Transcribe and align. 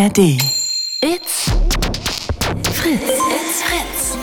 ARD. 0.00 0.18
It's 1.02 1.50
Fritz. 2.72 3.02
It's 3.02 3.62
Fritz. 3.62 4.16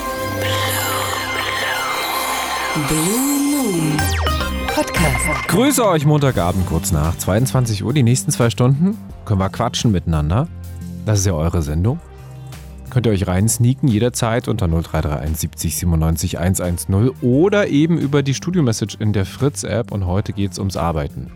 Blue 2.88 3.20
Moon 3.52 3.96
Podcast. 4.74 5.46
Grüße 5.46 5.86
euch 5.86 6.04
Montagabend 6.04 6.66
kurz 6.66 6.90
nach 6.90 7.16
22 7.16 7.84
Uhr. 7.84 7.92
Die 7.92 8.02
nächsten 8.02 8.32
zwei 8.32 8.50
Stunden 8.50 8.98
können 9.24 9.38
wir 9.38 9.50
quatschen 9.50 9.92
miteinander. 9.92 10.48
Das 11.06 11.20
ist 11.20 11.26
ja 11.26 11.34
eure 11.34 11.62
Sendung. 11.62 12.00
Könnt 12.90 13.06
ihr 13.06 13.12
euch 13.12 13.28
rein 13.28 13.48
sneaken 13.48 13.86
jederzeit 13.86 14.48
unter 14.48 14.66
0331 14.66 15.38
70 15.38 15.76
97 15.76 16.38
110 16.40 17.10
oder 17.22 17.68
eben 17.68 17.98
über 17.98 18.24
die 18.24 18.34
Studio-Message 18.34 18.96
in 18.98 19.12
der 19.12 19.26
Fritz-App 19.26 19.92
und 19.92 20.06
heute 20.06 20.32
geht 20.32 20.50
es 20.50 20.58
ums 20.58 20.76
Arbeiten. 20.76 21.30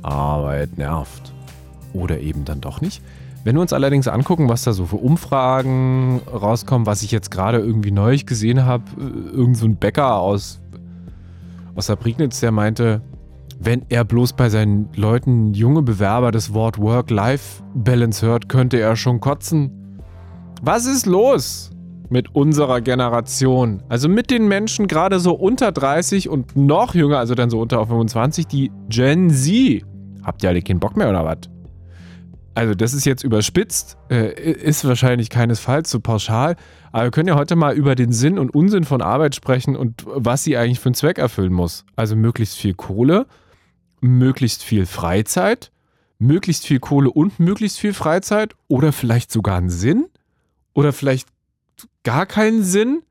Arbeit 0.00 0.78
nervt. 0.78 1.34
Oder 1.92 2.20
eben 2.20 2.46
dann 2.46 2.62
doch 2.62 2.80
nicht. 2.80 3.02
Wenn 3.46 3.54
wir 3.54 3.62
uns 3.62 3.72
allerdings 3.72 4.08
angucken, 4.08 4.48
was 4.48 4.64
da 4.64 4.72
so 4.72 4.86
für 4.86 4.96
Umfragen 4.96 6.20
rauskommen, 6.28 6.84
was 6.84 7.04
ich 7.04 7.12
jetzt 7.12 7.30
gerade 7.30 7.58
irgendwie 7.58 7.92
neu 7.92 8.18
gesehen 8.18 8.64
habe, 8.64 8.82
äh, 8.98 9.36
irgend 9.36 9.56
so 9.56 9.68
Bäcker 9.68 10.16
aus, 10.16 10.60
aus 11.76 11.86
der 11.86 11.94
Prignitz, 11.94 12.40
der 12.40 12.50
meinte, 12.50 13.02
wenn 13.60 13.82
er 13.88 14.02
bloß 14.04 14.32
bei 14.32 14.48
seinen 14.48 14.88
Leuten 14.96 15.54
junge 15.54 15.82
Bewerber 15.82 16.32
das 16.32 16.54
Wort 16.54 16.80
Work-Life-Balance 16.80 18.26
hört, 18.26 18.48
könnte 18.48 18.80
er 18.80 18.96
schon 18.96 19.20
kotzen. 19.20 20.00
Was 20.60 20.86
ist 20.86 21.06
los 21.06 21.70
mit 22.08 22.34
unserer 22.34 22.80
Generation? 22.80 23.80
Also 23.88 24.08
mit 24.08 24.32
den 24.32 24.48
Menschen 24.48 24.88
gerade 24.88 25.20
so 25.20 25.34
unter 25.34 25.70
30 25.70 26.28
und 26.28 26.56
noch 26.56 26.96
jünger, 26.96 27.18
also 27.18 27.36
dann 27.36 27.50
so 27.50 27.60
unter 27.60 27.86
25, 27.86 28.48
die 28.48 28.72
Gen 28.88 29.30
Z. 29.30 29.84
Habt 30.24 30.42
ihr 30.42 30.48
alle 30.48 30.62
keinen 30.62 30.80
Bock 30.80 30.96
mehr 30.96 31.08
oder 31.08 31.24
was? 31.24 31.48
Also 32.56 32.74
das 32.74 32.94
ist 32.94 33.04
jetzt 33.04 33.22
überspitzt, 33.22 33.98
äh, 34.08 34.32
ist 34.32 34.86
wahrscheinlich 34.86 35.28
keinesfalls 35.28 35.90
so 35.90 36.00
pauschal, 36.00 36.56
aber 36.90 37.04
wir 37.04 37.10
können 37.10 37.28
ja 37.28 37.34
heute 37.34 37.54
mal 37.54 37.74
über 37.74 37.94
den 37.94 38.12
Sinn 38.12 38.38
und 38.38 38.54
Unsinn 38.54 38.84
von 38.84 39.02
Arbeit 39.02 39.34
sprechen 39.34 39.76
und 39.76 40.04
was 40.06 40.42
sie 40.42 40.56
eigentlich 40.56 40.80
für 40.80 40.86
einen 40.86 40.94
Zweck 40.94 41.18
erfüllen 41.18 41.52
muss. 41.52 41.84
Also 41.96 42.16
möglichst 42.16 42.56
viel 42.56 42.72
Kohle, 42.72 43.26
möglichst 44.00 44.64
viel 44.64 44.86
Freizeit, 44.86 45.70
möglichst 46.18 46.64
viel 46.64 46.80
Kohle 46.80 47.10
und 47.10 47.38
möglichst 47.38 47.78
viel 47.78 47.92
Freizeit 47.92 48.54
oder 48.68 48.92
vielleicht 48.92 49.30
sogar 49.30 49.58
einen 49.58 49.68
Sinn 49.68 50.06
oder 50.72 50.94
vielleicht 50.94 51.28
gar 52.04 52.24
keinen 52.24 52.62
Sinn, 52.62 53.02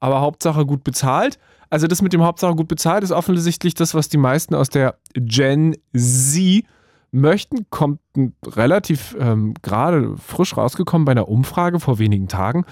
aber 0.00 0.20
Hauptsache 0.20 0.66
gut 0.66 0.82
bezahlt. 0.82 1.38
Also 1.68 1.86
das 1.86 2.02
mit 2.02 2.12
dem 2.12 2.24
Hauptsache 2.24 2.56
gut 2.56 2.66
bezahlt 2.66 3.04
ist 3.04 3.12
offensichtlich 3.12 3.74
das, 3.74 3.94
was 3.94 4.08
die 4.08 4.18
meisten 4.18 4.56
aus 4.56 4.68
der 4.68 4.96
Gen 5.14 5.76
Z 5.94 6.64
möchten, 7.12 7.66
kommt 7.70 8.00
relativ 8.46 9.16
ähm, 9.18 9.54
gerade 9.62 10.16
frisch 10.16 10.56
rausgekommen 10.56 11.04
bei 11.04 11.12
einer 11.12 11.28
Umfrage 11.28 11.80
vor 11.80 11.98
wenigen 11.98 12.28
Tagen. 12.28 12.64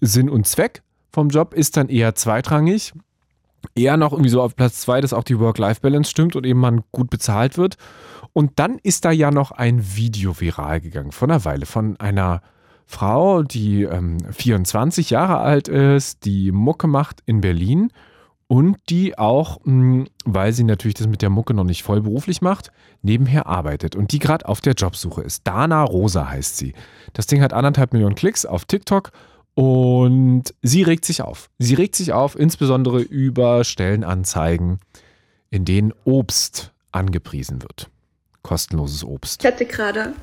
Sinn 0.00 0.30
und 0.30 0.46
Zweck 0.46 0.82
vom 1.12 1.28
Job 1.28 1.54
ist 1.54 1.76
dann 1.76 1.88
eher 1.88 2.14
zweitrangig. 2.14 2.92
Eher 3.74 3.96
noch 3.96 4.12
irgendwie 4.12 4.30
so 4.30 4.40
auf 4.40 4.56
Platz 4.56 4.80
zwei, 4.80 5.00
dass 5.00 5.12
auch 5.12 5.24
die 5.24 5.38
Work-Life-Balance 5.38 6.10
stimmt 6.10 6.34
und 6.34 6.46
eben 6.46 6.60
man 6.60 6.82
gut 6.92 7.10
bezahlt 7.10 7.58
wird. 7.58 7.76
Und 8.32 8.58
dann 8.58 8.78
ist 8.82 9.04
da 9.04 9.10
ja 9.10 9.30
noch 9.30 9.50
ein 9.50 9.96
Video 9.96 10.40
viral 10.40 10.80
gegangen 10.80 11.12
von 11.12 11.30
einer 11.30 11.44
Weile 11.44 11.66
von 11.66 11.98
einer 11.98 12.42
Frau, 12.86 13.42
die 13.42 13.82
ähm, 13.82 14.18
24 14.32 15.10
Jahre 15.10 15.38
alt 15.38 15.68
ist, 15.68 16.24
die 16.24 16.52
Mucke 16.52 16.86
macht 16.86 17.22
in 17.26 17.40
Berlin 17.40 17.92
und 18.50 18.78
die 18.88 19.16
auch, 19.16 19.60
mh, 19.62 20.06
weil 20.24 20.52
sie 20.52 20.64
natürlich 20.64 20.94
das 20.94 21.06
mit 21.06 21.22
der 21.22 21.30
Mucke 21.30 21.54
noch 21.54 21.62
nicht 21.62 21.84
voll 21.84 22.00
beruflich 22.00 22.42
macht, 22.42 22.72
nebenher 23.00 23.46
arbeitet 23.46 23.94
und 23.94 24.10
die 24.10 24.18
gerade 24.18 24.48
auf 24.48 24.60
der 24.60 24.72
Jobsuche 24.72 25.22
ist. 25.22 25.46
Dana 25.46 25.84
Rosa 25.84 26.28
heißt 26.28 26.56
sie. 26.56 26.74
Das 27.12 27.28
Ding 27.28 27.42
hat 27.42 27.52
anderthalb 27.52 27.92
Millionen 27.92 28.16
Klicks 28.16 28.44
auf 28.44 28.64
TikTok 28.64 29.12
und 29.54 30.52
sie 30.62 30.82
regt 30.82 31.04
sich 31.04 31.22
auf. 31.22 31.48
Sie 31.60 31.74
regt 31.74 31.94
sich 31.94 32.12
auf, 32.12 32.36
insbesondere 32.36 33.00
über 33.00 33.62
Stellenanzeigen, 33.62 34.80
in 35.50 35.64
denen 35.64 35.94
Obst 36.02 36.72
angepriesen 36.90 37.62
wird. 37.62 37.88
Kostenloses 38.42 39.04
Obst. 39.04 39.44
Ich 39.44 39.46
hatte 39.46 39.64
gerade 39.64 40.14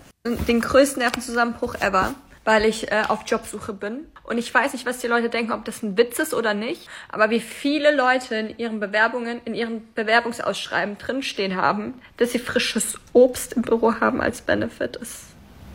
den 0.50 0.60
größten 0.60 1.02
Nervenzusammenbruch 1.02 1.76
ever, 1.76 2.14
weil 2.48 2.64
ich 2.64 2.94
äh, 2.94 3.04
auf 3.10 3.24
Jobsuche 3.28 3.74
bin. 3.74 4.08
Und 4.24 4.38
ich 4.38 4.54
weiß 4.54 4.72
nicht, 4.72 4.86
was 4.86 5.00
die 5.00 5.08
Leute 5.08 5.30
denken, 5.30 5.52
ob 5.52 5.66
das 5.66 5.84
ein 5.84 5.98
Witz 5.98 6.18
ist 6.18 6.34
oder 6.34 6.54
nicht. 6.54 6.88
Aber 7.10 7.30
wie 7.30 7.42
viele 7.42 7.94
Leute 7.94 8.36
in 8.36 8.58
ihren 8.58 8.80
Bewerbungen, 8.80 9.42
in 9.44 9.54
ihren 9.54 9.94
Bewerbungsausschreiben 9.96 10.98
drinstehen 10.98 11.58
haben, 11.58 11.96
dass 12.16 12.32
sie 12.32 12.40
frisches 12.40 12.98
Obst 13.12 13.52
im 13.52 13.64
Büro 13.64 13.96
haben 14.00 14.22
als 14.22 14.40
Benefit, 14.40 14.96
ist, 14.96 15.24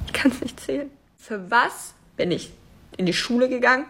ich 0.07 0.15
kann 0.15 0.31
es 0.31 0.41
nicht 0.41 0.61
zählen. 0.61 0.91
Für 1.19 1.51
was 1.51 1.93
bin 2.17 2.31
ich 2.31 2.51
in 2.97 3.05
die 3.05 3.13
Schule 3.13 3.51
gegangen, 3.51 3.85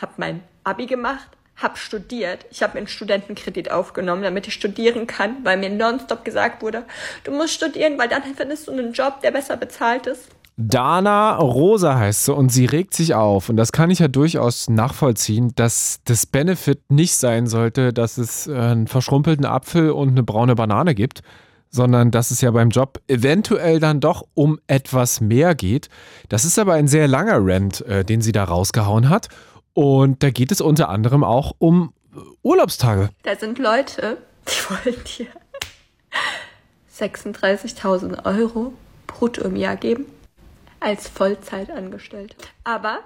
habe 0.00 0.12
mein 0.16 0.42
Abi 0.64 0.86
gemacht, 0.86 1.28
habe 1.56 1.76
studiert. 1.76 2.46
Ich 2.50 2.62
habe 2.62 2.72
mir 2.72 2.78
einen 2.78 2.88
Studentenkredit 2.88 3.70
aufgenommen, 3.70 4.22
damit 4.22 4.46
ich 4.46 4.54
studieren 4.54 5.06
kann, 5.06 5.44
weil 5.44 5.58
mir 5.58 5.68
nonstop 5.68 6.24
gesagt 6.24 6.62
wurde, 6.62 6.86
du 7.24 7.30
musst 7.30 7.52
studieren, 7.52 7.98
weil 7.98 8.08
dann 8.08 8.22
findest 8.22 8.68
du 8.68 8.72
einen 8.72 8.94
Job, 8.94 9.20
der 9.20 9.32
besser 9.32 9.58
bezahlt 9.58 10.06
ist. 10.06 10.30
Dana 10.62 11.36
Rosa 11.36 11.96
heißt 11.96 12.26
sie 12.26 12.34
und 12.34 12.50
sie 12.50 12.66
regt 12.66 12.92
sich 12.92 13.14
auf. 13.14 13.48
Und 13.48 13.56
das 13.56 13.72
kann 13.72 13.88
ich 13.88 14.00
ja 14.00 14.08
durchaus 14.08 14.68
nachvollziehen, 14.68 15.52
dass 15.56 16.00
das 16.04 16.26
Benefit 16.26 16.90
nicht 16.90 17.16
sein 17.16 17.46
sollte, 17.46 17.94
dass 17.94 18.18
es 18.18 18.46
äh, 18.46 18.54
einen 18.54 18.86
verschrumpelten 18.86 19.46
Apfel 19.46 19.90
und 19.90 20.10
eine 20.10 20.22
braune 20.22 20.54
Banane 20.54 20.94
gibt, 20.94 21.22
sondern 21.70 22.10
dass 22.10 22.30
es 22.30 22.42
ja 22.42 22.50
beim 22.50 22.68
Job 22.68 23.00
eventuell 23.08 23.80
dann 23.80 24.00
doch 24.00 24.26
um 24.34 24.60
etwas 24.66 25.22
mehr 25.22 25.54
geht. 25.54 25.88
Das 26.28 26.44
ist 26.44 26.58
aber 26.58 26.74
ein 26.74 26.88
sehr 26.88 27.08
langer 27.08 27.38
Rant, 27.40 27.80
äh, 27.86 28.04
den 28.04 28.20
sie 28.20 28.32
da 28.32 28.44
rausgehauen 28.44 29.08
hat. 29.08 29.28
Und 29.72 30.22
da 30.22 30.30
geht 30.30 30.52
es 30.52 30.60
unter 30.60 30.90
anderem 30.90 31.24
auch 31.24 31.54
um 31.58 31.94
Urlaubstage. 32.42 33.08
Da 33.22 33.34
sind 33.34 33.58
Leute, 33.58 34.18
die 34.46 34.70
wollen 34.70 35.04
dir 35.04 35.26
36.000 36.94 38.26
Euro 38.26 38.74
brutto 39.06 39.42
im 39.44 39.56
Jahr 39.56 39.76
geben 39.76 40.04
als 40.80 41.08
Vollzeitangestellte. 41.08 42.36
Aber 42.64 43.00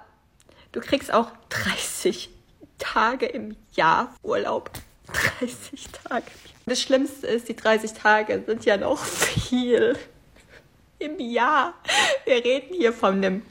du 0.73 0.81
kriegst 0.81 1.13
auch 1.13 1.31
30 1.51 2.31
Tage 2.79 3.27
im 3.27 3.57
Jahr 3.73 4.15
Urlaub. 4.23 4.71
30 5.41 5.89
Tage. 5.89 6.27
Das 6.67 6.81
Schlimmste 6.81 7.27
ist, 7.27 7.49
die 7.49 7.57
30 7.57 7.93
Tage 7.93 8.43
sind 8.47 8.65
ja 8.65 8.77
noch 8.77 9.05
viel 9.05 9.97
im 10.99 11.19
Jahr. 11.19 11.75
Wir 12.25 12.37
reden 12.37 12.75
hier 12.77 12.93
von 12.93 13.15
einem, 13.15 13.43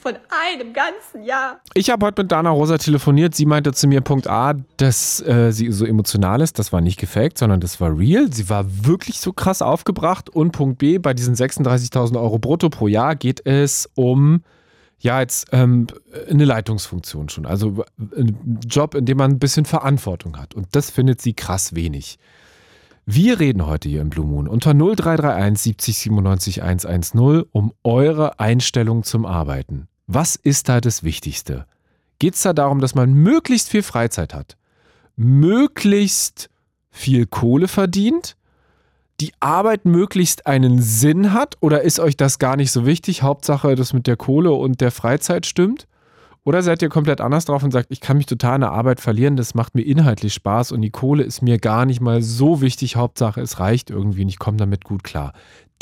von 0.00 0.14
einem 0.28 0.72
ganzen 0.72 1.22
Jahr. 1.24 1.60
Ich 1.74 1.90
habe 1.90 2.06
heute 2.06 2.22
mit 2.22 2.32
Dana 2.32 2.50
Rosa 2.50 2.78
telefoniert. 2.78 3.34
Sie 3.34 3.46
meinte 3.46 3.72
zu 3.72 3.86
mir, 3.88 4.00
Punkt 4.00 4.28
A, 4.28 4.54
dass 4.76 5.20
äh, 5.26 5.52
sie 5.52 5.70
so 5.72 5.84
emotional 5.84 6.40
ist. 6.40 6.58
Das 6.58 6.72
war 6.72 6.80
nicht 6.80 6.98
gefaked, 6.98 7.38
sondern 7.38 7.60
das 7.60 7.80
war 7.80 7.96
real. 7.96 8.32
Sie 8.32 8.48
war 8.48 8.64
wirklich 8.86 9.20
so 9.20 9.32
krass 9.32 9.62
aufgebracht. 9.62 10.30
Und 10.30 10.52
Punkt 10.52 10.78
B, 10.78 10.98
bei 10.98 11.14
diesen 11.14 11.34
36.000 11.34 12.20
Euro 12.20 12.38
brutto 12.38 12.68
pro 12.70 12.88
Jahr 12.88 13.16
geht 13.16 13.44
es 13.44 13.88
um 13.94 14.42
ja, 14.98 15.20
jetzt 15.20 15.48
ähm, 15.52 15.86
eine 16.30 16.44
Leitungsfunktion 16.44 17.28
schon. 17.28 17.46
Also 17.46 17.84
ein 17.98 18.60
Job, 18.66 18.94
in 18.94 19.04
dem 19.04 19.18
man 19.18 19.32
ein 19.32 19.38
bisschen 19.38 19.66
Verantwortung 19.66 20.38
hat. 20.38 20.54
Und 20.54 20.68
das 20.72 20.90
findet 20.90 21.20
sie 21.20 21.34
krass 21.34 21.74
wenig. 21.74 22.18
Wir 23.08 23.38
reden 23.38 23.64
heute 23.64 23.88
hier 23.88 24.00
im 24.00 24.10
Blue 24.10 24.26
Moon 24.26 24.48
unter 24.48 24.74
0331 24.74 25.62
70 25.62 25.96
97 25.96 26.62
110 26.64 27.44
um 27.52 27.72
eure 27.84 28.40
Einstellung 28.40 29.04
zum 29.04 29.24
Arbeiten. 29.24 29.86
Was 30.08 30.34
ist 30.34 30.68
da 30.68 30.80
das 30.80 31.04
Wichtigste? 31.04 31.66
Geht 32.18 32.34
es 32.34 32.42
da 32.42 32.52
darum, 32.52 32.80
dass 32.80 32.96
man 32.96 33.12
möglichst 33.12 33.68
viel 33.68 33.84
Freizeit 33.84 34.34
hat, 34.34 34.56
möglichst 35.14 36.50
viel 36.90 37.26
Kohle 37.26 37.68
verdient, 37.68 38.36
die 39.20 39.32
Arbeit 39.38 39.84
möglichst 39.84 40.48
einen 40.48 40.82
Sinn 40.82 41.32
hat 41.32 41.58
oder 41.60 41.82
ist 41.82 42.00
euch 42.00 42.16
das 42.16 42.40
gar 42.40 42.56
nicht 42.56 42.72
so 42.72 42.86
wichtig? 42.86 43.22
Hauptsache, 43.22 43.76
dass 43.76 43.92
mit 43.92 44.08
der 44.08 44.16
Kohle 44.16 44.50
und 44.50 44.80
der 44.80 44.90
Freizeit 44.90 45.46
stimmt? 45.46 45.86
Oder 46.46 46.62
seid 46.62 46.80
ihr 46.80 46.88
komplett 46.88 47.20
anders 47.20 47.44
drauf 47.44 47.64
und 47.64 47.72
sagt, 47.72 47.88
ich 47.90 48.00
kann 48.00 48.18
mich 48.18 48.26
total 48.26 48.54
in 48.54 48.60
der 48.60 48.70
Arbeit 48.70 49.00
verlieren, 49.00 49.34
das 49.34 49.56
macht 49.56 49.74
mir 49.74 49.82
inhaltlich 49.82 50.32
Spaß 50.32 50.70
und 50.70 50.80
die 50.80 50.90
Kohle 50.90 51.24
ist 51.24 51.42
mir 51.42 51.58
gar 51.58 51.86
nicht 51.86 52.00
mal 52.00 52.22
so 52.22 52.60
wichtig, 52.60 52.94
Hauptsache 52.94 53.40
es 53.40 53.58
reicht 53.58 53.90
irgendwie 53.90 54.22
und 54.22 54.28
ich 54.28 54.38
komme 54.38 54.56
damit 54.56 54.84
gut 54.84 55.02
klar. 55.02 55.32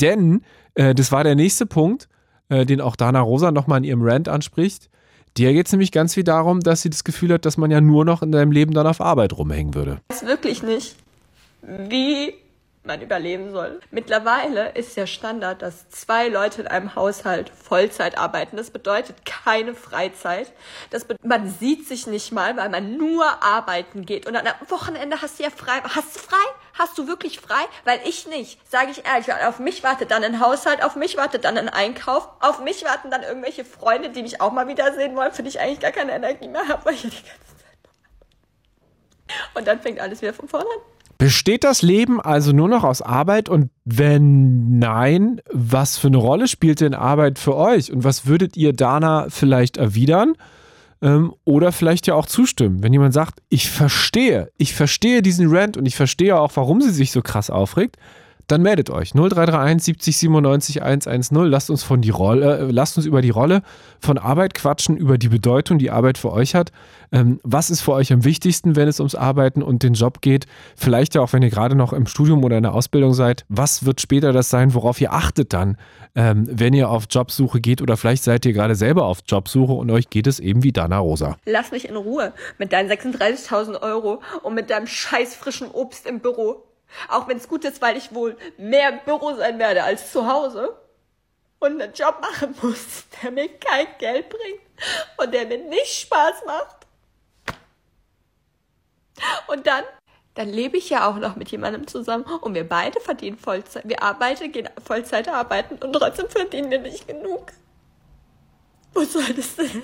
Denn, 0.01 0.41
äh, 0.73 0.95
das 0.95 1.11
war 1.11 1.23
der 1.23 1.35
nächste 1.35 1.67
Punkt, 1.67 2.09
äh, 2.49 2.65
den 2.65 2.81
auch 2.81 2.95
Dana 2.95 3.21
Rosa 3.21 3.51
nochmal 3.51 3.77
in 3.77 3.83
ihrem 3.83 4.01
Rant 4.01 4.27
anspricht. 4.27 4.89
Der 5.37 5.53
geht 5.53 5.67
es 5.67 5.71
nämlich 5.71 5.91
ganz 5.91 6.15
viel 6.15 6.23
darum, 6.23 6.61
dass 6.61 6.81
sie 6.81 6.89
das 6.89 7.03
Gefühl 7.03 7.33
hat, 7.33 7.45
dass 7.45 7.57
man 7.57 7.69
ja 7.69 7.79
nur 7.79 8.03
noch 8.03 8.23
in 8.23 8.31
deinem 8.31 8.51
Leben 8.51 8.73
dann 8.73 8.87
auf 8.87 9.01
Arbeit 9.01 9.33
rumhängen 9.33 9.75
würde. 9.75 10.01
Ich 10.09 10.15
weiß 10.15 10.27
wirklich 10.27 10.63
nicht, 10.63 10.95
wie 11.61 12.33
man 12.85 13.01
überleben 13.01 13.51
soll. 13.51 13.79
Mittlerweile 13.91 14.69
ist 14.69 14.95
ja 14.95 15.07
Standard, 15.07 15.61
dass 15.61 15.89
zwei 15.89 16.27
Leute 16.27 16.61
in 16.61 16.67
einem 16.67 16.95
Haushalt 16.95 17.49
Vollzeit 17.49 18.17
arbeiten. 18.17 18.57
Das 18.57 18.71
bedeutet 18.71 19.25
keine 19.25 19.73
Freizeit. 19.73 20.51
Das 20.89 21.05
man 21.23 21.49
sieht 21.49 21.87
sich 21.87 22.07
nicht 22.07 22.31
mal, 22.31 22.57
weil 22.57 22.69
man 22.69 22.97
nur 22.97 23.25
arbeiten 23.43 24.05
geht. 24.05 24.27
Und 24.27 24.35
am 24.35 24.45
Wochenende 24.69 25.21
hast 25.21 25.39
du 25.39 25.43
ja 25.43 25.49
frei. 25.49 25.81
Hast 25.83 26.15
du 26.15 26.19
frei? 26.19 26.45
Hast 26.73 26.97
du 26.97 27.07
wirklich 27.07 27.39
frei? 27.39 27.63
Weil 27.83 27.99
ich 28.05 28.27
nicht, 28.27 28.59
sage 28.69 28.91
ich 28.91 29.05
ehrlich. 29.05 29.27
Weil 29.27 29.47
auf 29.47 29.59
mich 29.59 29.83
wartet 29.83 30.11
dann 30.11 30.23
ein 30.23 30.39
Haushalt, 30.39 30.83
auf 30.83 30.95
mich 30.95 31.17
wartet 31.17 31.45
dann 31.45 31.57
ein 31.57 31.69
Einkauf, 31.69 32.27
auf 32.39 32.59
mich 32.59 32.83
warten 32.83 33.11
dann 33.11 33.23
irgendwelche 33.23 33.65
Freunde, 33.65 34.09
die 34.09 34.23
mich 34.23 34.41
auch 34.41 34.51
mal 34.51 34.67
wiedersehen 34.67 35.15
wollen, 35.15 35.31
für 35.31 35.43
die 35.43 35.49
ich 35.49 35.59
eigentlich 35.59 35.79
gar 35.79 35.91
keine 35.91 36.11
Energie 36.13 36.47
mehr 36.47 36.67
habe, 36.67 36.85
weil 36.85 36.93
ich 36.95 37.01
die 37.01 37.09
ganze 37.09 37.23
Zeit 37.25 37.77
Und 39.55 39.67
dann 39.67 39.81
fängt 39.81 39.99
alles 39.99 40.21
wieder 40.21 40.33
von 40.33 40.47
vorne 40.47 40.65
an. 40.69 40.94
Besteht 41.17 41.63
das 41.63 41.81
Leben 41.81 42.19
also 42.19 42.51
nur 42.51 42.67
noch 42.67 42.83
aus 42.83 43.01
Arbeit? 43.01 43.47
Und 43.47 43.69
wenn 43.85 44.79
nein, 44.79 45.41
was 45.51 45.97
für 45.97 46.07
eine 46.07 46.17
Rolle 46.17 46.47
spielt 46.47 46.81
denn 46.81 46.93
Arbeit 46.93 47.39
für 47.39 47.55
euch? 47.55 47.91
Und 47.91 48.03
was 48.03 48.25
würdet 48.25 48.57
ihr 48.57 48.73
Dana 48.73 49.27
vielleicht 49.29 49.77
erwidern? 49.77 50.33
Ähm, 51.01 51.33
oder 51.45 51.71
vielleicht 51.71 52.07
ja 52.07 52.15
auch 52.15 52.25
zustimmen, 52.25 52.83
wenn 52.83 52.93
jemand 52.93 53.13
sagt, 53.13 53.41
ich 53.49 53.69
verstehe, 53.69 54.51
ich 54.57 54.73
verstehe 54.73 55.21
diesen 55.21 55.47
Rant 55.49 55.77
und 55.77 55.85
ich 55.85 55.95
verstehe 55.95 56.37
auch, 56.37 56.51
warum 56.55 56.81
sie 56.81 56.91
sich 56.91 57.11
so 57.11 57.21
krass 57.21 57.49
aufregt, 57.49 57.97
dann 58.47 58.61
meldet 58.61 58.89
euch. 58.89 59.13
0331 59.13 59.83
70 59.83 60.17
97 60.17 60.83
110. 60.83 61.45
Lasst 61.45 61.69
uns 61.69 61.83
von 61.83 62.01
die 62.01 62.09
Rolle, 62.09 62.59
äh, 62.59 62.71
lasst 62.71 62.97
uns 62.97 63.05
über 63.05 63.21
die 63.21 63.29
Rolle 63.29 63.61
von 63.99 64.17
Arbeit 64.17 64.53
quatschen, 64.53 64.97
über 64.97 65.17
die 65.17 65.29
Bedeutung, 65.29 65.79
die 65.79 65.91
Arbeit 65.91 66.17
für 66.17 66.31
euch 66.31 66.55
hat. 66.55 66.71
Ähm, 67.11 67.39
was 67.43 67.69
ist 67.69 67.81
für 67.81 67.93
euch 67.93 68.13
am 68.13 68.23
wichtigsten, 68.23 68.75
wenn 68.75 68.87
es 68.87 68.99
ums 68.99 69.15
Arbeiten 69.15 69.63
und 69.63 69.83
den 69.83 69.93
Job 69.93 70.21
geht? 70.21 70.45
Vielleicht 70.75 71.15
ja 71.15 71.21
auch, 71.21 71.33
wenn 71.33 71.41
ihr 71.41 71.49
gerade 71.49 71.75
noch 71.75 71.93
im 71.93 72.05
Studium 72.05 72.43
oder 72.43 72.57
in 72.57 72.63
der 72.63 72.73
Ausbildung 72.73 73.13
seid. 73.13 73.45
Was 73.49 73.85
wird 73.85 74.01
später 74.01 74.31
das 74.31 74.49
sein, 74.49 74.73
worauf 74.73 74.99
ihr 75.01 75.13
achtet 75.13 75.53
dann, 75.53 75.77
ähm, 76.15 76.47
wenn 76.51 76.73
ihr 76.73 76.89
auf 76.89 77.05
Jobsuche 77.09 77.59
geht? 77.61 77.81
Oder 77.81 77.97
vielleicht 77.97 78.23
seid 78.23 78.45
ihr 78.45 78.53
gerade 78.53 78.75
selber 78.75 79.05
auf 79.05 79.19
Jobsuche 79.27 79.73
und 79.73 79.89
euch 79.91 80.09
geht 80.09 80.27
es 80.27 80.39
eben 80.39 80.63
wie 80.63 80.71
Dana 80.71 80.99
Rosa. 80.99 81.37
Lass 81.45 81.71
mich 81.71 81.87
in 81.87 81.95
Ruhe 81.95 82.33
mit 82.57 82.73
deinen 82.73 82.89
36.000 82.89 83.81
Euro 83.81 84.21
und 84.43 84.53
mit 84.53 84.69
deinem 84.69 84.87
scheiß 84.87 85.35
frischen 85.35 85.69
Obst 85.71 86.05
im 86.05 86.19
Büro. 86.19 86.63
Auch 87.07 87.27
wenn 87.27 87.37
es 87.37 87.47
gut 87.47 87.65
ist, 87.65 87.81
weil 87.81 87.97
ich 87.97 88.13
wohl 88.13 88.37
mehr 88.57 88.89
im 88.89 88.99
Büro 89.05 89.33
sein 89.33 89.59
werde 89.59 89.83
als 89.83 90.11
zu 90.11 90.27
Hause 90.27 90.75
und 91.59 91.81
einen 91.81 91.93
Job 91.93 92.19
machen 92.21 92.55
muss, 92.61 93.05
der 93.21 93.31
mir 93.31 93.49
kein 93.57 93.87
Geld 93.97 94.29
bringt 94.29 94.61
und 95.17 95.33
der 95.33 95.45
mir 95.45 95.57
nicht 95.57 96.01
Spaß 96.01 96.45
macht. 96.45 96.85
Und 99.47 99.65
dann, 99.65 99.83
dann 100.33 100.49
lebe 100.49 100.77
ich 100.77 100.89
ja 100.89 101.09
auch 101.09 101.15
noch 101.15 101.35
mit 101.35 101.49
jemandem 101.49 101.87
zusammen 101.87 102.25
und 102.41 102.53
wir 102.53 102.67
beide 102.67 102.99
verdienen 102.99 103.37
Vollzeit. 103.37 103.87
Wir 103.87 104.03
arbeiten, 104.03 104.51
gehen 104.51 104.69
Vollzeit 104.83 105.27
arbeiten 105.27 105.75
und 105.75 105.93
trotzdem 105.93 106.29
verdienen 106.29 106.71
wir 106.71 106.79
nicht 106.79 107.07
genug. 107.07 107.51
Wo 108.93 109.03
soll 109.03 109.33
das 109.33 109.55
denn? 109.55 109.83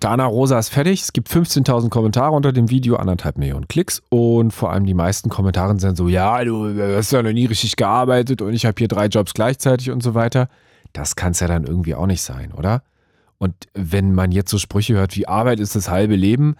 Dana 0.00 0.24
Rosa 0.24 0.58
ist 0.58 0.70
fertig. 0.70 1.02
Es 1.02 1.12
gibt 1.12 1.28
15.000 1.28 1.90
Kommentare 1.90 2.32
unter 2.32 2.52
dem 2.52 2.70
Video, 2.70 2.96
anderthalb 2.96 3.36
Millionen 3.38 3.68
Klicks 3.68 4.02
und 4.08 4.50
vor 4.50 4.72
allem 4.72 4.86
die 4.86 4.94
meisten 4.94 5.28
Kommentare 5.28 5.78
sind 5.78 5.96
so, 5.96 6.08
ja, 6.08 6.42
du 6.42 6.74
hast 6.96 7.12
ja 7.12 7.22
noch 7.22 7.32
nie 7.32 7.46
richtig 7.46 7.76
gearbeitet 7.76 8.42
und 8.42 8.54
ich 8.54 8.64
habe 8.66 8.74
hier 8.78 8.88
drei 8.88 9.06
Jobs 9.06 9.34
gleichzeitig 9.34 9.90
und 9.90 10.02
so 10.02 10.14
weiter. 10.14 10.48
Das 10.92 11.16
kann 11.16 11.32
es 11.32 11.40
ja 11.40 11.46
dann 11.46 11.64
irgendwie 11.64 11.94
auch 11.94 12.06
nicht 12.06 12.22
sein, 12.22 12.52
oder? 12.52 12.82
Und 13.38 13.54
wenn 13.74 14.14
man 14.14 14.32
jetzt 14.32 14.50
so 14.50 14.58
Sprüche 14.58 14.94
hört 14.94 15.16
wie 15.16 15.28
Arbeit 15.28 15.60
ist 15.60 15.76
das 15.76 15.88
halbe 15.88 16.16
Leben, 16.16 16.56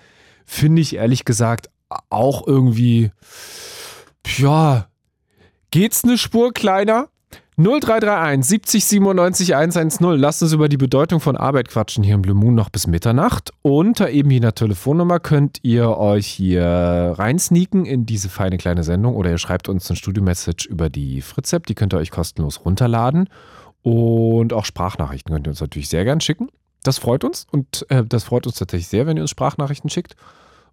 finde 0.46 0.82
ich 0.82 0.96
ehrlich 0.96 1.24
gesagt 1.24 1.68
auch 2.08 2.46
irgendwie, 2.46 3.10
ja, 4.38 4.86
geht's 5.70 6.04
eine 6.04 6.16
Spur 6.16 6.52
kleiner? 6.54 7.08
0331 7.60 8.42
70 8.42 8.84
97 8.86 9.54
110. 9.54 10.16
Lasst 10.16 10.42
uns 10.42 10.54
über 10.54 10.70
die 10.70 10.78
Bedeutung 10.78 11.20
von 11.20 11.36
Arbeit 11.36 11.68
quatschen 11.68 12.02
hier 12.02 12.14
im 12.14 12.22
Blue 12.22 12.34
Moon 12.34 12.54
noch 12.54 12.70
bis 12.70 12.86
Mitternacht. 12.86 13.50
Unter 13.60 14.08
eben 14.08 14.30
jener 14.30 14.54
Telefonnummer 14.54 15.20
könnt 15.20 15.58
ihr 15.60 15.90
euch 15.98 16.26
hier 16.26 16.64
reinsneaken 16.64 17.84
in 17.84 18.06
diese 18.06 18.30
feine 18.30 18.56
kleine 18.56 18.82
Sendung 18.82 19.14
oder 19.14 19.30
ihr 19.30 19.36
schreibt 19.36 19.68
uns 19.68 19.90
ein 19.90 19.96
Studio-Message 19.96 20.66
über 20.66 20.88
die 20.88 21.20
Fritz-App. 21.20 21.66
Die 21.66 21.74
könnt 21.74 21.92
ihr 21.92 21.98
euch 21.98 22.10
kostenlos 22.10 22.64
runterladen. 22.64 23.28
Und 23.82 24.54
auch 24.54 24.64
Sprachnachrichten 24.64 25.34
könnt 25.34 25.46
ihr 25.46 25.50
uns 25.50 25.60
natürlich 25.60 25.90
sehr 25.90 26.04
gern 26.04 26.22
schicken. 26.22 26.48
Das 26.82 26.96
freut 26.96 27.24
uns 27.24 27.46
und 27.50 27.84
äh, 27.90 28.06
das 28.06 28.24
freut 28.24 28.46
uns 28.46 28.56
tatsächlich 28.56 28.88
sehr, 28.88 29.06
wenn 29.06 29.18
ihr 29.18 29.22
uns 29.22 29.30
Sprachnachrichten 29.30 29.90
schickt. 29.90 30.16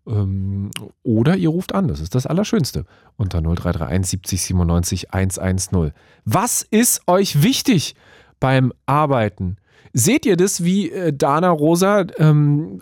Ähm, 0.08 0.72
oder 1.04 1.36
ihr 1.36 1.50
ruft 1.50 1.76
an, 1.76 1.88
das 1.88 2.00
ist 2.00 2.16
das 2.16 2.26
Allerschönste. 2.26 2.86
Unter 3.18 3.42
0331 3.42 4.10
70 4.10 4.42
97 4.42 5.14
110. 5.14 5.92
Was 6.26 6.62
ist 6.64 7.02
euch 7.08 7.44
wichtig 7.44 7.96
beim 8.40 8.74
Arbeiten? 8.86 9.58
Seht 9.94 10.26
ihr 10.26 10.38
das 10.38 10.64
wie 10.64 10.92
äh, 10.92 11.14
Dana 11.14 11.50
Rosa? 11.50 12.06
Ähm, 12.18 12.82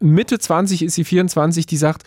Mitte 0.00 0.38
20 0.38 0.82
ist 0.82 0.94
sie 0.94 1.04
24, 1.04 1.66
die 1.66 1.76
sagt, 1.76 2.04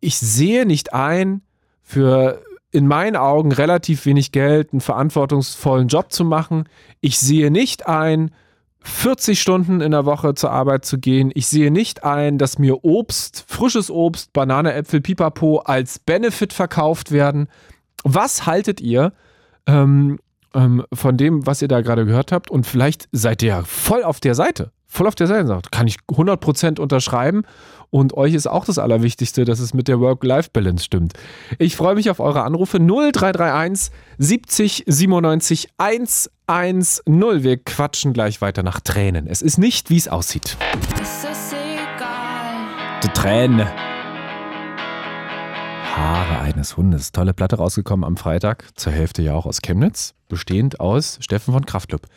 ich 0.00 0.18
sehe 0.18 0.66
nicht 0.66 0.92
ein, 0.92 1.42
für 1.82 2.42
in 2.72 2.86
meinen 2.86 3.16
Augen 3.16 3.52
relativ 3.52 4.06
wenig 4.06 4.32
Geld 4.32 4.72
einen 4.72 4.80
verantwortungsvollen 4.80 5.88
Job 5.88 6.12
zu 6.12 6.24
machen. 6.24 6.68
Ich 7.00 7.18
sehe 7.18 7.50
nicht 7.50 7.86
ein, 7.86 8.30
40 8.82 9.40
Stunden 9.40 9.80
in 9.80 9.90
der 9.90 10.04
Woche 10.06 10.34
zur 10.34 10.50
Arbeit 10.50 10.84
zu 10.84 10.98
gehen. 10.98 11.30
Ich 11.34 11.46
sehe 11.46 11.70
nicht 11.70 12.04
ein, 12.04 12.38
dass 12.38 12.58
mir 12.58 12.84
Obst, 12.84 13.44
frisches 13.46 13.90
Obst, 13.90 14.32
Banane, 14.32 14.72
Äpfel, 14.72 15.00
Pipapo 15.00 15.58
als 15.58 15.98
Benefit 15.98 16.52
verkauft 16.52 17.12
werden. 17.12 17.48
Was 18.04 18.46
haltet 18.46 18.80
ihr 18.80 19.12
ähm, 19.66 20.18
ähm, 20.54 20.84
von 20.92 21.16
dem, 21.16 21.46
was 21.46 21.60
ihr 21.62 21.68
da 21.68 21.82
gerade 21.82 22.06
gehört 22.06 22.32
habt? 22.32 22.50
Und 22.50 22.66
vielleicht 22.66 23.08
seid 23.12 23.42
ihr 23.42 23.48
ja 23.48 23.62
voll 23.64 24.02
auf 24.02 24.20
der 24.20 24.34
Seite. 24.34 24.72
Voll 24.86 25.06
auf 25.06 25.14
der 25.14 25.28
Seite. 25.28 25.60
Kann 25.70 25.86
ich 25.86 25.98
100% 26.10 26.80
unterschreiben. 26.80 27.42
Und 27.90 28.14
euch 28.14 28.34
ist 28.34 28.48
auch 28.48 28.64
das 28.64 28.78
Allerwichtigste, 28.78 29.44
dass 29.44 29.60
es 29.60 29.74
mit 29.74 29.88
der 29.88 30.00
Work-Life-Balance 30.00 30.84
stimmt. 30.84 31.12
Ich 31.58 31.76
freue 31.76 31.94
mich 31.96 32.10
auf 32.10 32.18
eure 32.18 32.42
Anrufe 32.42 32.78
0331 32.78 33.92
70 34.18 34.84
97 34.86 35.68
110. 36.50 37.44
Wir 37.44 37.58
quatschen 37.58 38.12
gleich 38.12 38.40
weiter 38.40 38.64
nach 38.64 38.80
Tränen. 38.80 39.28
Es 39.28 39.40
ist 39.40 39.56
nicht, 39.56 39.88
wie 39.88 39.96
es 39.96 40.08
aussieht. 40.08 40.56
Es 41.00 41.22
ist 41.22 41.52
egal. 41.52 42.66
Die 43.04 43.08
Tränen. 43.10 43.68
Haare 45.94 46.40
eines 46.40 46.76
Hundes. 46.76 47.12
Tolle 47.12 47.34
Platte 47.34 47.58
rausgekommen 47.58 48.04
am 48.04 48.16
Freitag, 48.16 48.66
zur 48.74 48.92
Hälfte 48.92 49.22
ja 49.22 49.34
auch 49.34 49.46
aus 49.46 49.62
Chemnitz, 49.62 50.14
bestehend 50.28 50.80
aus 50.80 51.18
Steffen 51.20 51.54
von 51.54 51.66
Kraftklub. 51.66 52.08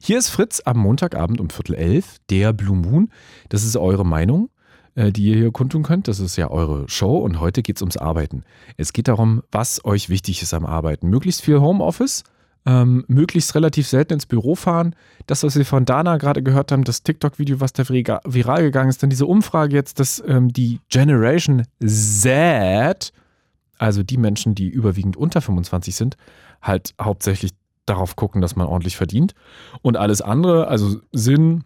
Hier 0.00 0.16
ist 0.16 0.30
Fritz 0.30 0.62
am 0.64 0.78
Montagabend 0.78 1.38
um 1.38 1.50
Viertel 1.50 1.74
elf, 1.74 2.16
der 2.30 2.54
Blue 2.54 2.76
Moon. 2.76 3.10
Das 3.50 3.62
ist 3.62 3.76
eure 3.76 4.06
Meinung. 4.06 4.48
Äh, 4.94 5.12
die 5.12 5.24
ihr 5.24 5.36
hier 5.36 5.52
kundtun 5.52 5.82
könnt. 5.82 6.08
Das 6.08 6.18
ist 6.18 6.36
ja 6.36 6.50
eure 6.50 6.88
Show 6.88 7.18
und 7.18 7.40
heute 7.40 7.62
geht 7.62 7.76
es 7.76 7.82
ums 7.82 7.98
Arbeiten. 7.98 8.44
Es 8.78 8.94
geht 8.94 9.08
darum, 9.08 9.42
was 9.50 9.84
euch 9.84 10.08
wichtig 10.08 10.40
ist 10.40 10.54
am 10.54 10.64
Arbeiten. 10.66 11.08
Möglichst 11.08 11.42
viel 11.42 11.60
Homeoffice, 11.60 12.24
ähm, 12.64 13.04
möglichst 13.08 13.54
relativ 13.54 13.88
selten 13.88 14.14
ins 14.14 14.26
Büro 14.26 14.54
fahren. 14.54 14.94
Das, 15.26 15.42
was 15.42 15.56
wir 15.56 15.64
von 15.64 15.84
Dana 15.84 16.16
gerade 16.16 16.42
gehört 16.42 16.72
haben, 16.72 16.84
das 16.84 17.02
TikTok-Video, 17.02 17.60
was 17.60 17.72
da 17.72 17.88
viral 17.88 18.62
gegangen 18.62 18.90
ist, 18.90 19.02
dann 19.02 19.10
diese 19.10 19.26
Umfrage 19.26 19.74
jetzt, 19.74 19.98
dass 19.98 20.22
ähm, 20.26 20.52
die 20.52 20.80
Generation 20.88 21.64
Z, 21.84 23.12
also 23.78 24.02
die 24.02 24.16
Menschen, 24.16 24.54
die 24.54 24.68
überwiegend 24.68 25.16
unter 25.16 25.40
25 25.40 25.94
sind, 25.94 26.16
halt 26.60 26.94
hauptsächlich 27.00 27.52
darauf 27.86 28.14
gucken, 28.14 28.40
dass 28.40 28.54
man 28.54 28.68
ordentlich 28.68 28.96
verdient. 28.96 29.34
Und 29.82 29.96
alles 29.96 30.22
andere, 30.22 30.68
also 30.68 31.00
Sinn, 31.10 31.64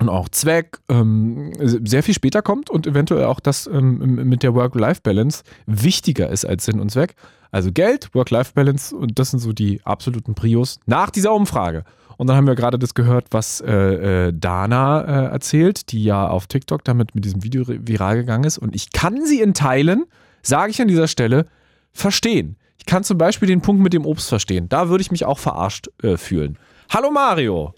und 0.00 0.08
auch 0.08 0.28
Zweck 0.28 0.78
ähm, 0.88 1.52
sehr 1.58 2.02
viel 2.02 2.14
später 2.14 2.42
kommt 2.42 2.70
und 2.70 2.86
eventuell 2.86 3.24
auch 3.24 3.40
das 3.40 3.66
ähm, 3.66 3.98
mit 4.28 4.42
der 4.42 4.54
Work-Life-Balance 4.54 5.42
wichtiger 5.66 6.28
ist 6.28 6.44
als 6.44 6.64
Sinn 6.64 6.80
und 6.80 6.90
Zweck. 6.90 7.14
Also 7.50 7.70
Geld, 7.72 8.14
Work-Life-Balance 8.14 8.96
und 8.96 9.18
das 9.18 9.30
sind 9.30 9.40
so 9.40 9.52
die 9.52 9.80
absoluten 9.84 10.34
Prios 10.34 10.80
nach 10.86 11.10
dieser 11.10 11.32
Umfrage. 11.32 11.84
Und 12.16 12.28
dann 12.28 12.36
haben 12.36 12.46
wir 12.46 12.54
gerade 12.54 12.78
das 12.78 12.94
gehört, 12.94 13.26
was 13.30 13.60
äh, 13.60 14.28
äh, 14.28 14.32
Dana 14.32 15.02
äh, 15.02 15.32
erzählt, 15.32 15.90
die 15.90 16.04
ja 16.04 16.28
auf 16.28 16.46
TikTok 16.46 16.84
damit 16.84 17.14
mit 17.14 17.24
diesem 17.24 17.42
Video 17.42 17.64
viral 17.66 18.16
gegangen 18.16 18.44
ist. 18.44 18.58
Und 18.58 18.74
ich 18.74 18.92
kann 18.92 19.24
sie 19.24 19.40
in 19.40 19.54
Teilen, 19.54 20.04
sage 20.42 20.70
ich 20.70 20.80
an 20.80 20.88
dieser 20.88 21.08
Stelle, 21.08 21.46
verstehen. 21.92 22.56
Ich 22.78 22.86
kann 22.86 23.02
zum 23.02 23.18
Beispiel 23.18 23.48
den 23.48 23.62
Punkt 23.62 23.82
mit 23.82 23.92
dem 23.92 24.04
Obst 24.04 24.28
verstehen. 24.28 24.68
Da 24.68 24.88
würde 24.88 25.02
ich 25.02 25.10
mich 25.10 25.24
auch 25.24 25.38
verarscht 25.38 25.88
äh, 26.02 26.16
fühlen. 26.16 26.58
Hallo 26.90 27.10
Mario. 27.10 27.74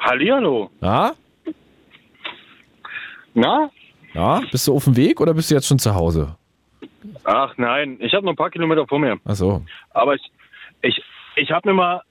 Hallihallo. 0.00 0.70
Na? 0.80 1.12
Na? 3.34 3.70
Ja, 4.14 4.40
bist 4.50 4.66
du 4.66 4.74
auf 4.74 4.84
dem 4.84 4.96
Weg 4.96 5.20
oder 5.20 5.34
bist 5.34 5.50
du 5.50 5.54
jetzt 5.54 5.66
schon 5.68 5.78
zu 5.78 5.94
Hause? 5.94 6.36
Ach 7.24 7.54
nein, 7.56 7.98
ich 8.00 8.14
habe 8.14 8.24
noch 8.24 8.32
ein 8.32 8.36
paar 8.36 8.50
Kilometer 8.50 8.86
vor 8.86 8.98
mir. 8.98 9.18
Ach 9.24 9.34
so. 9.34 9.62
Aber 9.90 10.14
ich, 10.14 10.22
ich, 10.82 11.02
ich 11.36 11.50
habe 11.50 11.68
mir 11.68 11.74
mal 11.74 12.02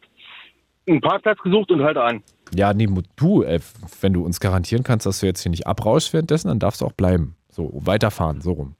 einen 0.87 1.01
Parkplatz 1.01 1.39
gesucht 1.39 1.71
und 1.71 1.83
halte 1.83 2.03
an. 2.03 2.23
Ja, 2.53 2.73
nee, 2.73 2.87
du, 3.15 3.43
ey, 3.43 3.59
wenn 3.99 4.13
du 4.13 4.23
uns 4.23 4.39
garantieren 4.39 4.83
kannst, 4.83 5.05
dass 5.05 5.19
du 5.19 5.25
jetzt 5.25 5.41
hier 5.41 5.49
nicht 5.49 5.67
abrauschst 5.67 6.13
währenddessen, 6.13 6.47
dann 6.47 6.59
darfst 6.59 6.81
du 6.81 6.85
auch 6.85 6.93
bleiben. 6.93 7.35
So, 7.49 7.71
weiterfahren, 7.73 8.41
so 8.41 8.53
rum. 8.53 8.75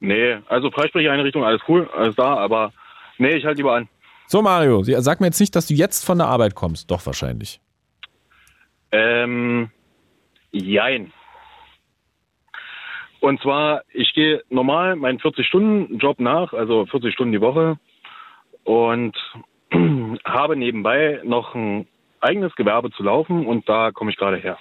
Nee, 0.00 0.36
also 0.48 0.70
Freisprecheinrichtung, 0.70 1.44
alles 1.44 1.60
cool, 1.68 1.88
alles 1.94 2.14
da, 2.16 2.36
aber 2.36 2.72
nee, 3.18 3.36
ich 3.36 3.44
halte 3.44 3.58
lieber 3.58 3.74
an. 3.74 3.88
So, 4.26 4.42
Mario, 4.42 4.82
sag 4.82 5.20
mir 5.20 5.26
jetzt 5.26 5.40
nicht, 5.40 5.54
dass 5.54 5.66
du 5.66 5.74
jetzt 5.74 6.04
von 6.04 6.18
der 6.18 6.26
Arbeit 6.28 6.54
kommst. 6.54 6.90
Doch, 6.90 7.04
wahrscheinlich. 7.06 7.60
Ähm, 8.92 9.70
jein. 10.50 11.12
Und 13.20 13.40
zwar, 13.40 13.82
ich 13.92 14.12
gehe 14.14 14.42
normal 14.50 14.96
meinen 14.96 15.18
40-Stunden-Job 15.18 16.20
nach, 16.20 16.52
also 16.52 16.86
40 16.86 17.12
Stunden 17.12 17.32
die 17.32 17.40
Woche 17.40 17.78
und 18.64 19.16
habe 20.24 20.56
nebenbei 20.56 21.20
noch 21.24 21.54
ein 21.54 21.88
eigenes 22.20 22.54
Gewerbe 22.54 22.90
zu 22.90 23.02
laufen 23.02 23.46
und 23.46 23.68
da 23.68 23.90
komme 23.90 24.10
ich 24.10 24.16
gerade 24.16 24.36
her. 24.36 24.58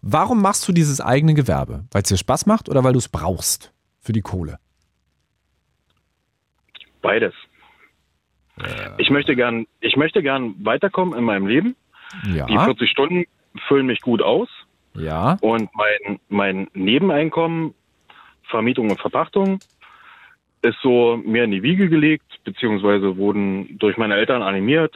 Warum 0.00 0.40
machst 0.40 0.66
du 0.68 0.72
dieses 0.72 1.00
eigene 1.00 1.34
Gewerbe? 1.34 1.84
Weil 1.92 2.02
es 2.02 2.08
dir 2.08 2.16
Spaß 2.16 2.46
macht 2.46 2.68
oder 2.68 2.84
weil 2.84 2.92
du 2.92 2.98
es 2.98 3.08
brauchst 3.08 3.72
für 4.00 4.12
die 4.12 4.22
Kohle? 4.22 4.58
Beides. 7.02 7.34
Ich 8.98 9.10
möchte 9.10 9.36
gern, 9.36 9.66
ich 9.80 9.96
möchte 9.96 10.22
gern 10.22 10.54
weiterkommen 10.64 11.16
in 11.16 11.24
meinem 11.24 11.46
Leben. 11.46 11.76
Ja. 12.32 12.46
Die 12.46 12.56
40 12.58 12.90
Stunden 12.90 13.24
füllen 13.66 13.86
mich 13.86 14.00
gut 14.00 14.22
aus 14.22 14.48
Ja. 14.94 15.36
und 15.40 15.68
mein, 15.74 16.18
mein 16.28 16.68
Nebeneinkommen, 16.74 17.74
Vermietung 18.50 18.90
und 18.90 19.00
Verpachtung, 19.00 19.58
ist 20.62 20.76
so 20.82 21.16
mir 21.24 21.44
in 21.44 21.50
die 21.50 21.62
Wiege 21.62 21.88
gelegt, 21.88 22.24
beziehungsweise 22.44 23.16
wurden 23.16 23.78
durch 23.78 23.96
meine 23.96 24.14
Eltern 24.14 24.42
animiert. 24.42 24.94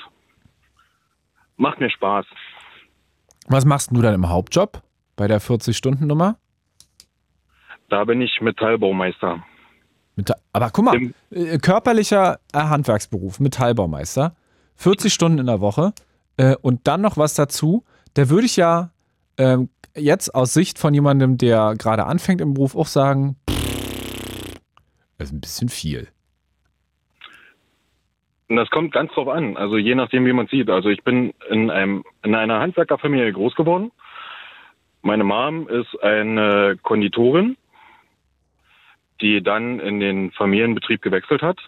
Macht 1.57 1.81
mir 1.81 1.90
Spaß. 1.90 2.26
Was 3.49 3.64
machst 3.64 3.90
du 3.92 4.00
dann 4.02 4.14
im 4.14 4.28
Hauptjob 4.28 4.83
bei 5.16 5.28
der 5.28 5.40
40-Stunden-Nummer? 5.40 6.37
Da 7.88 8.04
bin 8.04 8.23
ich 8.23 8.40
Metallbaumeister. 8.40 9.45
Meta- 10.16 10.37
Aber 10.52 10.71
guck 10.71 10.85
mal, 10.87 10.97
Im- 10.97 11.14
äh, 11.31 11.59
körperlicher 11.59 12.38
äh, 12.54 12.59
Handwerksberuf, 12.59 13.38
Metallbaumeister, 13.40 14.35
40 14.76 15.12
Stunden 15.12 15.38
in 15.38 15.47
der 15.47 15.61
Woche 15.61 15.92
äh, 16.37 16.57
und 16.61 16.87
dann 16.87 17.01
noch 17.01 17.17
was 17.17 17.35
dazu. 17.35 17.85
Da 18.15 18.29
würde 18.29 18.47
ich 18.47 18.57
ja 18.57 18.91
ähm, 19.39 19.69
jetzt 19.97 20.35
aus 20.35 20.53
Sicht 20.53 20.79
von 20.79 20.95
jemandem, 20.95 21.39
der 21.39 21.75
gerade 21.79 22.05
anfängt 22.07 22.41
im 22.41 22.55
Beruf, 22.55 22.77
auch 22.77 22.87
sagen, 22.87 23.37
das 25.19 25.29
ist 25.29 25.33
ein 25.33 25.41
bisschen 25.41 25.69
viel. 25.69 26.09
Das 28.49 28.69
kommt 28.69 28.93
ganz 28.93 29.12
drauf 29.12 29.29
an, 29.29 29.57
also 29.57 29.79
je 29.79 29.95
nachdem, 29.95 30.27
wie 30.27 30.33
man 30.33 30.47
sieht. 30.47 30.69
Also 30.69 30.91
ich 30.91 31.03
bin 31.05 31.33
in 31.49 31.71
einem 31.71 32.05
in 32.23 32.35
einer 32.35 32.61
Handwerkerfamilie 32.61 33.33
groß 33.33 33.55
geworden. 33.55 33.93
Meine 35.01 35.25
Mom 35.25 35.69
ist 35.69 36.01
eine 36.03 36.79
Konditorin, 36.83 37.57
die 39.21 39.43
dann 39.43 39.81
in 39.81 40.01
den 40.01 40.33
Familienbetrieb 40.33 41.01
gewechselt 41.01 41.41
hat. 41.41 41.59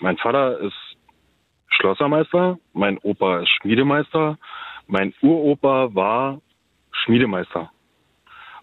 Mein 0.00 0.16
Vater 0.16 0.58
ist 0.58 0.74
Schlossermeister, 1.76 2.58
mein 2.72 2.98
Opa 2.98 3.40
ist 3.40 3.50
Schmiedemeister, 3.60 4.38
mein 4.86 5.12
Uropa 5.22 5.94
war 5.94 6.40
Schmiedemeister. 6.90 7.70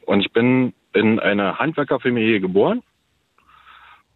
Und 0.06 0.22
ich 0.22 0.32
bin 0.32 0.74
in 0.94 1.20
einer 1.20 1.60
Handwerkerfamilie 1.60 2.40
geboren 2.40 2.82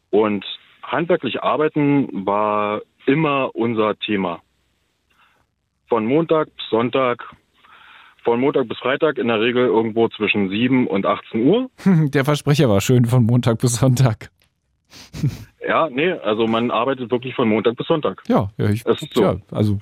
und 0.10 0.46
handwerklich 0.84 1.44
arbeiten 1.44 2.26
war 2.26 2.82
immer 3.06 3.56
unser 3.56 3.98
Thema. 4.00 4.42
Von 5.88 6.06
Montag 6.06 6.48
bis 6.56 6.70
Sonntag, 6.70 7.24
von 8.24 8.40
Montag 8.40 8.68
bis 8.68 8.78
Freitag 8.80 9.18
in 9.18 9.28
der 9.28 9.40
Regel 9.40 9.66
irgendwo 9.66 10.10
zwischen 10.10 10.50
7 10.50 10.88
und 10.88 11.06
18 11.06 11.46
Uhr. 11.46 11.70
Der 11.86 12.26
Versprecher 12.26 12.70
war 12.70 12.82
schön 12.82 13.06
von 13.06 13.26
Montag 13.26 13.60
bis 13.60 13.76
Sonntag. 13.76 14.30
Ja, 15.68 15.90
nee, 15.90 16.12
also 16.12 16.48
man 16.48 16.72
arbeitet 16.72 17.12
wirklich 17.12 17.36
von 17.36 17.50
Montag 17.50 17.76
bis 17.76 17.88
Sonntag. 17.88 18.24
Ja, 18.28 18.50
ja, 18.58 18.70
ich, 18.70 18.84
Das 18.84 19.02
ist 19.02 19.14
so. 19.14 19.22
ja 19.22 19.36
also 19.52 19.80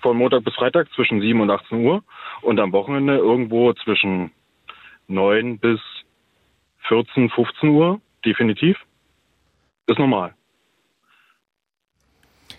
Von 0.00 0.16
Montag 0.16 0.44
bis 0.44 0.54
Freitag 0.54 0.90
zwischen 0.94 1.20
7 1.20 1.40
und 1.40 1.50
18 1.50 1.84
Uhr 1.84 2.02
und 2.42 2.58
am 2.58 2.72
Wochenende 2.72 3.16
irgendwo 3.18 3.72
zwischen 3.74 4.32
9 5.08 5.58
bis 5.58 5.80
14, 6.88 7.30
15 7.30 7.68
Uhr, 7.70 8.00
definitiv. 8.24 8.76
Ist 9.86 9.98
normal. 9.98 10.34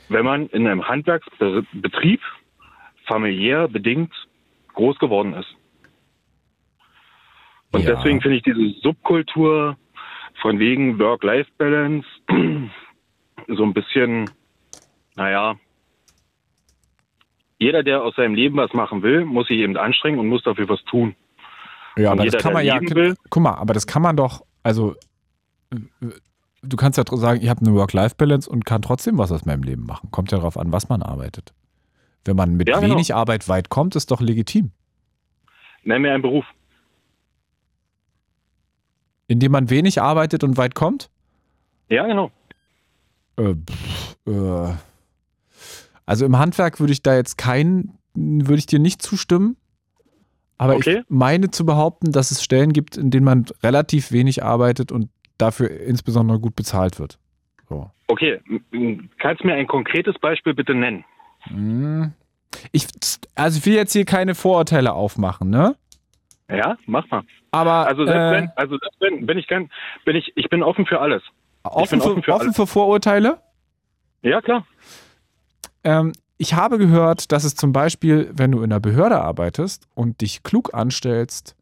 Wenn 0.10 0.25
man 0.25 0.48
in 0.48 0.67
einem 0.67 0.88
Handwerksbetrieb 0.88 2.22
familiär 3.08 3.67
bedingt 3.67 4.13
groß 4.74 4.98
geworden 5.00 5.34
ist. 5.34 5.53
Und 7.72 7.84
Ja. 7.84 7.96
deswegen 7.96 8.22
finde 8.22 8.38
ich 8.38 8.43
diese 8.43 8.79
Subkultur 8.81 9.77
von 10.41 10.60
wegen 10.60 11.00
Work-Life-Balance 11.00 12.07
so 13.48 13.63
ein 13.63 13.74
bisschen, 13.74 14.29
naja, 15.15 15.55
jeder, 17.60 17.83
der 17.83 18.03
aus 18.03 18.15
seinem 18.15 18.33
Leben 18.33 18.57
was 18.57 18.74
machen 18.74 19.03
will, 19.03 19.24
muss 19.25 19.48
sich 19.48 19.57
eben 19.57 19.77
anstrengen 19.77 20.19
und 20.19 20.27
muss 20.27 20.43
dafür 20.43 20.67
was 20.67 20.83
tun. 20.86 21.15
Ja, 21.95 22.12
Und 22.12 22.19
aber 22.19 22.24
jeder, 22.24 22.38
das 22.38 22.43
kann 22.43 22.53
man 22.53 22.65
ja. 22.65 22.79
will- 22.81 23.15
Guck 23.29 23.43
mal, 23.43 23.53
aber 23.55 23.74
das 23.74 23.86
kann 23.86 24.01
man 24.01 24.17
doch, 24.17 24.41
also 24.63 24.95
äh, 25.71 25.77
du 26.63 26.77
kannst 26.77 26.98
ja 26.98 27.03
sagen, 27.17 27.39
ich 27.41 27.50
habe 27.50 27.62
eine 27.65 27.75
Work-Life-Balance 27.75 28.50
und 28.50 28.65
kann 28.65 28.81
trotzdem 28.81 29.17
was 29.17 29.31
aus 29.31 29.45
meinem 29.45 29.63
Leben 29.63 29.86
machen. 29.86 30.10
Kommt 30.12 30.31
ja 30.31 30.38
darauf 30.39 30.57
an, 30.57 30.71
was 30.71 30.89
man 30.89 31.01
arbeitet. 31.03 31.53
Wenn 32.25 32.36
man 32.36 32.55
mit 32.55 32.69
Ja, 32.69 32.79
genau. 32.79 32.93
wenig 32.95 33.13
Arbeit 33.13 33.48
weit 33.48 33.69
kommt, 33.69 33.95
ist 33.95 34.10
doch 34.12 34.21
legitim. 34.21 34.71
Nenn 35.83 36.01
mir 36.01 36.13
einen 36.13 36.21
Beruf. 36.21 36.45
Indem 39.31 39.53
man 39.53 39.69
wenig 39.69 40.01
arbeitet 40.01 40.43
und 40.43 40.57
weit 40.57 40.75
kommt? 40.75 41.09
Ja, 41.88 42.05
genau. 42.05 42.31
Äh, 43.38 43.55
pff, 43.55 44.17
äh, 44.27 44.73
also 46.05 46.25
im 46.25 46.38
Handwerk 46.38 46.81
würde 46.81 46.91
ich 46.91 47.01
da 47.01 47.15
jetzt 47.15 47.38
keinen, 47.38 47.97
würde 48.13 48.57
ich 48.57 48.65
dir 48.65 48.79
nicht 48.79 49.01
zustimmen. 49.01 49.55
Aber 50.57 50.75
Okay. 50.75 51.00
ich 51.00 51.05
meine 51.07 51.50
zu 51.50 51.65
behaupten, 51.65 52.11
dass 52.11 52.31
es 52.31 52.43
Stellen 52.43 52.73
gibt, 52.73 52.97
in 52.97 53.09
denen 53.09 53.23
man 53.23 53.45
relativ 53.63 54.11
wenig 54.11 54.43
arbeitet 54.43 54.91
und 54.91 55.07
dafür 55.38 55.69
insbesondere 55.71 56.38
gut 56.39 56.57
bezahlt 56.57 57.00
wird. 57.00 57.17
So. 57.69 57.89
Okay, 58.09 58.41
kannst 59.17 59.43
du 59.43 59.47
mir 59.47 59.53
ein 59.53 59.65
konkretes 59.67 60.19
Beispiel 60.19 60.53
bitte 60.53 60.75
nennen? 60.75 61.05
Hm. 61.43 62.11
Ich, 62.73 62.85
also 63.35 63.57
ich 63.59 63.65
will 63.65 63.75
jetzt 63.75 63.93
hier 63.93 64.03
keine 64.03 64.35
Vorurteile 64.35 64.91
aufmachen, 64.91 65.50
ne? 65.50 65.77
Ja, 66.58 66.77
mach 66.86 67.10
mal. 67.10 67.24
Aber 67.51 67.88
Also 67.88 68.05
selbst 68.05 68.20
äh, 68.20 68.31
wenn, 68.31 68.51
also 68.55 68.77
wenn, 69.00 69.25
bin 69.25 69.38
ich 69.38 69.48
gern, 69.48 69.70
bin 70.05 70.15
ich, 70.15 70.31
ich 70.36 70.50
bin 70.50 70.63
offen 70.63 70.86
für 70.86 71.00
alles. 71.00 71.24
offen, 71.63 72.00
bin 72.00 72.01
für, 72.01 72.12
offen 72.12 72.24
für 72.24 72.34
offen 72.34 72.41
alles. 72.48 72.55
für 72.55 72.67
Vorurteile. 72.67 73.41
Ja, 74.22 74.41
klar. 74.41 74.65
Ähm, 75.84 76.13
ich 76.38 76.53
habe 76.53 76.77
gehört, 76.77 77.31
dass 77.31 77.43
es 77.43 77.55
zum 77.55 77.72
Beispiel, 77.72 78.31
wenn 78.34 78.51
du 78.51 78.60
in 78.60 78.72
einer 78.72 78.79
Behörde 78.79 79.22
arbeitest 79.22 79.88
und 79.93 80.22
dich 80.22 80.43
klug 80.43 80.74
anstellst, 80.74 81.55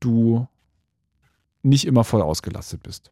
du 0.00 0.46
nicht 1.62 1.86
immer 1.86 2.04
voll 2.04 2.22
ausgelastet 2.22 2.82
bist. 2.82 3.10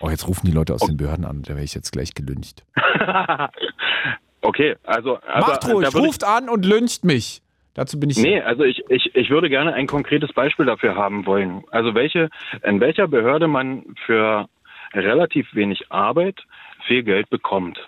Oh, 0.00 0.10
jetzt 0.10 0.26
rufen 0.28 0.46
die 0.46 0.52
Leute 0.52 0.74
aus 0.74 0.80
den 0.80 0.96
Behörden 0.96 1.24
an, 1.24 1.42
da 1.42 1.50
werde 1.50 1.64
ich 1.64 1.74
jetzt 1.74 1.92
gleich 1.92 2.14
gelüncht. 2.14 2.64
okay, 4.42 4.76
also, 4.82 5.16
also 5.16 5.46
Macht 5.46 5.68
ruhig, 5.68 5.94
ruft 5.94 6.24
an 6.24 6.48
und 6.48 6.64
lyncht 6.64 7.04
mich. 7.04 7.42
Dazu 7.74 7.98
bin 7.98 8.10
ich. 8.10 8.18
nee, 8.18 8.40
also 8.40 8.62
ich, 8.62 8.82
ich, 8.88 9.14
ich 9.14 9.30
würde 9.30 9.48
gerne 9.48 9.74
ein 9.74 9.86
konkretes 9.86 10.32
Beispiel 10.32 10.66
dafür 10.66 10.94
haben 10.94 11.26
wollen. 11.26 11.64
Also 11.70 11.94
welche, 11.94 12.30
in 12.62 12.80
welcher 12.80 13.08
Behörde 13.08 13.48
man 13.48 13.84
für 14.06 14.48
relativ 14.92 15.52
wenig 15.54 15.90
Arbeit 15.90 16.40
viel 16.86 17.02
Geld 17.02 17.28
bekommt. 17.30 17.78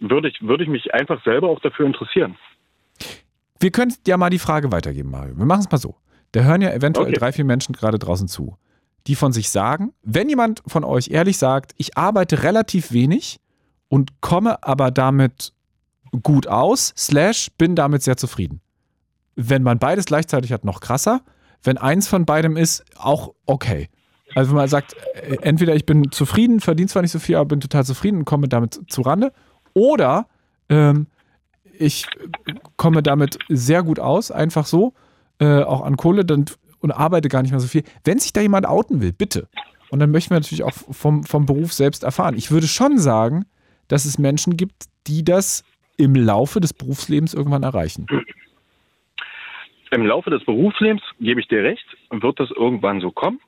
Würde 0.00 0.28
ich, 0.28 0.42
würde 0.42 0.64
ich 0.64 0.70
mich 0.70 0.92
einfach 0.94 1.22
selber 1.24 1.48
auch 1.48 1.60
dafür 1.60 1.86
interessieren. 1.86 2.36
Wir 3.60 3.70
können 3.70 3.94
ja 4.06 4.16
mal 4.16 4.30
die 4.30 4.38
Frage 4.38 4.72
weitergeben, 4.72 5.10
Mario. 5.10 5.36
Wir 5.36 5.44
machen 5.44 5.60
es 5.60 5.70
mal 5.70 5.78
so. 5.78 5.94
Da 6.32 6.42
hören 6.42 6.62
ja 6.62 6.72
eventuell 6.72 7.08
Okay. 7.08 7.16
drei, 7.18 7.32
vier 7.32 7.44
Menschen 7.44 7.74
gerade 7.74 7.98
draußen 7.98 8.26
zu, 8.26 8.56
die 9.06 9.14
von 9.14 9.32
sich 9.32 9.50
sagen, 9.50 9.92
wenn 10.02 10.28
jemand 10.28 10.62
von 10.66 10.84
euch 10.84 11.10
ehrlich 11.10 11.36
sagt, 11.36 11.72
ich 11.76 11.96
arbeite 11.98 12.42
relativ 12.42 12.92
wenig 12.92 13.40
und 13.88 14.20
komme 14.20 14.62
aber 14.62 14.90
damit 14.90 15.52
gut 16.22 16.46
aus, 16.46 16.92
slash, 16.96 17.50
bin 17.58 17.74
damit 17.74 18.02
sehr 18.02 18.16
zufrieden. 18.16 18.60
Wenn 19.36 19.62
man 19.62 19.78
beides 19.78 20.06
gleichzeitig 20.06 20.52
hat, 20.52 20.64
noch 20.64 20.80
krasser. 20.80 21.22
Wenn 21.62 21.78
eins 21.78 22.08
von 22.08 22.26
beidem 22.26 22.56
ist, 22.56 22.84
auch 22.96 23.34
okay. 23.46 23.88
Also 24.34 24.50
wenn 24.50 24.56
man 24.56 24.68
sagt, 24.68 24.94
äh, 25.14 25.36
entweder 25.42 25.74
ich 25.74 25.86
bin 25.86 26.10
zufrieden, 26.10 26.60
verdiene 26.60 26.88
zwar 26.88 27.02
nicht 27.02 27.12
so 27.12 27.18
viel, 27.18 27.36
aber 27.36 27.46
bin 27.46 27.60
total 27.60 27.84
zufrieden 27.84 28.18
und 28.18 28.24
komme 28.24 28.48
damit 28.48 28.80
zu 28.88 29.02
Rande. 29.02 29.32
Oder 29.74 30.26
ähm, 30.68 31.06
ich 31.78 32.06
komme 32.76 33.02
damit 33.02 33.38
sehr 33.48 33.82
gut 33.82 33.98
aus, 33.98 34.30
einfach 34.30 34.66
so, 34.66 34.94
äh, 35.38 35.62
auch 35.62 35.82
an 35.82 35.96
Kohle 35.96 36.24
dann, 36.24 36.44
und 36.80 36.92
arbeite 36.92 37.28
gar 37.28 37.42
nicht 37.42 37.50
mehr 37.50 37.60
so 37.60 37.68
viel. 37.68 37.84
Wenn 38.04 38.18
sich 38.18 38.32
da 38.32 38.40
jemand 38.40 38.66
outen 38.66 39.00
will, 39.00 39.12
bitte. 39.12 39.48
Und 39.90 39.98
dann 39.98 40.10
möchten 40.10 40.30
wir 40.30 40.36
natürlich 40.36 40.62
auch 40.62 40.72
vom, 40.72 41.24
vom 41.24 41.46
Beruf 41.46 41.72
selbst 41.72 42.04
erfahren. 42.04 42.36
Ich 42.36 42.50
würde 42.50 42.68
schon 42.68 42.98
sagen, 42.98 43.44
dass 43.88 44.04
es 44.04 44.18
Menschen 44.18 44.56
gibt, 44.56 44.84
die 45.06 45.24
das 45.24 45.64
im 46.00 46.14
Laufe 46.14 46.60
des 46.60 46.72
Berufslebens 46.72 47.34
irgendwann 47.34 47.62
erreichen. 47.62 48.06
Im 49.90 50.06
Laufe 50.06 50.30
des 50.30 50.44
Berufslebens, 50.44 51.02
gebe 51.18 51.40
ich 51.40 51.48
dir 51.48 51.62
recht, 51.62 51.84
wird 52.10 52.38
das 52.40 52.50
irgendwann 52.50 53.00
so 53.00 53.10
kommen. 53.10 53.40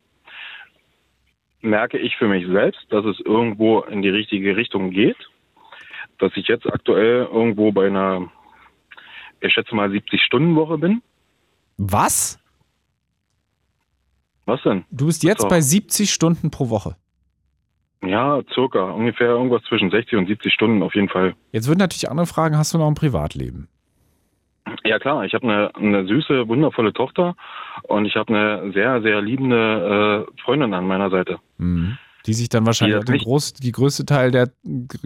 Merke 1.60 1.98
ich 1.98 2.16
für 2.16 2.26
mich 2.26 2.46
selbst, 2.46 2.80
dass 2.90 3.04
es 3.04 3.20
irgendwo 3.20 3.80
in 3.80 4.02
die 4.02 4.08
richtige 4.08 4.56
Richtung 4.56 4.90
geht. 4.90 5.16
Dass 6.18 6.32
ich 6.36 6.48
jetzt 6.48 6.66
aktuell 6.66 7.28
irgendwo 7.32 7.70
bei 7.72 7.86
einer, 7.86 8.30
ich 9.40 9.52
schätze 9.52 9.74
mal 9.74 9.88
70-Stunden-Woche 9.88 10.78
bin. 10.78 11.02
Was? 11.78 12.38
Was 14.44 14.60
denn? 14.62 14.84
Du 14.90 15.06
bist 15.06 15.22
jetzt 15.22 15.42
So. 15.42 15.48
bei 15.48 15.60
70 15.60 16.12
Stunden 16.12 16.50
pro 16.50 16.68
Woche. 16.68 16.96
Ja, 18.04 18.40
circa. 18.52 18.90
Ungefähr 18.90 19.28
irgendwas 19.28 19.62
zwischen 19.64 19.90
60 19.90 20.18
und 20.18 20.26
70 20.26 20.52
Stunden 20.52 20.82
auf 20.82 20.94
jeden 20.94 21.08
Fall. 21.08 21.34
Jetzt 21.52 21.68
würden 21.68 21.78
natürlich 21.78 22.10
andere 22.10 22.26
fragen, 22.26 22.56
hast 22.56 22.74
du 22.74 22.78
noch 22.78 22.88
ein 22.88 22.94
Privatleben? 22.94 23.68
Ja 24.84 24.98
klar, 24.98 25.24
ich 25.24 25.34
habe 25.34 25.44
eine, 25.44 25.74
eine 25.74 26.06
süße, 26.06 26.48
wundervolle 26.48 26.92
Tochter 26.92 27.34
und 27.84 28.06
ich 28.06 28.16
habe 28.16 28.34
eine 28.34 28.72
sehr, 28.72 29.02
sehr 29.02 29.20
liebende 29.20 30.26
äh, 30.28 30.40
Freundin 30.42 30.72
an 30.74 30.86
meiner 30.86 31.10
Seite. 31.10 31.38
Mhm. 31.58 31.98
Die 32.26 32.34
sich 32.34 32.48
dann 32.48 32.64
wahrscheinlich 32.64 33.04
Die 33.04 33.18
groß, 33.18 33.54
die 33.54 33.72
größte 33.72 34.06
Teil 34.06 34.30
der 34.30 34.50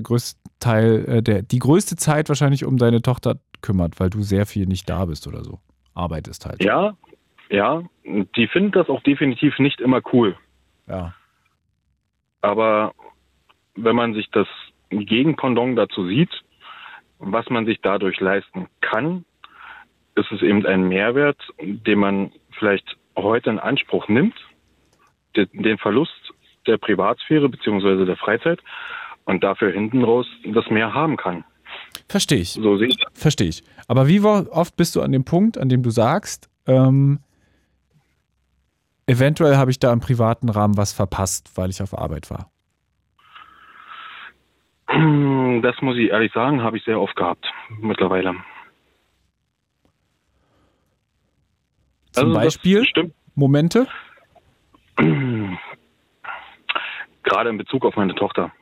größte 0.02 0.38
Teil 0.60 1.04
äh, 1.08 1.22
der 1.22 1.42
die 1.42 1.58
größte 1.58 1.96
Zeit 1.96 2.28
wahrscheinlich 2.28 2.66
um 2.66 2.76
deine 2.76 3.00
Tochter 3.00 3.36
kümmert, 3.62 3.98
weil 3.98 4.10
du 4.10 4.20
sehr 4.20 4.44
viel 4.44 4.66
nicht 4.66 4.88
da 4.90 5.06
bist 5.06 5.26
oder 5.26 5.42
so. 5.42 5.58
Arbeitest 5.94 6.44
halt. 6.44 6.62
Ja, 6.62 6.94
ja, 7.48 7.82
die 8.04 8.46
findet 8.48 8.76
das 8.76 8.88
auch 8.90 9.02
definitiv 9.02 9.58
nicht 9.58 9.80
immer 9.80 10.02
cool. 10.12 10.36
Ja. 10.86 11.14
Aber 12.46 12.94
wenn 13.74 13.96
man 13.96 14.14
sich 14.14 14.30
das 14.30 14.46
Gegenpendant 14.90 15.76
dazu 15.76 16.06
sieht, 16.06 16.30
was 17.18 17.50
man 17.50 17.66
sich 17.66 17.80
dadurch 17.82 18.20
leisten 18.20 18.68
kann, 18.80 19.24
ist 20.14 20.30
es 20.30 20.42
eben 20.42 20.64
ein 20.64 20.86
Mehrwert, 20.88 21.38
den 21.60 21.98
man 21.98 22.30
vielleicht 22.56 22.96
heute 23.16 23.50
in 23.50 23.58
Anspruch 23.58 24.06
nimmt, 24.06 24.36
den, 25.34 25.76
Verlust 25.78 26.12
der 26.68 26.78
Privatsphäre 26.78 27.48
beziehungsweise 27.48 28.06
der 28.06 28.16
Freizeit 28.16 28.60
und 29.24 29.42
dafür 29.42 29.72
hinten 29.72 30.04
raus 30.04 30.26
das 30.44 30.70
mehr 30.70 30.94
haben 30.94 31.16
kann. 31.16 31.42
Verstehe 32.08 32.38
ich. 32.38 32.50
So 32.50 32.76
sehe 32.76 32.88
ich. 32.88 33.04
Verstehe 33.12 33.48
ich. 33.48 33.64
Aber 33.88 34.06
wie 34.06 34.20
oft 34.20 34.76
bist 34.76 34.94
du 34.94 35.02
an 35.02 35.10
dem 35.10 35.24
Punkt, 35.24 35.58
an 35.58 35.68
dem 35.68 35.82
du 35.82 35.90
sagst, 35.90 36.48
ähm, 36.68 37.18
eventuell 39.06 39.56
habe 39.56 39.70
ich 39.70 39.78
da 39.78 39.92
im 39.92 40.00
privaten 40.00 40.48
Rahmen 40.48 40.76
was 40.76 40.92
verpasst, 40.92 41.56
weil 41.56 41.70
ich 41.70 41.80
auf 41.82 41.96
Arbeit 41.96 42.30
war? 42.30 42.50
Das 45.62 45.80
muss 45.80 45.96
ich 45.96 46.10
ehrlich 46.10 46.32
sagen, 46.32 46.62
habe 46.62 46.76
ich 46.76 46.84
sehr 46.84 47.00
oft 47.00 47.16
gehabt 47.16 47.46
mittlerweile. 47.80 48.34
Zum 52.12 52.24
Also 52.26 52.34
Beispiel 52.34 52.84
Stimmt. 52.84 53.14
Momente? 53.34 53.86
Gerade 57.22 57.50
in 57.50 57.58
Bezug 57.58 57.84
auf 57.84 57.96
meine 57.96 58.14
Tochter. 58.14 58.52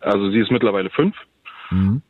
Also 0.00 0.30
sie 0.30 0.40
ist 0.40 0.50
mittlerweile 0.50 0.90
fünf. 0.90 1.16
Mhm. 1.70 2.02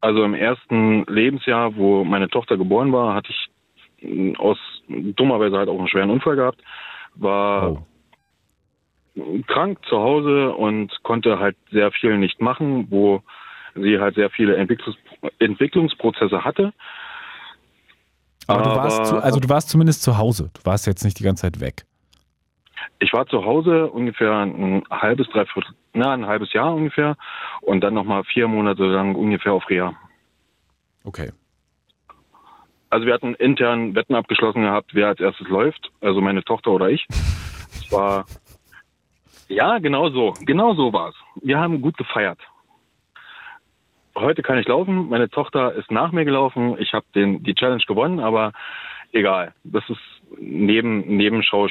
Also 0.00 0.24
im 0.24 0.34
ersten 0.34 1.04
Lebensjahr, 1.06 1.76
wo 1.76 2.04
meine 2.04 2.28
Tochter 2.28 2.56
geboren 2.56 2.92
war, 2.92 3.14
hatte 3.14 3.30
ich 3.30 3.51
aus 4.38 4.58
dummerweise 4.88 5.56
halt 5.58 5.68
auch 5.68 5.78
einen 5.78 5.88
schweren 5.88 6.10
Unfall 6.10 6.36
gehabt, 6.36 6.60
war 7.14 7.72
Oh. 7.72 7.86
krank 9.46 9.78
zu 9.88 9.98
Hause 9.98 10.52
und 10.54 10.90
konnte 11.02 11.38
halt 11.38 11.56
sehr 11.70 11.90
viel 11.92 12.16
nicht 12.18 12.40
machen, 12.40 12.86
wo 12.90 13.22
sie 13.74 13.98
halt 13.98 14.14
sehr 14.14 14.30
viele 14.30 14.56
Entwicklungs 14.56 14.96
Entwicklungsprozesse 15.38 16.44
hatte. 16.44 16.72
Aber, 18.46 18.62
du 18.62 18.70
Aber- 18.70 18.82
warst 18.84 19.06
zu, 19.06 19.16
also 19.22 19.38
du 19.40 19.48
warst 19.48 19.68
zumindest 19.68 20.02
zu 20.02 20.18
Hause. 20.18 20.50
Du 20.54 20.64
warst 20.64 20.86
jetzt 20.86 21.04
nicht 21.04 21.18
die 21.18 21.24
ganze 21.24 21.42
Zeit 21.42 21.60
weg. 21.60 21.84
Ich 22.98 23.12
war 23.12 23.26
zu 23.26 23.44
Hause 23.44 23.88
ungefähr 23.90 24.32
ein 24.38 24.82
halbes, 24.90 25.28
dreiviertel, 25.28 25.74
na, 25.92 26.12
ein 26.12 26.26
halbes 26.26 26.52
Jahr 26.52 26.74
ungefähr 26.74 27.16
und 27.60 27.80
dann 27.82 27.94
nochmal 27.94 28.24
vier 28.24 28.48
Monate 28.48 28.84
lang 28.84 29.14
ungefähr 29.14 29.52
auf 29.52 29.68
Reha. 29.70 29.94
Okay. 31.04 31.30
Also 32.92 33.06
wir 33.06 33.14
hatten 33.14 33.34
intern 33.36 33.94
Wetten 33.94 34.14
abgeschlossen 34.14 34.64
gehabt, 34.64 34.94
wer 34.94 35.08
als 35.08 35.18
erstes 35.18 35.48
läuft, 35.48 35.90
also 36.02 36.20
meine 36.20 36.44
Tochter 36.44 36.72
oder 36.72 36.90
ich. 36.90 37.06
Es 37.08 37.90
war 37.90 38.26
ja 39.48 39.78
genau 39.78 40.10
so, 40.10 40.34
genau 40.44 40.74
so 40.74 40.92
war 40.92 41.08
es. 41.08 41.14
Wir 41.42 41.58
haben 41.58 41.80
gut 41.80 41.96
gefeiert. 41.96 42.38
Heute 44.14 44.42
kann 44.42 44.58
ich 44.58 44.68
laufen, 44.68 45.08
meine 45.08 45.30
Tochter 45.30 45.72
ist 45.72 45.90
nach 45.90 46.12
mir 46.12 46.26
gelaufen, 46.26 46.76
ich 46.78 46.92
habe 46.92 47.06
den 47.14 47.42
die 47.42 47.54
Challenge 47.54 47.82
gewonnen, 47.88 48.20
aber 48.20 48.52
egal, 49.12 49.54
das 49.64 49.88
ist 49.88 50.02
neben 50.38 51.16
Nebenschau 51.16 51.68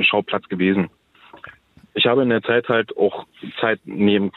Schauplatz 0.00 0.48
gewesen. 0.48 0.88
Ich 1.92 2.06
habe 2.06 2.22
in 2.22 2.30
der 2.30 2.42
Zeit 2.42 2.66
halt 2.70 2.96
auch 2.96 3.26
Zeit 3.60 3.80
nehmen 3.84 4.32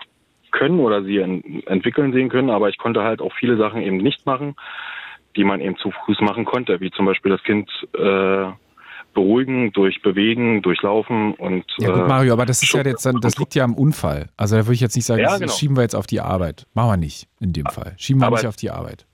können 0.51 0.81
oder 0.81 1.01
sie 1.01 1.19
en 1.19 1.63
entwickeln 1.65 2.11
sehen 2.11 2.27
können, 2.27 2.49
aber 2.49 2.67
ich 2.67 2.77
konnte 2.77 3.03
halt 3.03 3.21
auch 3.21 3.31
viele 3.39 3.55
Sachen 3.55 3.81
eben 3.81 3.97
nicht 3.97 4.25
machen, 4.25 4.57
die 5.35 5.43
man 5.43 5.61
eben 5.61 5.77
zu 5.77 5.91
Fuß 6.05 6.21
machen 6.21 6.45
konnte, 6.45 6.79
wie 6.79 6.91
zum 6.91 7.05
Beispiel 7.05 7.31
das 7.31 7.43
Kind 7.43 7.69
äh, 7.97 8.45
beruhigen, 9.13 9.71
durch 9.73 10.01
Bewegen, 10.01 10.61
durch 10.61 10.81
Laufen 10.81 11.33
und 11.35 11.65
Ja 11.77 11.91
gut, 11.91 12.01
äh, 12.03 12.07
Mario, 12.07 12.33
aber 12.33 12.45
das 12.45 12.63
ist 12.63 12.73
ja 12.73 12.83
jetzt 12.83 13.05
dann, 13.05 13.19
das 13.21 13.37
liegt 13.37 13.53
ja 13.55 13.63
am 13.63 13.75
Unfall. 13.75 14.29
Also 14.37 14.55
da 14.55 14.65
würde 14.65 14.73
ich 14.73 14.81
jetzt 14.81 14.95
nicht 14.95 15.05
sagen, 15.05 15.21
Ja, 15.21 15.29
das 15.29 15.39
genau. 15.39 15.51
schieben 15.53 15.75
wir 15.77 15.83
jetzt 15.83 15.95
auf 15.95 16.07
die 16.07 16.19
Arbeit. 16.21 16.65
Machen 16.73 16.89
wir 16.91 16.97
nicht 16.97 17.27
in 17.39 17.53
dem 17.53 17.65
Fall. 17.67 17.93
Schieben 17.97 18.21
wir 18.21 18.27
Aber- 18.27 18.37
nicht 18.37 18.47
auf 18.47 18.55
die 18.55 18.71
Arbeit. 18.71 19.05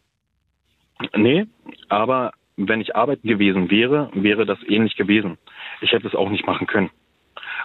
Nee, 1.16 1.46
aber 1.88 2.32
wenn 2.58 2.82
ich 2.82 2.96
arbeiten 2.96 3.28
gewesen 3.28 3.70
wäre, 3.72 4.10
wäre 4.14 4.46
das 4.46 4.60
ähnlich 4.68 4.96
gewesen. 4.98 5.38
Ich 5.82 5.92
hätte 5.94 6.08
es 6.08 6.16
auch 6.16 6.30
nicht 6.30 6.46
machen 6.46 6.68
können, 6.68 6.90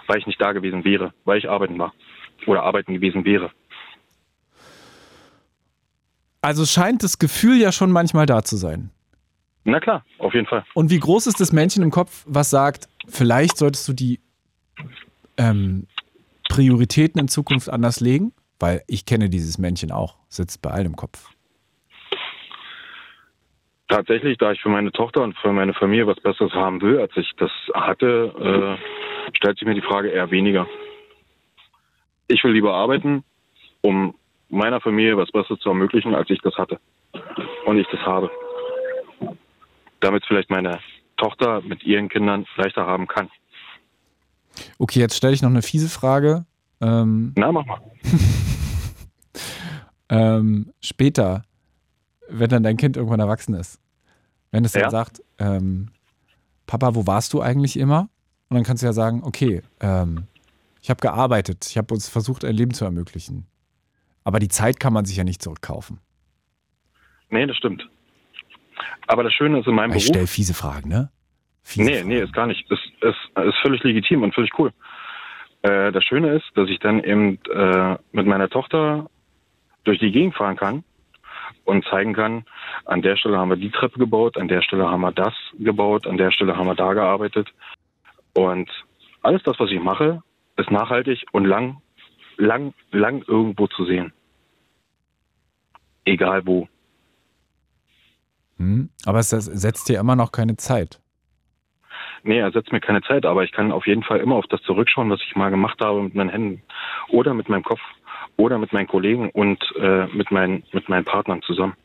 weil 0.07 0.19
ich 0.19 0.27
nicht 0.27 0.41
da 0.41 0.53
gewesen 0.53 0.85
wäre, 0.85 1.13
weil 1.25 1.37
ich 1.37 1.49
arbeiten 1.49 1.77
war 1.77 1.93
oder 2.47 2.63
arbeiten 2.63 2.93
gewesen 2.93 3.25
wäre. 3.25 3.51
Also 6.45 6.63
scheint 6.63 7.01
das 7.01 7.17
Gefühl 7.17 7.59
ja 7.59 7.71
schon 7.71 7.91
manchmal 7.91 8.27
da 8.27 8.43
zu 8.43 8.55
sein. 8.55 8.91
Na 9.63 9.79
klar, 9.79 10.05
auf 10.19 10.35
jeden 10.35 10.45
Fall. 10.45 10.63
Und 10.75 10.91
wie 10.91 10.99
groß 10.99 11.25
ist 11.25 11.39
das 11.39 11.51
Männchen 11.51 11.81
im 11.81 11.89
Kopf, 11.89 12.23
was 12.27 12.51
sagt, 12.51 12.87
vielleicht 13.07 13.57
solltest 13.57 13.87
du 13.87 13.93
die 13.93 14.19
ähm, 15.37 15.87
Prioritäten 16.47 17.19
in 17.19 17.27
Zukunft 17.29 17.67
anders 17.67 17.99
legen? 17.99 18.31
Weil 18.59 18.83
ich 18.85 19.07
kenne 19.07 19.27
dieses 19.27 19.57
Männchen 19.57 19.91
auch, 19.91 20.17
sitzt 20.27 20.61
bei 20.61 20.69
allen 20.69 20.85
im 20.85 20.95
Kopf. 20.95 21.27
Tatsächlich, 23.87 24.37
da 24.37 24.51
ich 24.51 24.61
für 24.61 24.69
meine 24.69 24.91
Tochter 24.91 25.23
und 25.23 25.35
für 25.39 25.51
meine 25.51 25.73
Familie 25.73 26.05
was 26.05 26.19
Besseres 26.19 26.53
haben 26.53 26.79
will, 26.79 26.99
als 26.99 27.17
ich 27.17 27.31
das 27.37 27.51
hatte, 27.73 28.77
äh, 28.79 29.35
stellt 29.35 29.57
sich 29.57 29.67
mir 29.67 29.73
die 29.73 29.81
Frage 29.81 30.09
eher 30.09 30.29
weniger. 30.29 30.67
Ich 32.27 32.43
will 32.43 32.51
lieber 32.51 32.75
arbeiten, 32.75 33.23
um 33.81 34.13
meiner 34.49 34.81
Familie 34.81 35.17
was 35.17 35.31
Besseres 35.31 35.59
zu 35.59 35.69
ermöglichen, 35.69 36.15
als 36.15 36.29
ich 36.29 36.39
das 36.41 36.55
hatte. 36.55 36.79
Und 37.65 37.77
ich 37.77 37.87
das 37.91 38.01
habe. 38.01 38.29
Damit 39.99 40.23
vielleicht 40.27 40.49
meine 40.49 40.79
Tochter 41.17 41.61
mit 41.61 41.83
ihren 41.83 42.09
Kindern 42.09 42.45
leichter 42.57 42.85
haben 42.85 43.07
kann. 43.07 43.29
Okay, 44.77 44.99
jetzt 44.99 45.17
stelle 45.17 45.33
ich 45.33 45.41
noch 45.41 45.49
eine 45.49 45.61
fiese 45.61 45.89
Frage. 45.89 46.45
Ähm, 46.81 47.33
Na, 47.35 47.51
mach 47.51 47.65
mal. 47.65 47.79
ähm, 50.09 50.71
später, 50.81 51.43
wenn 52.29 52.49
dann 52.49 52.63
dein 52.63 52.77
Kind 52.77 52.97
irgendwann 52.97 53.19
erwachsen 53.19 53.55
ist, 53.55 53.79
wenn 54.51 54.65
es 54.65 54.73
dann 54.73 54.83
Ja. 54.83 54.89
sagt, 54.89 55.21
ähm, 55.39 55.89
Papa, 56.67 56.95
wo 56.95 57.07
warst 57.07 57.33
du 57.33 57.41
eigentlich 57.41 57.77
immer? 57.77 58.09
Und 58.49 58.55
dann 58.55 58.63
kannst 58.63 58.83
du 58.83 58.87
ja 58.87 58.93
sagen, 58.93 59.21
okay, 59.23 59.61
ähm, 59.79 60.27
ich 60.81 60.89
habe 60.89 60.99
gearbeitet, 61.01 61.65
ich 61.69 61.77
habe 61.77 61.93
uns 61.93 62.07
versucht, 62.09 62.45
ein 62.45 62.55
Leben 62.55 62.73
zu 62.73 62.85
ermöglichen. 62.85 63.47
Aber 64.25 64.39
die 64.39 64.49
Zeit 64.49 64.79
kann 64.81 64.91
man 64.91 65.05
sich 65.05 65.15
ja 65.15 65.23
nicht 65.23 65.41
zurückkaufen. 65.41 65.99
Nee, 67.29 67.45
das 67.45 67.55
stimmt. 67.55 67.87
Aber 69.07 69.23
das 69.23 69.33
Schöne 69.33 69.59
ist 69.59 69.67
in 69.67 69.75
meinem 69.75 69.91
Ich 69.91 70.03
Beruf. 70.03 70.07
stelle 70.07 70.27
fiese 70.27 70.53
Fragen, 70.53 70.89
ne? 70.89 71.09
Fiese 71.63 71.85
Nee, 71.85 71.95
Fragen. 71.97 72.07
nee, 72.09 72.19
ist 72.21 72.33
gar 72.33 72.47
nicht. 72.47 72.69
Ist, 72.69 72.81
ist, 73.01 73.37
ist 73.37 73.57
völlig 73.61 73.81
legitim 73.83 74.23
und 74.23 74.33
völlig 74.35 74.51
cool. 74.59 74.73
Äh, 75.61 75.91
das 75.91 76.03
Schöne 76.03 76.33
ist, 76.35 76.45
dass 76.55 76.67
ich 76.69 76.79
dann 76.79 77.03
eben 77.03 77.39
äh, 77.53 77.97
mit 78.11 78.25
meiner 78.27 78.49
Tochter 78.49 79.09
durch 79.83 79.99
die 79.99 80.11
Gegend 80.11 80.35
fahren 80.35 80.55
kann 80.57 80.83
und 81.63 81.85
zeigen 81.85 82.13
kann, 82.13 82.45
an 82.85 83.01
der 83.03 83.17
Stelle 83.17 83.37
haben 83.37 83.49
wir 83.49 83.55
die 83.57 83.71
Treppe 83.71 83.99
gebaut, 83.99 84.37
an 84.37 84.47
der 84.47 84.61
Stelle 84.63 84.89
haben 84.89 85.01
wir 85.01 85.11
das 85.11 85.33
gebaut, 85.59 86.07
an 86.07 86.17
der 86.17 86.31
Stelle 86.31 86.57
haben 86.57 86.67
wir 86.67 86.75
da 86.75 86.93
gearbeitet. 86.93 87.47
Und 88.33 88.69
alles 89.21 89.41
das, 89.43 89.59
was 89.59 89.69
ich 89.71 89.79
mache, 89.79 90.21
ist 90.57 90.71
nachhaltig 90.71 91.23
und 91.31 91.45
lang, 91.45 91.81
lang, 92.37 92.73
lang 92.91 93.23
irgendwo 93.27 93.67
zu 93.67 93.85
sehen. 93.85 94.13
Egal 96.05 96.45
wo. 96.45 96.67
Hm? 98.57 98.89
Aber 99.05 99.19
es 99.19 99.29
setzt 99.29 99.89
dir 99.89 99.99
immer 99.99 100.15
noch 100.15 100.31
keine 100.31 100.55
Zeit. 100.55 101.01
Nee, 102.23 102.39
er 102.39 102.51
setzt 102.51 102.71
mir 102.71 102.79
keine 102.79 103.01
Zeit, 103.01 103.25
aber 103.25 103.43
ich 103.43 103.51
kann 103.51 103.71
auf 103.71 103.85
jeden 103.85 104.03
Fall 104.03 104.19
immer 104.19 104.35
auf 104.35 104.47
das 104.47 104.61
zurückschauen, 104.63 105.09
was 105.09 105.21
ich 105.21 105.35
mal 105.35 105.51
gemacht 105.51 105.79
habe 105.81 106.01
mit 106.01 106.15
meinen 106.15 106.29
Händen 106.29 106.63
oder 107.09 107.33
mit 107.33 107.49
meinem 107.49 107.63
Kopf 107.63 107.81
oder 108.37 108.57
mit 108.57 108.73
meinen 108.73 108.87
Kollegen 108.87 109.29
und 109.29 109.63
äh, 109.77 110.07
mit 110.07 110.31
meinen 110.31 110.63
mit 110.71 110.89
meinen 110.89 111.05
Partnern 111.05 111.41
zusammen. 111.43 111.75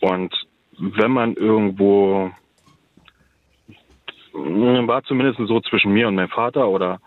Und 0.00 0.34
wenn 0.78 1.10
man 1.10 1.34
irgendwo 1.34 2.30
war 4.32 5.02
zumindest 5.04 5.38
so 5.48 5.60
zwischen 5.60 5.92
mir 5.92 6.08
und 6.08 6.14
meinem 6.14 6.28
Vater 6.28 6.68
oder 6.68 7.00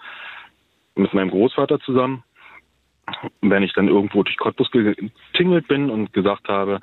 mit 0.96 1.14
meinem 1.14 1.30
Großvater 1.30 1.80
zusammen. 1.80 2.24
Wenn 3.42 3.64
ich 3.64 3.74
dann 3.74 3.88
irgendwo 3.88 4.24
durch 4.24 4.38
Cottbus 4.38 4.70
getingelt 4.72 5.68
bin 5.68 5.90
und 5.90 6.14
gesagt 6.14 6.48
habe, 6.48 6.80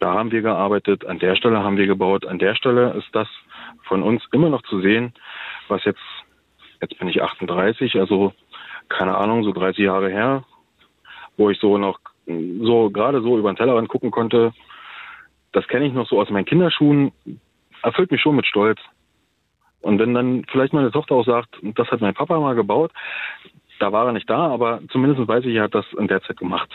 da 0.00 0.12
haben 0.14 0.30
wir 0.30 0.42
gearbeitet, 0.42 1.06
an 1.06 1.18
der 1.18 1.36
Stelle 1.36 1.62
haben 1.62 1.76
wir 1.76 1.86
gebaut, 1.86 2.26
an 2.26 2.38
der 2.38 2.54
Stelle 2.54 2.92
ist 2.92 3.08
das 3.12 3.28
von 3.84 4.02
uns 4.02 4.22
immer 4.32 4.50
noch 4.50 4.62
zu 4.62 4.80
sehen, 4.80 5.12
was 5.68 5.84
jetzt, 5.84 6.00
jetzt 6.80 6.98
bin 6.98 7.08
ich 7.08 7.22
38, 7.22 7.98
also 7.98 8.32
keine 8.88 9.16
Ahnung, 9.16 9.44
so 9.44 9.52
30 9.52 9.84
Jahre 9.84 10.10
her, 10.10 10.44
wo 11.36 11.50
ich 11.50 11.58
so 11.58 11.78
noch 11.78 11.98
so 12.26 12.90
gerade 12.90 13.22
so 13.22 13.38
über 13.38 13.52
den 13.52 13.56
Tellerrand 13.56 13.88
gucken 13.88 14.10
konnte. 14.10 14.52
Das 15.52 15.66
kenne 15.68 15.86
ich 15.86 15.92
noch 15.92 16.08
so 16.08 16.20
aus 16.20 16.30
meinen 16.30 16.44
Kinderschuhen, 16.44 17.12
erfüllt 17.82 18.10
mich 18.10 18.20
schon 18.20 18.36
mit 18.36 18.46
Stolz. 18.46 18.80
Und 19.80 19.98
wenn 20.00 20.14
dann 20.14 20.44
vielleicht 20.50 20.72
meine 20.72 20.90
Tochter 20.90 21.14
auch 21.14 21.24
sagt, 21.24 21.56
das 21.62 21.88
hat 21.90 22.00
mein 22.00 22.14
Papa 22.14 22.40
mal 22.40 22.54
gebaut, 22.56 22.92
da 23.78 23.92
war 23.92 24.06
er 24.06 24.12
nicht 24.12 24.28
da, 24.28 24.48
aber 24.48 24.80
zumindest 24.90 25.26
weiß 25.26 25.44
ich, 25.44 25.54
er 25.54 25.64
hat 25.64 25.74
das 25.74 25.86
in 25.98 26.08
der 26.08 26.22
Zeit 26.22 26.36
gemacht. 26.36 26.70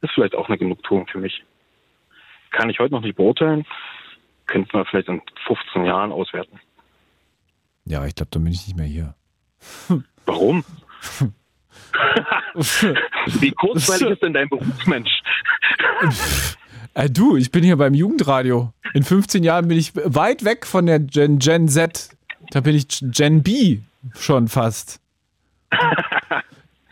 Ist 0.00 0.12
vielleicht 0.14 0.34
auch 0.34 0.48
eine 0.48 0.58
Genugtuung 0.58 1.06
für 1.06 1.18
mich. 1.18 1.44
Kann 2.50 2.70
ich 2.70 2.78
heute 2.78 2.94
noch 2.94 3.02
nicht 3.02 3.16
beurteilen, 3.16 3.66
könnten 4.46 4.72
wir 4.72 4.84
vielleicht 4.86 5.08
in 5.08 5.20
15 5.46 5.84
Jahren 5.84 6.12
auswerten. 6.12 6.60
Ja, 7.84 8.04
ich 8.06 8.14
glaube, 8.14 8.30
dann 8.30 8.44
bin 8.44 8.52
ich 8.52 8.66
nicht 8.66 8.76
mehr 8.76 8.86
hier. 8.86 9.14
Warum? 10.26 10.64
Wie 12.54 13.50
kurzweilig 13.52 14.10
ist 14.10 14.22
denn 14.22 14.34
dein 14.34 14.48
Berufsmensch? 14.48 15.22
Äh, 16.94 17.10
du, 17.10 17.36
ich 17.36 17.50
bin 17.50 17.64
hier 17.64 17.76
beim 17.76 17.94
Jugendradio. 17.94 18.72
In 18.94 19.04
15 19.04 19.42
Jahren 19.44 19.68
bin 19.68 19.78
ich 19.78 19.92
weit 19.94 20.44
weg 20.44 20.66
von 20.66 20.86
der 20.86 21.00
Gen, 21.00 21.38
Gen 21.38 21.68
Z. 21.68 22.10
Da 22.50 22.60
bin 22.60 22.74
ich 22.74 22.86
Gen 23.00 23.42
B 23.42 23.78
schon 24.18 24.48
fast. 24.48 25.00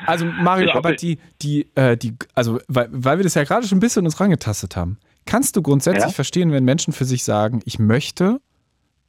Also 0.06 0.24
Mario, 0.24 0.72
aber 0.74 0.94
die, 0.94 1.18
die, 1.42 1.68
äh, 1.74 1.96
die, 1.96 2.14
also 2.34 2.60
weil, 2.68 2.88
weil 2.92 3.18
wir 3.18 3.24
das 3.24 3.34
ja 3.34 3.44
gerade 3.44 3.66
schon 3.66 3.78
ein 3.78 3.80
bisschen 3.80 4.04
uns 4.04 4.20
rangetastet 4.20 4.76
haben, 4.76 4.98
kannst 5.24 5.56
du 5.56 5.62
grundsätzlich 5.62 6.04
ja? 6.04 6.10
verstehen, 6.10 6.52
wenn 6.52 6.64
Menschen 6.64 6.92
für 6.92 7.04
sich 7.04 7.24
sagen, 7.24 7.60
ich 7.64 7.78
möchte, 7.78 8.40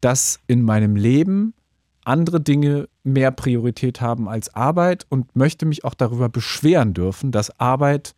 dass 0.01 0.39
in 0.47 0.63
meinem 0.63 0.95
Leben 0.95 1.53
andere 2.03 2.39
Dinge 2.39 2.87
mehr 3.03 3.31
Priorität 3.31 4.01
haben 4.01 4.29
als 4.29 4.53
Arbeit 4.55 5.05
und 5.09 5.35
möchte 5.35 5.65
mich 5.65 5.83
auch 5.83 5.93
darüber 5.93 6.29
beschweren 6.29 6.93
dürfen, 6.93 7.31
dass 7.31 7.59
Arbeit 7.59 8.15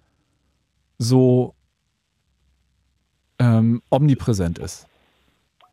so 1.00 1.56
ähm, 3.40 3.82
omnipräsent 3.90 4.60
ist. 4.60 4.86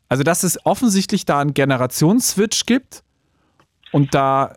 Also, 0.09 0.23
dass 0.23 0.43
es 0.43 0.65
offensichtlich 0.65 1.25
da 1.25 1.39
einen 1.39 1.53
Generationsswitch 1.53 2.65
gibt 2.65 3.03
und 3.91 4.15
da 4.15 4.55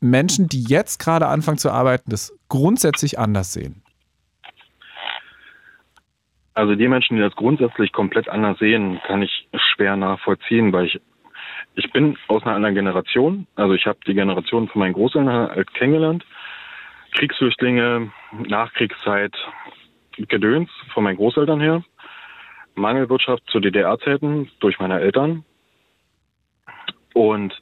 Menschen, 0.00 0.48
die 0.48 0.62
jetzt 0.62 0.98
gerade 0.98 1.26
anfangen 1.26 1.58
zu 1.58 1.70
arbeiten, 1.70 2.10
das 2.10 2.36
grundsätzlich 2.48 3.18
anders 3.18 3.52
sehen. 3.52 3.82
Also 6.54 6.74
die 6.74 6.88
Menschen, 6.88 7.16
die 7.16 7.22
das 7.22 7.36
grundsätzlich 7.36 7.92
komplett 7.92 8.28
anders 8.28 8.58
sehen, 8.58 8.98
kann 9.06 9.22
ich 9.22 9.48
schwer 9.74 9.96
nachvollziehen, 9.96 10.72
weil 10.72 10.86
ich 10.86 11.00
ich 11.76 11.92
bin 11.92 12.16
aus 12.28 12.42
einer 12.42 12.54
anderen 12.54 12.74
Generation. 12.74 13.46
Also 13.54 13.74
ich 13.74 13.86
habe 13.86 13.98
die 14.06 14.14
Generation 14.14 14.66
von 14.68 14.80
meinen 14.80 14.94
Großeltern 14.94 15.64
kennengelernt. 15.74 16.24
Kriegsflüchtlinge, 17.12 18.10
Nachkriegszeit, 18.32 19.34
Gedöns 20.16 20.70
von 20.94 21.04
meinen 21.04 21.16
Großeltern 21.16 21.60
her. 21.60 21.84
Mangelwirtschaft 22.74 23.42
zu 23.50 23.60
DDR-Zeiten 23.60 24.50
durch 24.60 24.78
meine 24.78 25.00
Eltern. 25.00 25.44
Und 27.12 27.54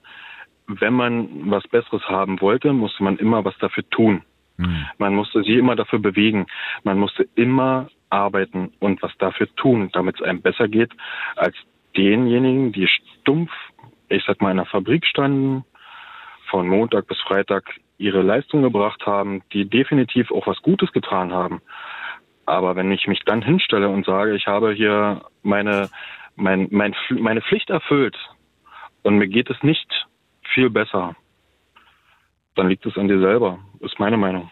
wenn 0.67 0.95
man 0.95 1.51
was 1.51 1.67
Besseres 1.69 2.03
haben 2.09 2.41
wollte, 2.41 2.73
musste 2.73 3.03
man 3.03 3.19
immer 3.19 3.45
was 3.45 3.57
dafür 3.59 3.89
tun. 3.91 4.23
Mhm. 4.57 4.87
Man 4.99 5.15
musste 5.15 5.43
sie 5.43 5.55
immer 5.55 5.77
dafür 5.77 5.99
bewegen. 5.99 6.47
Man 6.85 6.99
musste 6.99 7.27
immer 7.35 7.89
arbeiten 8.11 8.73
und 8.81 9.03
was 9.03 9.13
dafür 9.19 9.49
tun, 9.57 9.91
damit 9.93 10.17
es 10.17 10.23
einem 10.23 10.41
besser 10.41 10.69
geht, 10.69 10.93
als 11.37 11.57
denjenigen, 11.97 12.73
die 12.73 12.89
stumpf, 12.89 13.51
ich 14.09 14.25
sag 14.25 14.41
mal, 14.41 14.53
in 14.53 14.59
der 14.59 14.67
Fabrik 14.67 15.05
standen, 15.07 15.65
von 16.51 16.69
Montag 16.69 17.09
bis 17.09 17.21
Freitag 17.21 17.65
ihre 17.99 18.23
Leistung 18.23 18.63
gebracht 18.63 19.07
haben, 19.07 19.43
die 19.53 19.65
definitiv 19.69 20.31
auch 20.31 20.47
was 20.47 20.61
Gutes 20.63 20.93
getan 20.93 21.33
haben. 21.33 21.61
Aber 22.47 22.77
wenn 22.77 22.93
ich 22.93 23.07
mich 23.07 23.21
dann 23.25 23.43
hinstelle 23.43 23.89
und 23.89 24.05
sage, 24.05 24.35
ich 24.35 24.47
habe 24.47 24.73
hier 24.73 25.23
meine, 25.43 25.89
mein, 26.37 26.69
mein, 26.71 26.95
meine 27.11 27.41
Pflicht 27.41 27.71
erfüllt 27.71 28.17
und 29.03 29.17
mir 29.17 29.29
geht 29.29 29.51
es 29.51 29.63
nicht 29.63 30.04
viel 30.55 30.71
besser, 30.71 31.17
dann 32.55 32.69
liegt 32.69 32.87
es 32.87 32.97
an 32.97 33.09
dir 33.09 33.21
selber, 33.21 33.59
ist 33.81 33.99
meine 33.99 34.17
Meinung. 34.17 34.51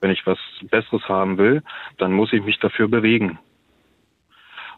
Wenn 0.00 0.10
ich 0.10 0.26
was 0.26 0.38
Besseres 0.70 1.08
haben 1.08 1.36
will, 1.38 1.62
dann 1.98 2.12
muss 2.12 2.32
ich 2.32 2.42
mich 2.42 2.58
dafür 2.60 2.88
bewegen. 2.88 3.38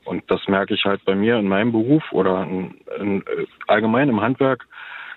Und 0.05 0.31
das 0.31 0.46
merke 0.48 0.74
ich 0.74 0.85
halt 0.85 1.05
bei 1.05 1.14
mir 1.14 1.38
in 1.38 1.48
meinem 1.48 1.72
Beruf 1.72 2.03
oder 2.12 2.42
in, 2.44 2.81
in, 2.98 3.24
allgemein 3.66 4.09
im 4.09 4.20
Handwerk 4.20 4.66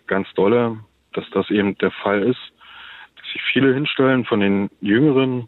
ganz 0.07 0.27
dolle, 0.33 0.79
dass 1.13 1.29
das 1.31 1.49
eben 1.49 1.77
der 1.77 1.91
Fall 1.91 2.23
ist, 2.23 2.41
dass 3.15 3.25
sich 3.31 3.41
viele 3.53 3.73
hinstellen 3.73 4.25
von 4.25 4.41
den 4.41 4.69
Jüngeren 4.81 5.47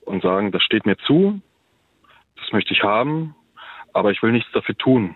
und 0.00 0.22
sagen, 0.22 0.50
das 0.50 0.62
steht 0.64 0.84
mir 0.84 0.96
zu, 0.98 1.40
das 2.36 2.52
möchte 2.52 2.74
ich 2.74 2.82
haben, 2.82 3.36
aber 3.92 4.10
ich 4.10 4.22
will 4.22 4.32
nichts 4.32 4.50
dafür 4.52 4.76
tun. 4.76 5.14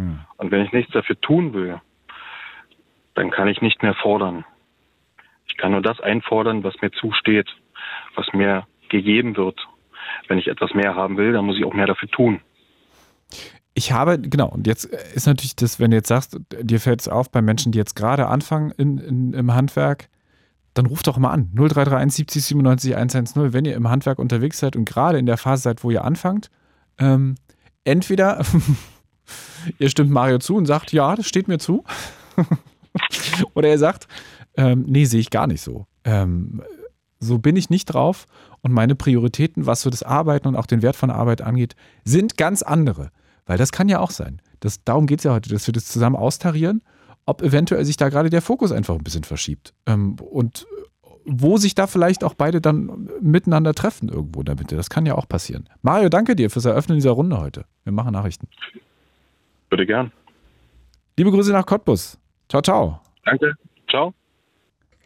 Hm. 0.00 0.20
Und 0.36 0.50
wenn 0.50 0.64
ich 0.64 0.72
nichts 0.72 0.92
dafür 0.92 1.20
tun 1.20 1.52
will, 1.52 1.80
dann 3.14 3.30
kann 3.30 3.48
ich 3.48 3.60
nicht 3.60 3.82
mehr 3.82 3.94
fordern. 3.94 4.44
Ich 5.46 5.56
kann 5.56 5.72
nur 5.72 5.82
das 5.82 6.00
einfordern, 6.00 6.64
was 6.64 6.80
mir 6.80 6.90
zusteht, 6.92 7.48
was 8.14 8.32
mir 8.32 8.66
gegeben 8.88 9.36
wird. 9.36 9.60
Wenn 10.28 10.38
ich 10.38 10.48
etwas 10.48 10.74
mehr 10.74 10.94
haben 10.94 11.16
will, 11.16 11.32
dann 11.32 11.44
muss 11.44 11.58
ich 11.58 11.64
auch 11.64 11.74
mehr 11.74 11.86
dafür 11.86 12.08
tun. 12.08 12.40
Ich 13.74 13.92
habe, 13.92 14.18
genau, 14.18 14.48
und 14.48 14.66
jetzt 14.66 14.84
ist 14.84 15.26
natürlich 15.26 15.56
das, 15.56 15.78
wenn 15.78 15.90
du 15.90 15.96
jetzt 15.96 16.08
sagst, 16.08 16.38
dir 16.60 16.80
fällt 16.80 17.00
es 17.00 17.08
auf 17.08 17.30
bei 17.30 17.40
Menschen, 17.40 17.72
die 17.72 17.78
jetzt 17.78 17.94
gerade 17.94 18.26
anfangen 18.26 18.72
in, 18.72 18.98
in, 18.98 19.32
im 19.32 19.54
Handwerk, 19.54 20.08
dann 20.74 20.86
ruft 20.86 21.06
doch 21.06 21.18
mal 21.18 21.30
an. 21.30 21.50
0331 21.54 22.16
70 22.16 22.44
97 22.44 22.96
110, 22.96 23.52
wenn 23.52 23.64
ihr 23.64 23.74
im 23.74 23.88
Handwerk 23.88 24.18
unterwegs 24.18 24.58
seid 24.58 24.76
und 24.76 24.84
gerade 24.86 25.18
in 25.18 25.26
der 25.26 25.36
Phase 25.36 25.62
seid, 25.62 25.84
wo 25.84 25.90
ihr 25.90 26.04
anfangt. 26.04 26.50
Ähm, 26.98 27.36
entweder 27.84 28.44
ihr 29.78 29.90
stimmt 29.90 30.10
Mario 30.10 30.38
zu 30.38 30.56
und 30.56 30.66
sagt, 30.66 30.92
ja, 30.92 31.14
das 31.16 31.26
steht 31.26 31.48
mir 31.48 31.58
zu. 31.58 31.84
Oder 33.54 33.68
er 33.68 33.78
sagt, 33.78 34.08
ähm, 34.56 34.84
nee, 34.86 35.04
sehe 35.04 35.20
ich 35.20 35.30
gar 35.30 35.46
nicht 35.46 35.62
so. 35.62 35.86
Ähm, 36.04 36.62
so 37.18 37.38
bin 37.38 37.56
ich 37.56 37.70
nicht 37.70 37.86
drauf 37.86 38.26
und 38.62 38.72
meine 38.72 38.94
Prioritäten, 38.94 39.66
was 39.66 39.82
so 39.82 39.90
das 39.90 40.02
Arbeiten 40.02 40.48
und 40.48 40.56
auch 40.56 40.66
den 40.66 40.82
Wert 40.82 40.96
von 40.96 41.10
Arbeit 41.10 41.42
angeht, 41.42 41.76
sind 42.04 42.36
ganz 42.36 42.62
andere. 42.62 43.10
Weil 43.46 43.58
das 43.58 43.72
kann 43.72 43.88
ja 43.88 44.00
auch 44.00 44.10
sein. 44.10 44.40
Das, 44.60 44.84
darum 44.84 45.06
geht 45.06 45.20
es 45.20 45.24
ja 45.24 45.32
heute, 45.32 45.50
dass 45.50 45.66
wir 45.66 45.72
das 45.72 45.86
zusammen 45.86 46.16
austarieren, 46.16 46.82
ob 47.26 47.42
eventuell 47.42 47.84
sich 47.84 47.96
da 47.96 48.08
gerade 48.08 48.30
der 48.30 48.42
Fokus 48.42 48.72
einfach 48.72 48.94
ein 48.94 49.04
bisschen 49.04 49.24
verschiebt. 49.24 49.74
Ähm, 49.86 50.16
und 50.16 50.66
wo 51.24 51.58
sich 51.58 51.74
da 51.74 51.86
vielleicht 51.86 52.24
auch 52.24 52.34
beide 52.34 52.60
dann 52.60 53.08
miteinander 53.20 53.74
treffen 53.74 54.08
irgendwo 54.08 54.40
in 54.40 54.46
der 54.46 54.56
Mitte. 54.56 54.76
Das 54.76 54.90
kann 54.90 55.06
ja 55.06 55.14
auch 55.14 55.28
passieren. 55.28 55.68
Mario, 55.82 56.08
danke 56.08 56.34
dir 56.34 56.50
fürs 56.50 56.64
Eröffnen 56.64 56.96
dieser 56.96 57.10
Runde 57.10 57.38
heute. 57.38 57.66
Wir 57.84 57.92
machen 57.92 58.12
Nachrichten. 58.12 58.48
Bitte 59.70 59.86
gern. 59.86 60.12
Liebe 61.16 61.30
Grüße 61.30 61.52
nach 61.52 61.64
Cottbus. 61.64 62.18
Ciao, 62.48 62.60
ciao. 62.60 63.00
Danke. 63.24 63.54
Ciao. 63.88 64.14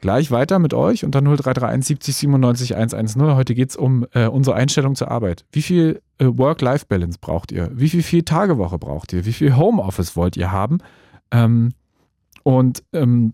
Gleich 0.01 0.31
weiter 0.31 0.59
mit 0.59 0.75
euch 0.75 1.05
unter 1.05 1.21
0331 1.21 1.87
70 1.87 2.17
97 2.17 2.77
110. 2.77 3.23
Heute 3.35 3.55
geht 3.55 3.71
es 3.71 3.77
um 3.77 4.07
äh, 4.13 4.27
unsere 4.27 4.57
Einstellung 4.57 4.95
zur 4.95 5.11
Arbeit. 5.11 5.47
Wie 5.53 5.63
viel 5.63 6.03
äh, 6.19 6.27
Work-Life-Balance 6.27 7.19
braucht 7.21 7.53
ihr? 7.53 7.71
Wie 7.73 7.89
viel 7.89 8.03
vier 8.03 8.25
Tagewoche 8.25 8.79
braucht 8.79 9.13
ihr? 9.13 9.25
Wie 9.25 9.33
viel 9.33 9.57
Homeoffice 9.57 10.15
wollt 10.15 10.37
ihr 10.37 10.53
haben? 10.53 10.79
Ähm, 11.31 11.73
und 12.43 12.85
ähm, 12.93 13.33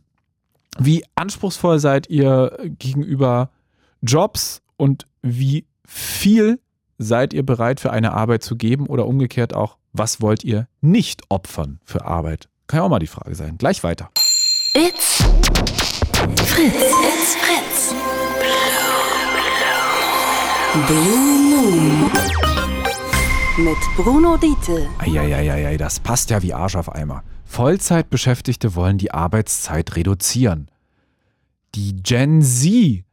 wie 0.79 1.05
anspruchsvoll 1.17 1.81
seid 1.81 2.09
ihr 2.09 2.57
gegenüber 2.79 3.51
Jobs 4.03 4.63
und 4.77 5.07
wie 5.23 5.67
viel 5.85 6.61
seid 7.01 7.33
ihr 7.33 7.45
bereit 7.45 7.81
für 7.81 7.91
eine 7.91 8.13
Arbeit 8.13 8.43
zu 8.45 8.57
geben 8.57 8.87
oder 8.87 9.07
umgekehrt 9.07 9.55
auch, 9.55 9.79
was 9.93 10.21
wollt 10.21 10.45
ihr 10.45 10.69
nicht 10.83 11.23
opfern 11.31 11.81
für 11.83 12.05
Arbeit? 12.05 12.49
Kann 12.67 12.79
ja 12.79 12.85
auch 12.85 12.91
mal 12.91 12.99
die 12.99 13.07
Frage 13.07 13.35
sein. 13.35 13.57
Gleich 13.57 13.83
weiter. 13.83 14.11
It's 14.75 15.25
Fritz. 16.45 16.75
It's 16.75 17.37
Fritz. 17.37 17.95
Blue 20.87 21.41
Moon. 21.51 22.11
Mit 23.57 23.79
Bruno 23.97 24.37
Diete. 24.37 24.87
Eieieiei, 24.99 25.77
das 25.77 26.01
passt 26.01 26.31
ja 26.31 26.43
wie 26.43 26.55
Arsch 26.55 26.77
auf 26.77 26.95
Eimer. 26.95 27.25
Vollzeitbeschäftigte 27.47 28.75
wollen 28.75 28.99
die 28.99 29.13
Arbeitszeit 29.13 29.97
reduzieren. 29.97 30.71
Die 31.75 31.97
Gen 31.97 32.43
Z 32.43 33.05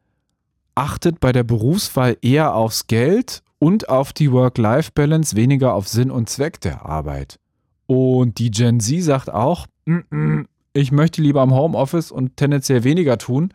achtet 0.76 1.20
bei 1.20 1.32
der 1.32 1.44
Berufswahl 1.44 2.18
eher 2.22 2.54
aufs 2.54 2.88
Geld 2.88 3.44
und 3.60 3.90
auf 3.90 4.14
die 4.14 4.32
Work-Life-Balance, 4.32 5.36
weniger 5.36 5.74
auf 5.74 5.88
Sinn 5.88 6.12
und 6.12 6.30
Zweck 6.30 6.62
der 6.62 6.86
Arbeit. 6.86 7.40
Und 7.86 8.38
die 8.40 8.52
Gen 8.52 8.80
Z 8.80 9.04
sagt 9.04 9.30
auch, 9.30 9.68
"Mm, 9.86 10.00
mm, 10.10 10.48
ich 10.74 10.92
möchte 10.92 11.22
lieber 11.22 11.42
am 11.42 11.54
Homeoffice 11.54 12.12
und 12.12 12.38
tendenziell 12.38 12.84
weniger 12.84 13.18
tun 13.18 13.54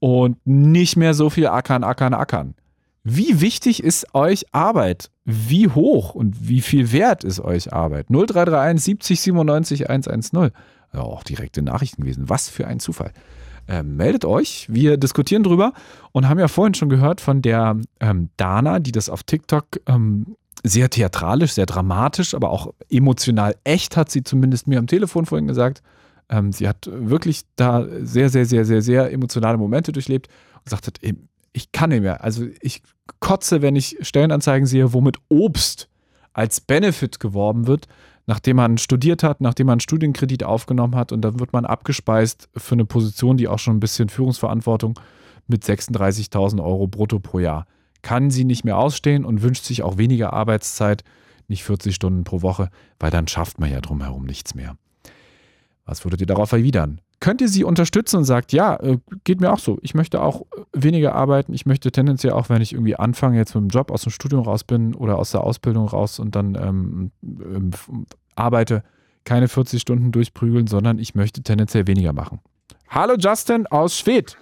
und 0.00 0.36
nicht 0.44 0.96
mehr 0.96 1.14
so 1.14 1.30
viel 1.30 1.46
ackern, 1.46 1.84
ackern, 1.84 2.12
ackern. 2.12 2.54
Wie 3.04 3.40
wichtig 3.40 3.82
ist 3.82 4.14
euch 4.14 4.52
Arbeit? 4.52 5.10
Wie 5.24 5.68
hoch 5.68 6.14
und 6.14 6.48
wie 6.48 6.60
viel 6.60 6.92
wert 6.92 7.24
ist 7.24 7.40
euch 7.40 7.72
Arbeit? 7.72 8.08
0331 8.10 8.84
70 8.84 9.20
97 9.20 9.90
110. 9.90 10.50
Ja, 10.92 11.00
auch 11.00 11.22
direkte 11.22 11.62
Nachrichten 11.62 12.02
gewesen. 12.02 12.28
Was 12.28 12.48
für 12.48 12.66
ein 12.66 12.80
Zufall. 12.80 13.12
Ähm, 13.68 13.96
meldet 13.96 14.24
euch, 14.24 14.66
wir 14.68 14.96
diskutieren 14.96 15.42
drüber 15.42 15.72
und 16.12 16.28
haben 16.28 16.38
ja 16.38 16.48
vorhin 16.48 16.74
schon 16.74 16.88
gehört 16.88 17.20
von 17.20 17.42
der 17.42 17.76
ähm, 18.00 18.28
Dana, 18.36 18.80
die 18.80 18.92
das 18.92 19.08
auf 19.08 19.22
TikTok 19.22 19.66
ähm, 19.86 20.36
sehr 20.64 20.90
theatralisch, 20.90 21.52
sehr 21.52 21.66
dramatisch, 21.66 22.34
aber 22.34 22.50
auch 22.50 22.72
emotional 22.90 23.56
echt, 23.64 23.96
hat 23.96 24.10
sie 24.10 24.22
zumindest 24.22 24.66
mir 24.66 24.78
am 24.78 24.86
Telefon 24.86 25.26
vorhin 25.26 25.48
gesagt. 25.48 25.82
Ähm, 26.28 26.52
sie 26.52 26.68
hat 26.68 26.88
wirklich 26.90 27.42
da 27.56 27.86
sehr, 28.00 28.28
sehr, 28.30 28.46
sehr, 28.46 28.64
sehr, 28.64 28.82
sehr 28.82 29.12
emotionale 29.12 29.58
Momente 29.58 29.92
durchlebt 29.92 30.28
und 30.56 30.64
gesagt 30.64 30.86
hat, 30.86 30.98
"Ey, 31.02 31.14
ich 31.52 31.72
kann 31.72 31.90
nicht 31.90 32.02
mehr. 32.02 32.22
Also 32.24 32.46
ich 32.60 32.82
kotze, 33.20 33.62
wenn 33.62 33.76
ich 33.76 33.98
Stellenanzeigen 34.00 34.66
sehe, 34.66 34.92
womit 34.92 35.18
Obst 35.28 35.88
als 36.32 36.60
Benefit 36.60 37.20
geworben 37.20 37.66
wird, 37.66 37.88
nachdem 38.26 38.56
man 38.56 38.78
studiert 38.78 39.22
hat, 39.22 39.40
nachdem 39.40 39.66
man 39.66 39.74
einen 39.74 39.80
Studienkredit 39.80 40.44
aufgenommen 40.44 40.94
hat 40.94 41.12
und 41.12 41.22
dann 41.22 41.40
wird 41.40 41.52
man 41.52 41.64
abgespeist 41.64 42.48
für 42.56 42.74
eine 42.74 42.84
Position, 42.84 43.36
die 43.36 43.48
auch 43.48 43.58
schon 43.58 43.76
ein 43.76 43.80
bisschen 43.80 44.08
Führungsverantwortung 44.08 44.98
mit 45.46 45.64
36.000 45.64 46.62
Euro 46.62 46.86
brutto 46.86 47.18
pro 47.18 47.38
Jahr. 47.38 47.66
Kann 48.02 48.30
sie 48.30 48.44
nicht 48.44 48.64
mehr 48.64 48.78
ausstehen 48.78 49.24
und 49.24 49.42
wünscht 49.42 49.64
sich 49.64 49.82
auch 49.82 49.98
weniger 49.98 50.32
Arbeitszeit, 50.32 51.04
nicht 51.48 51.64
40 51.64 51.94
Stunden 51.94 52.24
pro 52.24 52.42
Woche, 52.42 52.70
weil 52.98 53.10
dann 53.10 53.28
schafft 53.28 53.60
man 53.60 53.70
ja 53.70 53.80
drumherum 53.80 54.24
nichts 54.24 54.54
mehr. 54.54 54.76
Was 55.84 56.04
würdet 56.04 56.20
ihr 56.20 56.26
darauf 56.26 56.52
erwidern? 56.52 57.00
Könnt 57.22 57.40
ihr 57.40 57.46
sie 57.48 57.62
unterstützen 57.62 58.16
und 58.16 58.24
sagt, 58.24 58.52
ja, 58.52 58.74
äh, 58.80 58.98
geht 59.22 59.40
mir 59.40 59.52
auch 59.52 59.60
so. 59.60 59.78
Ich 59.82 59.94
möchte 59.94 60.20
auch 60.20 60.40
äh, 60.42 60.44
weniger 60.74 61.14
arbeiten. 61.14 61.54
Ich 61.54 61.66
möchte 61.66 61.92
tendenziell 61.92 62.32
auch, 62.32 62.48
wenn 62.48 62.60
ich 62.60 62.72
irgendwie 62.72 62.96
anfange, 62.96 63.38
jetzt 63.38 63.54
mit 63.54 63.62
dem 63.62 63.68
Job 63.68 63.92
aus 63.92 64.02
dem 64.02 64.10
Studium 64.10 64.42
raus 64.42 64.64
bin 64.64 64.92
oder 64.96 65.18
aus 65.18 65.30
der 65.30 65.42
Ausbildung 65.44 65.86
raus 65.86 66.18
und 66.18 66.34
dann 66.34 66.56
ähm, 66.56 67.12
ähm, 67.22 67.70
arbeite, 68.34 68.82
keine 69.24 69.46
40 69.46 69.80
Stunden 69.80 70.10
durchprügeln, 70.10 70.66
sondern 70.66 70.98
ich 70.98 71.14
möchte 71.14 71.44
tendenziell 71.44 71.86
weniger 71.86 72.12
machen. 72.12 72.40
Hallo 72.88 73.14
Justin 73.16 73.68
aus 73.68 73.96
Schwedt. 73.96 74.36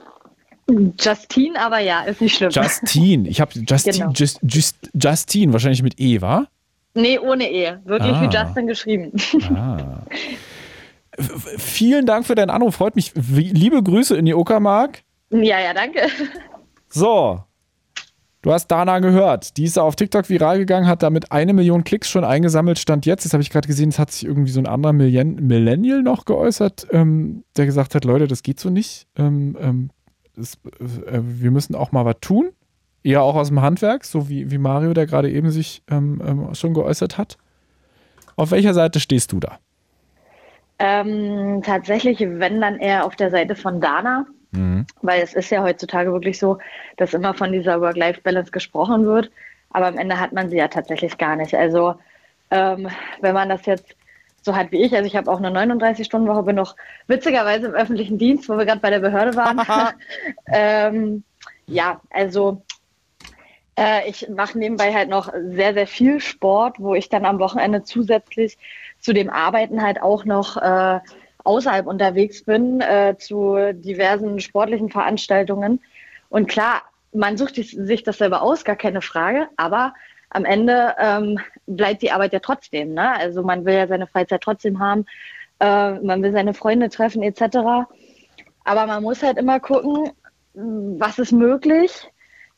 Justine, 0.98 1.60
aber 1.60 1.80
ja, 1.80 2.00
ist 2.04 2.22
nicht 2.22 2.34
schlimm. 2.36 2.50
Justine. 2.50 3.28
Ich 3.28 3.42
habe 3.42 3.50
Justine, 3.58 3.92
Genau. 3.98 4.12
Just, 4.12 4.40
Just, 4.42 4.76
Justine, 4.94 5.52
wahrscheinlich 5.52 5.82
mit 5.82 6.00
E, 6.00 6.22
war? 6.22 6.46
nee, 6.94 7.18
ohne 7.18 7.50
Ehe. 7.50 7.82
Wirklich 7.84 8.12
Ah. 8.14 8.22
wie 8.22 8.34
Justin 8.34 8.66
geschrieben. 8.68 9.12
Ah. 9.54 10.02
Vielen 11.58 12.06
Dank 12.06 12.26
für 12.26 12.34
deinen 12.34 12.50
Anruf, 12.50 12.76
freut 12.76 12.96
mich. 12.96 13.12
Liebe 13.14 13.82
Grüße 13.82 14.16
in 14.16 14.24
die 14.24 14.34
Uckermark. 14.34 15.02
ja, 15.30 15.60
ja, 15.60 15.74
danke. 15.74 16.08
So, 16.88 17.40
du 18.42 18.52
hast 18.52 18.66
Dana 18.68 18.98
gehört. 18.98 19.56
Die 19.56 19.64
ist 19.64 19.78
auf 19.78 19.94
TikTok 19.94 20.28
viral 20.28 20.58
gegangen, 20.58 20.88
hat 20.88 21.02
damit 21.02 21.30
eine 21.30 21.52
Million 21.52 21.84
Klicks 21.84 22.10
schon 22.10 22.24
eingesammelt. 22.24 22.78
Stand 22.78 23.06
jetzt, 23.06 23.24
jetzt 23.24 23.32
habe 23.32 23.42
ich 23.42 23.50
gerade 23.50 23.68
gesehen, 23.68 23.90
es 23.90 23.98
hat 23.98 24.10
sich 24.10 24.24
irgendwie 24.24 24.50
so 24.50 24.60
ein 24.60 24.66
anderer 24.66 24.92
Millen 24.92 25.46
Millennial 25.46 26.02
noch 26.02 26.24
geäußert, 26.24 26.88
ähm, 26.90 27.44
der 27.56 27.66
gesagt 27.66 27.94
hat, 27.94 28.04
Leute, 28.04 28.26
das 28.26 28.42
geht 28.42 28.58
so 28.58 28.70
nicht. 28.70 29.06
Ähm, 29.16 29.56
ähm, 29.60 29.90
das, 30.34 30.54
äh, 30.80 31.20
wir 31.22 31.50
müssen 31.50 31.74
auch 31.74 31.92
mal 31.92 32.04
was 32.04 32.16
tun. 32.20 32.50
Eher 33.02 33.22
auch 33.22 33.34
aus 33.34 33.48
dem 33.48 33.62
Handwerk, 33.62 34.04
so 34.04 34.28
wie, 34.28 34.50
wie 34.50 34.58
Mario, 34.58 34.92
der 34.92 35.06
gerade 35.06 35.30
eben 35.30 35.50
sich 35.50 35.82
ähm, 35.90 36.20
ähm, 36.24 36.54
schon 36.54 36.74
geäußert 36.74 37.18
hat. 37.18 37.38
Auf 38.36 38.50
welcher 38.50 38.74
Seite 38.74 39.00
stehst 39.00 39.32
du 39.32 39.40
da? 39.40 39.58
Ähm, 40.82 41.62
tatsächlich, 41.62 42.20
wenn 42.20 42.60
dann 42.60 42.78
eher 42.78 43.04
auf 43.04 43.14
der 43.14 43.30
Seite 43.30 43.54
von 43.54 43.80
Dana, 43.80 44.26
weil 45.02 45.22
es 45.22 45.34
ist 45.34 45.50
ja 45.50 45.62
heutzutage 45.62 46.12
wirklich 46.12 46.38
so, 46.38 46.58
dass 46.96 47.14
immer 47.14 47.34
von 47.34 47.52
dieser 47.52 47.80
Work-Life-Balance 47.80 48.50
gesprochen 48.50 49.06
wird, 49.06 49.30
aber 49.70 49.86
am 49.86 49.98
Ende 49.98 50.18
hat 50.18 50.32
man 50.32 50.50
sie 50.50 50.56
ja 50.56 50.68
tatsächlich 50.68 51.18
gar 51.18 51.36
nicht. 51.36 51.54
Also 51.54 51.94
ähm, 52.50 52.88
wenn 53.20 53.34
man 53.34 53.48
das 53.48 53.66
jetzt 53.66 53.94
so 54.42 54.56
hat 54.56 54.72
wie 54.72 54.82
ich, 54.82 54.94
also 54.94 55.06
ich 55.06 55.16
habe 55.16 55.30
auch 55.30 55.38
eine 55.38 55.50
39-Stunden-Woche, 55.50 56.42
bin 56.44 56.56
noch 56.56 56.74
witzigerweise 57.06 57.66
im 57.66 57.74
öffentlichen 57.74 58.16
Dienst, 58.16 58.48
wo 58.48 58.56
wir 58.56 58.64
gerade 58.64 58.80
bei 58.80 58.90
der 58.90 59.00
Behörde 59.00 59.36
waren. 59.36 59.60
ähm, 60.46 61.24
ja, 61.66 62.00
also 62.10 62.62
äh, 63.78 64.08
ich 64.08 64.28
mache 64.30 64.58
nebenbei 64.58 64.94
halt 64.94 65.10
noch 65.10 65.30
sehr, 65.50 65.74
sehr 65.74 65.86
viel 65.86 66.20
Sport, 66.20 66.76
wo 66.78 66.94
ich 66.94 67.10
dann 67.10 67.26
am 67.26 67.38
Wochenende 67.38 67.82
zusätzlich 67.82 68.56
zu 69.00 69.12
dem 69.12 69.30
Arbeiten 69.30 69.82
halt 69.82 70.02
auch 70.02 70.24
noch 70.24 70.56
äh, 70.56 71.00
außerhalb 71.44 71.86
unterwegs 71.86 72.44
bin, 72.44 72.80
äh, 72.80 73.16
zu 73.18 73.72
diversen 73.72 74.40
sportlichen 74.40 74.90
Veranstaltungen. 74.90 75.80
Und 76.28 76.48
klar, 76.48 76.82
man 77.12 77.36
sucht 77.36 77.54
sich- 77.56 78.02
das 78.04 78.18
selber 78.18 78.42
aus, 78.42 78.64
gar 78.64 78.76
keine 78.76 79.02
Frage, 79.02 79.48
aber 79.56 79.94
am 80.30 80.44
Ende 80.44 80.94
ähm, 80.98 81.40
bleibt 81.66 82.02
die 82.02 82.12
Arbeit 82.12 82.32
ja 82.32 82.38
trotzdem. 82.38 82.94
Ne? 82.94 83.16
Also 83.16 83.42
man 83.42 83.64
will 83.64 83.74
ja 83.74 83.86
seine 83.88 84.06
Freizeit 84.06 84.42
trotzdem 84.42 84.78
haben, 84.78 85.06
äh, 85.58 85.92
man 86.00 86.22
will 86.22 86.32
seine 86.32 86.54
Freunde 86.54 86.88
treffen 86.88 87.22
etc. 87.22 87.88
Aber 88.64 88.86
man 88.86 89.02
muss 89.02 89.22
halt 89.22 89.38
immer 89.38 89.58
gucken, 89.58 90.10
was 90.54 91.18
ist 91.18 91.32
möglich, 91.32 91.90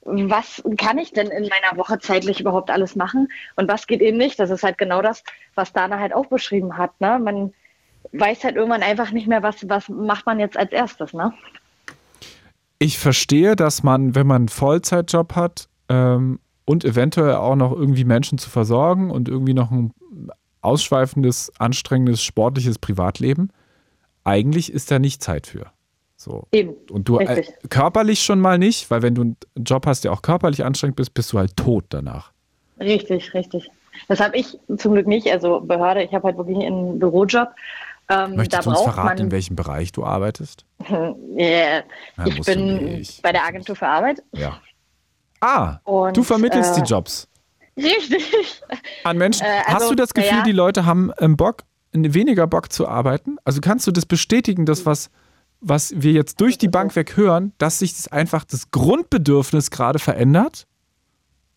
was 0.04 0.62
kann 0.78 0.98
ich 0.98 1.12
denn 1.12 1.28
in 1.28 1.48
meiner 1.48 1.78
Woche 1.78 1.98
zeitlich 1.98 2.40
überhaupt 2.40 2.70
alles 2.70 2.96
machen 2.96 3.28
und 3.56 3.68
was 3.68 3.86
geht 3.86 4.00
eben 4.00 4.18
nicht. 4.18 4.38
Das 4.38 4.50
ist 4.50 4.62
halt 4.62 4.78
genau 4.78 5.00
das, 5.00 5.22
was 5.54 5.72
Dana 5.72 5.98
halt 5.98 6.12
auch 6.12 6.26
beschrieben 6.26 6.76
hat. 6.76 7.00
Ne? 7.00 7.20
Man 7.22 7.52
weiß 8.12 8.44
halt 8.44 8.56
irgendwann 8.56 8.82
einfach 8.82 9.12
nicht 9.12 9.28
mehr, 9.28 9.42
was, 9.42 9.68
was 9.68 9.88
macht 9.88 10.26
man 10.26 10.40
jetzt 10.40 10.56
als 10.56 10.72
erstes. 10.72 11.12
Ne? 11.12 11.32
Ich 12.78 12.98
verstehe, 12.98 13.54
dass 13.54 13.82
man, 13.82 14.14
wenn 14.14 14.26
man 14.26 14.42
einen 14.42 14.48
Vollzeitjob 14.48 15.36
hat 15.36 15.68
ähm, 15.88 16.40
und 16.64 16.84
eventuell 16.84 17.36
auch 17.36 17.56
noch 17.56 17.72
irgendwie 17.72 18.04
Menschen 18.04 18.38
zu 18.38 18.50
versorgen 18.50 19.10
und 19.10 19.28
irgendwie 19.28 19.54
noch 19.54 19.70
ein 19.70 19.92
ausschweifendes, 20.62 21.52
anstrengendes, 21.58 22.22
sportliches 22.22 22.78
Privatleben, 22.78 23.50
eigentlich 24.24 24.72
ist 24.72 24.90
da 24.90 24.98
nicht 24.98 25.22
Zeit 25.22 25.46
für. 25.46 25.72
So. 26.22 26.46
Eben. 26.52 26.74
Und 26.88 27.08
du 27.08 27.18
äh, 27.18 27.42
körperlich 27.68 28.22
schon 28.22 28.38
mal 28.38 28.56
nicht, 28.56 28.90
weil 28.92 29.02
wenn 29.02 29.14
du 29.14 29.22
einen 29.22 29.36
Job 29.56 29.86
hast, 29.86 30.04
der 30.04 30.12
auch 30.12 30.22
körperlich 30.22 30.64
anstrengend 30.64 30.96
bist, 30.96 31.14
bist 31.14 31.32
du 31.32 31.38
halt 31.38 31.56
tot 31.56 31.84
danach. 31.88 32.30
Richtig, 32.78 33.34
richtig. 33.34 33.68
Das 34.06 34.20
habe 34.20 34.36
ich 34.36 34.56
zum 34.76 34.92
Glück 34.92 35.08
nicht. 35.08 35.30
Also 35.32 35.60
Behörde, 35.60 36.04
ich 36.04 36.14
habe 36.14 36.28
halt 36.28 36.36
wirklich 36.36 36.64
einen 36.64 37.00
Bürojob. 37.00 37.48
Ähm, 38.08 38.36
Möchtest 38.36 38.66
du 38.66 38.70
uns 38.70 38.82
verraten, 38.82 39.22
in 39.22 39.30
welchem 39.32 39.56
Bereich 39.56 39.90
du 39.90 40.04
arbeitest? 40.04 40.64
Yeah. 40.88 41.82
Ja, 42.16 42.26
ich 42.26 42.40
bin 42.42 43.04
bei 43.22 43.32
der 43.32 43.44
Agentur 43.44 43.74
für 43.74 43.86
Arbeit. 43.86 44.22
Ja. 44.32 44.60
Ah, 45.40 45.78
Und, 45.84 46.16
du 46.16 46.22
vermittelst 46.22 46.76
äh, 46.76 46.82
die 46.82 46.88
Jobs 46.88 47.26
Richtig. 47.76 48.62
an 49.02 49.18
Menschen. 49.18 49.44
Äh, 49.44 49.62
Hast 49.64 49.74
also, 49.74 49.88
du 49.90 49.96
das 49.96 50.14
Gefühl, 50.14 50.30
naja. 50.30 50.44
die 50.44 50.52
Leute 50.52 50.86
haben 50.86 51.10
ähm, 51.18 51.36
Bock, 51.36 51.64
weniger 51.92 52.46
Bock 52.46 52.70
zu 52.70 52.86
arbeiten? 52.86 53.38
Also 53.44 53.60
kannst 53.60 53.86
du 53.86 53.90
das 53.90 54.06
bestätigen, 54.06 54.66
dass 54.66 54.86
was, 54.86 55.10
was 55.62 55.94
wir 55.96 56.12
jetzt 56.12 56.40
durch 56.40 56.58
die 56.58 56.68
Bank 56.68 56.94
weg 56.96 57.16
hören, 57.16 57.52
dass 57.58 57.78
sich 57.78 57.94
das 57.94 58.08
einfach 58.08 58.44
das 58.44 58.70
Grundbedürfnis 58.70 59.70
gerade 59.70 59.98
verändert? 59.98 60.66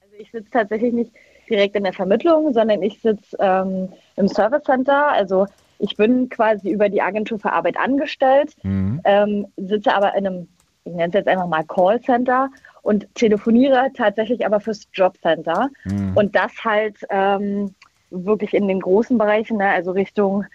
Also 0.02 0.16
ich 0.18 0.32
sitze 0.32 0.50
tatsächlich 0.52 0.94
nicht 0.94 1.12
direkt 1.50 1.76
in 1.76 1.84
der 1.84 1.94
Vermittlung, 1.94 2.54
sondern 2.54 2.82
ich 2.82 3.02
sitze 3.02 3.36
ähm, 3.40 3.90
im 4.16 4.28
Service 4.28 4.64
Center. 4.64 5.08
Also 5.10 5.48
ich 5.80 5.98
bin 5.98 6.30
quasi 6.30 6.70
über 6.70 6.88
die 6.88 7.02
Agentur 7.02 7.40
für 7.40 7.52
Arbeit 7.52 7.78
angestellt, 7.78 8.56
ähm, 9.04 9.48
sitze 9.58 9.94
aber 9.94 10.16
in 10.16 10.26
einem, 10.26 10.48
ich 10.86 10.94
nenne 10.94 11.10
es 11.10 11.14
jetzt 11.14 11.28
einfach 11.28 11.48
mal 11.48 11.64
Callcenter 11.64 12.50
und 12.84 13.08
telefoniere 13.16 13.90
tatsächlich 13.96 14.46
aber 14.46 14.60
fürs 14.60 14.88
Jobcenter. 14.94 15.70
Und 16.16 16.36
das 16.36 16.52
halt 16.64 16.98
ähm, 17.10 17.74
wirklich 18.12 18.54
in 18.54 18.68
den 18.68 18.80
großen 18.80 19.18
Bereichen, 19.18 19.58
ne? 19.58 19.70
also 19.70 19.92
Richtung 19.92 20.46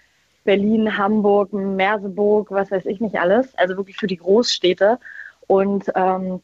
Berlin, 0.43 0.97
Hamburg, 0.97 1.53
Merseburg, 1.53 2.51
was 2.51 2.71
weiß 2.71 2.85
ich 2.85 2.99
nicht 2.99 3.19
alles. 3.19 3.55
Also 3.57 3.77
wirklich 3.77 3.97
für 3.97 4.07
die 4.07 4.17
Großstädte. 4.17 4.99
Und 5.47 5.91
ähm, 5.95 6.41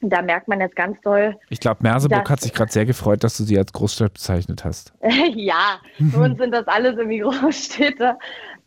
da 0.00 0.22
merkt 0.22 0.48
man 0.48 0.60
jetzt 0.60 0.76
ganz 0.76 1.00
doll, 1.00 1.36
Ich 1.48 1.60
glaube, 1.60 1.82
Merseburg 1.82 2.28
hat 2.28 2.40
sich 2.40 2.52
gerade 2.52 2.70
sehr 2.70 2.84
gefreut, 2.84 3.24
dass 3.24 3.36
du 3.36 3.44
sie 3.44 3.58
als 3.58 3.72
Großstadt 3.72 4.14
bezeichnet 4.14 4.64
hast. 4.64 4.92
ja, 5.34 5.80
für 6.10 6.20
uns 6.20 6.38
sind 6.38 6.52
das 6.52 6.66
alles 6.68 6.96
irgendwie 6.96 7.18
Großstädte. 7.20 8.18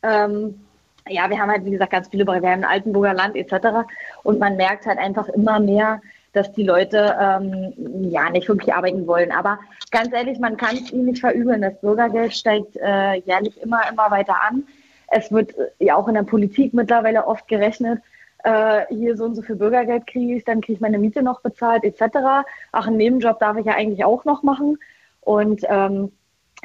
Ähm, 0.02 0.60
ja, 1.08 1.30
wir 1.30 1.40
haben 1.40 1.50
halt, 1.50 1.66
wie 1.66 1.72
gesagt, 1.72 1.92
ganz 1.92 2.08
viele 2.08 2.26
Bereiche. 2.26 2.44
Wir 2.44 2.52
haben 2.52 2.64
Altenburger 2.64 3.14
Land 3.14 3.36
etc. 3.36 3.88
Und 4.24 4.40
man 4.40 4.56
merkt 4.58 4.86
halt 4.86 4.98
einfach 4.98 5.28
immer 5.30 5.60
mehr, 5.60 6.02
dass 6.34 6.52
die 6.54 6.64
Leute 6.64 7.16
ähm, 7.20 7.74
ja 8.10 8.30
nicht 8.30 8.48
wirklich 8.48 8.74
arbeiten 8.74 9.08
wollen. 9.08 9.32
Aber 9.32 9.60
ganz 9.92 10.14
ehrlich, 10.14 10.40
man 10.40 10.58
kann 10.58 10.76
es 10.76 10.92
ihnen 10.92 11.06
nicht 11.06 11.22
verübeln. 11.22 11.62
Das 11.62 11.80
Bürgergeld 11.82 12.34
steigt 12.34 12.78
äh, 12.78 13.16
jährlich 13.16 13.60
immer, 13.62 13.82
immer 13.92 14.12
weiter 14.12 14.36
an. 14.48 14.64
Es 15.08 15.32
wird 15.32 15.58
äh, 15.58 15.86
ja 15.86 15.96
auch 15.96 16.08
in 16.08 16.14
der 16.14 16.24
Politik 16.24 16.74
mittlerweile 16.74 17.26
oft 17.26 17.48
gerechnet, 17.48 18.02
äh, 18.44 18.86
hier 18.90 19.18
so 19.18 19.26
und 19.26 19.36
so 19.36 19.42
viel 19.42 19.56
Bürgergeld 19.56 20.08
kriege 20.08 20.36
ich, 20.36 20.46
dann 20.46 20.62
kriege 20.62 20.74
ich 20.74 20.80
meine 20.80 20.98
Miete 20.98 21.22
noch 21.22 21.42
bezahlt 21.42 21.84
etc. 21.84 22.46
Ach, 22.72 22.88
einen 22.88 22.98
Nebenjob 22.98 23.40
darf 23.40 23.58
ich 23.58 23.66
ja 23.66 23.74
eigentlich 23.74 24.06
auch 24.06 24.24
noch 24.26 24.44
machen. 24.44 24.78
Und 25.22 25.62
ähm, 25.68 26.12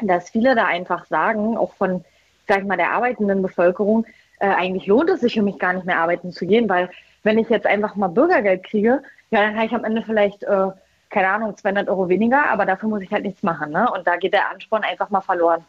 dass 0.01 0.31
viele 0.31 0.55
da 0.55 0.67
einfach 0.67 1.07
sagen, 1.07 1.57
auch 1.57 1.75
von, 1.75 2.05
sag 2.47 2.61
ich 2.61 2.65
mal, 2.67 2.77
der 2.77 2.93
arbeitenden 2.93 3.43
Bevölkerung, 3.43 4.07
äh, 4.41 4.47
eigentlich 4.47 4.87
lohnt 4.87 5.11
es 5.11 5.21
sich 5.21 5.35
für 5.35 5.43
mich 5.43 5.59
gar 5.59 5.73
nicht 5.73 5.87
mehr 5.87 5.99
arbeiten 5.99 6.33
zu 6.33 6.47
gehen, 6.47 6.69
weil 6.69 6.91
wenn 7.23 7.39
ich 7.39 7.49
jetzt 7.49 7.67
einfach 7.67 7.97
mal 7.97 8.09
Bürgergeld 8.09 8.65
kriege, 8.65 9.03
ja, 9.35 9.43
dann 9.43 9.57
habe 9.57 9.67
ich 9.67 9.73
am 9.73 9.85
Ende 9.85 10.03
vielleicht, 10.03 10.45
äh, 10.45 10.69
keine 11.11 11.29
Ahnung, 11.29 11.57
200 11.57 11.89
Euro 11.89 12.09
weniger, 12.09 12.49
aber 12.51 12.67
dafür 12.67 12.89
muss 12.89 13.03
ich 13.03 13.11
halt 13.11 13.25
nichts 13.25 13.43
machen. 13.43 13.73
Ne? 13.73 13.91
Und 13.91 14.07
da 14.07 14.17
geht 14.17 14.33
der 14.33 14.49
Ansporn 14.51 14.85
einfach 14.85 15.11
mal 15.11 15.21
verloren. 15.21 15.65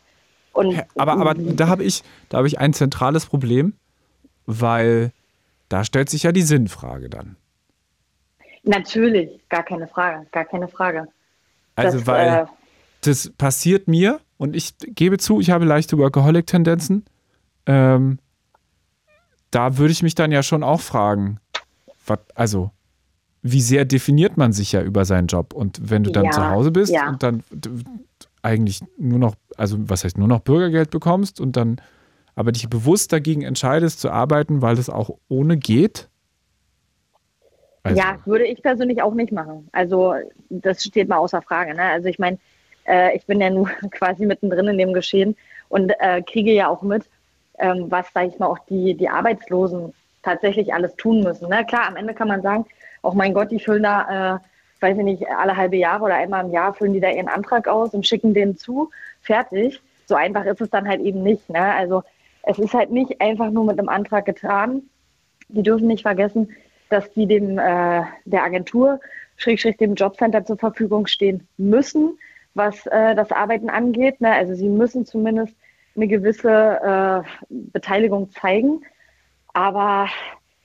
Und, 0.53 0.83
aber, 0.95 1.13
aber 1.13 1.33
da 1.33 1.67
habe 1.67 1.83
ich, 1.83 2.03
da 2.29 2.43
ich 2.45 2.59
ein 2.59 2.73
zentrales 2.73 3.25
Problem, 3.25 3.73
weil 4.45 5.11
da 5.67 5.83
stellt 5.83 6.11
sich 6.11 6.23
ja 6.23 6.31
die 6.31 6.43
Sinnfrage 6.43 7.09
dann. 7.09 7.37
Natürlich, 8.63 9.41
gar 9.49 9.63
keine 9.63 9.87
Frage, 9.87 10.27
gar 10.31 10.45
keine 10.45 10.67
Frage. 10.67 11.07
Also, 11.75 11.97
das, 11.97 12.07
weil 12.07 12.27
äh, 12.27 12.45
das 13.01 13.31
passiert 13.31 13.87
mir 13.87 14.19
und 14.37 14.55
ich 14.55 14.75
gebe 14.79 15.17
zu, 15.17 15.39
ich 15.39 15.49
habe 15.49 15.65
leichte 15.65 15.97
Workaholic-Tendenzen. 15.97 17.05
Ähm, 17.65 18.19
da 19.49 19.77
würde 19.77 19.91
ich 19.91 20.03
mich 20.03 20.13
dann 20.13 20.31
ja 20.31 20.43
schon 20.43 20.63
auch 20.63 20.81
fragen, 20.81 21.39
wat, 22.05 22.21
also, 22.35 22.71
wie 23.47 23.61
sehr 23.61 23.85
definiert 23.85 24.37
man 24.37 24.53
sich 24.53 24.71
ja 24.71 24.81
über 24.81 25.05
seinen 25.05 25.27
Job? 25.27 25.53
Und 25.53 25.79
wenn 25.91 26.03
du 26.03 26.11
dann 26.11 26.25
ja, 26.25 26.31
zu 26.31 26.49
Hause 26.49 26.71
bist 26.71 26.91
ja. 26.91 27.07
und 27.07 27.21
dann 27.21 27.43
eigentlich 28.41 28.81
nur 28.97 29.19
noch, 29.19 29.35
also 29.55 29.77
was 29.81 30.03
heißt 30.03 30.17
nur 30.17 30.27
noch 30.27 30.39
Bürgergeld 30.39 30.89
bekommst 30.89 31.39
und 31.39 31.55
dann 31.55 31.79
aber 32.35 32.51
dich 32.51 32.67
bewusst 32.69 33.13
dagegen 33.13 33.43
entscheidest 33.43 33.99
zu 33.99 34.09
arbeiten, 34.09 34.63
weil 34.63 34.77
das 34.77 34.89
auch 34.89 35.11
ohne 35.29 35.57
geht? 35.57 36.09
Also. 37.83 38.01
Ja, 38.01 38.17
würde 38.25 38.45
ich 38.45 38.63
persönlich 38.63 39.03
auch 39.03 39.13
nicht 39.13 39.31
machen. 39.31 39.69
Also 39.73 40.15
das 40.49 40.83
steht 40.83 41.07
mal 41.07 41.17
außer 41.17 41.43
Frage. 41.43 41.75
Ne? 41.75 41.83
Also 41.83 42.07
ich 42.07 42.17
meine, 42.17 42.39
äh, 42.87 43.15
ich 43.15 43.27
bin 43.27 43.39
ja 43.39 43.51
nur 43.51 43.67
quasi 43.91 44.25
mittendrin 44.25 44.69
in 44.69 44.79
dem 44.79 44.91
Geschehen 44.91 45.35
und 45.69 45.91
äh, 45.99 46.23
kriege 46.23 46.51
ja 46.51 46.67
auch 46.67 46.81
mit, 46.81 47.03
ähm, 47.59 47.91
was, 47.91 48.11
sage 48.11 48.29
ich 48.29 48.39
mal, 48.39 48.47
auch 48.47 48.59
die, 48.69 48.95
die 48.95 49.07
Arbeitslosen 49.07 49.93
tatsächlich 50.23 50.73
alles 50.73 50.95
tun 50.95 51.21
müssen. 51.21 51.47
Ne? 51.47 51.63
Klar, 51.67 51.87
am 51.87 51.95
Ende 51.95 52.15
kann 52.15 52.27
man 52.27 52.41
sagen, 52.41 52.65
auch 53.05 53.13
mein 53.13 53.33
Gott, 53.33 53.51
die 53.51 53.59
füllen 53.59 53.83
da, 53.83 54.35
äh, 54.35 54.39
weiß 54.81 54.97
ich 54.97 55.03
nicht, 55.03 55.27
alle 55.29 55.55
halbe 55.55 55.77
Jahre 55.77 56.03
oder 56.03 56.15
einmal 56.15 56.45
im 56.45 56.51
Jahr 56.51 56.73
füllen 56.73 56.93
die 56.93 56.99
da 56.99 57.09
ihren 57.09 57.27
Antrag 57.27 57.67
aus 57.67 57.93
und 57.93 58.05
schicken 58.05 58.33
den 58.33 58.57
zu, 58.57 58.89
fertig. 59.21 59.81
So 60.05 60.15
einfach 60.15 60.45
ist 60.45 60.61
es 60.61 60.69
dann 60.69 60.87
halt 60.87 61.01
eben 61.01 61.23
nicht. 61.23 61.49
Ne? 61.49 61.61
Also 61.61 62.03
es 62.43 62.59
ist 62.59 62.73
halt 62.73 62.91
nicht 62.91 63.21
einfach 63.21 63.49
nur 63.49 63.65
mit 63.65 63.79
einem 63.79 63.89
Antrag 63.89 64.25
getan. 64.25 64.83
Die 65.47 65.63
dürfen 65.63 65.87
nicht 65.87 66.03
vergessen, 66.03 66.49
dass 66.89 67.11
die 67.13 67.25
dem 67.25 67.57
äh, 67.57 68.03
der 68.25 68.43
Agentur, 68.43 68.99
Schrägstrich 69.37 69.77
dem 69.77 69.95
Jobcenter 69.95 70.45
zur 70.45 70.57
Verfügung 70.57 71.07
stehen 71.07 71.47
müssen, 71.57 72.17
was 72.53 72.85
äh, 72.87 73.15
das 73.15 73.31
Arbeiten 73.31 73.69
angeht. 73.69 74.21
Ne? 74.21 74.31
Also 74.31 74.53
sie 74.53 74.69
müssen 74.69 75.05
zumindest 75.05 75.55
eine 75.95 76.07
gewisse 76.07 77.23
äh, 77.29 77.45
Beteiligung 77.49 78.31
zeigen. 78.31 78.81
Aber 79.53 80.07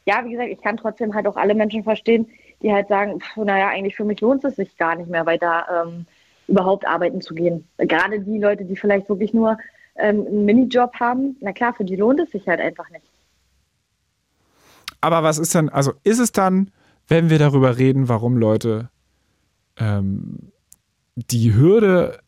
ja, 0.06 0.24
wie 0.24 0.32
gesagt, 0.32 0.50
ich 0.50 0.60
kann 0.60 0.76
trotzdem 0.76 1.14
halt 1.14 1.26
auch 1.26 1.36
alle 1.36 1.54
Menschen 1.54 1.84
verstehen, 1.84 2.26
die 2.62 2.72
halt 2.72 2.88
sagen, 2.88 3.20
pf, 3.20 3.36
naja, 3.36 3.68
eigentlich 3.68 3.96
für 3.96 4.04
mich 4.04 4.20
lohnt 4.20 4.44
es 4.44 4.56
sich 4.56 4.76
gar 4.76 4.96
nicht 4.96 5.10
mehr 5.10 5.26
weiter 5.26 5.66
ähm, 5.86 6.06
überhaupt 6.48 6.86
arbeiten 6.86 7.20
zu 7.20 7.34
gehen. 7.34 7.66
Gerade 7.78 8.20
die 8.20 8.38
Leute, 8.38 8.64
die 8.64 8.76
vielleicht 8.76 9.08
wirklich 9.08 9.32
nur 9.32 9.58
ähm, 9.96 10.26
einen 10.26 10.44
Minijob 10.44 10.94
haben, 10.98 11.36
na 11.40 11.52
klar, 11.52 11.74
für 11.74 11.84
die 11.84 11.96
lohnt 11.96 12.20
es 12.20 12.30
sich 12.30 12.46
halt 12.48 12.60
einfach 12.60 12.88
nicht. 12.90 13.06
Aber 15.00 15.22
was 15.22 15.38
ist 15.38 15.54
dann, 15.54 15.68
also 15.68 15.92
ist 16.02 16.18
es 16.18 16.32
dann, 16.32 16.70
wenn 17.08 17.30
wir 17.30 17.38
darüber 17.38 17.78
reden, 17.78 18.08
warum 18.08 18.36
Leute 18.36 18.90
ähm, 19.78 20.52
die 21.14 21.54
Hürde 21.54 22.20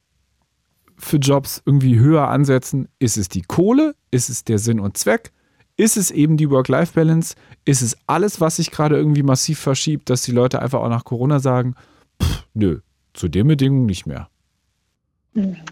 für 0.96 1.18
Jobs 1.18 1.62
irgendwie 1.66 1.98
höher 1.98 2.28
ansetzen? 2.28 2.88
Ist 2.98 3.18
es 3.18 3.28
die 3.28 3.42
Kohle? 3.42 3.94
Ist 4.10 4.30
es 4.30 4.44
der 4.44 4.58
Sinn 4.58 4.80
und 4.80 4.96
Zweck? 4.96 5.32
Ist 5.76 5.96
es 5.96 6.10
eben 6.10 6.36
die 6.36 6.50
Work-Life-Balance? 6.50 7.34
Ist 7.64 7.82
es 7.82 7.96
alles, 8.06 8.40
was 8.40 8.56
sich 8.56 8.70
gerade 8.70 8.96
irgendwie 8.96 9.22
massiv 9.22 9.58
verschiebt, 9.58 10.10
dass 10.10 10.22
die 10.22 10.32
Leute 10.32 10.60
einfach 10.60 10.80
auch 10.80 10.88
nach 10.88 11.04
Corona 11.04 11.38
sagen, 11.38 11.74
pff, 12.22 12.44
nö, 12.54 12.80
zu 13.14 13.28
den 13.28 13.48
Bedingungen 13.48 13.86
nicht 13.86 14.06
mehr? 14.06 14.28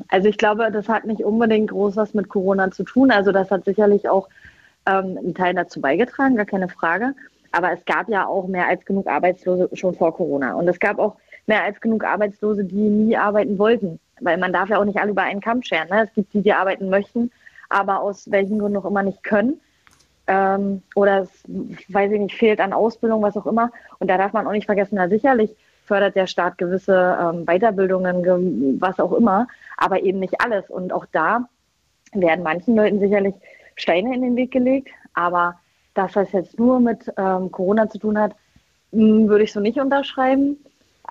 Also 0.08 0.28
ich 0.28 0.38
glaube, 0.38 0.70
das 0.72 0.88
hat 0.88 1.04
nicht 1.04 1.22
unbedingt 1.22 1.70
groß 1.70 1.96
was 1.96 2.14
mit 2.14 2.28
Corona 2.28 2.70
zu 2.70 2.82
tun. 2.82 3.10
Also 3.10 3.30
das 3.30 3.50
hat 3.50 3.64
sicherlich 3.64 4.08
auch 4.08 4.28
ähm, 4.86 5.18
einen 5.18 5.34
Teil 5.34 5.54
dazu 5.54 5.80
beigetragen, 5.80 6.36
gar 6.36 6.46
keine 6.46 6.68
Frage. 6.68 7.14
Aber 7.52 7.72
es 7.72 7.84
gab 7.84 8.08
ja 8.08 8.26
auch 8.26 8.46
mehr 8.46 8.68
als 8.68 8.84
genug 8.84 9.06
Arbeitslose 9.06 9.68
schon 9.74 9.94
vor 9.94 10.14
Corona. 10.14 10.54
Und 10.54 10.68
es 10.68 10.78
gab 10.78 10.98
auch 10.98 11.16
mehr 11.46 11.62
als 11.62 11.80
genug 11.80 12.04
Arbeitslose, 12.04 12.64
die 12.64 12.74
nie 12.74 13.16
arbeiten 13.16 13.58
wollten. 13.58 13.98
Weil 14.20 14.38
man 14.38 14.52
darf 14.52 14.70
ja 14.70 14.78
auch 14.78 14.84
nicht 14.84 14.98
alle 14.98 15.10
über 15.10 15.22
einen 15.22 15.40
Kamm 15.40 15.62
scheren. 15.62 15.88
Ne? 15.88 16.04
Es 16.04 16.14
gibt 16.14 16.32
die, 16.32 16.42
die 16.42 16.52
arbeiten 16.52 16.88
möchten, 16.88 17.30
aber 17.68 18.00
aus 18.00 18.30
welchen 18.30 18.58
Gründen 18.58 18.78
auch 18.78 18.84
immer 18.84 19.02
nicht 19.02 19.22
können. 19.24 19.60
Ähm, 20.30 20.82
oder 20.94 21.22
es, 21.22 21.42
weiß 21.88 22.12
ich 22.12 22.20
nicht, 22.20 22.36
fehlt 22.36 22.60
an 22.60 22.72
Ausbildung, 22.72 23.20
was 23.20 23.36
auch 23.36 23.46
immer. 23.46 23.72
Und 23.98 24.08
da 24.08 24.16
darf 24.16 24.32
man 24.32 24.46
auch 24.46 24.52
nicht 24.52 24.66
vergessen, 24.66 24.94
na 24.94 25.08
sicherlich 25.08 25.56
fördert 25.86 26.14
der 26.14 26.28
Staat 26.28 26.56
gewisse 26.56 27.18
ähm, 27.20 27.46
Weiterbildungen, 27.46 28.80
was 28.80 29.00
auch 29.00 29.12
immer, 29.12 29.48
aber 29.76 30.04
eben 30.04 30.20
nicht 30.20 30.40
alles. 30.40 30.70
Und 30.70 30.92
auch 30.92 31.04
da 31.10 31.48
werden 32.12 32.44
manchen 32.44 32.76
Leuten 32.76 33.00
sicherlich 33.00 33.34
Steine 33.74 34.14
in 34.14 34.22
den 34.22 34.36
Weg 34.36 34.52
gelegt, 34.52 34.90
aber 35.14 35.58
dass 35.94 36.12
das 36.12 36.30
jetzt 36.30 36.60
nur 36.60 36.78
mit 36.78 37.12
ähm, 37.16 37.50
Corona 37.50 37.90
zu 37.90 37.98
tun 37.98 38.16
hat, 38.16 38.36
hm, 38.92 39.28
würde 39.28 39.42
ich 39.42 39.52
so 39.52 39.58
nicht 39.58 39.80
unterschreiben. 39.80 40.58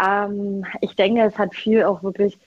Ähm, 0.01 0.63
ich 0.79 0.95
denke, 0.95 1.23
es 1.23 1.37
hat 1.37 1.53
viel 1.53 1.83
auch 1.83 2.03
wirklich 2.03 2.39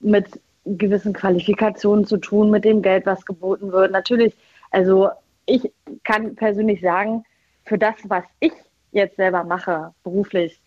mit 0.00 0.40
gewissen 0.64 1.12
Qualifikationen 1.12 2.06
zu 2.06 2.16
tun, 2.16 2.50
mit 2.50 2.64
dem 2.64 2.82
Geld, 2.82 3.06
was 3.06 3.24
geboten 3.24 3.70
wird. 3.70 3.92
Natürlich, 3.92 4.34
also 4.72 5.10
ich 5.48 5.72
kann 6.04 6.34
persönlich 6.36 6.80
sagen, 6.80 7.24
für 7.64 7.78
das, 7.78 7.94
was 8.04 8.24
ich 8.40 8.52
jetzt 8.92 9.16
selber 9.16 9.44
mache, 9.44 9.92
beruflich, 10.02 10.60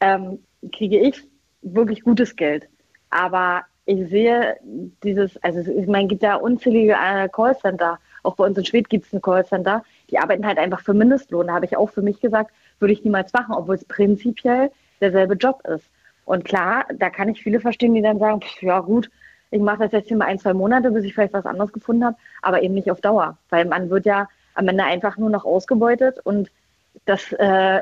ähm, 0.00 0.38
kriege 0.72 0.98
ich 0.98 1.22
wirklich 1.62 2.02
gutes 2.02 2.36
Geld. 2.36 2.68
Aber 3.10 3.62
ich 3.86 4.08
sehe 4.08 4.56
dieses, 5.02 5.36
also 5.42 5.70
ich 5.70 5.86
meine, 5.86 6.08
gibt 6.08 6.22
ja 6.22 6.36
unzählige 6.36 6.92
äh, 6.92 7.28
Callcenter. 7.28 7.98
Auch 8.22 8.36
bei 8.36 8.44
uns 8.44 8.56
in 8.56 8.64
Schwedt 8.64 8.88
gibt 8.88 9.06
es 9.06 9.12
ein 9.12 9.22
Callcenter. 9.22 9.82
Die 10.10 10.18
arbeiten 10.18 10.46
halt 10.46 10.58
einfach 10.58 10.80
für 10.80 10.94
Mindestlohn. 10.94 11.48
Da 11.48 11.54
habe 11.54 11.64
ich 11.64 11.76
auch 11.76 11.90
für 11.90 12.02
mich 12.02 12.20
gesagt, 12.20 12.52
würde 12.78 12.92
ich 12.92 13.04
niemals 13.04 13.32
machen, 13.32 13.54
obwohl 13.54 13.74
es 13.74 13.84
prinzipiell 13.84 14.70
derselbe 15.00 15.34
Job 15.34 15.62
ist. 15.66 15.88
Und 16.24 16.44
klar, 16.44 16.86
da 16.94 17.10
kann 17.10 17.28
ich 17.28 17.42
viele 17.42 17.58
verstehen, 17.58 17.94
die 17.94 18.02
dann 18.02 18.18
sagen, 18.18 18.40
pff, 18.40 18.62
ja 18.62 18.80
gut, 18.80 19.10
ich 19.50 19.60
mache 19.60 19.78
das 19.78 19.92
jetzt 19.92 20.08
hier 20.08 20.16
mal 20.16 20.26
ein, 20.26 20.38
zwei 20.38 20.54
Monate, 20.54 20.90
bis 20.90 21.04
ich 21.04 21.14
vielleicht 21.14 21.32
was 21.32 21.46
anderes 21.46 21.72
gefunden 21.72 22.04
habe, 22.04 22.16
aber 22.42 22.62
eben 22.62 22.74
nicht 22.74 22.90
auf 22.90 23.00
Dauer. 23.00 23.36
Weil 23.48 23.64
man 23.64 23.90
wird 23.90 24.06
ja 24.06 24.28
am 24.54 24.68
Ende 24.68 24.84
einfach 24.84 25.16
nur 25.16 25.30
noch 25.30 25.44
ausgebeutet 25.44 26.18
und 26.22 26.50
das 27.04 27.32
äh, 27.32 27.80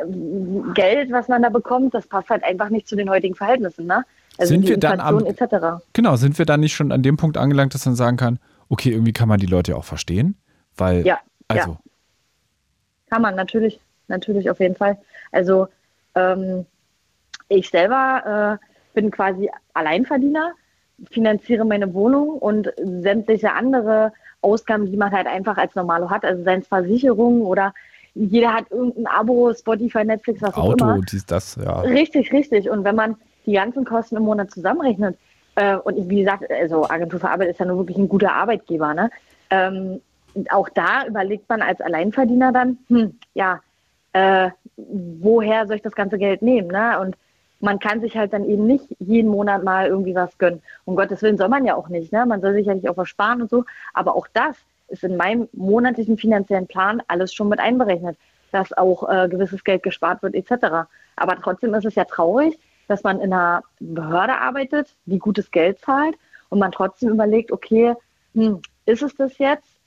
Geld, 0.74 1.11
was 1.12 1.28
man 1.28 1.42
da 1.42 1.48
bekommt, 1.48 1.94
das 1.94 2.07
passt 2.07 2.31
halt 2.31 2.44
einfach 2.44 2.68
nicht 2.68 2.87
zu 2.87 2.96
den 2.96 3.11
heutigen 3.11 3.35
Verhältnissen. 3.35 3.87
Ne? 3.87 4.04
Also 4.37 4.52
sind 4.52 4.68
wir 4.68 4.78
dann 4.78 5.00
am, 5.00 5.24
etc. 5.24 5.83
Genau, 5.92 6.16
sind 6.16 6.38
wir 6.38 6.46
dann 6.46 6.61
nicht 6.61 6.74
schon 6.74 6.92
an 6.92 7.02
dem 7.02 7.16
Punkt 7.16 7.37
angelangt, 7.37 7.74
dass 7.74 7.87
man 7.87 7.96
sagen 7.96 8.16
kann, 8.16 8.38
okay, 8.68 8.90
irgendwie 8.90 9.12
kann 9.12 9.28
man 9.28 9.40
die 9.40 9.46
Leute 9.46 9.76
auch 9.76 9.85
verstehen? 9.85 10.37
Weil, 10.76 11.07
ja, 11.07 11.18
also. 11.48 11.70
Ja. 11.70 11.78
Kann 13.11 13.22
man, 13.22 13.35
natürlich, 13.35 13.81
natürlich 14.07 14.50
auf 14.50 14.61
jeden 14.61 14.76
Fall. 14.76 14.98
Also 15.33 15.68
ähm, 16.14 16.66
ich 17.48 17.70
selber 17.70 18.59
äh, 18.61 18.94
bin 18.94 19.11
quasi 19.11 19.50
Alleinverdiener, 19.72 20.52
finanziere 21.11 21.64
meine 21.64 21.92
Wohnung 21.94 22.30
und 22.30 22.72
sämtliche 22.76 23.52
andere 23.52 24.12
Ausgaben, 24.40 24.90
die 24.90 24.96
man 24.96 25.12
halt 25.12 25.26
einfach 25.26 25.56
als 25.56 25.74
Normalo 25.74 26.11
hat, 26.11 26.24
also 26.24 26.42
seien 26.44 26.61
es 26.61 26.68
Versicherungen 26.68 27.42
oder 27.42 27.74
jeder 28.14 28.52
hat 28.52 28.70
irgendein 28.70 29.06
Abo, 29.06 29.52
Spotify, 29.54 30.04
Netflix, 30.04 30.42
was 30.42 30.54
Auto, 30.54 30.84
auch 30.84 30.94
immer. 30.94 31.00
dies, 31.11 31.24
das, 31.26 31.56
ja. 31.56 31.80
Richtig, 31.80 32.32
richtig. 32.32 32.68
Und 32.68 32.84
wenn 32.84 32.96
man 32.96 33.16
die 33.46 33.52
ganzen 33.52 33.84
Kosten 33.84 34.16
im 34.16 34.24
Monat 34.24 34.50
zusammenrechnet, 34.50 35.16
äh, 35.54 35.76
und 35.76 35.96
ich, 35.98 36.08
wie 36.08 36.20
gesagt, 36.20 36.50
also 36.50 36.88
Agentur 36.88 37.20
für 37.20 37.30
Arbeit 37.30 37.50
ist 37.50 37.61
ja 37.61 37.66
nur 37.66 37.78
wirklich 37.78 37.98
ein 37.98 38.08
guter 38.08 38.32
Arbeitgeber, 38.32 38.94
ne? 38.94 39.11
Ähm, 39.50 40.00
auch 40.50 40.68
da 40.68 41.06
überlegt 41.06 41.48
man 41.48 41.62
als 41.62 41.80
Alleinverdiener 41.80 42.52
dann, 42.52 42.78
hm, 42.88 43.18
ja, 43.34 43.61
äh, 44.12 44.50
woher 44.76 45.66
soll 45.66 45.76
ich 45.76 45.82
das 45.82 45.94
ganze 45.94 46.18
Geld 46.18 46.42
nehmen, 46.42 46.68
ne? 46.68 47.00
Und 47.00 47.16
man 47.60 47.78
kann 47.78 48.00
sich 48.00 48.16
halt 48.16 48.32
dann 48.32 48.48
eben 48.48 48.66
nicht 48.66 48.86
jeden 48.98 49.30
Monat 49.30 49.64
mal 49.64 49.86
irgendwie 49.86 50.14
was 50.14 50.36
gönnen. 50.38 50.62
Um 50.84 50.96
Gottes 50.96 51.22
Willen 51.22 51.38
soll 51.38 51.48
man 51.48 51.64
ja 51.64 51.74
auch 51.74 51.88
nicht, 51.88 52.12
ne? 52.12 52.24
Man 52.26 52.40
soll 52.40 52.54
sich 52.54 52.66
ja 52.66 52.74
nicht 52.74 52.88
auch 52.88 52.96
was 52.96 53.09
sparen 53.09 53.42
und 53.42 53.50
so. 53.50 53.64
Aber 53.94 54.14
auch 54.14 54.28
das 54.32 54.56
ist 54.88 55.04
in 55.04 55.16
meinem 55.16 55.48
monatlichen 55.52 56.16
finanziellen 56.16 56.66
Plan 56.66 57.02
alles 57.09 57.34
schon 57.34 57.48
mit 57.48 57.59
einberechnet, 57.59 58.16
dass 58.52 58.72
auch 58.72 59.09
äh, 59.09 59.28
gewisses 59.28 59.64
Geld 59.64 59.82
gespart 59.82 60.22
wird 60.22 60.34
etc. 60.34 60.88
Aber 61.16 61.36
trotzdem 61.42 61.74
ist 61.74 61.84
es 61.84 61.94
ja 61.94 62.04
traurig, 62.04 62.59
dass 62.86 63.02
man 63.02 63.20
in 63.20 63.32
einer 63.32 63.62
Behörde 63.80 64.38
arbeitet, 64.38 64.94
die 65.06 65.18
gutes 65.18 65.50
Geld 65.50 65.80
zahlt 65.80 66.16
und 66.48 66.59
man 66.59 66.72
trotzdem 66.72 67.11
überlegt, 67.11 67.52
okay, 67.52 67.94
hm, 68.34 68.62
ist 68.86 69.02
es 69.02 69.14
das 69.16 69.36
jetzt? 69.38 69.78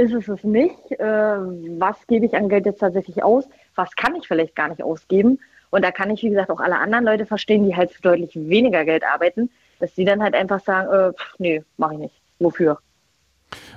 ist 0.00 0.14
es 0.14 0.28
es 0.28 0.44
nicht? 0.44 0.92
Äh, 0.92 1.38
was 1.78 2.06
gebe 2.06 2.26
ich 2.26 2.34
an 2.34 2.48
Geld 2.48 2.66
jetzt 2.66 2.78
tatsächlich 2.78 3.22
aus? 3.22 3.46
Was 3.74 3.94
kann 3.96 4.16
ich 4.16 4.26
vielleicht 4.26 4.56
gar 4.56 4.68
nicht 4.68 4.82
ausgeben? 4.82 5.38
Und 5.70 5.82
da 5.84 5.92
kann 5.92 6.10
ich, 6.10 6.22
wie 6.22 6.30
gesagt, 6.30 6.50
auch 6.50 6.60
alle 6.60 6.78
anderen 6.78 7.04
Leute 7.04 7.26
verstehen, 7.26 7.64
die 7.64 7.76
halt 7.76 7.92
für 7.92 8.02
deutlich 8.02 8.34
weniger 8.34 8.84
Geld 8.84 9.04
arbeiten, 9.04 9.50
dass 9.78 9.94
die 9.94 10.04
dann 10.04 10.22
halt 10.22 10.34
einfach 10.34 10.60
sagen, 10.60 10.90
äh, 10.90 11.12
pff, 11.12 11.38
nee, 11.38 11.62
mache 11.76 11.94
ich 11.94 12.00
nicht. 12.00 12.14
Wofür? 12.38 12.78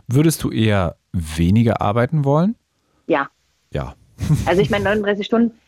Würdest 0.08 0.44
du 0.44 0.52
eher 0.52 0.96
weniger 1.12 1.82
arbeiten 1.82 2.26
wollen? 2.26 2.56
Ja. 3.08 3.30
Ja. 3.72 3.96
Also 4.46 4.62
ich 4.62 4.70
meine, 4.70 4.86
39 4.86 5.26
Stunden 5.26 5.60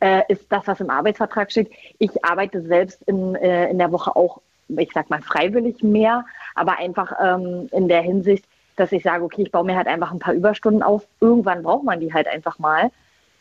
äh, 0.00 0.22
ist 0.28 0.44
das, 0.50 0.66
was 0.66 0.80
im 0.80 0.90
Arbeitsvertrag 0.90 1.50
steht. 1.50 1.70
Ich 1.98 2.24
arbeite 2.24 2.62
selbst 2.62 3.02
in, 3.06 3.34
äh, 3.34 3.70
in 3.70 3.78
der 3.78 3.90
Woche 3.92 4.14
auch, 4.14 4.40
ich 4.68 4.90
sag 4.92 5.10
mal, 5.10 5.22
freiwillig 5.22 5.82
mehr, 5.82 6.24
aber 6.54 6.78
einfach 6.78 7.12
ähm, 7.20 7.68
in 7.72 7.88
der 7.88 8.02
Hinsicht, 8.02 8.44
dass 8.76 8.92
ich 8.92 9.02
sage, 9.02 9.24
okay, 9.24 9.42
ich 9.42 9.52
baue 9.52 9.64
mir 9.64 9.76
halt 9.76 9.86
einfach 9.86 10.12
ein 10.12 10.18
paar 10.18 10.34
Überstunden 10.34 10.82
auf. 10.82 11.06
Irgendwann 11.20 11.62
braucht 11.62 11.84
man 11.84 12.00
die 12.00 12.12
halt 12.12 12.28
einfach 12.28 12.58
mal. 12.58 12.90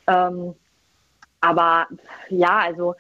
Ähm, 0.08 0.56
aber 1.44 1.88
ja, 2.30 2.60
also 2.60 2.96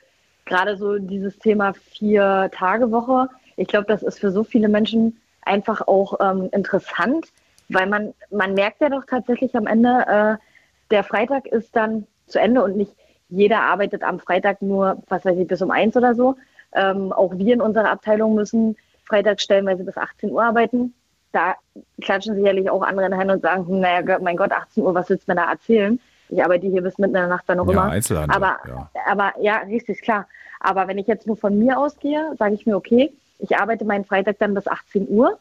gerade 0.45 0.75
so 0.75 0.97
dieses 0.97 1.39
Thema 1.39 1.73
Vier-Tage-Woche, 1.73 3.29
ich 3.55 3.69
glaube, 3.69 3.85
das 3.87 4.03
ist 4.03 4.19
für 4.19 4.31
so 4.31 4.43
viele 4.43 4.67
Menschen 4.67 5.17
einfach 5.43 5.87
auch 5.87 6.19
ähm, 6.19 6.49
interessant, 6.51 7.27
weil 7.69 7.87
man, 7.87 8.13
man 8.31 8.53
merkt 8.53 8.81
ja 8.81 8.89
doch 8.89 9.05
tatsächlich 9.05 9.55
am 9.55 9.65
Ende, 9.65 10.05
äh, 10.07 10.43
der 10.91 11.03
Freitag 11.05 11.47
ist 11.47 11.73
dann 11.73 12.05
zu 12.27 12.39
Ende 12.39 12.61
und 12.63 12.75
nicht 12.75 12.91
jeder 13.29 13.61
arbeitet 13.61 14.03
am 14.03 14.19
Freitag 14.19 14.61
nur, 14.61 15.01
was 15.07 15.23
weiß 15.23 15.37
ich, 15.37 15.47
bis 15.47 15.61
um 15.61 15.71
eins 15.71 15.95
oder 15.95 16.13
so. 16.13 16.35
Ähm, 16.73 17.13
auch 17.13 17.37
wir 17.37 17.53
in 17.53 17.61
unserer 17.61 17.89
Abteilung 17.89 18.35
müssen 18.35 18.75
Freitag 19.05 19.39
stellenweise 19.39 19.85
bis 19.85 19.97
18 19.97 20.31
Uhr 20.31 20.43
arbeiten. 20.43 20.93
Da 21.31 21.55
klatschen 22.01 22.35
sicherlich 22.35 22.69
auch 22.69 22.81
andere 22.81 23.05
in 23.05 23.11
den 23.11 23.19
Händen 23.19 23.35
und 23.35 23.41
sagen, 23.41 23.65
hm, 23.67 23.79
naja, 23.79 24.19
mein 24.19 24.35
Gott, 24.35 24.51
18 24.51 24.83
Uhr, 24.83 24.93
was 24.93 25.09
willst 25.09 25.27
du 25.27 25.31
mir 25.31 25.37
da 25.37 25.49
erzählen? 25.49 25.99
Ich 26.29 26.43
arbeite 26.43 26.67
hier 26.67 26.81
bis 26.81 26.97
mitten 26.97 27.15
in 27.15 27.21
der 27.21 27.27
Nacht 27.27 27.43
dann 27.47 27.57
noch 27.57 27.67
Ja, 27.67 27.73
immer. 27.73 27.83
Einzelhandel, 27.85 28.35
Aber 28.35 28.57
ja. 28.67 28.89
aber 29.07 29.33
ja, 29.39 29.57
richtig, 29.57 30.01
klar. 30.01 30.27
Aber 30.59 30.87
wenn 30.87 30.97
ich 30.97 31.07
jetzt 31.07 31.27
nur 31.27 31.37
von 31.37 31.57
mir 31.57 31.77
ausgehe, 31.77 32.33
sage 32.39 32.55
ich 32.55 32.65
mir, 32.65 32.75
okay, 32.75 33.11
ich 33.39 33.57
arbeite 33.57 33.85
meinen 33.85 34.05
Freitag 34.05 34.39
dann 34.39 34.53
bis 34.53 34.67
18 34.67 35.07
Uhr 35.09 35.37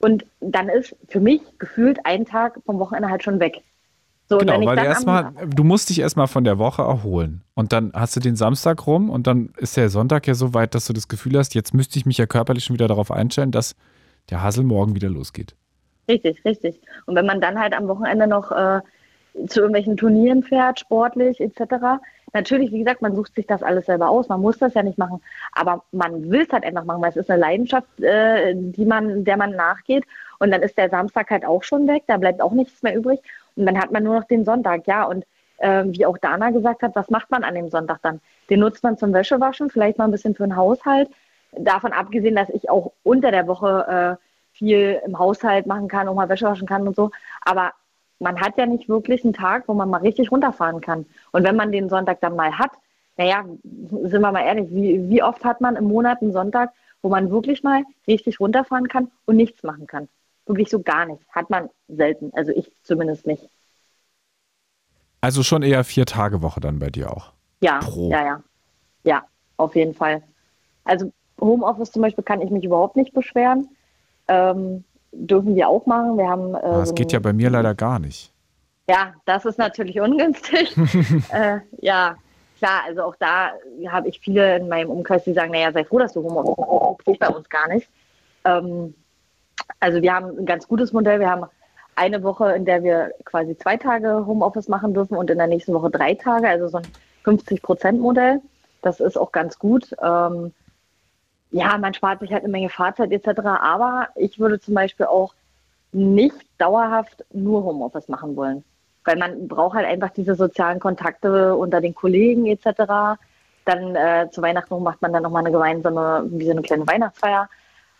und 0.00 0.26
dann 0.40 0.68
ist 0.68 0.96
für 1.08 1.20
mich 1.20 1.40
gefühlt 1.58 1.98
ein 2.04 2.24
Tag 2.24 2.60
vom 2.66 2.78
Wochenende 2.78 3.08
halt 3.08 3.22
schon 3.22 3.40
weg. 3.40 3.62
So, 4.28 4.38
Genau, 4.38 4.60
weil 4.66 4.76
du 4.76 4.84
erstmal, 4.84 5.32
du 5.46 5.64
musst 5.64 5.88
dich 5.88 6.00
erstmal 6.00 6.26
von 6.26 6.44
der 6.44 6.58
Woche 6.58 6.82
erholen. 6.82 7.42
Und 7.54 7.72
dann 7.72 7.92
hast 7.94 8.14
du 8.14 8.20
den 8.20 8.36
Samstag 8.36 8.86
rum 8.86 9.08
und 9.08 9.26
dann 9.26 9.54
ist 9.56 9.76
der 9.76 9.88
Sonntag 9.88 10.26
ja 10.26 10.34
so 10.34 10.52
weit, 10.52 10.74
dass 10.74 10.86
du 10.86 10.92
das 10.92 11.08
Gefühl 11.08 11.38
hast, 11.38 11.54
jetzt 11.54 11.72
müsste 11.72 11.98
ich 11.98 12.04
mich 12.04 12.18
ja 12.18 12.26
körperlich 12.26 12.64
schon 12.64 12.74
wieder 12.74 12.88
darauf 12.88 13.10
einstellen, 13.10 13.52
dass 13.52 13.74
der 14.28 14.42
Hassel 14.42 14.64
morgen 14.64 14.94
wieder 14.94 15.08
losgeht. 15.08 15.54
Richtig, 16.08 16.44
richtig. 16.44 16.80
Und 17.06 17.14
wenn 17.14 17.24
man 17.24 17.40
dann 17.40 17.58
halt 17.58 17.72
am 17.74 17.88
Wochenende 17.88 18.26
noch 18.26 18.50
äh, 18.52 18.80
zu 19.46 19.60
irgendwelchen 19.60 19.96
Turnieren 19.96 20.42
fährt, 20.42 20.80
sportlich 20.80 21.40
etc., 21.40 22.00
natürlich, 22.32 22.72
wie 22.72 22.80
gesagt, 22.80 23.02
man 23.02 23.14
sucht 23.14 23.34
sich 23.34 23.46
das 23.46 23.62
alles 23.62 23.86
selber 23.86 24.10
aus, 24.10 24.28
man 24.28 24.40
muss 24.40 24.58
das 24.58 24.74
ja 24.74 24.82
nicht 24.82 24.98
machen, 24.98 25.22
aber 25.52 25.84
man 25.92 26.30
will 26.30 26.42
es 26.42 26.52
halt 26.52 26.64
einfach 26.64 26.84
machen, 26.84 27.02
weil 27.02 27.10
es 27.10 27.16
ist 27.16 27.30
eine 27.30 27.40
Leidenschaft, 27.40 28.00
äh, 28.00 28.54
die 28.54 28.84
man, 28.84 29.24
der 29.24 29.36
man 29.36 29.52
nachgeht. 29.52 30.04
Und 30.38 30.50
dann 30.50 30.62
ist 30.62 30.78
der 30.78 30.90
Samstag 30.90 31.30
halt 31.30 31.44
auch 31.44 31.62
schon 31.62 31.88
weg, 31.88 32.04
da 32.06 32.16
bleibt 32.16 32.40
auch 32.40 32.52
nichts 32.52 32.82
mehr 32.82 32.94
übrig. 32.94 33.20
Und 33.56 33.66
dann 33.66 33.78
hat 33.78 33.90
man 33.90 34.04
nur 34.04 34.20
noch 34.20 34.26
den 34.26 34.44
Sonntag, 34.44 34.86
ja. 34.86 35.04
Und 35.04 35.24
äh, 35.58 35.84
wie 35.86 36.06
auch 36.06 36.18
Dana 36.18 36.50
gesagt 36.50 36.82
hat, 36.82 36.94
was 36.94 37.10
macht 37.10 37.30
man 37.30 37.44
an 37.44 37.54
dem 37.54 37.70
Sonntag 37.70 37.98
dann? 38.02 38.20
Den 38.48 38.60
nutzt 38.60 38.82
man 38.82 38.96
zum 38.96 39.12
Wäschewaschen, 39.12 39.70
vielleicht 39.70 39.98
mal 39.98 40.04
ein 40.04 40.12
bisschen 40.12 40.34
für 40.34 40.44
den 40.44 40.56
Haushalt. 40.56 41.10
Davon 41.52 41.92
abgesehen, 41.92 42.36
dass 42.36 42.50
ich 42.50 42.70
auch 42.70 42.92
unter 43.02 43.30
der 43.30 43.46
Woche 43.46 44.18
äh, 44.20 44.56
viel 44.56 45.00
im 45.04 45.18
Haushalt 45.18 45.66
machen 45.66 45.88
kann, 45.88 46.08
auch 46.08 46.14
mal 46.14 46.28
Wäsche 46.28 46.46
waschen 46.46 46.68
kann 46.68 46.86
und 46.86 46.94
so. 46.94 47.10
Aber 47.44 47.72
man 48.20 48.40
hat 48.40 48.58
ja 48.58 48.66
nicht 48.66 48.88
wirklich 48.88 49.24
einen 49.24 49.32
Tag, 49.32 49.64
wo 49.68 49.74
man 49.74 49.90
mal 49.90 50.00
richtig 50.00 50.30
runterfahren 50.30 50.80
kann. 50.80 51.06
Und 51.32 51.44
wenn 51.44 51.56
man 51.56 51.72
den 51.72 51.88
Sonntag 51.88 52.20
dann 52.20 52.36
mal 52.36 52.58
hat, 52.58 52.72
naja, 53.16 53.44
sind 53.62 54.20
wir 54.20 54.32
mal 54.32 54.44
ehrlich, 54.44 54.68
wie, 54.70 55.08
wie 55.08 55.22
oft 55.22 55.44
hat 55.44 55.60
man 55.60 55.76
im 55.76 55.84
Monat 55.84 56.22
einen 56.22 56.32
Sonntag, 56.32 56.72
wo 57.02 57.08
man 57.08 57.30
wirklich 57.30 57.62
mal 57.62 57.82
richtig 58.06 58.40
runterfahren 58.40 58.88
kann 58.88 59.10
und 59.26 59.36
nichts 59.36 59.62
machen 59.62 59.86
kann? 59.86 60.08
Wirklich 60.46 60.70
so 60.70 60.80
gar 60.80 61.06
nichts. 61.06 61.24
Hat 61.30 61.50
man 61.50 61.68
selten. 61.88 62.32
Also 62.34 62.52
ich 62.52 62.72
zumindest 62.82 63.26
nicht. 63.26 63.48
Also 65.20 65.42
schon 65.42 65.62
eher 65.62 65.84
vier 65.84 66.06
Tage 66.06 66.42
Woche 66.42 66.60
dann 66.60 66.78
bei 66.78 66.90
dir 66.90 67.10
auch. 67.10 67.32
Ja, 67.60 67.80
Pro. 67.80 68.10
ja, 68.10 68.24
ja. 68.24 68.42
Ja, 69.04 69.24
auf 69.56 69.74
jeden 69.74 69.94
Fall. 69.94 70.22
Also 70.84 71.12
Homeoffice 71.40 71.92
zum 71.92 72.02
Beispiel 72.02 72.24
kann 72.24 72.40
ich 72.40 72.50
mich 72.50 72.64
überhaupt 72.64 72.96
nicht 72.96 73.12
beschweren. 73.12 73.68
Ähm, 74.28 74.84
dürfen 75.12 75.54
wir 75.54 75.68
auch 75.68 75.86
machen. 75.86 76.18
Wir 76.18 76.28
haben. 76.28 76.54
Äh, 76.54 76.60
Das 76.62 76.88
so 76.90 76.94
geht 76.94 77.12
ja 77.12 77.18
bei 77.18 77.32
mir 77.32 77.50
leider 77.50 77.74
gar 77.74 77.98
nicht. 77.98 78.32
Ja, 78.88 79.12
das 79.24 79.44
ist 79.44 79.58
natürlich 79.58 80.00
ungünstig. 80.00 80.74
äh, 81.32 81.58
ja, 81.80 82.16
klar, 82.58 82.82
also 82.86 83.02
auch 83.02 83.16
da 83.16 83.50
habe 83.88 84.08
ich 84.08 84.20
viele 84.20 84.56
in 84.56 84.68
meinem 84.68 84.90
Umkreis, 84.90 85.24
die 85.24 85.34
sagen, 85.34 85.52
naja, 85.52 85.72
sei 85.72 85.84
froh, 85.84 85.98
dass 85.98 86.12
du 86.12 86.22
Homeoffice 86.22 86.56
machst. 86.56 86.98
Das 86.98 87.04
geht 87.04 87.18
bei 87.20 87.28
uns 87.28 87.48
gar 87.48 87.68
nicht. 87.68 87.88
Ähm, 88.44 88.94
also 89.80 90.02
wir 90.02 90.14
haben 90.14 90.38
ein 90.38 90.46
ganz 90.46 90.66
gutes 90.66 90.92
Modell. 90.92 91.20
Wir 91.20 91.30
haben 91.30 91.46
eine 91.96 92.22
Woche, 92.22 92.52
in 92.52 92.64
der 92.64 92.82
wir 92.82 93.12
quasi 93.24 93.56
zwei 93.58 93.76
Tage 93.76 94.24
Homeoffice 94.26 94.68
machen 94.68 94.94
dürfen 94.94 95.16
und 95.16 95.30
in 95.30 95.38
der 95.38 95.48
nächsten 95.48 95.74
Woche 95.74 95.90
drei 95.90 96.14
Tage, 96.14 96.48
also 96.48 96.68
so 96.68 96.78
ein 96.78 96.86
50-Prozent-Modell. 97.24 98.40
Das 98.82 99.00
ist 99.00 99.16
auch 99.18 99.32
ganz 99.32 99.58
gut. 99.58 99.94
Ähm, 100.02 100.52
ja, 101.50 101.78
man 101.78 101.94
spart 101.94 102.20
sich 102.20 102.32
halt 102.32 102.44
eine 102.44 102.52
Menge 102.52 102.68
Fahrzeit 102.68 103.10
etc. 103.10 103.40
Aber 103.40 104.08
ich 104.16 104.38
würde 104.38 104.60
zum 104.60 104.74
Beispiel 104.74 105.06
auch 105.06 105.34
nicht 105.92 106.34
dauerhaft 106.58 107.24
nur 107.32 107.64
Homeoffice 107.64 108.08
machen 108.08 108.36
wollen. 108.36 108.64
Weil 109.04 109.16
man 109.16 109.48
braucht 109.48 109.74
halt 109.74 109.86
einfach 109.86 110.10
diese 110.10 110.34
sozialen 110.34 110.80
Kontakte 110.80 111.56
unter 111.56 111.80
den 111.80 111.94
Kollegen 111.94 112.46
etc. 112.46 113.18
Dann 113.64 113.96
äh, 113.96 114.28
zu 114.30 114.42
Weihnachten 114.42 114.82
macht 114.82 115.00
man 115.00 115.12
dann 115.12 115.22
nochmal 115.22 115.42
eine 115.42 115.52
gemeinsame, 115.52 116.24
wie 116.30 116.44
so 116.44 116.50
eine 116.50 116.62
kleine 116.62 116.86
Weihnachtsfeier. 116.86 117.48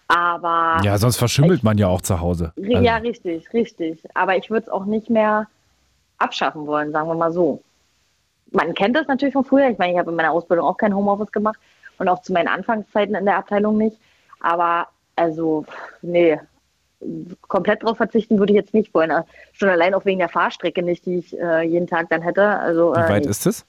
Aber 0.09 0.81
Ja, 0.85 0.99
sonst 0.99 1.17
verschimmelt 1.17 1.63
man 1.63 1.79
ja 1.79 1.89
auch 1.89 2.01
zu 2.01 2.21
Hause. 2.21 2.53
Also, 2.57 2.71
Ja, 2.71 2.97
richtig, 2.97 3.53
richtig. 3.53 4.03
Aber 4.15 4.37
ich 4.37 4.51
würde 4.51 4.67
es 4.67 4.73
auch 4.73 4.85
nicht 4.85 5.09
mehr 5.09 5.47
abschaffen 6.19 6.67
wollen, 6.67 6.93
sagen 6.93 7.09
wir 7.09 7.15
mal 7.15 7.33
so. 7.33 7.63
Man 8.51 8.75
kennt 8.75 8.97
das 8.97 9.07
natürlich 9.07 9.35
von 9.35 9.45
früher. 9.45 9.69
Ich 9.69 9.79
meine, 9.79 9.93
ich 9.93 9.99
habe 9.99 10.11
in 10.11 10.17
meiner 10.17 10.33
Ausbildung 10.33 10.67
auch 10.67 10.77
kein 10.77 10.95
Homeoffice 10.95 11.33
gemacht 11.33 11.59
und 11.99 12.09
auch 12.09 12.23
zu 12.23 12.33
meinen 12.33 12.49
Anfangszeiten 12.49 13.15
in 13.15 13.25
der 13.25 13.37
Abteilung 13.37 13.77
nicht. 13.77 13.99
Aber 14.41 14.89
also, 15.17 15.65
nee, 16.03 16.39
komplett 17.43 17.83
drauf 17.83 17.97
verzichten 17.97 18.39
würde 18.39 18.53
ich 18.53 18.57
jetzt 18.57 18.75
nicht 18.75 18.93
wollen. 18.95 19.13
Schon 19.53 19.69
allein 19.69 19.95
auch 19.95 20.05
wegen 20.05 20.19
der 20.19 20.29
Fahrstrecke 20.29 20.83
nicht, 20.83 21.07
die 21.07 21.17
ich 21.19 21.39
äh, 21.39 21.63
jeden 21.63 21.87
Tag 21.87 22.09
dann 22.11 22.23
hätte. 22.23 22.45
Also 22.47 22.95
wie 22.95 23.01
äh, 23.01 23.09
weit 23.09 23.25
nee. 23.25 23.31
ist 23.31 23.47
es? 23.47 23.67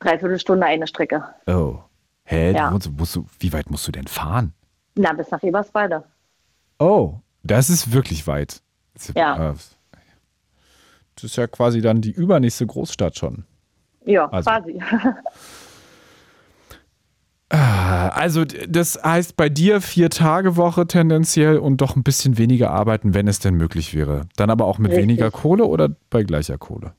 Dreiviertel 0.00 0.38
Stunde 0.38 0.66
eine 0.66 0.86
Strecke. 0.86 1.24
Oh. 1.46 1.78
Hä? 2.24 2.52
Ja. 2.52 2.68
Du, 2.68 2.74
musst, 2.74 2.92
musst 2.98 3.16
du, 3.16 3.26
wie 3.38 3.52
weit 3.52 3.70
musst 3.70 3.86
du 3.86 3.92
denn 3.92 4.06
fahren? 4.06 4.52
Na, 4.94 5.12
bis 5.12 5.30
nach 5.30 5.42
Eberswalde. 5.42 6.04
Oh, 6.78 7.14
das 7.42 7.68
ist 7.70 7.92
wirklich 7.92 8.26
weit. 8.26 8.62
Das 8.94 9.08
ist, 9.10 9.16
Ja. 9.18 9.50
äh, 9.50 9.54
Das 11.16 11.24
ist 11.24 11.36
ja 11.36 11.46
quasi 11.46 11.80
dann 11.80 12.00
die 12.00 12.10
übernächste 12.12 12.66
Großstadt 12.66 13.16
schon. 13.16 13.44
Ja, 14.04 14.28
Also. 14.30 14.50
quasi. 14.50 14.82
Ah, 17.54 18.08
Also, 18.08 18.44
das 18.44 19.00
heißt 19.02 19.36
bei 19.36 19.48
dir 19.48 19.80
vier 19.80 20.10
Tage 20.10 20.56
Woche 20.56 20.86
tendenziell 20.86 21.58
und 21.58 21.80
doch 21.80 21.94
ein 21.94 22.02
bisschen 22.02 22.36
weniger 22.36 22.70
arbeiten, 22.70 23.14
wenn 23.14 23.28
es 23.28 23.38
denn 23.38 23.54
möglich 23.54 23.94
wäre. 23.94 24.22
Dann 24.36 24.50
aber 24.50 24.64
auch 24.64 24.78
mit 24.78 24.90
Richtig. 24.90 25.04
weniger 25.04 25.30
Kohle 25.30 25.64
oder 25.66 25.90
bei 26.10 26.24
gleicher 26.24 26.58
Kohle? 26.58 26.94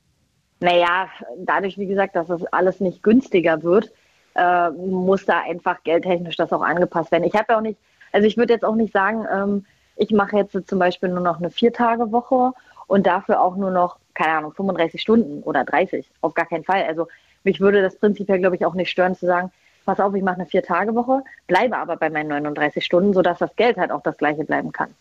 Naja, 0.60 1.08
dadurch, 1.38 1.76
wie 1.76 1.86
gesagt, 1.86 2.16
dass 2.16 2.30
es 2.30 2.44
alles 2.46 2.80
nicht 2.80 3.02
günstiger 3.02 3.62
wird, 3.62 3.92
äh, 4.34 4.70
muss 4.70 5.26
da 5.26 5.42
einfach 5.42 5.82
geldtechnisch 5.84 6.36
das 6.36 6.52
auch 6.52 6.62
angepasst 6.62 7.12
werden. 7.12 7.24
Ich 7.24 7.34
habe 7.34 7.46
ja 7.50 7.58
auch 7.58 7.62
nicht, 7.62 7.78
also 8.12 8.26
ich 8.26 8.38
würde 8.38 8.54
jetzt 8.54 8.64
auch 8.64 8.76
nicht 8.76 8.92
sagen, 8.92 9.26
ähm, 9.30 9.66
ich 9.96 10.10
mache 10.10 10.36
jetzt 10.36 10.56
zum 10.66 10.78
Beispiel 10.78 11.10
nur 11.10 11.20
noch 11.20 11.38
eine 11.38 11.50
Vier-Tage-Woche 11.50 12.52
und 12.86 13.06
dafür 13.06 13.42
auch 13.42 13.56
nur 13.56 13.70
noch, 13.70 13.98
keine 14.14 14.38
Ahnung, 14.38 14.52
35 14.54 15.00
Stunden 15.00 15.42
oder 15.42 15.64
30. 15.64 16.10
Auf 16.22 16.32
gar 16.32 16.46
keinen 16.46 16.64
Fall. 16.64 16.84
Also 16.84 17.08
mich 17.44 17.60
würde 17.60 17.82
das 17.82 17.96
prinzipiell, 17.96 18.38
glaube 18.38 18.56
ich, 18.56 18.64
auch 18.64 18.74
nicht 18.74 18.90
stören 18.90 19.14
zu 19.14 19.26
sagen, 19.26 19.50
pass 19.86 20.00
auf, 20.00 20.14
ich 20.14 20.22
mache 20.22 20.34
eine 20.36 20.46
Vier-Tage-Woche, 20.46 21.22
bleibe 21.46 21.76
aber 21.78 21.96
bei 21.96 22.10
meinen 22.10 22.28
39 22.28 22.84
Stunden, 22.84 23.14
sodass 23.14 23.38
das 23.38 23.54
Geld 23.56 23.78
halt 23.78 23.90
auch 23.90 24.02
das 24.02 24.16
gleiche 24.18 24.44
bleiben 24.44 24.72
kann. 24.72 24.94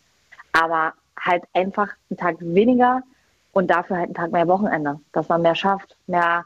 Aber 0.53 0.93
halt 1.19 1.43
einfach 1.53 1.89
einen 2.09 2.17
Tag 2.17 2.35
weniger 2.39 3.01
und 3.51 3.67
dafür 3.69 3.97
halt 3.97 4.05
einen 4.07 4.13
Tag 4.15 4.31
mehr 4.31 4.47
Wochenende, 4.47 4.99
dass 5.11 5.27
man 5.27 5.41
mehr 5.41 5.55
schafft, 5.55 5.97
mehr 6.07 6.45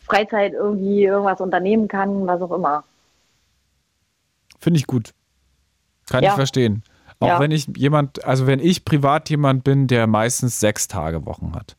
Freizeit 0.00 0.52
irgendwie 0.52 1.04
irgendwas 1.04 1.40
unternehmen 1.40 1.88
kann, 1.88 2.26
was 2.26 2.40
auch 2.40 2.52
immer. 2.52 2.84
Finde 4.60 4.78
ich 4.78 4.86
gut. 4.86 5.12
Kann 6.08 6.22
Ja. 6.22 6.30
ich 6.30 6.34
verstehen. 6.36 6.82
Auch 7.20 7.28
Ja. 7.28 7.40
wenn 7.40 7.50
ich 7.50 7.66
jemand, 7.76 8.24
also 8.24 8.46
wenn 8.46 8.60
ich 8.60 8.84
privat 8.84 9.30
jemand 9.30 9.64
bin, 9.64 9.86
der 9.86 10.06
meistens 10.06 10.60
sechs 10.60 10.88
Tage 10.88 11.26
Wochen 11.26 11.54
hat. 11.54 11.76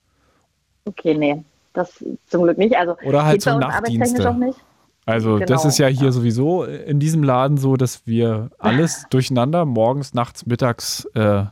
Okay, 0.86 1.14
nee, 1.16 1.44
das 1.74 2.04
zum 2.28 2.44
Glück 2.44 2.58
nicht. 2.58 2.76
Also 2.76 2.98
Oder 3.04 3.26
halt 3.26 3.42
so 3.42 3.58
Nachtdienste. 3.58 4.30
auch 4.30 4.36
nicht. 4.36 4.60
Also 5.06 5.38
das 5.40 5.48
Genau, 5.62 5.68
ist 5.68 5.78
ja 5.78 5.88
hier 5.88 6.06
ja. 6.06 6.12
sowieso 6.12 6.64
in 6.64 7.00
diesem 7.00 7.22
Laden 7.24 7.58
so, 7.58 7.76
dass 7.78 8.08
wir 8.08 8.50
alles 8.58 9.06
durcheinander, 9.12 9.66
morgens, 9.66 10.14
nachts, 10.14 10.46
mittags 10.46 11.06
äh, 11.14 11.44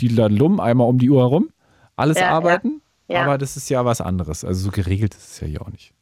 die 0.00 0.08
Lum 0.08 0.60
einmal 0.60 0.88
um 0.88 0.98
die 0.98 1.08
Uhr 1.10 1.22
herum, 1.22 1.50
alles 1.96 2.18
Ja, 2.18 2.30
arbeiten. 2.30 2.82
ja. 3.08 3.22
Aber 3.22 3.38
das 3.38 3.56
ist 3.56 3.68
ja 3.70 3.84
was 3.84 4.00
anderes. 4.00 4.44
Also 4.44 4.64
so 4.66 4.70
geregelt 4.70 5.14
ist 5.14 5.32
es 5.32 5.40
ja 5.40 5.46
hier 5.46 5.62
auch 5.62 5.70
nicht. 5.70 5.92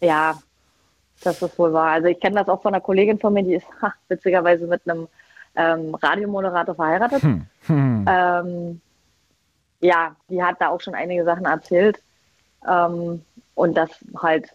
Ja, 0.00 0.38
das 1.24 1.40
ist 1.42 1.58
wohl 1.58 1.72
wahr. 1.72 1.92
Also 1.92 2.08
ich 2.08 2.20
kenne 2.20 2.36
das 2.36 2.48
auch 2.48 2.62
von 2.62 2.74
einer 2.74 2.80
Kollegin 2.82 3.18
von 3.18 3.32
mir, 3.32 3.42
die 3.42 3.54
ist 3.54 3.66
ha, 3.80 3.92
witzigerweise 4.08 4.66
mit 4.66 4.88
einem 4.88 5.08
ähm, 5.54 5.94
Radiomoderator 5.94 6.74
verheiratet. 6.74 7.22
Hm. 7.22 7.46
Hm. 7.66 8.04
Ähm, 8.08 8.80
ja, 9.80 10.14
die 10.28 10.42
hat 10.42 10.56
da 10.60 10.68
auch 10.68 10.80
schon 10.80 10.94
einige 10.94 11.24
Sachen 11.24 11.44
erzählt. 11.44 12.00
Ähm, 12.68 13.22
und 13.54 13.74
dass 13.76 13.90
halt, 14.16 14.48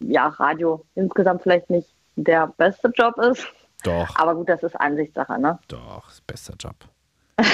ja, 0.00 0.28
Radio 0.28 0.84
insgesamt 0.94 1.42
vielleicht 1.42 1.70
nicht 1.70 1.88
der 2.16 2.48
beste 2.56 2.88
Job 2.96 3.16
ist. 3.18 3.46
Doch, 3.84 4.14
Aber 4.16 4.34
gut, 4.34 4.48
das 4.48 4.62
ist 4.62 4.78
Ansichtssache, 4.78 5.40
ne? 5.40 5.58
doch, 5.68 6.08
ist 6.10 6.26
bester 6.26 6.54
Job. 6.58 6.76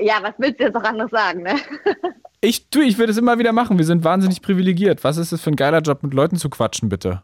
Ja, 0.00 0.18
was 0.22 0.34
willst 0.38 0.60
du 0.60 0.64
jetzt 0.64 0.74
noch 0.74 0.84
anderes 0.84 1.10
sagen, 1.10 1.42
ne? 1.42 1.56
Ich, 2.44 2.68
du, 2.70 2.80
ich 2.80 2.98
würde 2.98 3.12
es 3.12 3.18
immer 3.18 3.38
wieder 3.38 3.52
machen. 3.52 3.78
Wir 3.78 3.84
sind 3.84 4.02
wahnsinnig 4.02 4.42
privilegiert. 4.42 5.04
Was 5.04 5.16
ist 5.16 5.30
es 5.30 5.40
für 5.40 5.50
ein 5.50 5.56
geiler 5.56 5.78
Job, 5.78 6.02
mit 6.02 6.12
Leuten 6.12 6.34
zu 6.34 6.50
quatschen, 6.50 6.88
bitte? 6.88 7.22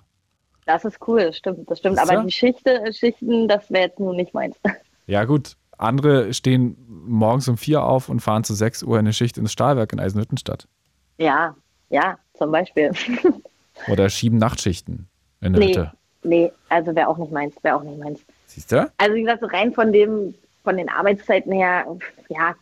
Das 0.65 0.85
ist 0.85 0.99
cool, 1.09 1.25
das 1.25 1.39
stimmt, 1.39 1.69
das 1.69 1.81
stimmt. 1.81 1.99
Aber 1.99 2.23
die 2.23 2.31
Schichte, 2.31 2.85
Schichten, 2.93 3.49
das 3.49 3.69
wäre 3.69 3.87
jetzt 3.89 3.99
nun 3.99 4.17
nicht 4.17 4.33
meins. 4.33 4.57
Ja, 5.07 5.25
gut. 5.25 5.57
Andere 5.79 6.35
stehen 6.35 6.77
morgens 6.87 7.49
um 7.49 7.57
vier 7.57 7.83
auf 7.83 8.11
und 8.11 8.21
fahren 8.21 8.45
zu 8.45 8.53
6 8.53 8.83
Uhr 8.83 8.97
in 8.97 9.07
eine 9.07 9.15
Schicht 9.15 9.39
ins 9.39 9.51
Stahlwerk 9.51 9.95
in 9.95 10.01
Eisenhüttenstadt. 10.01 10.69
Ja, 11.17 11.57
ja, 11.89 12.19
zum 12.35 12.53
Beispiel. 12.53 12.93
Oder 13.87 14.11
schieben 14.11 14.39
Nachtschichten 14.39 15.09
in 15.41 15.53
der 15.53 15.61
Nee, 15.61 15.69
Hütte. 15.69 15.93
nee, 16.25 16.53
also 16.69 16.95
wäre 16.95 17.09
auch 17.09 17.19
nicht 17.19 17.33
meins, 17.33 17.55
wäre 17.63 17.77
auch 17.77 17.83
nicht 17.83 17.99
meins. 17.99 18.21
Siehst 18.47 18.73
du? 18.73 18.91
Also 18.99 19.15
wie 19.15 19.23
gesagt, 19.23 19.41
so 19.41 19.47
rein 19.47 19.73
von 19.73 19.93
dem, 19.93 20.35
von 20.65 20.77
den 20.77 20.89
Arbeitszeiten 20.89 21.53
her, 21.53 21.87
ja, 22.29 22.55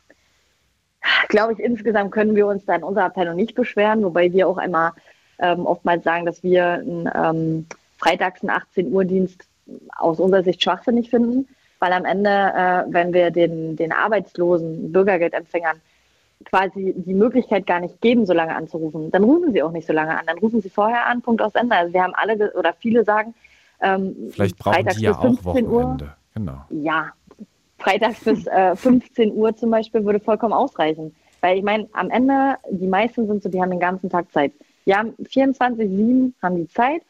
glaube 1.29 1.55
ich, 1.55 1.59
insgesamt 1.61 2.13
können 2.13 2.35
wir 2.37 2.47
uns 2.47 2.65
da 2.65 2.75
in 2.75 2.83
unserer 2.83 3.07
Abteilung 3.07 3.37
nicht 3.37 3.55
beschweren, 3.55 4.03
wobei 4.03 4.33
wir 4.33 4.49
auch 4.49 4.59
einmal 4.59 4.93
ähm, 5.39 5.67
oftmals 5.67 6.05
sagen, 6.05 6.27
dass 6.27 6.43
wir 6.43 6.65
einen 6.67 7.09
ähm, 7.15 7.67
freitags 7.99 8.43
einen 8.43 8.51
18 8.51 8.93
Uhr 8.93 9.05
Dienst 9.05 9.45
aus 9.97 10.21
unserer 10.21 10.43
Sicht 10.43 10.63
schwachsinnig 10.63 11.11
finden, 11.11 11.49
weil 11.79 11.93
am 11.93 12.05
Ende, 12.05 12.31
äh, 12.31 12.85
wenn 12.93 13.13
wir 13.13 13.31
den, 13.31 13.77
den 13.77 13.93
arbeitslosen 13.93 14.93
Bürgergeldempfängern 14.93 15.81
quasi 16.47 16.95
die 16.97 17.15
Möglichkeit 17.15 17.67
gar 17.67 17.81
nicht 17.81 18.01
geben, 18.01 18.25
so 18.25 18.33
lange 18.33 18.55
anzurufen, 18.55 19.11
dann 19.11 19.25
rufen 19.25 19.53
sie 19.53 19.63
auch 19.63 19.73
nicht 19.73 19.87
so 19.87 19.93
lange 19.93 20.19
an. 20.19 20.25
Dann 20.27 20.39
rufen 20.39 20.63
sie 20.63 20.71
vorher 20.71 21.07
an, 21.07 21.21
Punkt 21.21 21.43
aus 21.43 21.55
Ende. 21.55 21.77
Also 21.77 21.93
wir 21.93 22.03
haben 22.03 22.15
alle 22.15 22.53
oder 22.55 22.73
viele 22.73 23.05
sagen, 23.05 23.35
ähm, 23.81 24.31
Vielleicht 24.31 24.59
brauchen 24.59 24.75
freitags 24.75 24.97
die 24.97 25.05
ja 25.05 25.11
bis 25.13 25.19
auch 25.19 25.23
15 25.23 25.67
Uhr. 25.67 25.73
Wochenende. 25.73 26.15
Genau. 26.35 26.63
Ja, 26.71 27.13
freitags 27.79 28.25
bis 28.25 28.47
äh, 28.47 28.77
15 28.77 29.33
Uhr 29.33 29.57
zum 29.57 29.71
Beispiel 29.71 30.05
würde 30.05 30.21
vollkommen 30.21 30.53
ausreichen. 30.53 31.15
Weil 31.41 31.59
ich 31.59 31.65
meine, 31.65 31.89
am 31.93 32.11
Ende, 32.11 32.57
die 32.71 32.87
meisten 32.87 33.27
sind 33.27 33.43
so, 33.43 33.49
die 33.49 33.61
haben 33.61 33.71
den 33.71 33.81
ganzen 33.81 34.09
Tag 34.09 34.33
Zeit. 34.33 34.53
Die 34.87 34.95
haben 34.95 35.15
24-7 35.23 36.33
haben 36.43 36.57
die 36.57 36.69
Zeit. 36.69 37.03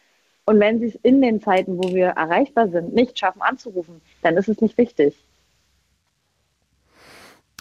Und 0.47 0.61
wenn 0.61 0.79
sie 0.79 0.87
es 0.87 0.95
in 0.97 1.21
den 1.21 1.41
Zeiten, 1.41 1.77
wo 1.77 1.93
wir 1.93 2.09
erreichbar 2.09 2.69
sind, 2.69 2.95
nicht 2.95 3.19
schaffen 3.19 3.43
anzurufen, 3.43 4.01
dann 4.23 4.37
ist 4.37 4.49
es 4.49 4.61
nicht 4.61 4.79
wichtig. 4.79 5.17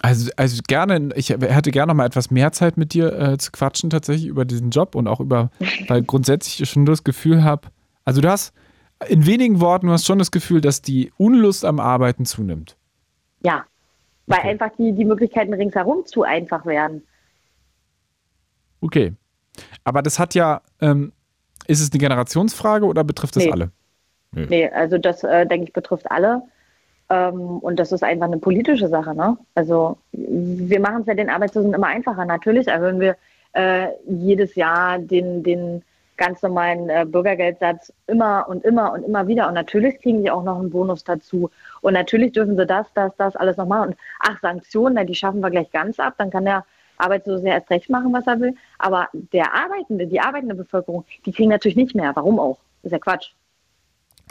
Also, 0.01 0.29
also 0.35 0.61
gerne, 0.67 1.09
ich 1.15 1.29
hätte 1.29 1.71
gerne 1.71 1.91
noch 1.91 1.97
mal 1.97 2.05
etwas 2.05 2.29
mehr 2.29 2.51
Zeit 2.51 2.77
mit 2.77 2.93
dir 2.93 3.13
äh, 3.13 3.37
zu 3.37 3.51
quatschen, 3.51 3.89
tatsächlich 3.89 4.27
über 4.27 4.45
diesen 4.45 4.69
Job 4.69 4.93
und 4.93 5.07
auch 5.07 5.19
über, 5.19 5.49
weil 5.87 6.03
grundsätzlich 6.03 6.61
ich 6.61 6.69
schon 6.69 6.85
das 6.85 7.03
Gefühl 7.03 7.43
habe, 7.43 7.69
also 8.03 8.21
du 8.21 8.29
hast 8.29 8.53
in 9.07 9.25
wenigen 9.25 9.59
Worten, 9.61 9.87
du 9.87 9.93
hast 9.93 10.05
schon 10.05 10.19
das 10.19 10.31
Gefühl, 10.31 10.61
dass 10.61 10.81
die 10.81 11.11
Unlust 11.17 11.65
am 11.65 11.79
Arbeiten 11.79 12.25
zunimmt. 12.25 12.77
Ja, 13.43 13.65
weil 14.27 14.39
Okay. 14.39 14.49
einfach 14.49 14.71
die, 14.77 14.91
die 14.93 15.05
Möglichkeiten 15.05 15.53
ringsherum 15.53 16.05
zu 16.05 16.23
einfach 16.23 16.65
werden. 16.65 17.03
Okay. 18.81 19.13
Aber 19.83 20.01
das 20.01 20.19
hat 20.19 20.35
ja, 20.35 20.61
ähm, 20.81 21.13
ist 21.67 21.81
es 21.81 21.91
eine 21.91 21.99
Generationsfrage 21.99 22.85
oder 22.85 23.03
betrifft 23.03 23.35
das 23.35 23.45
Nee. 23.45 23.51
alle? 23.51 23.71
Nee, 24.31 24.67
also 24.69 24.97
das, 24.97 25.23
äh, 25.23 25.45
denke 25.47 25.67
ich, 25.67 25.73
betrifft 25.73 26.11
alle. 26.11 26.41
Ähm, 27.09 27.59
und 27.59 27.79
das 27.79 27.91
ist 27.91 28.03
einfach 28.03 28.25
eine 28.25 28.37
politische 28.37 28.87
Sache. 28.87 29.15
Ne? 29.15 29.37
Also 29.53 29.97
wir 30.11 30.79
machen 30.79 31.01
es 31.01 31.07
ja 31.07 31.13
den 31.13 31.29
Arbeitslosen 31.29 31.73
immer 31.73 31.87
einfacher. 31.87 32.25
Natürlich 32.25 32.67
erhöhen 32.67 32.99
wir 32.99 33.15
äh, 33.53 33.89
jedes 34.07 34.55
Jahr 34.55 34.99
den, 34.99 35.43
den 35.43 35.83
ganz 36.17 36.41
normalen 36.41 36.89
äh, 36.89 37.05
Bürgergeldsatz 37.07 37.93
immer 38.07 38.47
und 38.47 38.63
immer 38.63 38.93
und 38.93 39.03
immer 39.03 39.27
wieder. 39.27 39.47
Und 39.47 39.53
natürlich 39.53 40.01
kriegen 40.01 40.23
die 40.23 40.31
auch 40.31 40.43
noch 40.43 40.59
einen 40.59 40.69
Bonus 40.69 41.03
dazu. 41.03 41.49
Und 41.81 41.93
natürlich 41.93 42.31
dürfen 42.31 42.57
sie 42.57 42.65
das, 42.65 42.87
das, 42.93 43.15
das 43.17 43.35
alles 43.35 43.57
noch 43.57 43.67
machen. 43.67 43.89
Und 43.89 43.97
ach, 44.19 44.39
Sanktionen, 44.41 44.95
na, 44.95 45.03
die 45.03 45.15
schaffen 45.15 45.41
wir 45.41 45.51
gleich 45.51 45.71
ganz 45.71 45.99
ab. 45.99 46.15
Dann 46.17 46.31
kann 46.31 46.45
der 46.45 46.65
Arbeitslose 46.97 47.45
ja 47.45 47.55
erst 47.55 47.69
recht 47.69 47.89
machen, 47.89 48.13
was 48.13 48.25
er 48.25 48.39
will. 48.39 48.55
Aber 48.79 49.09
der 49.13 49.53
Arbeitende, 49.53 50.07
die 50.07 50.19
arbeitende 50.19 50.55
Bevölkerung, 50.55 51.05
die 51.25 51.31
kriegen 51.31 51.49
natürlich 51.49 51.75
nicht 51.75 51.95
mehr. 51.95 52.15
Warum 52.15 52.39
auch? 52.39 52.59
ist 52.85 52.91
ja 52.91 52.99
Quatsch. 52.99 53.31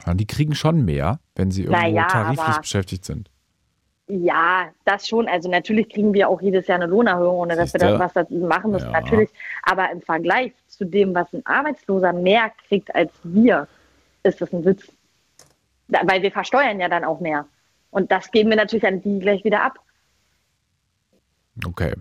Ja, 0.06 0.14
die 0.14 0.26
kriegen 0.26 0.54
schon 0.54 0.84
mehr, 0.84 1.18
wenn 1.34 1.50
sie 1.50 1.62
irgendwo 1.64 1.80
Naja, 1.80 2.06
tariflich 2.06 2.58
beschäftigt 2.58 3.04
sind. 3.04 3.30
Ja, 4.06 4.68
das 4.84 5.08
schon. 5.08 5.28
Also 5.28 5.50
natürlich 5.50 5.88
kriegen 5.88 6.12
wir 6.12 6.28
auch 6.28 6.42
jedes 6.42 6.66
Jahr 6.66 6.76
eine 6.76 6.86
Lohnerhöhung, 6.86 7.38
ohne 7.38 7.56
dass 7.56 7.72
wir 7.72 7.80
Siehste? 7.80 7.98
das 7.98 8.00
was 8.00 8.12
dazu 8.12 8.34
machen 8.34 8.70
müssen. 8.72 8.92
Ja. 8.92 9.00
Natürlich. 9.00 9.30
Aber 9.62 9.90
im 9.90 10.02
Vergleich 10.02 10.52
zu 10.68 10.84
dem, 10.84 11.14
was 11.14 11.32
ein 11.32 11.44
Arbeitsloser 11.46 12.12
mehr 12.12 12.52
kriegt 12.68 12.94
als 12.94 13.12
wir, 13.22 13.66
ist 14.22 14.40
das 14.40 14.52
ein 14.52 14.64
Witz. 14.64 14.92
Weil 15.88 16.22
wir 16.22 16.32
versteuern 16.32 16.80
ja 16.80 16.88
dann 16.88 17.04
auch 17.04 17.20
mehr. 17.20 17.46
Und 17.90 18.10
das 18.10 18.30
geben 18.30 18.50
wir 18.50 18.56
natürlich 18.56 18.86
an 18.86 19.00
die 19.00 19.20
gleich 19.20 19.44
wieder 19.44 19.62
ab. 19.62 19.78
Okay. 21.64 21.94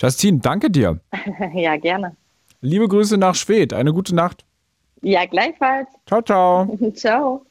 Justine, 0.00 0.38
danke 0.38 0.70
dir. 0.70 1.00
ja, 1.54 1.76
gerne. 1.76 2.14
Liebe 2.60 2.86
Grüße 2.86 3.16
nach 3.18 3.34
Schwedt. 3.34 3.72
Eine 3.72 3.92
gute 3.92 4.14
Nacht. 4.14 4.44
Ja, 5.00 5.24
gleichfalls. 5.26 5.88
Ciao, 6.06 6.22
ciao. 6.22 6.78
Ciao. 6.94 7.47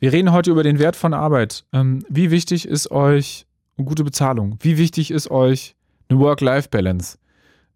Wir 0.00 0.14
reden 0.14 0.32
heute 0.32 0.50
über 0.50 0.62
den 0.62 0.78
Wert 0.78 0.96
von 0.96 1.12
Arbeit. 1.12 1.66
Ähm, 1.74 2.02
wie 2.08 2.30
wichtig 2.30 2.66
ist 2.66 2.90
euch 2.90 3.46
eine 3.76 3.86
gute 3.86 4.02
Bezahlung? 4.02 4.56
Wie 4.60 4.78
wichtig 4.78 5.10
ist 5.10 5.30
euch 5.30 5.76
eine 6.08 6.18
Work-Life-Balance? 6.18 7.18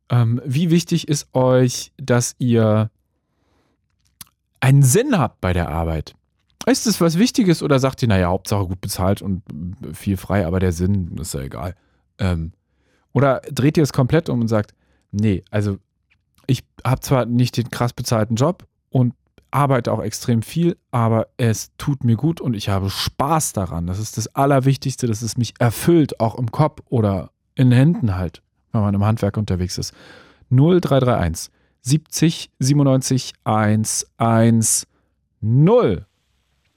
Ähm, 0.08 0.40
wie 0.46 0.70
wichtig 0.70 1.06
ist 1.06 1.28
euch, 1.34 1.92
dass 1.98 2.34
ihr 2.38 2.90
einen 4.60 4.82
Sinn 4.82 5.18
habt 5.18 5.42
bei 5.42 5.52
der 5.52 5.68
Arbeit? 5.68 6.14
Ist 6.64 6.86
es 6.86 6.98
was 6.98 7.18
Wichtiges 7.18 7.62
oder 7.62 7.78
sagt 7.78 8.00
ihr, 8.00 8.08
naja, 8.08 8.28
Hauptsache 8.28 8.68
gut 8.68 8.80
bezahlt 8.80 9.20
und 9.20 9.42
äh, 9.82 9.92
viel 9.92 10.16
frei, 10.16 10.46
aber 10.46 10.60
der 10.60 10.72
Sinn 10.72 11.18
ist 11.18 11.34
ja 11.34 11.40
egal? 11.40 11.74
Ähm, 12.18 12.52
oder 13.12 13.42
dreht 13.52 13.76
ihr 13.76 13.82
es 13.82 13.92
komplett 13.92 14.30
um 14.30 14.40
und 14.40 14.48
sagt, 14.48 14.74
nee, 15.12 15.44
also 15.50 15.76
ich 16.46 16.64
habe 16.86 17.02
zwar 17.02 17.26
nicht 17.26 17.58
den 17.58 17.68
krass 17.68 17.92
bezahlten 17.92 18.36
Job 18.36 18.66
und 18.88 19.12
arbeite 19.54 19.92
auch 19.92 20.02
extrem 20.02 20.42
viel, 20.42 20.76
aber 20.90 21.28
es 21.36 21.70
tut 21.78 22.02
mir 22.04 22.16
gut 22.16 22.40
und 22.40 22.54
ich 22.54 22.68
habe 22.68 22.90
Spaß 22.90 23.52
daran. 23.52 23.86
Das 23.86 23.98
ist 24.00 24.16
das 24.18 24.34
Allerwichtigste, 24.34 25.06
dass 25.06 25.22
es 25.22 25.36
mich 25.36 25.54
erfüllt, 25.60 26.18
auch 26.20 26.34
im 26.36 26.50
Kopf 26.50 26.82
oder 26.88 27.30
in 27.54 27.70
den 27.70 27.78
Händen 27.78 28.16
halt, 28.16 28.42
wenn 28.72 28.80
man 28.80 28.94
im 28.94 29.04
Handwerk 29.04 29.36
unterwegs 29.36 29.78
ist. 29.78 29.94
0331 30.50 31.52
70 31.82 32.50
97 32.58 33.32
110. 33.44 34.86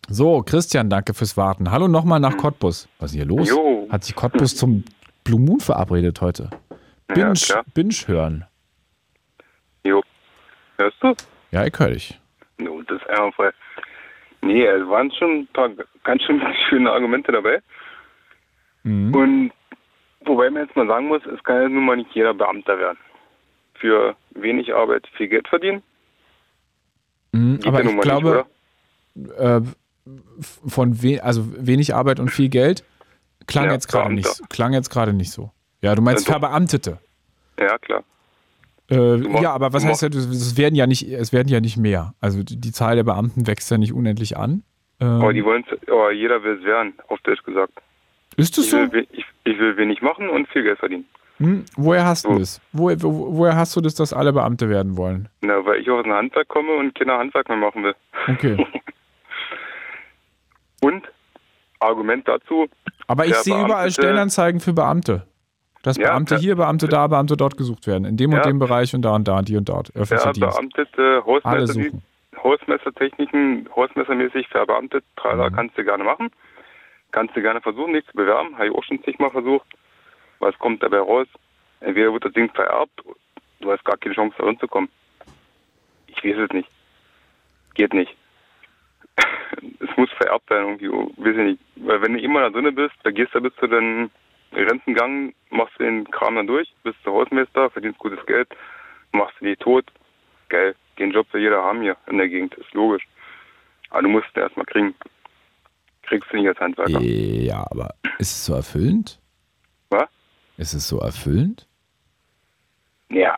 So, 0.10 0.42
Christian, 0.44 0.90
danke 0.90 1.14
fürs 1.14 1.36
Warten. 1.36 1.72
Hallo 1.72 1.88
nochmal 1.88 2.20
nach 2.20 2.38
Cottbus. 2.38 2.88
Was 3.00 3.12
ist 3.12 3.16
hier 3.16 3.26
los? 3.26 3.50
Jo. 3.50 3.88
Hat 3.90 4.04
sich 4.04 4.16
Cottbus 4.16 4.56
zum 4.56 4.84
Blue 5.24 5.40
Moon 5.40 5.60
verabredet 5.60 6.22
heute? 6.22 6.50
Binge, 7.08 7.34
Ja. 7.36 7.62
Binge 7.74 7.94
hören. 8.06 8.46
Jo. 9.84 10.02
Hörst 10.78 10.98
du? 11.02 11.14
Ja, 11.52 11.66
ich 11.66 11.74
höre 11.78 11.90
dich. 11.90 12.20
No, 12.58 12.82
das 12.84 13.02
ist 13.02 13.10
einwandfrei. 13.10 13.52
Nee, 14.42 14.66
es 14.66 14.88
waren 14.88 15.12
schon 15.12 15.42
ein 15.42 15.48
paar 15.48 15.70
ganz 16.04 16.22
schön 16.24 16.42
schöne 16.70 16.92
Argumente 16.92 17.32
dabei. 17.32 17.62
Mhm. 18.84 19.16
Und 19.16 19.52
wobei 20.22 20.50
man 20.50 20.64
jetzt 20.64 20.76
mal 20.76 20.88
sagen 20.88 21.08
muss, 21.08 21.26
es 21.26 21.44
kann 21.44 21.62
ja 21.62 21.70
nun 21.70 21.86
mal 21.86 21.98
nicht 21.98 22.14
jeder 22.14 22.34
Beamter 22.34 22.78
werden. 22.78 22.98
Für 23.76 24.16
wenig 24.32 24.74
Arbeit 24.74 25.08
viel 25.16 25.28
Geld 25.28 25.48
verdienen. 25.48 25.84
Mhm, 27.32 27.60
aber 27.66 27.84
ja 27.84 27.90
ich 27.90 28.00
glaube, 28.00 28.46
nicht, 29.14 29.38
äh, 29.38 29.62
von 30.68 31.04
we 31.04 31.24
also 31.24 31.44
wenig 31.58 31.94
Arbeit 31.94 32.20
und 32.20 32.30
viel 32.30 32.50
Geld 32.50 32.84
klang 33.46 33.66
Ja, 33.66 33.74
jetzt 33.74 33.88
gerade 33.88 34.14
nicht, 34.14 34.50
klang 34.50 34.74
jetzt 34.74 34.90
gerade 34.90 35.14
nicht 35.14 35.32
so. 35.32 35.52
Ja, 35.82 35.94
du 35.96 36.02
meinst 36.02 36.28
doch. 36.28 36.34
Verbeamtete. 36.34 37.00
Ja, 37.60 37.78
klar. 37.78 38.04
Äh, 38.90 39.18
ja, 39.42 39.52
aber 39.54 39.74
was 39.74 39.84
du 39.84 39.90
heißt 39.90 40.04
ja, 40.04 40.10
das- 40.10 40.26
es 40.28 40.58
werden 40.58 40.76
ja 40.76 40.88
nicht, 40.88 41.04
es 41.12 41.34
werden 41.34 41.50
ja 41.50 41.60
nicht 41.60 41.78
mehr. 41.78 42.14
Also 42.22 42.44
die, 42.44 42.72
Zahl 42.72 42.96
der 42.96 43.04
Beamten 43.04 43.48
wächst 43.48 43.70
ja 43.72 43.78
nicht 43.78 43.94
unendlich 43.94 44.38
an. 44.38 44.64
Ähm, 45.00 45.08
Aber 45.22 45.34
die 45.34 45.44
wollen 45.44 45.64
aber 45.88 46.12
jeder 46.12 46.42
will 46.44 46.58
es 46.60 46.64
werden, 46.64 46.94
auf 47.10 47.20
Deutsch 47.22 47.44
gesagt. 47.44 47.74
ist 48.38 48.58
das 48.58 48.66
Ich 48.66 48.72
so? 48.72 48.78
will, 48.78 48.92
we- 48.94 49.08
ich, 49.12 49.26
ich 49.44 49.60
will 49.60 49.76
wenig 49.78 50.02
machen 50.02 50.30
und 50.30 50.48
viel 50.50 50.64
Geld 50.64 50.80
verdienen. 50.80 51.06
Hm? 51.40 51.66
Woher 51.76 52.06
hast 52.06 52.26
du 52.26 52.34
So. 52.34 52.40
das? 52.40 52.62
Wo, 52.74 52.90
wo, 53.04 53.38
woher 53.38 53.56
hast 53.56 53.76
du 53.76 53.82
das, 53.82 53.94
dass 53.94 54.12
alle 54.14 54.34
Beamte 54.34 54.70
werden 54.70 54.98
wollen? 54.98 55.30
Na, 55.42 55.64
weil 55.66 55.82
ich 55.82 55.90
aus 55.92 56.02
dem 56.04 56.14
Handwerk 56.14 56.48
komme 56.48 56.74
und 56.74 56.96
keiner 56.96 57.18
Handwerk 57.20 57.48
mehr 57.50 57.58
machen 57.58 57.84
will. 57.84 57.96
Okay. 58.28 58.66
Und 60.82 61.04
Argument 61.80 62.28
dazu. 62.28 62.68
Aber 63.08 63.26
ich 63.26 63.36
sehe 63.36 63.60
überall 63.60 63.92
Stellenanzeigen 63.92 64.60
für 64.60 64.74
Beamte. 64.74 65.28
Dass 65.84 65.98
Ja, 65.98 66.08
Beamte 66.10 66.38
hier, 66.38 66.56
Beamte 66.56 66.88
da, 66.88 67.08
Beamte 67.08 67.38
dort 67.38 67.58
gesucht 67.58 67.88
werden. 67.88 68.06
In 68.06 68.18
dem 68.18 68.32
und 68.32 68.38
Ja. 68.38 68.44
dem 68.44 68.60
Bereich 68.60 68.94
und 68.94 69.04
da 69.04 69.16
und 69.16 69.28
da, 69.28 69.42
die 69.42 69.56
und 69.58 69.70
dort. 69.70 69.90
Öffentlicher 69.96 70.34
Der 70.34 70.34
Dienst. 70.34 70.58
Beamtete, 70.58 71.24
Hausmesser. 71.26 71.92
Hausmessertechniken, 72.44 73.68
Hausmessermäßig 73.76 74.48
verbeamtet, 74.50 75.04
tralala, 75.16 75.50
Mhm. 75.50 75.56
kannst 75.56 75.78
du 75.78 75.84
gerne 75.84 76.04
machen. 76.04 76.30
Kannst 77.12 77.36
du 77.36 77.42
gerne 77.42 77.62
versuchen, 77.62 77.94
dich 77.94 78.06
zu 78.08 78.14
bewerben. 78.14 78.56
Habe 78.56 78.68
ich 78.68 78.74
auch 78.76 78.84
schon 78.84 79.02
zigmal 79.04 79.32
versucht. 79.32 79.66
Was 80.40 80.58
kommt 80.60 80.84
dabei 80.84 81.00
raus? 81.00 81.28
Entweder 81.80 82.12
wird 82.14 82.26
das 82.26 82.34
Ding 82.34 82.50
vererbt, 82.54 82.92
du 83.60 83.72
hast 83.72 83.84
gar 83.86 83.98
keine 83.98 84.14
Chance, 84.16 84.36
da 84.38 84.46
ranzukommen. 84.46 84.90
Ich 86.08 86.24
weiß 86.24 86.38
es 86.38 86.52
nicht. 86.52 86.70
Geht 87.76 87.94
nicht. 87.94 88.16
es 89.80 89.98
muss 89.98 90.10
vererbt 90.12 90.46
sein 90.50 90.78
irgendwie, 90.80 90.90
weiß 90.90 91.36
ich 91.38 91.44
nicht. 91.44 91.62
Weil 91.78 92.02
wenn 92.02 92.14
du 92.14 92.20
immer 92.20 92.42
da 92.42 92.50
drinne 92.50 92.72
bist, 92.72 92.96
da 93.04 93.12
gehst 93.12 93.34
du 93.34 93.50
zu 93.50 93.68
den 94.52 94.68
Rentengang, 94.68 95.34
machst 95.50 95.80
du 95.80 95.84
den 95.84 96.10
Kram 96.10 96.36
dann 96.36 96.48
durch, 96.48 96.74
bist 96.84 96.98
du 97.04 97.12
Hausmeister, 97.12 97.70
verdienst 97.70 98.00
gutes 98.00 98.26
Geld, 98.26 98.48
machst 99.12 99.36
du 99.40 99.46
die 99.46 99.56
tot. 99.56 99.86
Geil, 100.50 100.76
den 100.98 101.12
Job 101.12 101.28
will 101.34 101.42
jeder 101.42 101.64
haben 101.64 101.82
hier 101.82 101.98
in 102.08 102.18
der 102.18 102.30
Gegend, 102.30 102.54
ist 102.56 102.74
logisch. 102.74 103.08
Aber 103.90 104.02
du 104.04 104.10
musst 104.10 104.28
ihn 104.36 104.42
erstmal 104.42 104.66
kriegen. 104.66 104.96
Kriegst 106.04 106.32
du 106.32 106.38
nicht 106.38 106.48
als 106.48 106.60
Handwerker. 106.60 107.02
Ja, 107.02 107.66
aber 107.70 107.90
ist 108.18 108.32
es 108.32 108.46
so 108.46 108.54
erfüllend? 108.54 109.20
Was? 109.90 110.10
Ist 110.58 110.74
es 110.74 110.88
so 110.88 111.00
erfüllend? 111.00 111.68
Ja. 113.10 113.38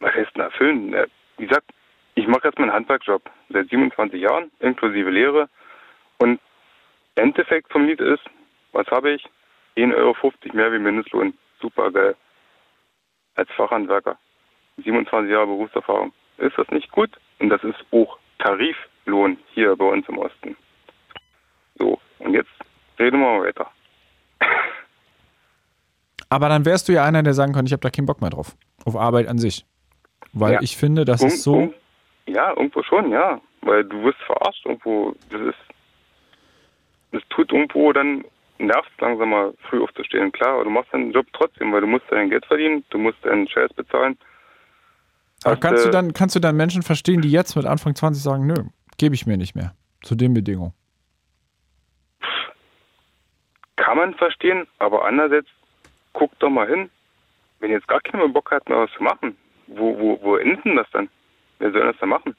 Was 0.00 0.14
heißt 0.14 0.34
denn 0.34 0.42
erfüllen? 0.42 0.92
Ja, 0.92 1.04
Wie 1.36 1.46
gesagt, 1.46 1.70
ich 2.14 2.26
mache 2.26 2.48
jetzt 2.48 2.58
meinen 2.58 2.72
Handwerkjob 2.72 3.22
seit 3.50 3.68
27 3.68 4.20
Jahren, 4.20 4.50
inklusive 4.60 5.10
Lehre. 5.10 5.48
Und 6.18 6.40
Endeffekt 7.18 7.70
vom 7.70 7.84
Lied 7.86 8.00
ist, 8.00 8.22
was 8.72 8.86
habe 8.88 9.12
ich? 9.12 9.24
1,50 9.84 9.94
Euro 9.96 10.32
mehr 10.52 10.72
wie 10.72 10.78
Mindestlohn. 10.78 11.34
Super 11.60 11.90
geil. 11.90 12.16
Als 13.34 13.50
Fachhandwerker. 13.56 14.16
27 14.84 15.30
Jahre 15.30 15.46
Berufserfahrung. 15.46 16.12
Ist 16.38 16.56
das 16.56 16.68
nicht 16.70 16.90
gut? 16.92 17.10
Und 17.38 17.48
das 17.50 17.62
ist 17.64 17.76
auch 17.90 18.18
Tariflohn 18.38 19.38
hier 19.54 19.76
bei 19.76 19.84
uns 19.84 20.08
im 20.08 20.18
Osten. 20.18 20.56
So, 21.78 21.98
und 22.20 22.34
jetzt 22.34 22.50
reden 22.98 23.20
wir 23.20 23.26
mal 23.38 23.46
weiter. 23.46 23.70
Aber 26.30 26.48
dann 26.48 26.64
wärst 26.64 26.88
du 26.88 26.92
ja 26.92 27.04
einer, 27.04 27.22
der 27.22 27.34
sagen 27.34 27.52
kann, 27.52 27.66
ich 27.66 27.72
habe 27.72 27.80
da 27.80 27.90
keinen 27.90 28.06
Bock 28.06 28.20
mehr 28.20 28.30
drauf. 28.30 28.56
Auf 28.84 28.96
Arbeit 28.96 29.28
an 29.28 29.38
sich. 29.38 29.64
Weil 30.32 30.54
Ja. 30.54 30.60
ich 30.62 30.76
finde, 30.76 31.04
das 31.04 31.22
ist 31.22 31.42
so. 31.42 31.72
Ja, 32.26 32.50
irgendwo 32.50 32.82
schon, 32.82 33.10
ja. 33.10 33.40
Weil 33.62 33.84
du 33.84 34.02
wirst 34.04 34.18
verarscht 34.20 34.64
irgendwo. 34.66 35.14
Das 35.30 35.40
ist. 35.40 35.58
Das 37.12 37.22
tut 37.30 37.50
irgendwo 37.50 37.92
dann 37.92 38.24
nervt 38.58 38.90
langsam 39.00 39.30
mal 39.30 39.54
früh 39.68 39.82
aufzustehen. 39.82 40.32
Klar, 40.32 40.54
aber 40.54 40.64
du 40.64 40.70
machst 40.70 40.92
deinen 40.92 41.12
Job 41.12 41.26
trotzdem, 41.32 41.72
weil 41.72 41.80
du 41.80 41.86
musst 41.86 42.04
dein 42.10 42.30
Geld 42.30 42.44
verdienen, 42.46 42.84
du 42.90 42.98
musst 42.98 43.18
deinen 43.24 43.48
Scheiß 43.48 43.72
bezahlen. 43.74 44.18
Aber 45.44 45.54
Hast, 45.54 45.60
kannst 45.60 45.84
du 45.84 45.88
äh, 45.88 45.92
dann, 45.92 46.12
kannst 46.12 46.34
du 46.36 46.40
dann 46.40 46.56
Menschen 46.56 46.82
verstehen, 46.82 47.20
die 47.20 47.30
jetzt 47.30 47.54
mit 47.56 47.64
Anfang 47.66 47.94
20 47.94 48.22
sagen, 48.22 48.46
nö, 48.46 48.54
gebe 48.98 49.14
ich 49.14 49.26
mir 49.26 49.36
nicht 49.36 49.54
mehr. 49.54 49.74
Zu 50.02 50.14
den 50.14 50.34
Bedingungen. 50.34 50.72
Kann 53.76 53.96
man 53.96 54.14
verstehen, 54.14 54.66
aber 54.78 55.04
andererseits, 55.04 55.48
guck 56.12 56.36
doch 56.40 56.50
mal 56.50 56.66
hin, 56.68 56.90
wenn 57.60 57.70
jetzt 57.70 57.86
gar 57.88 58.00
keiner 58.00 58.24
mehr 58.24 58.32
Bock 58.32 58.50
hat, 58.50 58.68
mehr 58.68 58.78
was 58.78 58.90
zu 58.96 59.02
machen, 59.02 59.36
wo, 59.68 59.96
wo, 59.98 60.18
wo 60.22 60.36
endet 60.36 60.64
denn 60.64 60.76
das 60.76 60.86
dann? 60.92 61.08
Wer 61.58 61.72
soll 61.72 61.82
das 61.86 61.96
dann 62.00 62.08
machen? 62.08 62.34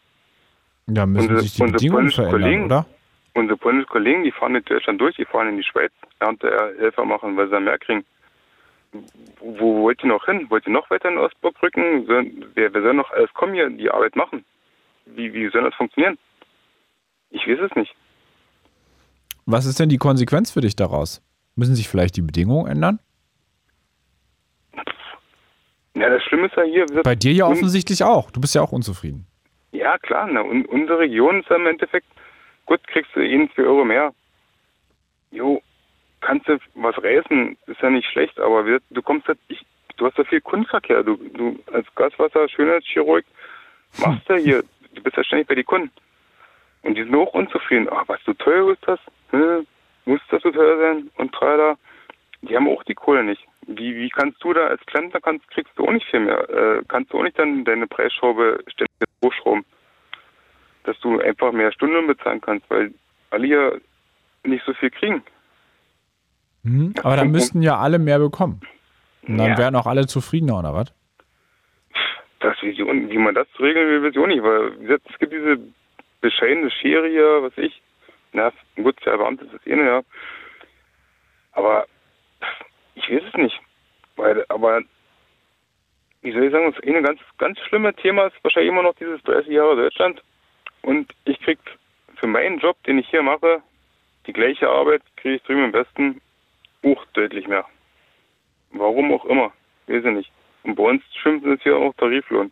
Da 0.87 1.05
müssen 1.05 1.29
Unsere- 1.29 1.41
sich 1.41 1.53
die 1.53 1.63
Bedingungen 1.63 2.09
verändern, 2.11 2.41
Kollegen- 2.41 2.65
oder? 2.65 2.85
Unsere 3.33 3.57
polnischen 3.57 3.89
Kollegen, 3.89 4.23
die 4.23 4.31
fahren 4.31 4.55
in 4.55 4.65
Deutschland 4.65 4.99
durch, 4.99 5.15
die 5.15 5.25
fahren 5.25 5.49
in 5.49 5.57
die 5.57 5.63
Schweiz, 5.63 5.91
Erntehelfer 6.19 7.05
machen, 7.05 7.37
weil 7.37 7.45
sie 7.45 7.51
dann 7.51 7.65
mehr 7.65 7.77
kriegen. 7.77 8.05
Wo, 9.39 9.59
wo 9.59 9.81
wollt 9.83 10.03
ihr 10.03 10.09
noch 10.09 10.25
hin? 10.25 10.49
Wollt 10.49 10.65
ihr 10.65 10.73
noch 10.73 10.89
weiter 10.89 11.09
in 11.09 11.17
Ostburg 11.17 11.61
rücken? 11.61 12.07
Wer, 12.55 12.73
wer 12.73 12.81
soll 12.81 12.93
noch 12.93 13.11
alles 13.11 13.31
kommen 13.33 13.53
hier, 13.53 13.69
die 13.69 13.91
Arbeit 13.91 14.15
machen? 14.15 14.43
Wie, 15.05 15.33
wie 15.33 15.49
soll 15.49 15.63
das 15.63 15.75
funktionieren? 15.75 16.17
Ich 17.29 17.47
weiß 17.47 17.59
es 17.59 17.75
nicht. 17.75 17.95
Was 19.45 19.65
ist 19.65 19.79
denn 19.79 19.89
die 19.89 19.97
Konsequenz 19.97 20.51
für 20.51 20.61
dich 20.61 20.75
daraus? 20.75 21.21
Müssen 21.55 21.75
sich 21.75 21.87
vielleicht 21.87 22.15
die 22.17 22.21
Bedingungen 22.21 22.71
ändern? 22.71 22.99
Ja, 25.95 26.09
das 26.09 26.23
Schlimme 26.23 26.47
ist 26.47 26.55
ja 26.55 26.63
hier. 26.63 26.85
Bei 27.03 27.15
dir 27.15 27.33
ja 27.33 27.45
offensichtlich 27.45 28.03
auch. 28.03 28.31
Du 28.31 28.39
bist 28.39 28.55
ja 28.55 28.61
auch 28.61 28.71
unzufrieden. 28.71 29.27
Ja, 29.71 29.97
klar. 29.97 30.27
Ne? 30.27 30.43
Und 30.43 30.65
unsere 30.67 30.99
Region 30.99 31.41
ist 31.41 31.49
ja 31.49 31.57
im 31.57 31.67
Endeffekt, 31.67 32.07
gut, 32.69 32.87
kriegst 32.87 33.15
du 33.15 33.21
ihnen 33.21 33.49
4 33.49 33.65
Euro 33.65 33.83
mehr. 33.83 34.13
Jo, 35.31 35.61
kannst 36.21 36.47
du 36.47 36.57
was 36.75 36.95
reißen, 37.03 37.57
ist 37.65 37.81
ja 37.81 37.89
nicht 37.89 38.07
schlecht, 38.09 38.39
aber 38.39 38.65
wir, 38.65 38.79
du 38.91 39.01
kommst 39.01 39.27
halt, 39.27 39.39
ich, 39.47 39.65
du 39.97 40.05
hast 40.05 40.17
ja 40.17 40.23
viel 40.23 40.41
Kundenverkehr. 40.41 41.03
Du, 41.03 41.15
du 41.15 41.59
als 41.73 41.87
Gaswasser, 41.95 42.47
Schönheitschirurg, 42.47 43.25
machst 43.99 44.29
ja 44.29 44.35
hier, 44.35 44.63
du 44.93 45.01
bist 45.01 45.17
ja 45.17 45.23
ständig 45.23 45.47
bei 45.47 45.55
den 45.55 45.65
Kunden. 45.65 45.91
Und 46.83 46.95
die 46.95 47.03
sind 47.03 47.15
auch 47.15 47.33
unzufrieden. 47.33 47.89
Ah, 47.89 48.03
was, 48.07 48.19
so 48.23 48.33
teuer 48.33 48.71
ist 48.71 48.87
das? 48.87 48.99
Hm, 49.31 49.65
muss 50.05 50.21
das 50.29 50.41
so 50.43 50.51
teuer 50.51 50.77
sein? 50.77 51.09
Und 51.17 51.33
tralala. 51.33 51.77
Die 52.41 52.55
haben 52.55 52.69
auch 52.69 52.83
die 52.83 52.95
Kohle 52.95 53.23
nicht. 53.23 53.43
Wie, 53.67 53.95
wie 53.95 54.09
kannst 54.09 54.41
du 54.43 54.53
da 54.53 54.67
als 54.67 54.85
Klempner 54.85 55.19
kannst, 55.19 55.49
kriegst 55.49 55.73
du 55.75 55.85
auch 55.85 55.91
nicht 55.91 56.07
viel 56.09 56.21
mehr. 56.21 56.49
Äh, 56.49 56.83
kannst 56.87 57.11
du 57.11 57.19
auch 57.19 57.23
nicht 57.23 57.37
dann 57.37 57.65
deine 57.65 57.85
Preisschraube 57.85 58.63
ständig 58.67 58.93
hochschrauben. 59.23 59.58
Einfach 61.49 61.57
mehr 61.57 61.71
Stunden 61.71 62.05
bezahlen 62.05 62.41
kannst, 62.41 62.69
weil 62.69 62.93
alle 63.31 63.47
hier 63.47 63.81
nicht 64.43 64.63
so 64.65 64.73
viel 64.75 64.91
kriegen. 64.91 65.23
Mhm. 66.61 66.93
Aber 67.01 67.15
dann 67.15 67.31
müssten 67.31 67.63
ja 67.63 67.77
alle 67.77 67.97
mehr 67.97 68.19
bekommen. 68.19 68.61
Und 69.27 69.37
dann 69.37 69.51
Ja. 69.51 69.57
wären 69.57 69.75
auch 69.75 69.87
alle 69.87 70.05
zufriedener, 70.05 70.59
oder 70.59 70.73
was? 70.75 70.93
Das 72.39 72.61
Vision, 72.61 73.09
wie 73.09 73.17
man 73.17 73.33
das 73.33 73.47
regeln 73.59 73.89
will, 73.89 74.03
weiß 74.03 74.11
ich 74.11 74.19
auch 74.19 74.27
nicht, 74.27 74.43
weil 74.43 74.71
gesagt, 74.77 75.07
es 75.11 75.17
gibt 75.19 75.33
diese 75.33 75.57
bescheidene 76.21 76.69
Schere 76.69 77.07
hier, 77.07 77.41
was 77.41 77.57
ich. 77.57 77.81
Na, 78.31 78.51
gut, 78.75 78.95
der 79.05 79.17
Beamte 79.17 79.45
ist 79.45 79.53
das 79.55 79.65
eh, 79.65 79.75
ja. 79.75 80.01
Aber 81.53 81.87
ich 82.93 83.09
weiß 83.09 83.23
es 83.27 83.33
nicht. 83.33 83.59
Weil, 84.17 84.45
aber 84.49 84.81
wie 86.21 86.31
soll 86.31 86.43
ich 86.43 86.51
sagen, 86.51 86.71
das 86.71 86.83
eine 86.83 87.01
ganz, 87.01 87.19
ganz 87.39 87.57
schlimme 87.67 87.93
Thema 87.95 88.27
ist 88.27 88.35
wahrscheinlich 88.43 88.71
immer 88.71 88.83
noch 88.83 88.95
dieses 88.95 89.21
30 89.23 89.51
Jahre 89.51 89.75
Deutschland. 89.75 90.21
Und 90.81 91.11
ich 91.25 91.39
krieg 91.41 91.59
für 92.15 92.27
meinen 92.27 92.59
Job, 92.59 92.81
den 92.83 92.97
ich 92.99 93.07
hier 93.09 93.23
mache, 93.23 93.61
die 94.27 94.33
gleiche 94.33 94.69
Arbeit, 94.69 95.01
kriege 95.17 95.35
ich 95.35 95.43
drüben 95.43 95.63
am 95.65 95.71
besten 95.71 96.21
auch 96.83 97.03
deutlich 97.13 97.47
mehr. 97.47 97.65
Warum 98.71 99.11
auch 99.13 99.25
immer. 99.25 99.51
Weiß 99.87 100.03
ich 100.05 100.11
nicht. 100.13 100.31
Und 100.63 100.75
bei 100.75 100.83
uns 100.83 101.01
schimpfen 101.21 101.53
es 101.53 101.61
hier 101.63 101.75
auch 101.77 101.93
Tariflohn. 101.95 102.51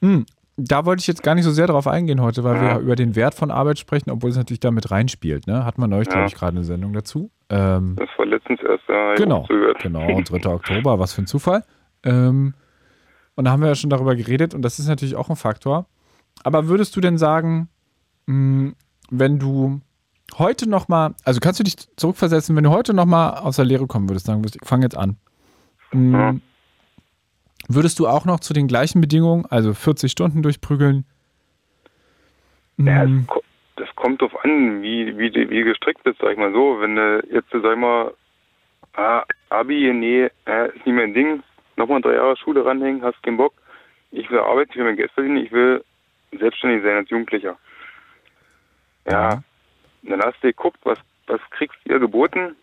Hm. 0.00 0.26
Da 0.60 0.84
wollte 0.84 1.00
ich 1.00 1.06
jetzt 1.06 1.22
gar 1.22 1.36
nicht 1.36 1.44
so 1.44 1.52
sehr 1.52 1.68
drauf 1.68 1.86
eingehen 1.86 2.20
heute, 2.20 2.42
weil 2.42 2.56
wir 2.56 2.62
Ja. 2.66 2.74
ja 2.74 2.80
über 2.80 2.96
den 2.96 3.14
Wert 3.14 3.34
von 3.34 3.52
Arbeit 3.52 3.78
sprechen, 3.78 4.10
obwohl 4.10 4.30
es 4.30 4.36
natürlich 4.36 4.58
damit 4.60 4.90
reinspielt. 4.90 5.46
Ne? 5.46 5.64
Hat 5.64 5.78
man 5.78 5.88
neulich, 5.88 6.08
Ja. 6.08 6.14
glaube 6.14 6.26
ich, 6.28 6.34
gerade 6.34 6.56
eine 6.56 6.64
Sendung 6.64 6.92
dazu. 6.92 7.30
Ähm, 7.48 7.94
Das 7.96 8.08
war 8.16 8.26
letztens 8.26 8.60
erst 8.62 8.82
ja, 8.88 9.14
Genau, 9.14 9.46
genau, 9.80 10.20
3. 10.22 10.48
Oktober, 10.50 10.98
was 10.98 11.14
für 11.14 11.22
ein 11.22 11.26
Zufall. 11.28 11.62
Ähm, 12.04 12.54
und 13.36 13.44
da 13.44 13.52
haben 13.52 13.60
wir 13.62 13.68
ja 13.68 13.76
schon 13.76 13.88
darüber 13.90 14.16
geredet 14.16 14.52
und 14.52 14.62
das 14.62 14.80
ist 14.80 14.88
natürlich 14.88 15.14
auch 15.14 15.30
ein 15.30 15.36
Faktor. 15.36 15.86
Aber 16.44 16.68
würdest 16.68 16.94
du 16.96 17.00
denn 17.00 17.18
sagen, 17.18 17.68
mh, 18.26 18.72
wenn 19.10 19.38
du 19.38 19.80
heute 20.36 20.68
nochmal, 20.68 21.14
also 21.24 21.40
kannst 21.40 21.60
du 21.60 21.64
dich 21.64 21.76
zurückversetzen, 21.96 22.54
wenn 22.56 22.64
du 22.64 22.70
heute 22.70 22.94
nochmal 22.94 23.34
aus 23.38 23.56
der 23.56 23.64
Lehre 23.64 23.86
kommen 23.86 24.08
würdest, 24.08 24.26
sagen 24.26 24.40
würdest, 24.40 24.58
ich 24.62 24.68
fange 24.68 24.84
jetzt 24.84 24.96
an. 24.96 25.16
Mh, 25.92 26.18
Ja. 26.18 26.34
Würdest 27.70 27.98
du 27.98 28.06
auch 28.06 28.24
noch 28.24 28.40
zu 28.40 28.54
den 28.54 28.66
gleichen 28.66 29.00
Bedingungen, 29.02 29.44
also 29.46 29.74
40 29.74 30.10
Stunden 30.10 30.42
durchprügeln? 30.42 31.04
Ja, 32.78 33.04
Mh, 33.04 33.20
es 33.22 33.26
ko- 33.26 33.42
das 33.76 33.88
kommt 33.96 34.22
drauf 34.22 34.32
an, 34.44 34.82
wie, 34.82 35.16
wie, 35.18 35.32
wie 35.34 35.62
gestrickt 35.64 36.02
bist, 36.04 36.18
sag 36.20 36.32
ich 36.32 36.38
mal 36.38 36.52
so. 36.52 36.80
Wenn 36.80 36.96
du 36.96 37.22
jetzt, 37.32 37.50
sag 37.50 37.72
ich 37.72 37.78
mal, 37.78 38.14
ah, 38.94 39.22
Abi, 39.50 39.92
nee, 39.92 40.24
ist 40.26 40.86
nicht 40.86 40.94
mein 40.94 41.14
Ding, 41.14 41.42
nochmal 41.76 42.00
drei 42.00 42.14
Jahre 42.14 42.36
Schule 42.36 42.64
ranhängen, 42.64 43.02
hast 43.02 43.22
keinen 43.22 43.36
Bock. 43.36 43.52
Ich 44.10 44.30
will 44.30 44.38
arbeiten, 44.38 44.70
ich 44.70 44.76
will 44.78 44.84
mein 44.84 44.96
Geld 44.96 45.10
verdienen, 45.12 45.36
ich 45.38 45.52
will 45.52 45.84
selbstständig 46.32 46.82
sein 46.82 46.96
als 46.96 47.10
Jugendlicher. 47.10 47.58
Ja, 49.10 49.42
dann 50.02 50.22
hast 50.22 50.42
du 50.42 50.48
geguckt, 50.48 50.78
was, 50.84 50.98
was 51.26 51.40
kriegst 51.50 51.78
du 51.84 51.92
ihr 51.92 51.98
geboten. 51.98 52.56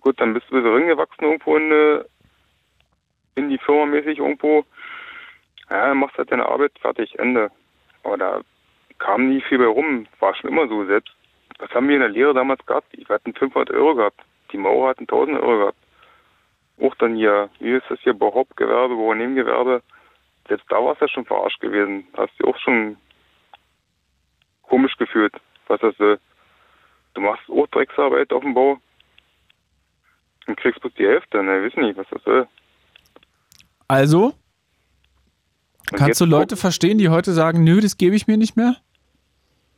Gut, 0.00 0.20
dann 0.20 0.34
bist 0.34 0.46
du 0.50 0.56
bisschen 0.56 0.72
reingewachsen 0.72 1.24
irgendwo 1.24 1.56
in, 1.56 2.04
in 3.36 3.48
die 3.48 3.58
Firma 3.58 3.86
mäßig 3.86 4.18
irgendwo. 4.18 4.64
Ja, 5.70 5.94
machst 5.94 6.18
halt 6.18 6.30
deine 6.30 6.46
Arbeit 6.46 6.72
fertig, 6.78 7.18
Ende. 7.18 7.50
Aber 8.02 8.18
da 8.18 8.40
kam 8.98 9.28
nie 9.28 9.40
viel 9.40 9.58
bei 9.58 9.66
rum. 9.66 10.06
War 10.20 10.34
schon 10.34 10.50
immer 10.50 10.68
so. 10.68 10.84
Selbst, 10.84 11.14
was 11.58 11.70
haben 11.70 11.88
wir 11.88 11.96
in 11.96 12.02
der 12.02 12.10
Lehre 12.10 12.34
damals 12.34 12.64
gehabt? 12.66 12.88
Wir 12.92 13.06
hatten 13.08 13.34
500 13.34 13.70
Euro 13.70 13.94
gehabt. 13.94 14.20
Die 14.52 14.58
Maurer 14.58 14.90
hatten 14.90 15.04
1000 15.04 15.40
Euro 15.40 15.58
gehabt. 15.58 15.78
Auch 16.82 16.94
dann 16.96 17.16
hier, 17.16 17.48
wie 17.60 17.72
ist 17.72 17.86
das 17.88 18.00
hier, 18.00 18.14
bei 18.14 18.26
Hauptgewerbe, 18.26 18.94
bei 18.94 19.14
Nebengewerbe. 19.14 19.82
Selbst 20.48 20.66
da 20.70 20.76
war 20.76 20.92
es 20.92 21.00
ja 21.00 21.08
schon 21.08 21.24
verarscht 21.24 21.60
gewesen. 21.60 22.06
Hast 22.16 22.32
du 22.38 22.46
auch 22.48 22.58
schon 22.58 22.96
komisch 24.62 24.96
gefühlt, 24.96 25.34
was 25.68 25.80
das 25.80 25.98
will. 25.98 26.18
du 27.14 27.20
machst 27.20 27.48
auch 27.48 27.66
Drecksarbeit 27.68 28.32
auf 28.32 28.42
dem 28.42 28.54
Bau 28.54 28.78
und 30.46 30.56
kriegst 30.56 30.80
bloß 30.80 30.92
die 30.94 31.06
Hälfte. 31.06 31.42
Ne, 31.42 31.66
ich 31.66 31.76
weiß 31.76 31.82
nicht, 31.84 31.96
was 31.96 32.06
das 32.10 32.22
soll. 32.24 32.48
Also, 33.88 34.34
Und 35.92 35.98
kannst 35.98 36.20
du 36.20 36.24
Leute 36.24 36.56
verstehen, 36.56 36.98
die 36.98 37.08
heute 37.08 37.32
sagen, 37.32 37.62
nö, 37.64 37.80
das 37.80 37.96
gebe 37.98 38.16
ich 38.16 38.26
mir 38.26 38.36
nicht 38.36 38.56
mehr? 38.56 38.76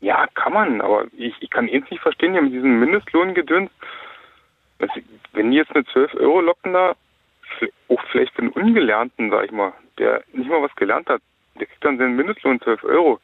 Ja, 0.01 0.27
kann 0.35 0.53
man, 0.53 0.81
aber 0.81 1.07
ich, 1.13 1.35
ich 1.41 1.51
kann 1.51 1.69
eins 1.69 1.91
nicht 1.91 2.03
verstehen 2.03 2.33
hier 2.33 2.43
mit 2.43 2.53
diesem 2.53 2.79
Mindestlohngedöns. 2.81 3.71
Das- 4.79 4.91
Wenn 5.33 5.51
die 5.51 5.57
jetzt 5.57 5.71
eine 5.75 5.85
12 5.87 6.15
Euro 6.15 6.41
locken 6.41 6.73
da, 6.73 6.91
f- 6.91 6.97
auch 7.89 8.03
vielleicht 8.11 8.35
für 8.35 8.43
einen 8.43 8.51
Ungelernten, 8.51 9.31
sag 9.31 9.45
ich 9.45 9.53
mal, 9.53 9.73
der 9.99 10.23
nicht 10.33 10.49
mal 10.49 10.63
was 10.63 10.75
gelernt 10.77 11.09
hat, 11.09 11.23
der 11.59 11.67
kriegt 11.67 11.85
dann 11.85 11.99
seinen 11.99 12.17
Mindestlohn 12.17 12.61
12 12.61 12.85
Euro. 12.85 13.21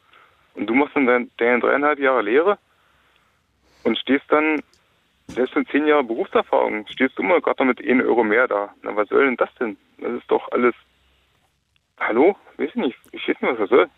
Und 0.55 0.67
du 0.67 0.73
machst 0.73 0.95
dann 0.95 1.05
dein, 1.05 1.31
deine 1.37 1.59
dreieinhalb 1.59 1.99
Jahre 1.99 2.21
Lehre 2.21 2.57
und 3.83 3.97
stehst 3.97 4.25
dann, 4.29 4.61
selbst 5.27 5.55
mit 5.55 5.67
zehn 5.69 5.87
Jahren 5.87 6.07
Berufserfahrung, 6.07 6.85
stehst 6.87 7.17
du 7.17 7.23
mal 7.23 7.41
gerade 7.41 7.65
mit 7.65 7.79
1 7.79 8.03
Euro 8.03 8.23
mehr 8.23 8.47
da. 8.47 8.73
Na, 8.83 8.95
was 8.95 9.09
soll 9.09 9.25
denn 9.25 9.37
das 9.37 9.49
denn? 9.59 9.77
Das 9.99 10.11
ist 10.11 10.29
doch 10.29 10.51
alles. 10.51 10.75
Hallo? 11.99 12.35
Weiß 12.57 12.69
ich 12.69 12.75
nicht. 12.75 12.97
Ich 13.11 13.27
weiß 13.27 13.41
nicht, 13.41 13.51
was 13.51 13.57
das 13.57 13.69
soll. 13.69 13.89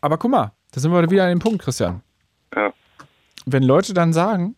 Aber 0.00 0.16
guck 0.16 0.30
mal, 0.30 0.52
da 0.72 0.80
sind 0.80 0.92
wir 0.92 1.10
wieder 1.10 1.24
an 1.24 1.30
dem 1.30 1.38
Punkt, 1.38 1.62
Christian. 1.62 2.02
Ja. 2.54 2.72
Wenn 3.46 3.62
Leute 3.62 3.94
dann 3.94 4.12
sagen, 4.12 4.56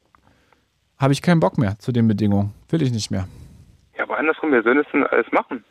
habe 0.98 1.12
ich 1.12 1.22
keinen 1.22 1.40
Bock 1.40 1.59
mehr 1.59 1.78
zu 1.78 1.92
den 1.92 2.09
Bedingungen, 2.09 2.52
will 2.68 2.82
ich 2.82 2.92
nicht 2.92 3.11
mehr. 3.11 3.26
Ja, 3.97 4.03
aber 4.05 4.18
andersrum, 4.18 4.53
wer 4.53 4.62
soll 4.62 4.76
das 4.76 4.86
denn 4.92 5.05
alles 5.07 5.30
machen? 5.32 5.64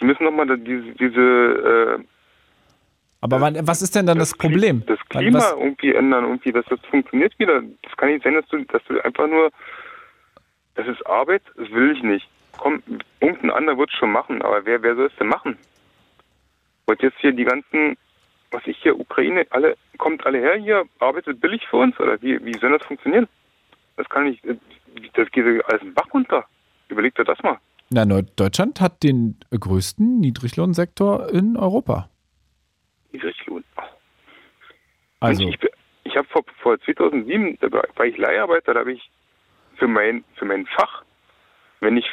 Die 0.00 0.04
müssen 0.04 0.24
doch 0.24 0.30
mal 0.32 0.46
da 0.46 0.56
diese, 0.56 0.92
diese 0.92 1.98
äh, 2.00 2.04
Aber 3.20 3.40
wann, 3.40 3.66
was 3.66 3.82
ist 3.82 3.94
denn 3.94 4.06
dann 4.06 4.18
das, 4.18 4.34
Kli- 4.34 4.48
Problem? 4.50 4.82
Das 4.86 4.98
Klima 5.08 5.38
was, 5.38 5.52
irgendwie 5.52 5.94
ändern, 5.94 6.24
irgendwie, 6.24 6.52
dass 6.52 6.64
das 6.66 6.80
funktioniert 6.90 7.38
wieder. 7.38 7.62
Das 7.82 7.96
kann 7.96 8.10
nicht 8.10 8.24
sein, 8.24 8.34
dass 8.34 8.46
du, 8.48 8.64
dass 8.64 8.82
du 8.84 9.00
einfach 9.04 9.26
nur, 9.28 9.50
das 10.74 10.86
ist 10.86 11.04
Arbeit, 11.06 11.42
das 11.56 11.70
will 11.70 11.92
ich 11.92 12.02
nicht. 12.02 12.28
Komm, 12.58 12.82
irgendein 13.20 13.50
anderer 13.50 13.78
wird 13.78 13.90
es 13.90 13.98
schon 13.98 14.12
machen, 14.12 14.42
aber 14.42 14.64
wer, 14.64 14.82
wer 14.82 14.94
soll 14.94 15.06
es 15.06 15.16
denn 15.16 15.28
machen? 15.28 15.56
Und 16.86 17.00
jetzt 17.02 17.18
hier 17.18 17.32
die 17.32 17.44
ganzen, 17.44 17.96
was 18.50 18.66
ich 18.66 18.76
hier, 18.78 18.98
Ukraine, 18.98 19.46
alle, 19.50 19.76
kommt 19.98 20.26
alle 20.26 20.38
her 20.38 20.56
hier, 20.56 20.84
arbeitet 20.98 21.40
billig 21.40 21.66
für 21.68 21.76
uns, 21.78 21.98
oder 21.98 22.20
wie, 22.22 22.44
wie 22.44 22.58
soll 22.58 22.76
das 22.76 22.86
funktionieren? 22.86 23.28
Das 23.96 24.08
kann 24.08 24.24
nicht, 24.24 24.42
das 24.44 25.30
geht 25.30 25.64
alles 25.66 25.82
im 25.82 25.94
Bach 25.94 26.12
runter. 26.12 26.44
Überleg 26.92 27.14
dir 27.14 27.24
das 27.24 27.42
mal. 27.42 27.58
na, 27.90 28.04
Deutschland 28.04 28.80
hat 28.80 29.02
den 29.02 29.36
größten 29.50 30.20
Niedriglohnsektor 30.20 31.30
in 31.30 31.56
Europa. 31.56 32.10
Niedriglohn. 33.12 33.64
Also, 35.20 35.48
ich, 35.48 35.58
ich 36.04 36.16
habe 36.16 36.28
vor, 36.28 36.44
vor 36.60 36.78
2007, 36.80 37.58
da 37.60 37.72
war 37.72 38.04
ich 38.04 38.18
Leiharbeiter, 38.18 38.74
da 38.74 38.80
habe 38.80 38.92
ich 38.92 39.10
für 39.76 39.88
mein, 39.88 40.22
für 40.36 40.44
mein 40.44 40.66
Fach, 40.66 41.02
wenn 41.80 41.96
ich 41.96 42.06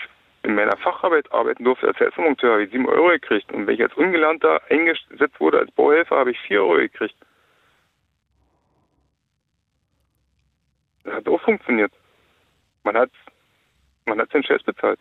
in 0.43 0.55
meiner 0.55 0.77
Facharbeit 0.77 1.29
arbeiten 1.33 1.65
durfte 1.65 1.87
als 1.87 1.99
Helfermonteur, 1.99 2.53
habe 2.53 2.63
ich 2.63 2.71
7 2.71 2.87
Euro 2.87 3.09
gekriegt. 3.09 3.51
Und 3.51 3.67
wenn 3.67 3.75
ich 3.75 3.83
als 3.83 3.93
Ungelernter 3.95 4.61
eingesetzt 4.69 5.39
wurde 5.39 5.59
als 5.59 5.71
Bauhelfer, 5.71 6.15
habe 6.15 6.31
ich 6.31 6.39
4 6.47 6.63
Euro 6.63 6.77
gekriegt. 6.77 7.15
Das 11.03 11.15
hat 11.15 11.27
auch 11.27 11.41
funktioniert. 11.41 11.91
Man 12.83 12.95
hat, 12.95 13.11
man 14.09 14.19
hat 14.19 14.31
seinen 14.31 14.43
Scheiß 14.43 14.63
bezahlt. 14.63 14.99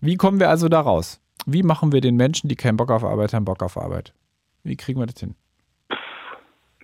wie 0.00 0.16
kommen 0.16 0.38
wir 0.38 0.48
also 0.48 0.68
da 0.68 0.80
raus? 0.80 1.20
Wie 1.46 1.62
machen 1.62 1.92
wir 1.92 2.00
den 2.00 2.16
Menschen, 2.16 2.48
die 2.48 2.54
keinen 2.56 2.76
Bock 2.76 2.90
auf 2.90 3.02
Arbeit 3.04 3.32
haben, 3.32 3.44
Bock 3.44 3.62
auf 3.62 3.76
Arbeit? 3.76 4.12
Wie 4.62 4.76
kriegen 4.76 5.00
wir 5.00 5.06
das 5.06 5.18
hin? 5.18 5.34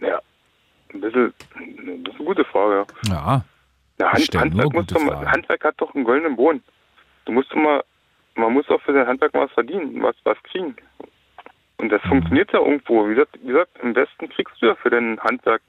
Ja, 0.01 0.21
ein 0.93 1.01
bisschen, 1.01 1.33
das 1.39 2.15
ist 2.15 2.19
eine 2.19 2.25
gute 2.27 2.45
Frage. 2.47 2.87
Ja. 3.07 3.45
Ja, 4.01 4.13
Hand, 4.13 4.35
Handwerk, 4.35 4.73
doch 4.89 5.01
mal. 5.05 5.31
Handwerk 5.31 5.65
hat 5.65 5.75
doch 5.79 5.95
einen 5.95 6.05
goldenen 6.05 6.35
Boden. 6.35 6.63
Du 7.27 7.33
musst 7.33 7.53
doch 7.53 7.57
mal, 7.57 7.85
man 8.35 8.53
muss 8.53 8.69
auch 8.69 8.81
für 8.83 8.93
sein 8.93 9.07
Handwerk 9.07 9.33
mal 9.35 9.45
was 9.45 9.53
verdienen, 9.53 10.03
was, 10.03 10.17
was 10.25 10.37
kriegen. 10.43 10.75
Und 11.77 11.87
Mhm. 11.87 11.91
das 11.91 12.03
funktioniert 12.03 12.53
ja 12.53 12.59
irgendwo. 12.61 13.09
Wie 13.09 13.15
gesagt, 13.15 13.39
wie 13.43 13.49
gesagt, 13.49 13.79
im 13.83 13.95
Westen 13.95 14.29
kriegst 14.29 14.61
du 14.61 14.67
ja 14.67 14.75
für 14.75 14.91
dein 14.91 15.21
Handwerk 15.21 15.63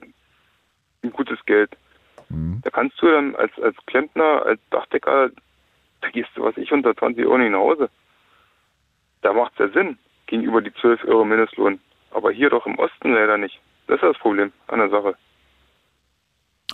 ein 1.02 1.12
gutes 1.12 1.38
Geld. 1.46 1.70
Mhm. 2.28 2.60
Da 2.62 2.70
kannst 2.70 3.00
du 3.00 3.06
dann 3.10 3.34
als, 3.36 3.52
als 3.62 3.76
Klempner, 3.86 4.44
als 4.44 4.60
Dachdecker, 4.70 5.30
da 6.00 6.08
gehst 6.10 6.30
du, 6.34 6.42
was 6.44 6.56
ich, 6.56 6.72
unter 6.72 6.94
20 6.96 7.24
Euro 7.26 7.38
nicht 7.38 7.50
nach 7.52 7.58
Hause. 7.58 7.88
Da 9.22 9.32
macht 9.32 9.52
es 9.54 9.58
ja 9.58 9.68
Sinn, 9.82 9.98
gegenüber 10.26 10.60
die 10.60 10.72
12 10.74 11.04
Euro 11.04 11.24
Mindestlohn. 11.24 11.80
Aber 12.10 12.30
hier 12.30 12.50
doch 12.50 12.66
im 12.66 12.78
Osten 12.78 13.12
leider 13.12 13.36
nicht. 13.38 13.60
Das 13.86 13.96
ist 13.96 14.02
das 14.02 14.18
Problem 14.18 14.52
an 14.68 14.78
der 14.78 14.90
Sache. 14.90 15.14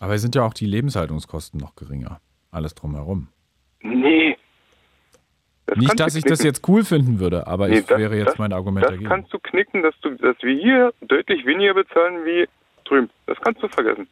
aber 0.01 0.15
es 0.15 0.23
sind 0.23 0.35
ja 0.35 0.43
auch 0.43 0.55
die 0.55 0.67
Lebenshaltungskosten 0.67 1.61
noch 1.61 1.77
geringer. 1.77 2.21
Alles 2.51 2.75
drumherum. 2.75 3.29
Nee. 3.83 4.37
Das 5.67 5.79
Nicht, 5.79 6.01
dass 6.01 6.15
ich 6.17 6.25
das 6.25 6.43
jetzt 6.43 6.67
cool 6.69 6.85
finden 6.85 7.19
würde, 7.21 7.47
aber 7.47 7.69
Nee, 7.69 7.79
ich 7.79 7.87
das- 7.87 7.99
wäre 7.99 8.17
jetzt 8.17 8.29
das- 8.33 8.39
mein 8.39 8.53
Argument 8.53 8.85
Das 8.85 8.91
dagegen. 8.93 9.09
kannst 9.09 9.33
du 9.33 9.39
knicken, 9.39 9.83
dass 9.83 9.95
du, 10.01 10.11
dass 10.17 10.37
wir 10.43 10.55
hier 10.55 10.93
deutlich 11.03 11.47
weniger 11.47 11.75
bezahlen 11.75 12.25
wie 12.25 12.49
drüben. 12.85 13.11
Das 13.27 13.39
kannst 13.41 13.63
du 13.63 13.69
vergessen. 13.69 14.09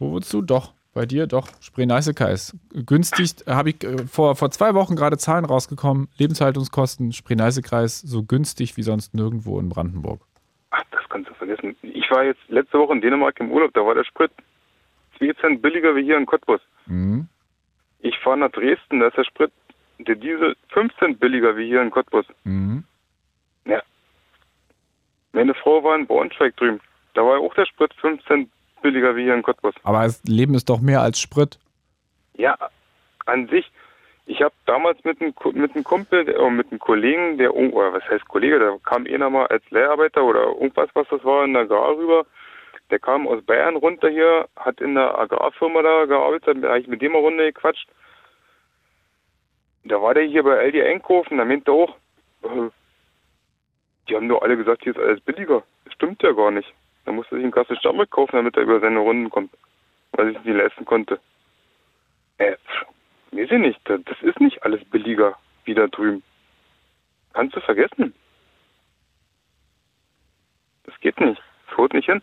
Wo 0.00 0.12
würdest 0.12 0.32
du? 0.32 0.42
Doch. 0.42 0.72
Bei 0.92 1.06
dir 1.06 1.28
doch. 1.28 1.46
Spree-Neiße-Kais. 1.60 2.56
Günstig, 2.84 3.46
habe 3.46 3.70
ich 3.70 3.84
äh, 3.84 4.06
vor, 4.08 4.34
vor 4.34 4.50
zwei 4.50 4.74
Wochen 4.74 4.96
gerade 4.96 5.18
Zahlen 5.18 5.44
rausgekommen. 5.44 6.08
Lebenshaltungskosten, 6.18 7.12
Spree-Neiße-Kreis, 7.12 8.00
so 8.00 8.24
günstig 8.24 8.76
wie 8.76 8.82
sonst 8.82 9.14
nirgendwo 9.14 9.60
in 9.60 9.68
Brandenburg. 9.68 10.22
Ach, 10.70 10.82
das 10.90 11.08
kannst 11.08 11.30
du 11.30 11.34
vergessen. 11.34 11.76
Ich 11.82 12.10
war 12.10 12.24
jetzt 12.24 12.40
letzte 12.48 12.78
Woche 12.78 12.94
in 12.94 13.00
Dänemark 13.02 13.38
im 13.38 13.52
Urlaub, 13.52 13.72
da 13.74 13.86
war 13.86 13.94
der 13.94 14.02
Sprit 14.02 14.32
2 15.18 15.32
Cent 15.34 15.62
billiger 15.62 15.94
wie 15.94 16.02
hier 16.02 16.16
in 16.16 16.26
Cottbus. 16.26 16.60
Mhm. 16.86 17.28
Ich 18.00 18.18
fahre 18.18 18.38
nach 18.38 18.50
Dresden, 18.50 18.98
da 18.98 19.08
ist 19.08 19.16
der 19.16 19.24
Sprit, 19.24 19.52
der 19.98 20.16
Diesel 20.16 20.56
5 20.70 20.92
Cent 20.98 21.20
billiger 21.20 21.56
wie 21.56 21.66
hier 21.66 21.82
in 21.82 21.90
Cottbus. 21.92 22.26
Mhm. 22.42 22.82
Ja. 23.64 23.80
Meine 25.32 25.54
Frau 25.54 25.84
war 25.84 25.94
in 25.94 26.08
Braunschweig 26.08 26.56
drüben. 26.56 26.80
Da 27.14 27.22
war 27.22 27.38
auch 27.38 27.54
der 27.54 27.66
Sprit 27.66 27.94
5 27.94 28.24
Cent 28.24 28.50
billiger 28.82 29.16
wie 29.16 29.24
hier 29.24 29.34
in 29.34 29.42
Cottbus. 29.42 29.74
Aber 29.82 30.02
das 30.02 30.22
Leben 30.24 30.54
ist 30.54 30.68
doch 30.68 30.80
mehr 30.80 31.00
als 31.00 31.20
Sprit. 31.20 31.58
Ja, 32.34 32.56
an 33.26 33.48
sich. 33.48 33.70
Ich 34.26 34.42
habe 34.42 34.54
damals 34.66 35.02
mit 35.04 35.20
einem, 35.20 35.34
mit 35.54 35.74
einem 35.74 35.84
Kumpel, 35.84 36.24
der- 36.24 36.36
äh, 36.38 36.50
mit 36.50 36.70
einem 36.70 36.78
Kollegen, 36.78 37.36
der, 37.38 37.50
irgend- 37.50 37.74
oder 37.74 37.92
was 37.92 38.04
heißt 38.08 38.28
Kollege, 38.28 38.58
da 38.58 38.76
kam 38.84 39.06
einer 39.06 39.28
mal 39.28 39.46
als 39.48 39.68
Leiharbeiter 39.70 40.22
oder 40.22 40.44
irgendwas, 40.44 40.88
was 40.94 41.08
das 41.08 41.24
war, 41.24 41.44
in 41.44 41.52
der 41.54 41.62
Agrar 41.62 41.96
rüber. 41.96 42.24
Der 42.90 42.98
kam 42.98 43.26
aus 43.26 43.42
Bayern 43.44 43.76
runter 43.76 44.08
hier, 44.08 44.48
hat 44.56 44.80
in 44.80 44.94
der 44.94 45.18
Agrarfirma 45.18 45.82
da 45.82 46.04
gearbeitet, 46.06 46.58
da 46.62 46.68
habe 46.68 46.80
ich 46.80 46.86
mit 46.88 47.02
dem 47.02 47.12
eine 47.12 47.20
Runde 47.22 47.52
gequatscht. 47.52 47.88
Da 49.84 50.00
war 50.00 50.14
der 50.14 50.24
hier 50.24 50.42
bei 50.42 50.58
Aldi 50.58 50.82
einkaufen, 50.82 51.38
da 51.38 51.44
meinte 51.44 51.70
er 51.70 51.74
auch, 51.74 51.96
äh, 52.42 52.70
die 54.08 54.16
haben 54.16 54.28
doch 54.28 54.42
alle 54.42 54.56
gesagt, 54.56 54.82
hier 54.82 54.94
ist 54.94 55.00
alles 55.02 55.20
billiger. 55.20 55.62
Das 55.84 55.94
stimmt 55.94 56.22
ja 56.22 56.32
gar 56.32 56.50
nicht. 56.50 56.72
Da 57.04 57.12
musste 57.12 57.34
sich 57.34 57.44
einen 57.44 57.52
Kasten 57.52 57.76
Stammbek 57.76 58.10
kaufen, 58.10 58.36
damit 58.36 58.56
er 58.56 58.62
über 58.62 58.80
seine 58.80 58.98
Runden 58.98 59.30
kommt, 59.30 59.52
weil 60.12 60.30
ich 60.30 60.36
es 60.36 60.44
nicht 60.44 60.56
leisten 60.56 60.84
konnte. 60.84 61.18
Äh, 62.38 62.56
weiß 63.32 63.50
ich 63.50 63.58
nicht, 63.58 63.80
das 63.84 64.22
ist 64.22 64.40
nicht 64.40 64.62
alles 64.62 64.84
billiger 64.86 65.36
wie 65.64 65.74
da 65.74 65.86
drüben. 65.86 66.22
Kannst 67.32 67.56
du 67.56 67.60
vergessen. 67.60 68.14
Das 70.84 70.98
geht 71.00 71.20
nicht. 71.20 71.40
Das 71.68 71.78
haut 71.78 71.94
nicht 71.94 72.06
hin. 72.06 72.22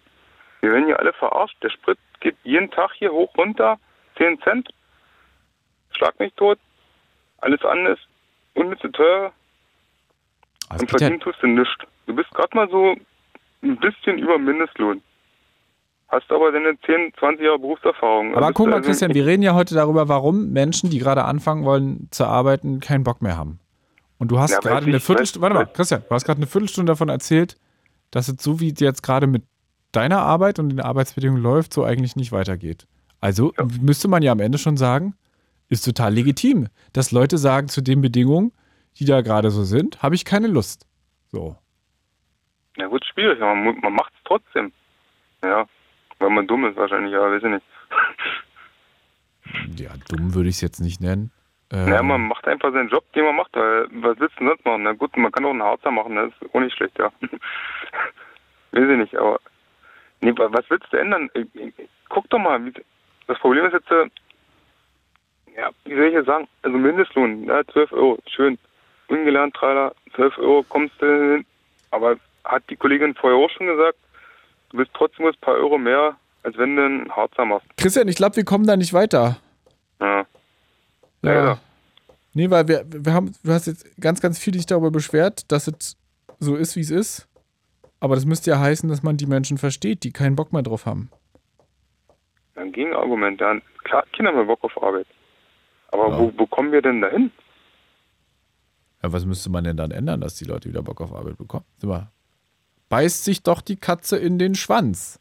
Wir 0.61 0.71
werden 0.71 0.85
hier 0.85 0.99
alle 0.99 1.13
verarscht. 1.13 1.57
Der 1.63 1.69
Sprit 1.69 1.97
geht 2.19 2.35
jeden 2.43 2.69
Tag 2.71 2.91
hier 2.93 3.11
hoch 3.11 3.35
runter, 3.37 3.79
10 4.17 4.41
Cent. 4.41 4.69
Schlag 5.91 6.19
mich 6.19 6.33
tot. 6.33 6.59
Alles 7.39 7.63
andere 7.63 7.93
ist 7.93 8.07
unnütze 8.55 8.91
teuer 8.91 9.31
Also 10.69 10.81
und 10.81 10.89
verdienen 10.89 11.19
tust 11.19 11.41
du 11.41 11.47
nichts. 11.47 11.75
Du 12.07 12.15
bist 12.15 12.29
gerade 12.31 12.55
mal 12.55 12.69
so 12.69 12.95
ein 13.61 13.77
bisschen 13.79 14.17
über 14.19 14.37
Mindestlohn. 14.37 15.01
Hast 16.09 16.31
aber 16.31 16.51
deine 16.53 16.77
10, 16.85 17.11
20 17.19 17.43
Jahre 17.45 17.59
Berufserfahrung. 17.59 18.33
aber 18.35 18.47
Bist 18.47 18.55
guck 18.55 18.67
mal, 18.67 18.75
also- 18.77 18.87
Christian, 18.87 19.13
wir 19.13 19.25
reden 19.25 19.43
ja 19.43 19.53
heute 19.55 19.75
darüber, 19.75 20.07
warum 20.07 20.51
Menschen, 20.53 20.89
die 20.89 20.99
gerade 20.99 21.25
anfangen 21.25 21.65
wollen 21.65 22.07
zu 22.11 22.25
arbeiten, 22.25 22.79
keinen 22.79 23.03
Bock 23.03 23.21
mehr 23.21 23.35
haben. 23.37 23.59
Und 24.17 24.31
du 24.31 24.39
hast 24.39 24.51
Ja, 24.51 24.59
gerade 24.59 24.85
eine 24.85 24.99
Viertelstunde, 24.99 25.43
warte 25.43 25.55
mal, 25.55 25.65
Christian, 25.65 26.03
du 26.07 26.15
hast 26.15 26.25
gerade 26.25 26.37
eine 26.37 26.47
Viertelstunde 26.47 26.91
davon 26.91 27.09
erzählt, 27.09 27.57
dass 28.11 28.29
es 28.29 28.41
so 28.41 28.59
wie 28.61 28.71
es 28.71 28.79
jetzt 28.79 29.03
gerade 29.03 29.27
mit 29.27 29.43
deiner 29.91 30.19
Arbeit 30.19 30.59
und 30.59 30.69
den 30.69 30.79
Arbeitsbedingungen 30.79 31.41
läuft, 31.43 31.73
so 31.73 31.83
eigentlich 31.83 32.15
nicht 32.15 32.31
weitergeht. 32.31 32.87
Also 33.19 33.53
Ja. 33.57 33.65
müsste 33.81 34.07
man 34.07 34.23
ja 34.23 34.31
am 34.31 34.39
Ende 34.39 34.57
schon 34.57 34.77
sagen, 34.77 35.13
ist 35.69 35.83
total 35.83 36.13
legitim, 36.13 36.67
dass 36.93 37.11
Leute 37.11 37.37
sagen, 37.37 37.67
zu 37.67 37.81
den 37.81 37.99
Bedingungen, 38.01 38.53
die 38.97 39.05
da 39.05 39.21
gerade 39.21 39.51
so 39.51 39.63
sind, 39.63 40.01
habe 40.01 40.15
ich 40.15 40.23
keine 40.23 40.47
Lust. 40.47 40.87
So. 41.31 41.57
Ja 42.77 42.87
gut, 42.87 43.05
schwierig, 43.05 43.41
aber 43.41 43.55
man, 43.55 43.79
man 43.79 43.93
macht 43.93 44.13
es 44.15 44.23
trotzdem. 44.23 44.71
Ja, 45.43 45.67
weil 46.19 46.29
man 46.29 46.47
dumm 46.47 46.65
ist 46.65 46.77
wahrscheinlich, 46.77 47.13
ja, 47.13 47.21
weiß 47.21 47.43
ich 47.43 47.49
nicht. 47.49 47.65
Ja, 49.79 49.91
dumm 50.09 50.33
würde 50.33 50.49
ich 50.49 50.55
es 50.55 50.61
jetzt 50.61 50.79
nicht 50.79 51.01
nennen. 51.01 51.31
Ähm, 51.71 51.87
Ja, 51.87 52.01
man 52.01 52.27
macht 52.27 52.47
einfach 52.47 52.71
seinen 52.71 52.89
Job, 52.89 53.11
den 53.13 53.25
man 53.25 53.35
macht, 53.35 53.55
weil 53.55 53.87
was 53.91 54.19
willst 54.19 54.35
du 54.35 54.39
denn 54.39 54.49
sonst 54.49 54.65
machen? 54.65 54.83
Na 54.83 54.93
gut, 54.93 55.15
man 55.17 55.31
kann 55.31 55.45
auch 55.45 55.51
einen 55.51 55.63
Harzer 55.63 55.91
machen, 55.91 56.15
das 56.15 56.31
ist 56.41 56.53
auch 56.55 56.59
nicht 56.59 56.75
schlecht, 56.75 56.97
ja. 56.97 57.11
weiß 58.71 58.89
ich 58.89 58.97
nicht, 58.97 59.15
aber 59.15 59.39
Nee, 60.21 60.33
was 60.35 60.69
willst 60.69 60.91
du 60.91 60.97
ändern? 60.97 61.29
Äh, 61.33 61.41
äh, 61.41 61.71
guck 62.09 62.29
doch 62.29 62.39
mal, 62.39 62.59
das 63.27 63.37
Problem 63.39 63.65
ist 63.65 63.73
jetzt, 63.73 63.91
äh, 63.91 64.09
ja, 65.55 65.69
wie 65.85 65.95
soll 65.95 66.05
ich 66.05 66.13
jetzt 66.13 66.25
sagen, 66.25 66.47
also 66.63 66.77
Mindestlohn, 66.77 67.43
ja, 67.45 67.63
12 67.67 67.91
Euro, 67.91 68.19
schön. 68.27 68.57
Ungelernt, 69.09 69.55
Trailer, 69.55 69.93
12 70.15 70.37
Euro 70.39 70.63
kommst 70.67 70.99
du 71.01 71.05
hin. 71.05 71.45
Aber 71.91 72.17
hat 72.47 72.63
die 72.69 72.75
Kollegin 72.75 73.15
vorher 73.15 73.37
auch 73.37 73.49
schon 73.49 73.67
gesagt, 73.67 73.97
du 74.69 74.77
bist 74.77 74.91
trotzdem 74.93 75.25
ein 75.25 75.33
paar 75.41 75.55
Euro 75.55 75.77
mehr, 75.77 76.15
als 76.43 76.57
wenn 76.57 76.75
du 76.75 76.85
einen 76.85 77.11
Harzer 77.11 77.45
machst. 77.45 77.67
Christian, 77.77 78.07
ich 78.07 78.15
glaube, 78.15 78.35
wir 78.35 78.45
kommen 78.45 78.65
da 78.65 78.77
nicht 78.77 78.93
weiter. 78.93 79.37
Ja. 79.99 80.25
Ja. 81.21 81.33
ja. 81.33 81.59
Nee, 82.33 82.49
weil 82.49 82.67
wir, 82.67 82.85
wir 82.87 83.13
haben, 83.13 83.33
du 83.43 83.51
hast 83.51 83.67
jetzt 83.67 83.99
ganz, 83.99 84.21
ganz 84.21 84.37
viel 84.37 84.53
dich 84.53 84.65
darüber 84.65 84.91
beschwert, 84.91 85.51
dass 85.51 85.67
es 85.67 85.97
so 86.39 86.55
ist, 86.55 86.75
wie 86.75 86.81
es 86.81 86.91
ist. 86.91 87.27
Aber 87.99 88.15
das 88.15 88.25
müsste 88.25 88.51
ja 88.51 88.59
heißen, 88.59 88.87
dass 88.89 89.01
man 89.01 89.17
die 89.17 89.25
Menschen 89.25 89.57
versteht, 89.57 90.03
die 90.03 90.11
keinen 90.11 90.35
Bock 90.35 90.53
mehr 90.53 90.61
drauf 90.61 90.85
haben. 90.85 91.09
Ein 92.55 92.71
Gegenargument, 92.71 93.41
dann 93.41 93.61
klar, 93.83 94.03
Kinder 94.13 94.33
haben 94.33 94.47
Bock 94.47 94.63
auf 94.63 94.81
Arbeit. 94.81 95.07
Aber 95.89 96.09
ja. 96.09 96.19
wo, 96.19 96.31
wo 96.37 96.45
kommen 96.45 96.71
wir 96.71 96.81
denn 96.81 97.01
dahin? 97.01 97.31
Ja, 99.01 99.11
was 99.11 99.25
müsste 99.25 99.49
man 99.49 99.63
denn 99.63 99.77
dann 99.77 99.91
ändern, 99.91 100.21
dass 100.21 100.35
die 100.35 100.45
Leute 100.45 100.69
wieder 100.69 100.81
Bock 100.81 101.01
auf 101.01 101.13
Arbeit 101.13 101.37
bekommen? 101.37 101.65
Mal, 101.83 102.11
beißt 102.89 103.23
sich 103.23 103.43
doch 103.43 103.61
die 103.61 103.75
Katze 103.75 104.17
in 104.17 104.39
den 104.39 104.55
Schwanz. 104.55 105.19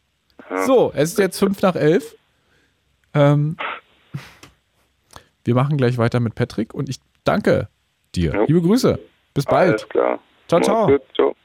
So, 0.67 0.93
es 0.95 1.13
ist 1.13 1.19
jetzt 1.19 1.39
fünf 1.39 1.61
nach 1.63 1.75
elf. 1.75 2.15
Ähm, 3.15 3.57
wir 5.45 5.55
machen 5.55 5.77
gleich 5.77 5.99
weiter 5.99 6.21
mit 6.21 6.35
Patrick 6.35 6.75
und 6.75 6.89
ich 6.89 6.99
danke 7.25 7.69
dir. 8.15 8.33
Ja. 8.35 8.45
Liebe 8.45 8.63
Grüße. 8.63 8.99
Bis 9.35 9.45
bald. 9.45 9.71
Alles 9.71 9.89
klar. 9.89 10.19
Ciao, 10.49 10.61
ciao. 10.61 10.99
ciao. 11.15 11.37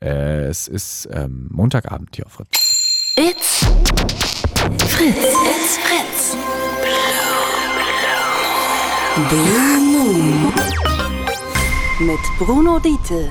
Es 0.00 0.68
ist 0.68 1.08
ähm, 1.12 1.48
Montagabend 1.50 2.14
hier 2.14 2.26
auf 2.26 2.32
Fritz. 2.32 3.14
It's 3.16 3.64
Fritz. 4.88 5.16
It's 5.16 5.78
Fritz. 5.78 6.36
Blue 9.30 9.78
Moon. 9.80 10.52
Mit 12.00 12.20
Bruno 12.38 12.78
Diete. 12.80 13.30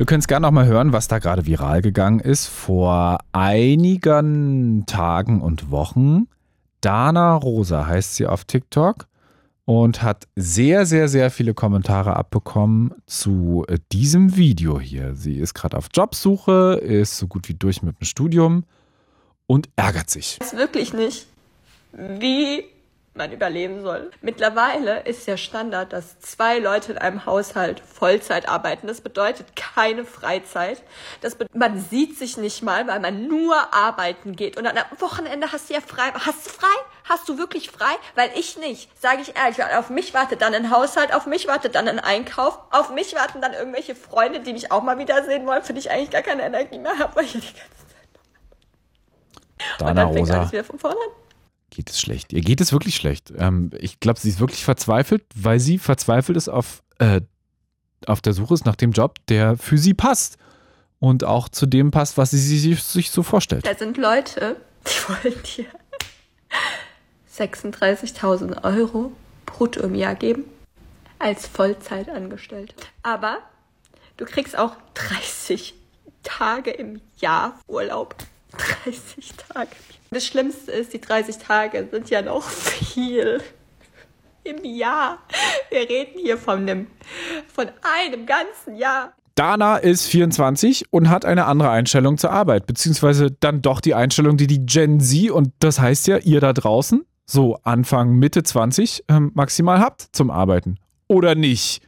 Wir 0.00 0.06
können 0.06 0.20
es 0.20 0.28
gerne 0.28 0.46
noch 0.46 0.50
mal 0.50 0.64
hören, 0.64 0.94
was 0.94 1.08
da 1.08 1.18
gerade 1.18 1.44
viral 1.44 1.82
gegangen 1.82 2.20
ist. 2.20 2.46
Vor 2.46 3.18
einigen 3.32 4.86
Tagen 4.86 5.42
und 5.42 5.70
Wochen. 5.70 6.26
Dana 6.80 7.34
Rosa 7.34 7.86
heißt 7.86 8.14
sie 8.14 8.26
auf 8.26 8.46
TikTok 8.46 9.08
und 9.66 10.02
hat 10.02 10.26
sehr, 10.36 10.86
sehr, 10.86 11.06
sehr 11.06 11.30
viele 11.30 11.52
Kommentare 11.52 12.16
abbekommen 12.16 12.94
zu 13.04 13.66
äh, 13.68 13.76
diesem 13.92 14.36
Video 14.38 14.80
hier. 14.80 15.14
Sie 15.16 15.36
ist 15.36 15.52
gerade 15.52 15.76
auf 15.76 15.88
Jobsuche, 15.92 16.80
ist 16.82 17.18
so 17.18 17.26
gut 17.26 17.50
wie 17.50 17.54
durch 17.54 17.82
mit 17.82 18.00
dem 18.00 18.06
Studium 18.06 18.64
und 19.46 19.68
ärgert 19.76 20.08
sich. 20.08 20.38
Ich 20.40 20.46
weiß 20.46 20.56
wirklich 20.56 20.94
nicht, 20.94 21.26
wie 21.92 22.64
man 23.14 23.32
überleben 23.32 23.82
soll. 23.82 24.10
Mittlerweile 24.20 25.00
ist 25.00 25.26
ja 25.26 25.36
Standard, 25.36 25.92
dass 25.92 26.20
zwei 26.20 26.58
Leute 26.58 26.92
in 26.92 26.98
einem 26.98 27.26
Haushalt 27.26 27.80
Vollzeit 27.80 28.48
arbeiten. 28.48 28.86
Das 28.86 29.00
bedeutet 29.00 29.56
keine 29.56 30.04
Freizeit. 30.04 30.82
Das 31.20 31.36
man 31.52 31.80
sieht 31.80 32.16
sich 32.16 32.36
nicht 32.36 32.62
mal, 32.62 32.86
weil 32.86 33.00
man 33.00 33.26
nur 33.26 33.74
arbeiten 33.74 34.36
geht. 34.36 34.56
Und 34.56 34.66
am 34.66 34.76
Wochenende 34.98 35.50
hast 35.50 35.68
du 35.68 35.74
ja 35.74 35.80
frei. 35.80 36.12
Hast 36.14 36.46
du 36.46 36.50
frei? 36.50 36.76
Hast 37.04 37.28
du 37.28 37.36
wirklich 37.36 37.70
frei? 37.70 37.92
Weil 38.14 38.30
ich 38.36 38.56
nicht. 38.58 38.88
Sage 39.00 39.22
ich 39.22 39.36
ehrlich, 39.36 39.58
weil 39.58 39.76
auf 39.76 39.90
mich 39.90 40.14
wartet 40.14 40.40
dann 40.40 40.54
ein 40.54 40.70
Haushalt, 40.70 41.12
auf 41.12 41.26
mich 41.26 41.48
wartet 41.48 41.74
dann 41.74 41.88
ein 41.88 41.98
Einkauf, 41.98 42.60
auf 42.70 42.90
mich 42.90 43.14
warten 43.16 43.40
dann 43.40 43.54
irgendwelche 43.54 43.96
Freunde, 43.96 44.40
die 44.40 44.52
mich 44.52 44.70
auch 44.70 44.82
mal 44.82 44.98
wiedersehen 44.98 45.46
wollen, 45.46 45.64
für 45.64 45.72
die 45.72 45.80
ich 45.80 45.90
eigentlich 45.90 46.10
gar 46.10 46.22
keine 46.22 46.42
Energie 46.42 46.78
mehr 46.78 46.96
habe, 46.98 47.16
weil 47.16 47.24
ich 47.24 47.32
die 47.32 47.40
ganze 47.40 47.54
Zeit 47.58 48.08
Dana 49.78 49.90
Und 49.90 49.96
dann 49.96 50.12
fängt 50.12 50.28
Rosa. 50.28 50.38
alles 50.38 50.52
wieder 50.52 50.64
von 50.64 50.78
vorne 50.78 50.96
an 50.96 51.29
geht 51.70 51.90
es 51.90 52.00
schlecht. 52.00 52.32
Ihr 52.32 52.42
geht 52.42 52.60
es 52.60 52.72
wirklich 52.72 52.96
schlecht. 52.96 53.32
Ähm, 53.36 53.70
ich 53.78 54.00
glaube, 54.00 54.20
sie 54.20 54.28
ist 54.28 54.40
wirklich 54.40 54.64
verzweifelt, 54.64 55.24
weil 55.34 55.60
sie 55.60 55.78
verzweifelt 55.78 56.36
ist 56.36 56.48
auf, 56.48 56.82
äh, 56.98 57.20
auf 58.06 58.20
der 58.20 58.32
Suche 58.32 58.54
ist 58.54 58.66
nach 58.66 58.76
dem 58.76 58.92
Job, 58.92 59.16
der 59.28 59.56
für 59.56 59.78
sie 59.78 59.94
passt. 59.94 60.36
Und 60.98 61.24
auch 61.24 61.48
zu 61.48 61.64
dem 61.64 61.90
passt, 61.90 62.18
was 62.18 62.30
sie 62.30 62.38
sich, 62.38 62.82
sich 62.82 63.10
so 63.10 63.22
vorstellt. 63.22 63.66
Da 63.66 63.74
sind 63.74 63.96
Leute, 63.96 64.56
die 64.86 65.08
wollen 65.08 65.42
dir 65.56 65.66
36.000 67.34 68.64
Euro 68.64 69.12
brutto 69.46 69.80
im 69.80 69.94
Jahr 69.94 70.14
geben 70.14 70.44
als 71.18 71.46
Vollzeitangestellte. 71.46 72.74
Aber 73.02 73.38
du 74.16 74.24
kriegst 74.24 74.58
auch 74.58 74.76
30 74.94 75.74
Tage 76.22 76.70
im 76.70 77.00
Jahr 77.18 77.58
Urlaub. 77.66 78.14
30 78.84 79.32
Tage. 79.36 79.70
Das 80.10 80.26
Schlimmste 80.26 80.72
ist, 80.72 80.92
die 80.92 81.00
30 81.00 81.38
Tage 81.38 81.88
sind 81.90 82.10
ja 82.10 82.22
noch 82.22 82.48
viel 82.48 83.40
im 84.44 84.64
Jahr. 84.64 85.18
Wir 85.70 85.88
reden 85.88 86.18
hier 86.18 86.36
von 86.36 86.60
einem, 86.60 86.86
von 87.52 87.68
einem 87.82 88.26
ganzen 88.26 88.76
Jahr. 88.76 89.12
Dana 89.34 89.76
ist 89.76 90.06
24 90.06 90.92
und 90.92 91.08
hat 91.08 91.24
eine 91.24 91.46
andere 91.46 91.70
Einstellung 91.70 92.18
zur 92.18 92.30
Arbeit, 92.30 92.66
beziehungsweise 92.66 93.30
dann 93.30 93.62
doch 93.62 93.80
die 93.80 93.94
Einstellung, 93.94 94.36
die 94.36 94.46
die 94.46 94.66
Gen 94.66 95.00
Z 95.00 95.30
und 95.30 95.52
das 95.60 95.80
heißt 95.80 96.08
ja, 96.08 96.18
ihr 96.18 96.40
da 96.40 96.52
draußen, 96.52 97.06
so 97.24 97.58
Anfang, 97.62 98.16
Mitte 98.16 98.42
20 98.42 99.04
ähm, 99.08 99.30
maximal 99.34 99.80
habt 99.80 100.08
zum 100.12 100.30
Arbeiten. 100.30 100.78
Oder 101.06 101.34
nicht? 101.34 101.82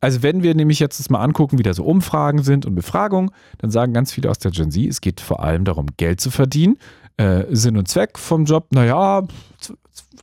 Also 0.00 0.22
wenn 0.22 0.42
wir 0.42 0.54
nämlich 0.54 0.78
jetzt 0.78 0.98
das 0.98 1.10
mal 1.10 1.20
angucken, 1.20 1.58
wie 1.58 1.62
da 1.62 1.74
so 1.74 1.84
Umfragen 1.84 2.42
sind 2.42 2.64
und 2.64 2.74
Befragungen, 2.74 3.30
dann 3.58 3.70
sagen 3.70 3.92
ganz 3.92 4.12
viele 4.12 4.30
aus 4.30 4.38
der 4.38 4.50
Gen 4.50 4.70
Z, 4.70 4.88
es 4.88 5.00
geht 5.00 5.20
vor 5.20 5.42
allem 5.42 5.64
darum, 5.64 5.86
Geld 5.96 6.20
zu 6.20 6.30
verdienen. 6.30 6.78
Äh, 7.18 7.44
Sinn 7.50 7.76
und 7.76 7.86
Zweck 7.86 8.18
vom 8.18 8.46
Job, 8.46 8.68
naja, 8.70 9.22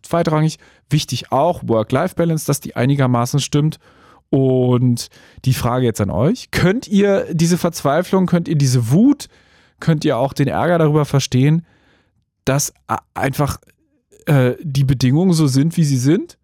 zweitrangig. 0.01 0.57
Wichtig 0.89 1.31
auch, 1.31 1.61
Work-Life-Balance, 1.65 2.47
dass 2.47 2.59
die 2.59 2.75
einigermaßen 2.75 3.39
stimmt. 3.39 3.77
Und 4.29 5.09
die 5.45 5.53
Frage 5.53 5.85
jetzt 5.85 6.01
an 6.01 6.09
euch, 6.09 6.51
könnt 6.51 6.87
ihr 6.87 7.33
diese 7.33 7.57
Verzweiflung, 7.57 8.25
könnt 8.25 8.47
ihr 8.47 8.57
diese 8.57 8.91
Wut, 8.91 9.27
könnt 9.79 10.03
ihr 10.05 10.17
auch 10.17 10.33
den 10.33 10.47
Ärger 10.47 10.79
darüber 10.79 11.05
verstehen, 11.05 11.65
dass 12.45 12.73
einfach 13.13 13.59
äh, 14.25 14.53
die 14.61 14.83
Bedingungen 14.83 15.33
so 15.33 15.47
sind, 15.47 15.77
wie 15.77 15.83
sie 15.83 15.97
sind? 15.97 16.36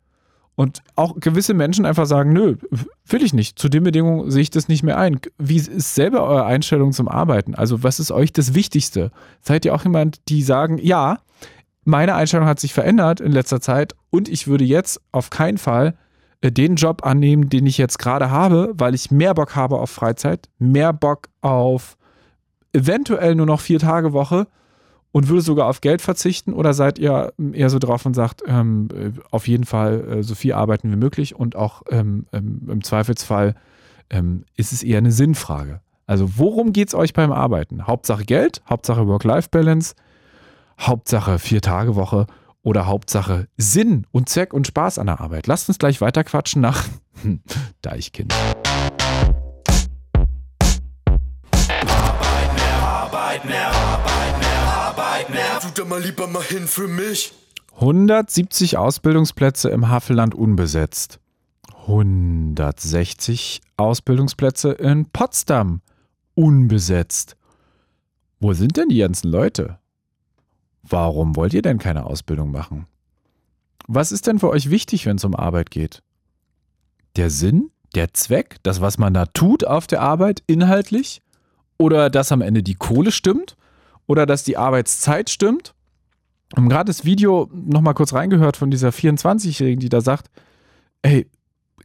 Und 0.55 0.83
auch 0.95 1.19
gewisse 1.19 1.55
Menschen 1.55 1.85
einfach 1.85 2.05
sagen, 2.05 2.31
nö, 2.31 2.57
will 3.07 3.23
ich 3.23 3.33
nicht. 3.33 3.57
Zu 3.57 3.69
den 3.69 3.83
Bedingungen 3.83 4.29
sehe 4.29 4.43
ich 4.43 4.51
das 4.51 4.67
nicht 4.67 4.83
mehr 4.83 4.97
ein. 4.97 5.19
Wie 5.39 5.57
ist 5.57 5.95
selber 5.95 6.23
eure 6.23 6.45
Einstellung 6.45 6.91
zum 6.91 7.07
Arbeiten? 7.07 7.55
Also 7.55 7.81
was 7.81 7.99
ist 7.99 8.11
euch 8.11 8.31
das 8.33 8.53
Wichtigste? 8.53 9.11
Seid 9.41 9.65
ihr 9.65 9.73
auch 9.73 9.83
jemand, 9.83 10.29
die 10.29 10.43
sagen, 10.43 10.77
ja, 10.77 11.19
meine 11.85 12.15
Einstellung 12.15 12.47
hat 12.47 12.59
sich 12.59 12.73
verändert 12.73 13.19
in 13.19 13.31
letzter 13.31 13.61
Zeit 13.61 13.93
und 14.09 14.29
ich 14.29 14.47
würde 14.47 14.63
jetzt 14.63 15.01
auf 15.11 15.31
keinen 15.31 15.57
Fall 15.57 15.95
äh, 16.41 16.51
den 16.51 16.75
Job 16.75 17.05
annehmen, 17.05 17.49
den 17.49 17.65
ich 17.65 17.77
jetzt 17.77 17.97
gerade 17.97 18.29
habe, 18.29 18.73
weil 18.75 18.93
ich 18.93 19.11
mehr 19.11 19.33
Bock 19.33 19.55
habe 19.55 19.79
auf 19.79 19.89
Freizeit, 19.89 20.49
mehr 20.59 20.93
Bock 20.93 21.29
auf 21.41 21.97
eventuell 22.73 23.35
nur 23.35 23.45
noch 23.45 23.59
vier 23.59 23.79
Tage 23.79 24.13
Woche 24.13 24.47
und 25.13 25.29
würde 25.29 25.41
sogar 25.43 25.67
auf 25.67 25.79
Geld 25.79 26.01
verzichten 26.01 26.53
oder 26.53 26.73
seid 26.73 26.97
ihr 26.97 27.33
eher 27.53 27.69
so 27.69 27.77
drauf 27.77 28.05
und 28.05 28.15
sagt, 28.15 28.41
ähm, 28.47 28.89
äh, 28.93 29.11
auf 29.29 29.47
jeden 29.47 29.63
Fall 29.63 30.05
äh, 30.09 30.23
so 30.23 30.33
viel 30.35 30.53
arbeiten 30.53 30.91
wie 30.91 30.95
möglich 30.95 31.35
und 31.35 31.55
auch 31.55 31.83
ähm, 31.89 32.25
ähm, 32.33 32.67
im 32.67 32.83
Zweifelsfall 32.83 33.55
ähm, 34.09 34.43
ist 34.57 34.73
es 34.73 34.81
eher 34.81 34.97
eine 34.97 35.11
Sinnfrage. 35.11 35.81
Also 36.07 36.37
worum 36.37 36.73
geht 36.73 36.87
es 36.89 36.95
euch 36.95 37.13
beim 37.13 37.31
Arbeiten? 37.31 37.85
Hauptsache 37.85 38.25
Geld, 38.25 38.63
Hauptsache 38.67 39.07
Work-Life-Balance, 39.07 39.93
Hauptsache 40.81 41.37
Vier-Tage-Woche 41.37 42.25
oder 42.63 42.87
Hauptsache 42.87 43.47
Sinn 43.55 44.07
und 44.11 44.29
Zweck 44.29 44.51
und 44.51 44.65
Spaß 44.65 44.97
an 44.97 45.05
der 45.05 45.21
Arbeit? 45.21 45.45
Lasst 45.45 45.69
uns 45.69 45.77
gleich 45.77 46.01
weiterquatschen 46.01 46.59
nach 46.59 46.87
Deichkind. 47.83 48.33
Arbeit 51.53 52.55
mehr, 52.55 52.81
Arbeit 52.81 53.45
mehr, 53.45 53.67
Arbeit 53.67 54.12
Arbeit 55.13 55.29
mehr. 55.29 55.59
Da 55.75 55.85
mal 55.85 56.01
lieber 56.01 56.27
mal 56.27 56.43
hin 56.43 56.67
für 56.67 56.87
mich. 56.87 57.33
170 57.75 58.77
Ausbildungsplätze 58.77 59.69
im 59.69 59.89
Havelland 59.89 60.33
unbesetzt. 60.33 61.19
160 61.81 63.61
Ausbildungsplätze 63.77 64.71
in 64.71 65.05
Potsdam 65.09 65.81
unbesetzt. 66.33 67.35
Wo 68.39 68.53
sind 68.53 68.77
denn 68.77 68.89
die 68.89 68.99
ganzen 68.99 69.29
Leute? 69.29 69.79
Warum 70.81 71.35
wollt 71.35 71.53
ihr 71.53 71.61
denn 71.61 71.77
keine 71.77 72.05
Ausbildung 72.05 72.51
machen? 72.51 72.87
Was 73.87 74.11
ist 74.11 74.27
denn 74.27 74.39
für 74.39 74.49
euch 74.49 74.69
wichtig, 74.69 75.05
wenn 75.05 75.17
es 75.17 75.25
um 75.25 75.35
Arbeit 75.35 75.71
geht? 75.71 76.01
Der 77.15 77.29
Sinn, 77.29 77.69
der 77.95 78.13
Zweck, 78.13 78.57
das, 78.63 78.81
was 78.81 78.97
man 78.97 79.13
da 79.13 79.25
tut 79.27 79.65
auf 79.65 79.87
der 79.87 80.01
Arbeit, 80.01 80.41
inhaltlich? 80.47 81.21
Oder 81.77 82.09
dass 82.09 82.31
am 82.31 82.41
Ende 82.41 82.63
die 82.63 82.75
Kohle 82.75 83.11
stimmt? 83.11 83.55
Oder 84.07 84.25
dass 84.25 84.43
die 84.43 84.57
Arbeitszeit 84.57 85.29
stimmt. 85.29 85.73
Und 86.55 86.69
gerade 86.69 86.85
das 86.85 87.05
Video 87.05 87.49
nochmal 87.53 87.93
kurz 87.93 88.13
reingehört 88.13 88.57
von 88.57 88.69
dieser 88.69 88.89
24-Jährigen, 88.89 89.79
die 89.79 89.89
da 89.89 90.01
sagt, 90.01 90.29
ey, 91.01 91.27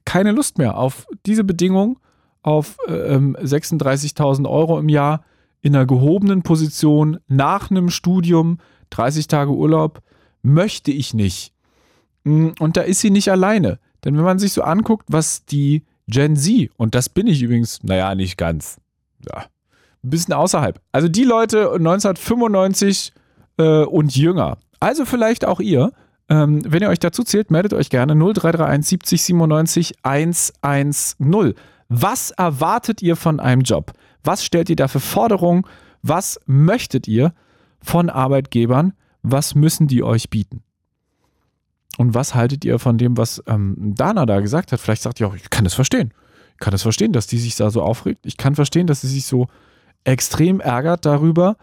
keine 0.04 0.32
Lust 0.32 0.58
mehr 0.58 0.76
auf 0.76 1.06
diese 1.26 1.44
Bedingung, 1.44 1.98
auf 2.42 2.76
äh, 2.86 3.16
36.000 3.16 4.38
ähm, 4.38 4.46
Euro 4.46 4.78
im 4.78 4.88
Jahr. 4.88 5.24
in 5.60 5.74
einer 5.74 5.86
gehobenen 5.86 6.42
Position 6.42 7.18
nach 7.26 7.70
einem 7.70 7.90
Studium, 7.90 8.58
30 8.90 9.26
Tage 9.26 9.50
Urlaub, 9.50 10.02
möchte 10.42 10.92
ich 10.92 11.14
nicht. 11.14 11.52
Mm, 12.24 12.50
und 12.60 12.76
da 12.76 12.82
ist 12.82 13.00
sie 13.00 13.10
nicht 13.10 13.30
alleine. 13.30 13.80
Denn 14.04 14.16
wenn 14.16 14.24
man 14.24 14.38
sich 14.38 14.52
so 14.52 14.62
anguckt, 14.62 15.06
was 15.08 15.44
die 15.44 15.84
Gen 16.06 16.36
Z, 16.36 16.70
und 16.76 16.94
das 16.94 17.08
bin 17.08 17.26
ich 17.26 17.42
übrigens, 17.42 17.82
naja, 17.82 18.14
nicht 18.14 18.38
ganz, 18.38 18.80
ja, 19.26 19.46
ein 20.08 20.10
bisschen 20.10 20.34
außerhalb. 20.34 20.80
Also 20.92 21.08
die 21.08 21.24
Leute 21.24 21.72
1995 21.72 23.12
äh, 23.58 23.84
und 23.84 24.16
jünger, 24.16 24.58
also 24.80 25.04
vielleicht 25.04 25.44
auch 25.44 25.60
ihr, 25.60 25.92
ähm, 26.28 26.60
wenn 26.66 26.82
ihr 26.82 26.88
euch 26.88 26.98
dazu 26.98 27.22
zählt, 27.22 27.50
meldet 27.50 27.74
euch 27.74 27.90
gerne 27.90 28.14
0331 28.14 28.88
70 28.88 29.22
97 29.22 29.94
110. 30.02 31.54
Was 31.88 32.30
erwartet 32.32 33.02
ihr 33.02 33.16
von 33.16 33.40
einem 33.40 33.62
Job? 33.62 33.92
Was 34.22 34.44
stellt 34.44 34.68
ihr 34.68 34.76
da 34.76 34.88
für 34.88 35.00
Forderungen? 35.00 35.64
Was 36.02 36.38
möchtet 36.46 37.08
ihr 37.08 37.32
von 37.80 38.10
Arbeitgebern? 38.10 38.92
Was 39.22 39.54
müssen 39.54 39.88
die 39.88 40.02
euch 40.02 40.28
bieten? 40.28 40.62
Und 41.96 42.14
was 42.14 42.34
haltet 42.34 42.64
ihr 42.64 42.78
von 42.78 42.98
dem, 42.98 43.16
was 43.16 43.42
ähm, 43.46 43.74
Dana 43.96 44.26
da 44.26 44.40
gesagt 44.40 44.70
hat? 44.70 44.80
Vielleicht 44.80 45.02
sagt 45.02 45.18
ihr 45.18 45.26
auch, 45.26 45.34
ich 45.34 45.50
kann 45.50 45.64
das 45.64 45.74
verstehen. 45.74 46.12
Ich 46.52 46.58
kann 46.58 46.70
das 46.72 46.82
verstehen, 46.82 47.12
dass 47.12 47.26
die 47.26 47.38
sich 47.38 47.56
da 47.56 47.70
so 47.70 47.82
aufregt. 47.82 48.26
Ich 48.26 48.36
kann 48.36 48.54
verstehen, 48.54 48.86
dass 48.86 49.00
sie 49.00 49.08
sich 49.08 49.24
so 49.24 49.48
extrem 50.04 50.60
ärgert 50.60 51.04
darüber, 51.06 51.56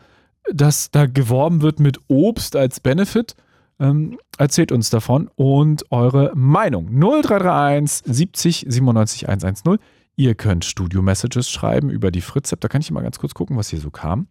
dass 0.51 0.91
da 0.91 1.05
geworben 1.05 1.61
wird 1.61 1.79
mit 1.79 1.99
Obst 2.07 2.55
als 2.55 2.79
Benefit. 2.79 3.35
Ähm, 3.79 4.17
erzählt 4.37 4.71
uns 4.71 4.89
davon 4.89 5.29
und 5.35 5.91
eure 5.91 6.31
Meinung. 6.35 6.87
0331 6.91 8.03
70 8.05 8.65
97 8.69 9.27
110. 9.27 9.77
Ihr 10.15 10.35
könnt 10.35 10.63
Studio-Messages 10.63 11.49
schreiben 11.49 11.89
über 11.89 12.09
die 12.09 12.21
Fritz-App. 12.21 12.61
Da 12.61 12.67
kann 12.69 12.81
ich 12.81 12.91
mal 12.91 13.01
ganz 13.01 13.19
kurz 13.19 13.33
gucken, 13.33 13.57
was 13.57 13.69
hier 13.69 13.79
so 13.79 13.91
kam. 13.91 14.27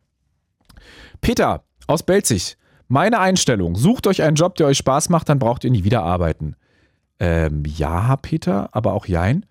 Peter 1.20 1.64
aus 1.86 2.02
Belzig. 2.02 2.56
Meine 2.88 3.18
Einstellung, 3.18 3.76
sucht 3.76 4.06
euch 4.06 4.22
einen 4.22 4.36
Job, 4.36 4.56
der 4.56 4.66
euch 4.66 4.78
Spaß 4.78 5.08
macht, 5.08 5.28
dann 5.28 5.38
braucht 5.38 5.64
ihr 5.64 5.70
nie 5.70 5.84
wieder 5.84 6.02
arbeiten. 6.02 6.54
Ähm, 7.18 7.62
ja, 7.66 8.16
Peter, 8.16 8.68
aber 8.72 8.92
auch 8.92 9.06
jein. 9.06 9.46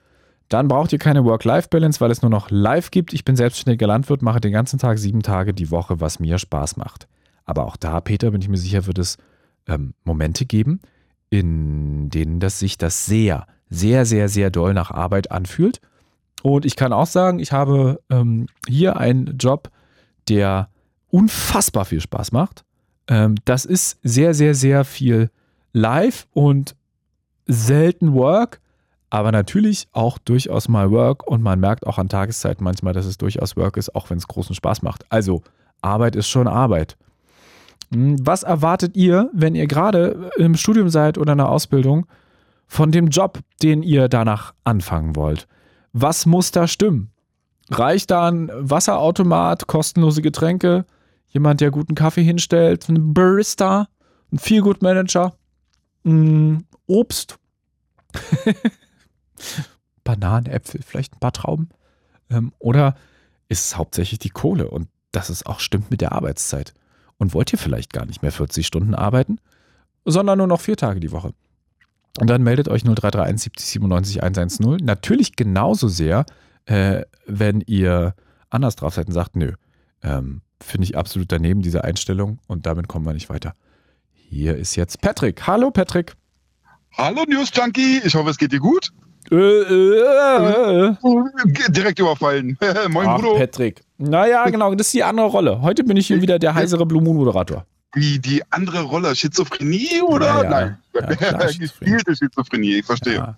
Dann 0.54 0.68
braucht 0.68 0.94
ihr 0.94 1.00
keine 1.00 1.26
Work-Life-Balance, 1.26 2.00
weil 2.00 2.12
es 2.12 2.22
nur 2.22 2.30
noch 2.30 2.52
live 2.52 2.92
gibt. 2.92 3.12
Ich 3.12 3.26
bin 3.26 3.36
selbstständiger 3.36 3.88
Landwirt, 3.88 4.22
mache 4.22 4.40
den 4.40 4.52
ganzen 4.52 4.78
Tag 4.78 5.00
sieben 5.00 5.24
Tage 5.24 5.52
die 5.52 5.72
Woche, 5.72 6.00
was 6.00 6.20
mir 6.20 6.38
Spaß 6.38 6.78
macht. 6.78 7.08
Aber 7.44 7.66
auch 7.66 7.76
da, 7.76 8.00
Peter, 8.02 8.30
bin 8.30 8.40
ich 8.40 8.50
mir 8.50 8.58
sicher, 8.58 8.86
wird 8.86 9.00
es 9.00 9.18
ähm, 9.66 9.96
Momente 10.04 10.46
geben, 10.46 10.80
in 11.32 12.12
denen 12.12 12.40
das 12.40 12.60
sich 12.60 12.78
das 12.78 13.08
sehr, 13.08 13.48
sehr, 13.72 14.06
sehr, 14.06 14.30
sehr 14.30 14.52
doll 14.52 14.76
nach 14.76 14.92
Arbeit 14.92 15.32
anfühlt. 15.32 15.82
Und 16.44 16.66
ich 16.66 16.76
kann 16.76 16.94
auch 16.94 17.08
sagen, 17.08 17.40
ich 17.40 17.52
habe 17.52 18.00
ähm, 18.12 18.46
hier 18.68 18.98
einen 18.98 19.40
Job, 19.40 19.72
der 20.30 20.70
unfassbar 21.10 21.86
viel 21.86 22.00
Spaß 22.00 22.32
macht. 22.32 22.64
Ähm, 23.08 23.38
das 23.46 23.66
ist 23.66 23.98
sehr, 24.04 24.36
sehr, 24.36 24.54
sehr 24.54 24.86
viel 24.86 25.32
Live 25.72 26.28
und 26.32 26.76
selten 27.48 28.14
Work, 28.14 28.62
aber 29.14 29.32
natürlich 29.32 29.88
auch 29.92 30.18
durchaus 30.18 30.68
mal 30.68 30.90
Work 30.90 31.28
und 31.28 31.44
man 31.44 31.60
merkt 31.60 31.86
auch 31.86 32.00
an 32.00 32.10
Tageszeiten 32.10 32.64
manchmal, 32.64 32.94
dass 32.94 33.06
es 33.06 33.20
durchaus 33.20 33.56
Work 33.56 33.78
ist, 33.78 33.94
auch 33.94 34.10
wenn 34.10 34.18
es 34.18 34.28
großen 34.28 34.56
Spaß 34.56 34.82
macht. 34.82 35.06
Also 35.10 35.44
Arbeit 35.84 36.16
ist 36.16 36.28
schon 36.28 36.48
Arbeit. 36.48 36.98
Hm, 37.94 38.16
was 38.26 38.42
erwartet 38.42 38.96
ihr, 38.96 39.30
wenn 39.32 39.54
ihr 39.54 39.68
gerade 39.68 40.32
im 40.38 40.56
Studium 40.56 40.90
seid 40.90 41.20
oder 41.20 41.34
in 41.34 41.38
der 41.38 41.50
Ausbildung, 41.50 42.08
von 42.66 42.92
dem 42.92 43.10
Job, 43.10 43.38
den 43.62 43.84
ihr 43.84 44.08
danach 44.08 44.56
anfangen 44.64 45.16
wollt? 45.16 45.48
Was 45.92 46.26
muss 46.26 46.50
da 46.50 46.68
stimmen? 46.68 47.12
Reicht 47.70 48.10
da 48.10 48.28
ein 48.32 48.50
Wasserautomat, 48.56 49.68
kostenlose 49.68 50.24
Getränke, 50.24 50.86
jemand, 51.28 51.62
der 51.62 51.70
guten 51.70 51.94
Kaffee 51.94 52.24
hinstellt, 52.24 52.90
ein 52.90 53.14
Barista, 53.14 53.90
ein 54.32 54.40
Feelgood-Manager, 54.40 55.36
Obst, 56.88 57.38
Bananen, 60.04 60.48
Äpfel, 60.48 60.82
vielleicht 60.86 61.16
ein 61.16 61.20
paar 61.20 61.34
Trauben? 61.34 61.70
Ähm, 62.30 62.54
oder 62.60 62.96
ist 63.50 63.66
es 63.66 63.78
hauptsächlich 63.78 64.20
die 64.20 64.30
Kohle 64.30 64.70
und 64.70 64.88
dass 65.12 65.30
es 65.30 65.46
auch 65.46 65.60
stimmt 65.60 65.92
mit 65.92 66.02
der 66.02 66.12
Arbeitszeit? 66.12 66.74
Und 67.18 67.34
wollt 67.34 67.54
ihr 67.54 67.60
vielleicht 67.60 67.94
gar 67.94 68.06
nicht 68.06 68.22
mehr 68.22 68.32
40 68.32 68.66
Stunden 68.66 68.96
arbeiten, 68.96 69.40
sondern 70.04 70.40
nur 70.40 70.48
noch 70.48 70.62
vier 70.62 70.76
Tage 70.76 71.00
die 71.00 71.12
Woche? 71.12 71.34
Und 72.20 72.30
dann 72.30 72.44
meldet 72.44 72.68
euch 72.68 72.84
0331 72.84 73.44
70 73.44 73.68
97 73.68 74.24
110. 74.24 74.78
Natürlich 74.86 75.36
genauso 75.36 75.88
sehr, 75.88 76.26
äh, 76.66 77.04
wenn 77.26 77.62
ihr 77.62 78.16
anders 78.50 78.76
drauf 78.76 78.94
seid 78.94 79.08
und 79.08 79.14
sagt, 79.14 79.36
nö, 79.36 79.54
ähm, 80.04 80.42
finde 80.62 80.86
ich 80.86 80.98
absolut 80.98 81.32
daneben, 81.32 81.62
diese 81.62 81.84
Einstellung 81.84 82.40
und 82.48 82.66
damit 82.66 82.88
kommen 82.88 83.06
wir 83.06 83.14
nicht 83.14 83.30
weiter. 83.30 83.56
Hier 84.14 84.56
ist 84.56 84.76
jetzt 84.76 85.02
Patrick. 85.02 85.46
Hallo 85.48 85.72
Patrick. 85.72 86.16
Hallo 86.96 87.24
News 87.28 87.52
Junkie, 87.54 88.02
ich 88.04 88.14
hoffe 88.14 88.30
es 88.30 88.38
geht 88.38 88.52
dir 88.52 88.60
gut. 88.60 88.92
Äh, 89.32 89.36
äh, 89.36 90.88
äh. 90.90 90.96
Direkt 91.70 92.00
überfallen. 92.00 92.58
Moin 92.90 93.08
Ach, 93.08 93.20
Bruder. 93.20 93.40
Patrick. 93.40 93.82
Naja, 93.98 94.50
genau, 94.50 94.74
das 94.76 94.88
ist 94.88 94.94
die 94.94 95.04
andere 95.04 95.28
Rolle. 95.28 95.62
Heute 95.62 95.84
bin 95.84 95.98
ich 95.98 96.08
hier 96.08 96.22
wieder 96.22 96.40
der 96.40 96.56
heisere 96.56 96.86
Blue 96.86 97.02
Moon 97.02 97.18
Moderator. 97.18 97.66
Wie 97.94 98.20
die 98.20 98.42
andere 98.50 98.82
Rolle, 98.82 99.16
Schizophrenie 99.16 100.02
oder? 100.02 100.26
Ja, 100.26 100.44
ja. 100.44 100.50
Nein. 100.50 100.78
Ja, 100.94 101.02
klar, 101.16 101.48
Schizophrenie. 101.48 101.60
Gespielte 101.60 102.16
Schizophrenie, 102.16 102.74
ich 102.80 102.86
verstehe. 102.86 103.16
Ja. 103.16 103.38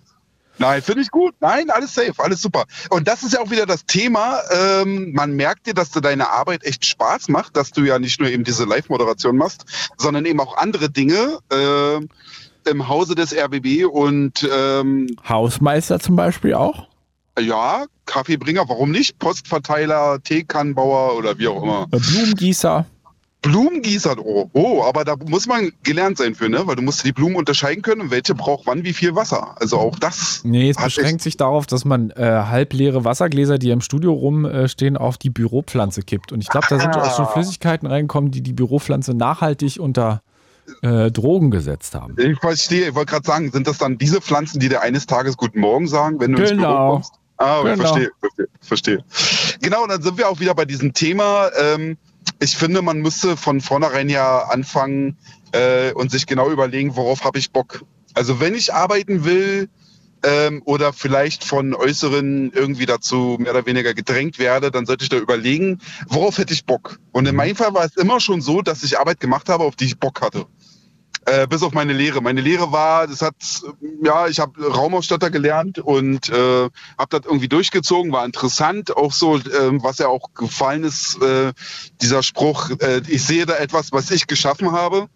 Nein, 0.58 0.80
finde 0.80 1.02
ich 1.02 1.10
gut. 1.10 1.34
Nein, 1.40 1.68
alles 1.70 1.94
safe, 1.94 2.14
alles 2.16 2.40
super. 2.40 2.64
Und 2.88 3.06
das 3.06 3.22
ist 3.22 3.34
ja 3.34 3.40
auch 3.40 3.50
wieder 3.50 3.66
das 3.66 3.84
Thema. 3.84 4.40
Ähm, 4.50 5.12
man 5.12 5.32
merkt 5.32 5.66
dir, 5.66 5.74
dass 5.74 5.90
dir 5.90 6.00
deine 6.00 6.30
Arbeit 6.30 6.64
echt 6.64 6.86
Spaß 6.86 7.28
macht, 7.28 7.56
dass 7.56 7.72
du 7.72 7.82
ja 7.82 7.98
nicht 7.98 8.20
nur 8.20 8.30
eben 8.30 8.44
diese 8.44 8.64
Live-Moderation 8.64 9.36
machst, 9.36 9.66
sondern 9.98 10.24
eben 10.24 10.40
auch 10.40 10.56
andere 10.56 10.88
Dinge 10.88 11.38
ähm, 11.52 12.08
im 12.66 12.88
Hause 12.88 13.14
des 13.14 13.32
RBB 13.34 13.84
und 13.90 14.48
ähm, 14.54 15.08
Hausmeister 15.28 16.00
zum 16.00 16.16
Beispiel 16.16 16.54
auch? 16.54 16.88
ja, 17.38 17.84
Kaffeebringer, 18.06 18.66
warum 18.68 18.90
nicht? 18.90 19.18
Postverteiler, 19.18 20.22
Teekannenbauer 20.22 21.16
oder 21.18 21.38
wie 21.38 21.48
auch 21.48 21.62
immer. 21.62 21.86
Blumengießer. 21.88 22.86
Blumengießer, 23.42 24.16
oh, 24.18 24.48
oh, 24.54 24.82
aber 24.82 25.04
da 25.04 25.14
muss 25.28 25.46
man 25.46 25.70
gelernt 25.82 26.16
sein 26.18 26.34
für, 26.34 26.48
ne? 26.48 26.66
Weil 26.66 26.76
du 26.76 26.82
musst 26.82 27.04
die 27.04 27.12
Blumen 27.12 27.36
unterscheiden 27.36 27.82
können 27.82 28.00
und 28.00 28.10
welche 28.10 28.34
braucht 28.34 28.66
wann 28.66 28.82
wie 28.84 28.92
viel 28.94 29.14
Wasser. 29.14 29.54
Also 29.60 29.76
auch 29.78 29.98
das. 29.98 30.40
Nee, 30.44 30.70
es 30.70 30.76
beschränkt 30.76 31.20
sich 31.22 31.36
darauf, 31.36 31.66
dass 31.66 31.84
man 31.84 32.10
äh, 32.10 32.22
halbleere 32.24 33.04
Wassergläser, 33.04 33.58
die 33.58 33.70
im 33.70 33.82
Studio 33.82 34.14
rumstehen, 34.14 34.96
auf 34.96 35.18
die 35.18 35.30
Büropflanze 35.30 36.02
kippt. 36.02 36.32
Und 36.32 36.40
ich 36.40 36.48
glaube, 36.48 36.66
da 36.70 36.80
sind 36.80 36.96
auch 36.96 37.14
schon 37.14 37.26
Ah. 37.26 37.32
Flüssigkeiten 37.32 37.86
reingekommen, 37.86 38.30
die 38.30 38.40
die 38.42 38.54
Büropflanze 38.54 39.14
nachhaltig 39.14 39.78
unter 39.78 40.22
äh, 40.82 41.10
Drogen 41.10 41.50
gesetzt 41.50 41.94
haben. 41.94 42.16
Ich 42.18 42.38
verstehe, 42.38 42.88
ich 42.88 42.94
wollte 42.94 43.12
gerade 43.12 43.26
sagen, 43.26 43.50
sind 43.52 43.66
das 43.66 43.78
dann 43.78 43.98
diese 43.98 44.20
Pflanzen, 44.20 44.60
die 44.60 44.68
dir 44.68 44.80
eines 44.82 45.06
Tages 45.06 45.36
Guten 45.36 45.60
Morgen 45.60 45.88
sagen, 45.88 46.20
wenn 46.20 46.32
du 46.32 46.38
ins 46.40 46.50
Büro 46.50 46.60
Genau. 46.62 46.92
kommst? 46.94 47.12
Ah, 47.38 47.62
Genau. 47.62 47.76
verstehe, 47.76 48.10
verstehe, 48.20 48.48
verstehe. 48.60 49.04
Genau, 49.60 49.86
dann 49.86 50.00
sind 50.02 50.16
wir 50.18 50.28
auch 50.28 50.40
wieder 50.40 50.54
bei 50.54 50.64
diesem 50.64 50.94
Thema. 50.94 51.50
Ähm, 51.58 51.98
ich 52.40 52.56
finde, 52.56 52.82
man 52.82 52.98
müsste 53.00 53.36
von 53.36 53.60
vornherein 53.60 54.08
ja 54.08 54.44
anfangen 54.44 55.16
äh, 55.52 55.92
und 55.92 56.10
sich 56.10 56.26
genau 56.26 56.50
überlegen, 56.50 56.96
worauf 56.96 57.24
habe 57.24 57.38
ich 57.38 57.50
Bock. 57.52 57.84
Also 58.14 58.40
wenn 58.40 58.54
ich 58.54 58.72
arbeiten 58.72 59.24
will 59.24 59.68
ähm, 60.24 60.62
oder 60.64 60.94
vielleicht 60.94 61.44
von 61.44 61.74
Äußeren 61.74 62.50
irgendwie 62.52 62.86
dazu 62.86 63.36
mehr 63.38 63.52
oder 63.52 63.66
weniger 63.66 63.92
gedrängt 63.92 64.38
werde, 64.38 64.70
dann 64.70 64.86
sollte 64.86 65.04
ich 65.04 65.10
da 65.10 65.18
überlegen, 65.18 65.78
worauf 66.08 66.38
hätte 66.38 66.54
ich 66.54 66.64
Bock. 66.64 66.98
Und 67.12 67.26
in 67.26 67.36
meinem 67.36 67.54
Fall 67.54 67.74
war 67.74 67.84
es 67.84 67.96
immer 67.96 68.18
schon 68.18 68.40
so, 68.40 68.62
dass 68.62 68.82
ich 68.82 68.98
Arbeit 68.98 69.20
gemacht 69.20 69.48
habe, 69.50 69.64
auf 69.64 69.76
die 69.76 69.84
ich 69.84 69.98
Bock 69.98 70.22
hatte. 70.22 70.46
Äh, 71.28 71.48
bis 71.48 71.62
auf 71.64 71.72
meine 71.72 71.92
Lehre. 71.92 72.20
Meine 72.22 72.40
Lehre 72.40 72.70
war, 72.70 73.08
das 73.08 73.20
hat, 73.20 73.34
äh, 73.82 74.06
ja, 74.06 74.28
ich 74.28 74.38
habe 74.38 74.64
Raumausstatter 74.64 75.28
gelernt 75.30 75.80
und 75.80 76.28
äh, 76.28 76.34
habe 76.98 77.08
das 77.10 77.22
irgendwie 77.24 77.48
durchgezogen, 77.48 78.12
war 78.12 78.24
interessant. 78.24 78.96
Auch 78.96 79.12
so, 79.12 79.36
ähm, 79.36 79.82
was 79.82 79.98
ja 79.98 80.06
auch 80.06 80.32
gefallen 80.34 80.84
ist, 80.84 81.20
äh, 81.20 81.52
dieser 82.00 82.22
Spruch, 82.22 82.70
äh, 82.78 83.02
ich 83.08 83.24
sehe 83.24 83.44
da 83.44 83.56
etwas, 83.56 83.90
was 83.90 84.10
ich 84.12 84.28
geschaffen 84.28 84.70
habe. 84.70 85.08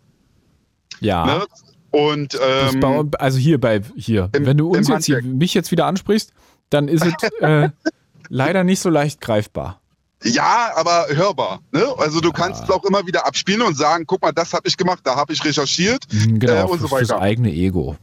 Ja. 0.98 1.26
Ne? 1.26 1.44
Und 1.92 2.38
ähm, 2.44 2.80
bei, 2.80 3.18
also 3.18 3.38
hier 3.38 3.60
bei 3.60 3.80
hier, 3.96 4.30
im- 4.32 4.46
wenn 4.46 4.56
du 4.56 4.68
uns 4.70 4.88
jetzt 4.88 5.06
hier, 5.06 5.22
mich 5.22 5.54
jetzt 5.54 5.70
wieder 5.70 5.86
ansprichst, 5.86 6.32
dann 6.70 6.88
ist 6.88 7.04
es 7.04 7.12
äh, 7.40 7.68
leider 8.28 8.64
nicht 8.64 8.80
so 8.80 8.90
leicht 8.90 9.20
greifbar. 9.20 9.79
Ja, 10.22 10.72
aber 10.76 11.06
hörbar. 11.08 11.60
Ne? 11.72 11.86
Also 11.98 12.20
du 12.20 12.30
kannst 12.32 12.64
es 12.64 12.70
auch 12.70 12.84
immer 12.84 13.06
wieder 13.06 13.26
abspielen 13.26 13.62
und 13.62 13.76
sagen, 13.76 14.04
guck 14.06 14.20
mal, 14.22 14.32
das 14.32 14.52
habe 14.52 14.68
ich 14.68 14.76
gemacht, 14.76 15.00
da 15.04 15.16
habe 15.16 15.32
ich 15.32 15.42
recherchiert 15.44 16.04
Mhm, 16.12 16.38
Genau, 16.38 16.52
äh, 16.66 16.70
und 16.70 16.80
so 16.80 16.90
weiter. 16.90 17.20
eigene 17.20 17.50
Ego. 17.50 17.96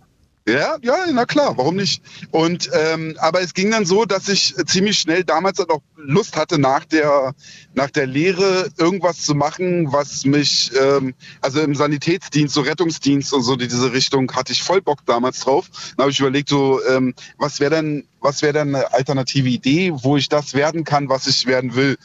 Ja, 0.47 0.77
ja, 0.81 0.95
na 1.11 1.25
klar, 1.25 1.57
warum 1.57 1.75
nicht? 1.75 2.01
Und 2.31 2.69
ähm, 2.71 3.17
aber 3.19 3.41
es 3.41 3.53
ging 3.53 3.69
dann 3.69 3.85
so, 3.85 4.05
dass 4.05 4.29
ich 4.29 4.55
ziemlich 4.65 4.97
schnell 4.97 5.25
damals 5.25 5.57
dann 5.57 5.69
auch 5.69 5.81
Lust 5.97 6.37
hatte, 6.37 6.57
nach 6.57 6.85
der 6.85 7.33
nach 7.73 7.91
der 7.91 8.07
Lehre 8.07 8.69
irgendwas 8.77 9.23
zu 9.23 9.35
machen, 9.35 9.91
was 9.91 10.23
mich, 10.23 10.71
ähm, 10.79 11.13
also 11.41 11.59
im 11.59 11.75
Sanitätsdienst, 11.75 12.53
so 12.53 12.61
Rettungsdienst 12.61 13.33
und 13.33 13.43
so 13.43 13.57
diese 13.57 13.91
Richtung 13.91 14.31
hatte 14.31 14.53
ich 14.53 14.63
voll 14.63 14.81
Bock 14.81 15.05
damals 15.05 15.41
drauf. 15.41 15.69
Dann 15.97 16.03
habe 16.05 16.11
ich 16.11 16.19
überlegt, 16.21 16.47
so 16.47 16.79
ähm, 16.85 17.13
was 17.37 17.59
wäre 17.59 17.71
denn, 17.71 18.07
was 18.21 18.41
wäre 18.41 18.53
denn 18.53 18.73
eine 18.73 18.93
alternative 18.93 19.49
Idee, 19.49 19.91
wo 19.93 20.15
ich 20.15 20.29
das 20.29 20.53
werden 20.53 20.85
kann, 20.85 21.09
was 21.09 21.27
ich 21.27 21.45
werden 21.45 21.75
will. 21.75 21.97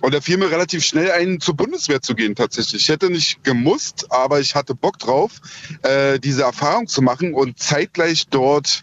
Und 0.00 0.14
da 0.14 0.20
fiel 0.20 0.36
mir 0.38 0.50
relativ 0.50 0.84
schnell 0.84 1.10
ein, 1.10 1.40
zur 1.40 1.54
Bundeswehr 1.54 2.00
zu 2.00 2.14
gehen 2.14 2.34
tatsächlich. 2.34 2.82
Ich 2.82 2.88
hätte 2.88 3.10
nicht 3.10 3.44
gemusst, 3.44 4.06
aber 4.10 4.40
ich 4.40 4.54
hatte 4.54 4.74
Bock 4.74 4.98
drauf, 4.98 5.32
äh, 5.82 6.18
diese 6.18 6.42
Erfahrung 6.42 6.86
zu 6.86 7.02
machen 7.02 7.34
und 7.34 7.58
zeitgleich 7.58 8.28
dort 8.28 8.82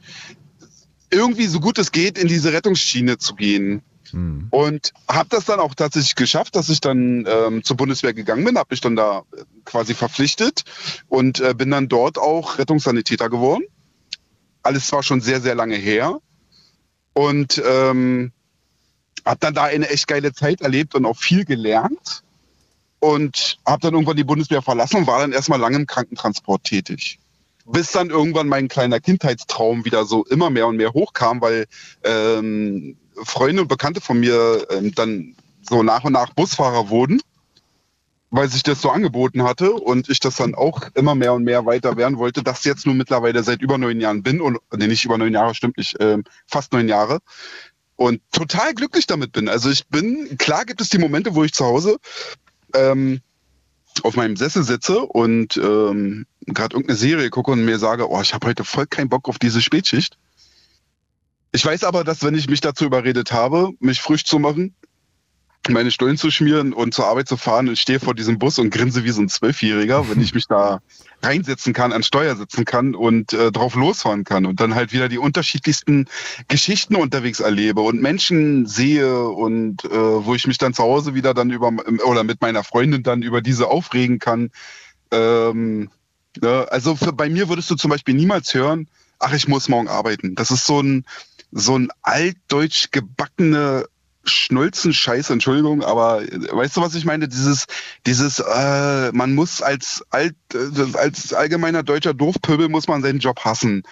irgendwie 1.09 1.47
so 1.47 1.59
gut 1.59 1.77
es 1.77 1.91
geht 1.91 2.17
in 2.17 2.27
diese 2.27 2.53
Rettungsschiene 2.53 3.17
zu 3.17 3.35
gehen. 3.35 3.81
Hm. 4.11 4.47
Und 4.51 4.93
habe 5.09 5.29
das 5.29 5.45
dann 5.45 5.59
auch 5.59 5.75
tatsächlich 5.75 6.15
geschafft, 6.15 6.55
dass 6.55 6.69
ich 6.69 6.79
dann 6.79 7.25
ähm, 7.27 7.63
zur 7.63 7.77
Bundeswehr 7.77 8.13
gegangen 8.13 8.45
bin, 8.45 8.57
habe 8.57 8.67
mich 8.71 8.81
dann 8.81 8.95
da 8.95 9.23
äh, 9.35 9.43
quasi 9.65 9.93
verpflichtet 9.93 10.63
und 11.09 11.39
äh, 11.39 11.53
bin 11.53 11.71
dann 11.71 11.89
dort 11.89 12.17
auch 12.17 12.57
Rettungssanitäter 12.57 13.29
geworden. 13.29 13.63
Alles 14.63 14.87
zwar 14.87 15.03
schon 15.03 15.21
sehr, 15.21 15.41
sehr 15.41 15.55
lange 15.55 15.75
her. 15.75 16.19
Und 17.13 17.61
ähm, 17.65 18.31
habe 19.27 19.39
dann 19.39 19.53
da 19.53 19.63
eine 19.65 19.89
echt 19.89 20.07
geile 20.07 20.33
Zeit 20.33 20.61
erlebt 20.61 20.95
und 20.95 21.05
auch 21.05 21.17
viel 21.17 21.45
gelernt. 21.45 22.23
Und 22.99 23.59
habe 23.63 23.81
dann 23.81 23.93
irgendwann 23.93 24.17
die 24.17 24.23
Bundeswehr 24.23 24.63
verlassen 24.63 24.97
und 24.97 25.07
war 25.07 25.19
dann 25.19 25.31
erstmal 25.31 25.59
lange 25.59 25.75
im 25.75 25.85
Krankentransport 25.85 26.63
tätig 26.63 27.19
bis 27.67 27.91
dann 27.91 28.09
irgendwann 28.09 28.47
mein 28.47 28.67
kleiner 28.67 28.99
Kindheitstraum 28.99 29.85
wieder 29.85 30.05
so 30.05 30.23
immer 30.25 30.49
mehr 30.49 30.67
und 30.67 30.77
mehr 30.77 30.93
hochkam, 30.93 31.41
weil 31.41 31.65
ähm, 32.03 32.95
Freunde 33.23 33.63
und 33.63 33.67
Bekannte 33.67 34.01
von 34.01 34.19
mir 34.19 34.65
ähm, 34.71 34.93
dann 34.95 35.35
so 35.61 35.83
nach 35.83 36.03
und 36.03 36.13
nach 36.13 36.33
Busfahrer 36.33 36.89
wurden, 36.89 37.21
weil 38.29 38.47
sich 38.49 38.63
das 38.63 38.81
so 38.81 38.89
angeboten 38.89 39.43
hatte 39.43 39.73
und 39.73 40.09
ich 40.09 40.19
das 40.19 40.37
dann 40.37 40.55
auch 40.55 40.83
immer 40.93 41.15
mehr 41.15 41.33
und 41.33 41.43
mehr 41.43 41.65
weiter 41.65 41.97
werden 41.97 42.17
wollte, 42.17 42.41
das 42.41 42.63
jetzt 42.63 42.85
nur 42.85 42.95
mittlerweile 42.95 43.43
seit 43.43 43.61
über 43.61 43.77
neun 43.77 43.99
Jahren 43.99 44.23
bin 44.23 44.39
und 44.39 44.59
nee, 44.75 44.87
nicht 44.87 45.03
über 45.03 45.17
neun 45.17 45.33
Jahre, 45.33 45.53
stimmt 45.53 45.77
nicht, 45.77 45.97
ähm, 45.99 46.23
fast 46.45 46.71
neun 46.71 46.87
Jahre 46.87 47.19
und 47.97 48.21
total 48.31 48.73
glücklich 48.73 49.07
damit 49.07 49.33
bin. 49.33 49.49
Also 49.49 49.69
ich 49.69 49.87
bin, 49.87 50.37
klar 50.37 50.63
gibt 50.63 50.79
es 50.79 50.89
die 50.89 50.99
Momente, 50.99 51.35
wo 51.35 51.43
ich 51.43 51.51
zu 51.51 51.65
Hause 51.65 51.97
ähm, 52.73 53.19
auf 54.03 54.15
meinem 54.15 54.37
Sessel 54.37 54.63
sitze 54.63 54.99
und 54.99 55.57
ähm, 55.57 56.25
gerade 56.45 56.75
irgendeine 56.75 56.97
Serie 56.97 57.29
gucke 57.29 57.51
und 57.51 57.65
mir 57.65 57.79
sage, 57.79 58.09
oh, 58.09 58.21
ich 58.21 58.33
habe 58.33 58.47
heute 58.47 58.63
voll 58.63 58.85
keinen 58.85 59.09
Bock 59.09 59.27
auf 59.27 59.39
diese 59.39 59.61
Spätschicht. 59.61 60.17
Ich 61.51 61.65
weiß 61.65 61.83
aber, 61.83 62.03
dass 62.03 62.23
wenn 62.23 62.35
ich 62.35 62.47
mich 62.47 62.61
dazu 62.61 62.85
überredet 62.85 63.31
habe, 63.31 63.71
mich 63.79 63.99
frisch 63.99 64.25
zu 64.25 64.37
machen, 64.37 64.75
meine 65.69 65.91
Stullen 65.91 66.17
zu 66.17 66.29
schmieren 66.29 66.73
und 66.73 66.93
zur 66.93 67.07
Arbeit 67.07 67.27
zu 67.27 67.35
fahren 67.35 67.67
und 67.67 67.79
stehe 67.79 67.99
vor 67.99 68.13
diesem 68.13 68.37
Bus 68.37 68.59
und 68.59 68.69
grinse 68.69 69.03
wie 69.03 69.09
so 69.09 69.21
ein 69.21 69.29
Zwölfjähriger, 69.29 70.07
wenn 70.09 70.21
ich 70.21 70.33
mich 70.33 70.45
da 70.47 70.81
reinsetzen 71.21 71.73
kann, 71.73 71.93
an 71.93 72.03
Steuer 72.03 72.35
sitzen 72.35 72.65
kann 72.65 72.95
und 72.95 73.33
äh, 73.33 73.51
drauf 73.51 73.75
losfahren 73.75 74.23
kann 74.23 74.45
und 74.45 74.59
dann 74.59 74.75
halt 74.75 74.93
wieder 74.93 75.09
die 75.09 75.17
unterschiedlichsten 75.17 76.07
Geschichten 76.47 76.95
unterwegs 76.95 77.39
erlebe 77.39 77.81
und 77.81 78.01
Menschen 78.01 78.65
sehe 78.67 79.27
und 79.27 79.85
äh, 79.85 79.89
wo 79.89 80.35
ich 80.35 80.47
mich 80.47 80.57
dann 80.57 80.73
zu 80.73 80.83
Hause 80.83 81.15
wieder 81.15 81.33
dann 81.33 81.49
über 81.49 81.71
oder 82.05 82.23
mit 82.23 82.41
meiner 82.41 82.63
Freundin 82.63 83.03
dann 83.03 83.21
über 83.21 83.41
diese 83.41 83.67
aufregen 83.67 84.19
kann. 84.19 84.51
Ähm, 85.11 85.89
ne? 86.39 86.67
Also 86.69 86.95
für, 86.95 87.13
bei 87.13 87.29
mir 87.29 87.49
würdest 87.49 87.69
du 87.71 87.75
zum 87.75 87.89
Beispiel 87.89 88.13
niemals 88.13 88.53
hören, 88.53 88.87
ach, 89.19 89.33
ich 89.33 89.47
muss 89.47 89.69
morgen 89.69 89.87
arbeiten. 89.87 90.35
Das 90.35 90.51
ist 90.51 90.65
so 90.65 90.81
ein 90.81 91.05
so 91.51 91.77
ein 91.77 91.89
altdeutsch 92.01 92.91
gebackene 92.91 93.85
Schnulzenscheiß, 94.29 95.29
Entschuldigung, 95.29 95.83
aber 95.83 96.21
weißt 96.21 96.77
du, 96.77 96.81
was 96.81 96.95
ich 96.95 97.05
meine? 97.05 97.27
Dieses, 97.27 97.65
dieses, 98.05 98.39
äh, 98.39 99.11
man 99.11 99.35
muss 99.35 99.61
als 99.61 100.03
alt, 100.09 100.35
äh, 100.53 100.97
als 100.97 101.33
allgemeiner 101.33 101.83
deutscher 101.83 102.13
Doofpöbel 102.13 102.69
muss 102.69 102.87
man 102.87 103.01
seinen 103.01 103.19
Job 103.19 103.39
hassen. 103.43 103.83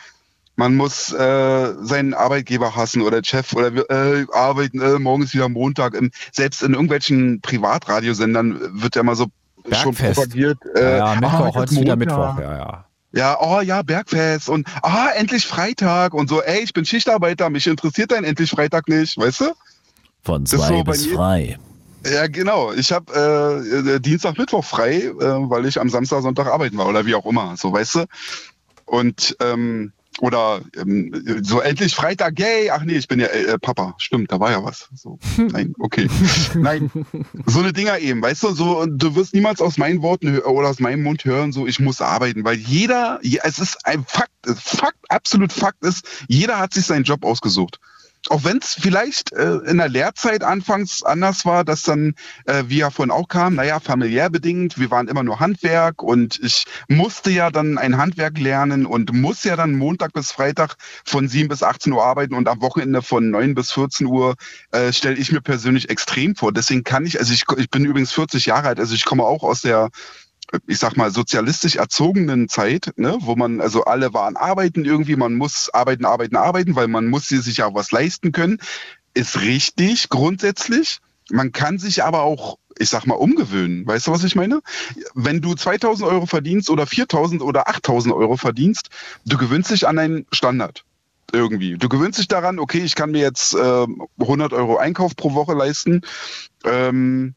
Man 0.57 0.75
muss 0.75 1.11
äh, 1.11 1.73
seinen 1.81 2.13
Arbeitgeber 2.13 2.75
hassen 2.75 3.01
oder 3.01 3.21
Chef 3.23 3.53
oder 3.53 3.71
äh, 3.89 4.25
arbeiten, 4.31 4.79
äh, 4.81 4.99
morgen 4.99 5.23
ist 5.23 5.33
wieder 5.33 5.49
Montag. 5.49 5.95
Im, 5.95 6.11
selbst 6.31 6.63
in 6.63 6.73
irgendwelchen 6.73 7.41
Privatradiosendern 7.41 8.81
wird 8.81 8.95
ja 8.95 9.01
immer 9.01 9.15
so 9.15 9.27
Bergfest. 9.63 9.83
schon 9.83 9.95
propagiert. 9.95 10.57
Äh, 10.75 10.97
ja, 10.97 10.97
ja 10.97 11.15
Mittwoch, 11.15 11.33
ah, 11.33 11.51
heute 11.55 11.73
ist 11.73 11.81
wieder 11.81 11.95
Mittwoch, 11.95 12.39
ja, 12.39 12.57
ja. 12.57 12.85
Ja, 13.11 13.37
oh 13.39 13.61
ja, 13.61 13.81
Bergfest 13.81 14.49
und 14.49 14.67
ah, 14.81 15.07
endlich 15.15 15.47
Freitag 15.47 16.13
und 16.13 16.27
so, 16.27 16.41
ey, 16.41 16.59
ich 16.61 16.73
bin 16.73 16.83
Schichtarbeiter, 16.83 17.49
mich 17.49 17.65
interessiert 17.65 18.11
dein 18.11 18.25
endlich 18.25 18.49
Freitag 18.49 18.89
nicht, 18.89 19.17
weißt 19.17 19.39
du? 19.39 19.45
Von 20.25 20.45
zwei 20.47 20.79
so 20.79 20.83
bis 20.83 21.05
frei. 21.05 21.59
Ja, 22.03 22.25
genau. 22.27 22.73
Ich 22.73 22.91
habe 22.91 23.13
äh, 23.13 23.95
äh, 23.95 23.99
Dienstag, 23.99 24.37
Mittwoch 24.39 24.65
frei, 24.65 25.03
äh, 25.03 25.13
weil 25.19 25.67
ich 25.67 25.79
am 25.79 25.89
Samstag, 25.89 26.23
Sonntag 26.23 26.47
arbeiten 26.47 26.77
war 26.77 26.87
oder 26.87 27.05
wie 27.05 27.13
auch 27.13 27.27
immer, 27.27 27.55
so 27.57 27.71
weißt 27.71 27.95
du. 27.95 28.05
Und 28.85 29.37
ähm, 29.39 29.91
oder 30.21 30.61
ähm, 30.77 31.41
so 31.43 31.59
endlich 31.59 31.93
Freitag, 31.93 32.39
yay, 32.39 32.71
ach 32.71 32.83
nee, 32.83 32.95
ich 32.95 33.07
bin 33.07 33.19
ja 33.19 33.27
äh, 33.27 33.43
äh 33.43 33.57
Papa, 33.59 33.95
stimmt, 33.97 34.31
da 34.31 34.39
war 34.39 34.49
ja 34.49 34.63
was. 34.63 34.89
So, 34.95 35.19
nein, 35.37 35.75
okay. 35.77 36.09
nein, 36.55 36.89
so 37.45 37.59
eine 37.59 37.73
Dinger 37.73 37.99
eben, 37.99 38.21
weißt 38.21 38.43
du, 38.43 38.51
so, 38.51 38.85
du 38.85 39.15
wirst 39.15 39.33
niemals 39.33 39.59
aus 39.61 39.77
meinen 39.77 40.01
Worten 40.01 40.39
oder 40.39 40.69
aus 40.69 40.79
meinem 40.79 41.03
Mund 41.03 41.25
hören, 41.25 41.51
so, 41.51 41.67
ich 41.67 41.79
muss 41.79 42.01
arbeiten, 42.01 42.45
weil 42.45 42.55
jeder, 42.55 43.19
es 43.21 43.59
ist 43.59 43.85
ein 43.85 44.05
Fakt, 44.07 44.31
Fakt, 44.55 44.99
absolut 45.09 45.51
Fakt 45.51 45.83
ist, 45.83 46.07
jeder 46.27 46.59
hat 46.59 46.73
sich 46.73 46.85
seinen 46.85 47.03
Job 47.03 47.25
ausgesucht 47.25 47.79
auch 48.29 48.43
wenn 48.43 48.57
es 48.57 48.73
vielleicht 48.73 49.33
äh, 49.33 49.57
in 49.65 49.77
der 49.77 49.89
Lehrzeit 49.89 50.43
anfangs 50.43 51.03
anders 51.03 51.45
war, 51.45 51.63
dass 51.63 51.83
dann, 51.83 52.15
äh, 52.45 52.63
wie 52.67 52.77
ja 52.77 52.89
vorhin 52.89 53.11
auch 53.11 53.27
kam, 53.27 53.55
naja, 53.55 53.79
familiär 53.79 54.29
bedingt, 54.29 54.79
wir 54.79 54.91
waren 54.91 55.07
immer 55.07 55.23
nur 55.23 55.39
Handwerk 55.39 56.01
und 56.01 56.39
ich 56.41 56.65
musste 56.87 57.29
ja 57.29 57.51
dann 57.51 57.77
ein 57.77 57.97
Handwerk 57.97 58.39
lernen 58.39 58.85
und 58.85 59.13
muss 59.13 59.43
ja 59.43 59.55
dann 59.55 59.75
Montag 59.75 60.13
bis 60.13 60.31
Freitag 60.31 60.75
von 61.05 61.27
7 61.27 61.49
bis 61.49 61.63
18 61.63 61.93
Uhr 61.93 62.03
arbeiten 62.03 62.33
und 62.33 62.47
am 62.47 62.61
Wochenende 62.61 63.01
von 63.01 63.29
9 63.29 63.55
bis 63.55 63.71
14 63.71 64.07
Uhr 64.07 64.35
äh, 64.71 64.91
stelle 64.91 65.17
ich 65.17 65.31
mir 65.31 65.41
persönlich 65.41 65.89
extrem 65.89 66.35
vor. 66.35 66.51
Deswegen 66.51 66.83
kann 66.83 67.05
ich, 67.05 67.19
also 67.19 67.33
ich, 67.33 67.43
ich 67.57 67.69
bin 67.69 67.85
übrigens 67.85 68.11
40 68.11 68.45
Jahre 68.45 68.69
alt, 68.69 68.79
also 68.79 68.95
ich 68.95 69.05
komme 69.05 69.23
auch 69.23 69.43
aus 69.43 69.61
der 69.61 69.89
ich 70.67 70.79
sag 70.79 70.95
mal, 70.97 71.11
sozialistisch 71.11 71.75
erzogenen 71.75 72.47
Zeit, 72.47 72.91
ne, 72.97 73.17
wo 73.21 73.35
man, 73.35 73.61
also 73.61 73.83
alle 73.85 74.13
waren 74.13 74.37
arbeiten 74.37 74.85
irgendwie, 74.85 75.15
man 75.15 75.35
muss 75.35 75.69
arbeiten, 75.73 76.05
arbeiten, 76.05 76.35
arbeiten, 76.35 76.75
weil 76.75 76.87
man 76.87 77.07
muss 77.07 77.27
sich 77.27 77.57
ja 77.57 77.73
was 77.73 77.91
leisten 77.91 78.31
können, 78.31 78.59
ist 79.13 79.41
richtig 79.41 80.09
grundsätzlich. 80.09 80.99
Man 81.31 81.51
kann 81.51 81.79
sich 81.79 82.03
aber 82.03 82.21
auch, 82.21 82.57
ich 82.77 82.89
sag 82.89 83.07
mal, 83.07 83.15
umgewöhnen. 83.15 83.87
Weißt 83.87 84.07
du, 84.07 84.11
was 84.11 84.23
ich 84.23 84.35
meine? 84.35 84.61
Wenn 85.15 85.41
du 85.41 85.55
2000 85.55 86.07
Euro 86.07 86.25
verdienst 86.25 86.69
oder 86.69 86.85
4000 86.85 87.41
oder 87.41 87.67
8000 87.67 88.13
Euro 88.13 88.37
verdienst, 88.37 88.89
du 89.25 89.37
gewöhnst 89.37 89.71
dich 89.71 89.87
an 89.87 89.97
einen 89.97 90.25
Standard 90.31 90.85
irgendwie. 91.31 91.77
Du 91.77 91.89
gewöhnst 91.89 92.19
dich 92.19 92.27
daran, 92.27 92.59
okay, 92.59 92.79
ich 92.79 92.95
kann 92.95 93.11
mir 93.11 93.21
jetzt 93.21 93.55
äh, 93.55 93.87
100 94.19 94.53
Euro 94.53 94.77
Einkauf 94.77 95.15
pro 95.15 95.33
Woche 95.33 95.53
leisten. 95.53 96.01
Ähm, 96.63 97.35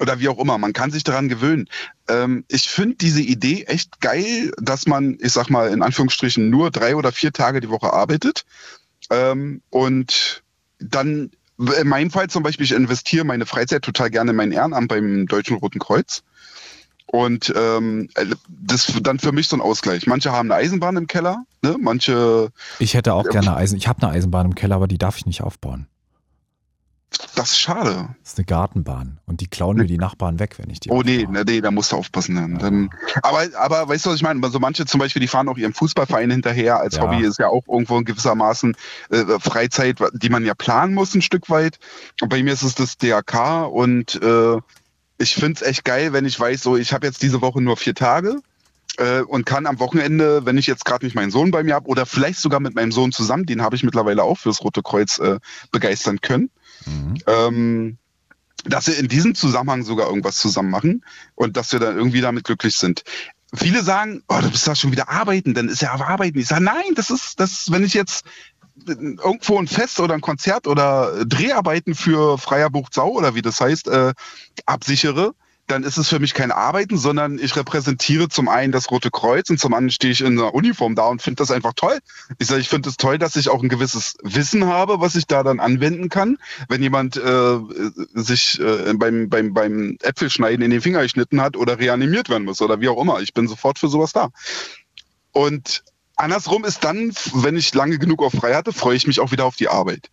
oder 0.00 0.20
wie 0.20 0.28
auch 0.28 0.38
immer. 0.38 0.58
Man 0.58 0.72
kann 0.72 0.90
sich 0.90 1.04
daran 1.04 1.28
gewöhnen. 1.28 1.68
Ähm, 2.08 2.44
ich 2.48 2.68
finde 2.68 2.96
diese 2.96 3.20
Idee 3.20 3.64
echt 3.64 4.00
geil, 4.00 4.52
dass 4.60 4.86
man, 4.86 5.18
ich 5.20 5.32
sag 5.32 5.50
mal, 5.50 5.70
in 5.72 5.82
Anführungsstrichen 5.82 6.50
nur 6.50 6.70
drei 6.70 6.96
oder 6.96 7.12
vier 7.12 7.32
Tage 7.32 7.60
die 7.60 7.70
Woche 7.70 7.92
arbeitet. 7.92 8.44
Ähm, 9.10 9.62
und 9.70 10.42
dann, 10.78 11.30
in 11.58 11.88
meinem 11.88 12.10
Fall 12.10 12.28
zum 12.28 12.42
Beispiel, 12.42 12.64
ich 12.64 12.72
investiere 12.72 13.24
meine 13.24 13.46
Freizeit 13.46 13.82
total 13.82 14.10
gerne 14.10 14.30
in 14.30 14.36
mein 14.36 14.52
Ehrenamt 14.52 14.88
beim 14.88 15.26
Deutschen 15.26 15.56
Roten 15.56 15.78
Kreuz. 15.78 16.22
Und 17.06 17.52
ähm, 17.56 18.08
das 18.48 18.88
ist 18.88 19.06
dann 19.06 19.20
für 19.20 19.30
mich 19.30 19.46
so 19.46 19.56
ein 19.56 19.60
Ausgleich. 19.60 20.06
Manche 20.06 20.32
haben 20.32 20.50
eine 20.50 20.60
Eisenbahn 20.60 20.96
im 20.96 21.06
Keller, 21.06 21.44
ne? 21.62 21.76
manche. 21.78 22.50
Ich 22.80 22.94
hätte 22.94 23.14
auch 23.14 23.28
gerne 23.28 23.54
Eisen. 23.54 23.76
Ich 23.76 23.86
habe 23.86 24.02
eine 24.02 24.12
Eisenbahn 24.12 24.46
im 24.46 24.54
Keller, 24.56 24.76
aber 24.76 24.88
die 24.88 24.98
darf 24.98 25.18
ich 25.18 25.26
nicht 25.26 25.42
aufbauen. 25.42 25.86
Das 27.34 27.50
ist 27.50 27.58
schade. 27.58 28.08
Das 28.22 28.32
ist 28.32 28.38
eine 28.38 28.44
Gartenbahn 28.44 29.18
und 29.26 29.40
die 29.40 29.46
klauen 29.46 29.76
mir 29.76 29.86
die 29.86 29.98
Nachbarn 29.98 30.38
weg, 30.38 30.56
wenn 30.58 30.70
ich 30.70 30.80
die. 30.80 30.90
Oh 30.90 31.02
nee, 31.02 31.26
nee, 31.28 31.42
nee, 31.44 31.60
da 31.60 31.70
musst 31.70 31.92
du 31.92 31.96
aufpassen. 31.96 32.36
Ja. 32.36 33.20
aber, 33.22 33.46
aber 33.58 33.88
weißt 33.88 34.06
du, 34.06 34.10
was 34.10 34.16
ich 34.16 34.22
meine? 34.22 34.46
So 34.50 34.60
manche 34.60 34.84
zum 34.86 35.00
Beispiel, 35.00 35.20
die 35.20 35.28
fahren 35.28 35.48
auch 35.48 35.56
ihrem 35.56 35.74
Fußballverein 35.74 36.30
hinterher. 36.30 36.78
Als 36.78 36.96
ja. 36.96 37.02
Hobby 37.02 37.24
ist 37.24 37.38
ja 37.38 37.48
auch 37.48 37.64
irgendwo 37.68 37.98
in 37.98 38.04
gewissermaßen 38.04 38.76
äh, 39.10 39.24
Freizeit, 39.40 39.98
die 40.12 40.28
man 40.28 40.44
ja 40.44 40.54
planen 40.54 40.94
muss 40.94 41.14
ein 41.14 41.22
Stück 41.22 41.50
weit. 41.50 41.78
Und 42.20 42.28
bei 42.28 42.42
mir 42.42 42.52
ist 42.52 42.62
es 42.62 42.74
das 42.74 42.96
DAK 42.98 43.68
und 43.68 44.20
äh, 44.22 44.58
ich 45.18 45.34
finde 45.34 45.54
es 45.54 45.62
echt 45.62 45.84
geil, 45.84 46.12
wenn 46.12 46.24
ich 46.24 46.38
weiß, 46.38 46.62
so 46.62 46.76
ich 46.76 46.92
habe 46.92 47.06
jetzt 47.06 47.22
diese 47.22 47.40
Woche 47.40 47.60
nur 47.60 47.76
vier 47.76 47.94
Tage 47.94 48.40
äh, 48.98 49.20
und 49.20 49.46
kann 49.46 49.66
am 49.66 49.78
Wochenende, 49.78 50.44
wenn 50.44 50.58
ich 50.58 50.66
jetzt 50.66 50.84
gerade 50.84 51.04
nicht 51.04 51.14
meinen 51.14 51.30
Sohn 51.30 51.50
bei 51.50 51.62
mir 51.62 51.74
habe 51.74 51.88
oder 51.88 52.06
vielleicht 52.06 52.40
sogar 52.40 52.60
mit 52.60 52.74
meinem 52.74 52.92
Sohn 52.92 53.12
zusammen, 53.12 53.46
den 53.46 53.62
habe 53.62 53.76
ich 53.76 53.82
mittlerweile 53.82 54.22
auch 54.22 54.38
fürs 54.38 54.62
Rote 54.62 54.82
Kreuz 54.82 55.18
äh, 55.18 55.38
begeistern 55.70 56.20
können 56.20 56.50
Mhm. 56.86 57.18
Ähm, 57.26 57.98
dass 58.64 58.86
wir 58.86 58.98
in 58.98 59.08
diesem 59.08 59.34
Zusammenhang 59.34 59.82
sogar 59.82 60.08
irgendwas 60.08 60.36
zusammen 60.36 60.70
machen 60.70 61.04
und 61.34 61.56
dass 61.56 61.72
wir 61.72 61.80
dann 61.80 61.96
irgendwie 61.96 62.20
damit 62.20 62.44
glücklich 62.44 62.76
sind. 62.76 63.04
Viele 63.54 63.82
sagen, 63.82 64.22
oh, 64.28 64.38
du 64.40 64.50
bist 64.50 64.66
da 64.66 64.74
schon 64.74 64.90
wieder 64.90 65.08
arbeiten, 65.08 65.54
dann 65.54 65.68
ist 65.68 65.82
ja 65.82 65.92
aber 65.92 66.08
arbeiten. 66.08 66.38
Ich 66.38 66.48
sage, 66.48 66.64
nein, 66.64 66.94
das 66.94 67.10
ist, 67.10 67.38
das, 67.38 67.70
wenn 67.70 67.84
ich 67.84 67.94
jetzt 67.94 68.24
irgendwo 68.86 69.58
ein 69.58 69.68
Fest 69.68 70.00
oder 70.00 70.14
ein 70.14 70.20
Konzert 70.20 70.66
oder 70.66 71.24
Dreharbeiten 71.24 71.94
für 71.94 72.38
Freier 72.38 72.70
Bucht 72.70 72.94
Sau 72.94 73.10
oder 73.10 73.34
wie 73.34 73.42
das 73.42 73.60
heißt, 73.60 73.86
äh, 73.88 74.12
absichere, 74.66 75.34
dann 75.66 75.82
ist 75.82 75.96
es 75.96 76.08
für 76.08 76.18
mich 76.18 76.34
kein 76.34 76.52
Arbeiten, 76.52 76.98
sondern 76.98 77.38
ich 77.38 77.56
repräsentiere 77.56 78.28
zum 78.28 78.48
einen 78.48 78.72
das 78.72 78.90
Rote 78.90 79.10
Kreuz 79.10 79.48
und 79.48 79.58
zum 79.58 79.72
anderen 79.72 79.90
stehe 79.90 80.12
ich 80.12 80.20
in 80.20 80.38
einer 80.38 80.54
Uniform 80.54 80.94
da 80.94 81.06
und 81.06 81.22
finde 81.22 81.36
das 81.36 81.50
einfach 81.50 81.72
toll. 81.74 81.98
Ich 82.38 82.48
sage, 82.48 82.60
ich 82.60 82.68
finde 82.68 82.90
es 82.90 82.96
toll, 82.96 83.18
dass 83.18 83.36
ich 83.36 83.48
auch 83.48 83.62
ein 83.62 83.70
gewisses 83.70 84.16
Wissen 84.22 84.66
habe, 84.66 85.00
was 85.00 85.14
ich 85.14 85.26
da 85.26 85.42
dann 85.42 85.60
anwenden 85.60 86.10
kann. 86.10 86.38
Wenn 86.68 86.82
jemand 86.82 87.16
äh, 87.16 87.58
sich 88.12 88.60
äh, 88.60 88.92
beim, 88.94 89.30
beim, 89.30 89.54
beim 89.54 89.96
Äpfelschneiden 90.02 90.62
in 90.62 90.70
den 90.70 90.82
Finger 90.82 91.02
geschnitten 91.02 91.40
hat 91.40 91.56
oder 91.56 91.78
reanimiert 91.78 92.28
werden 92.28 92.44
muss 92.44 92.60
oder 92.60 92.80
wie 92.80 92.88
auch 92.88 93.00
immer, 93.00 93.20
ich 93.20 93.32
bin 93.32 93.48
sofort 93.48 93.78
für 93.78 93.88
sowas 93.88 94.12
da. 94.12 94.28
Und 95.32 95.82
andersrum 96.16 96.64
ist 96.64 96.84
dann, 96.84 97.12
wenn 97.32 97.56
ich 97.56 97.74
lange 97.74 97.98
genug 97.98 98.22
auf 98.22 98.32
frei 98.32 98.54
hatte, 98.54 98.72
freue 98.72 98.96
ich 98.96 99.06
mich 99.06 99.18
auch 99.20 99.32
wieder 99.32 99.46
auf 99.46 99.56
die 99.56 99.68
Arbeit. 99.68 100.10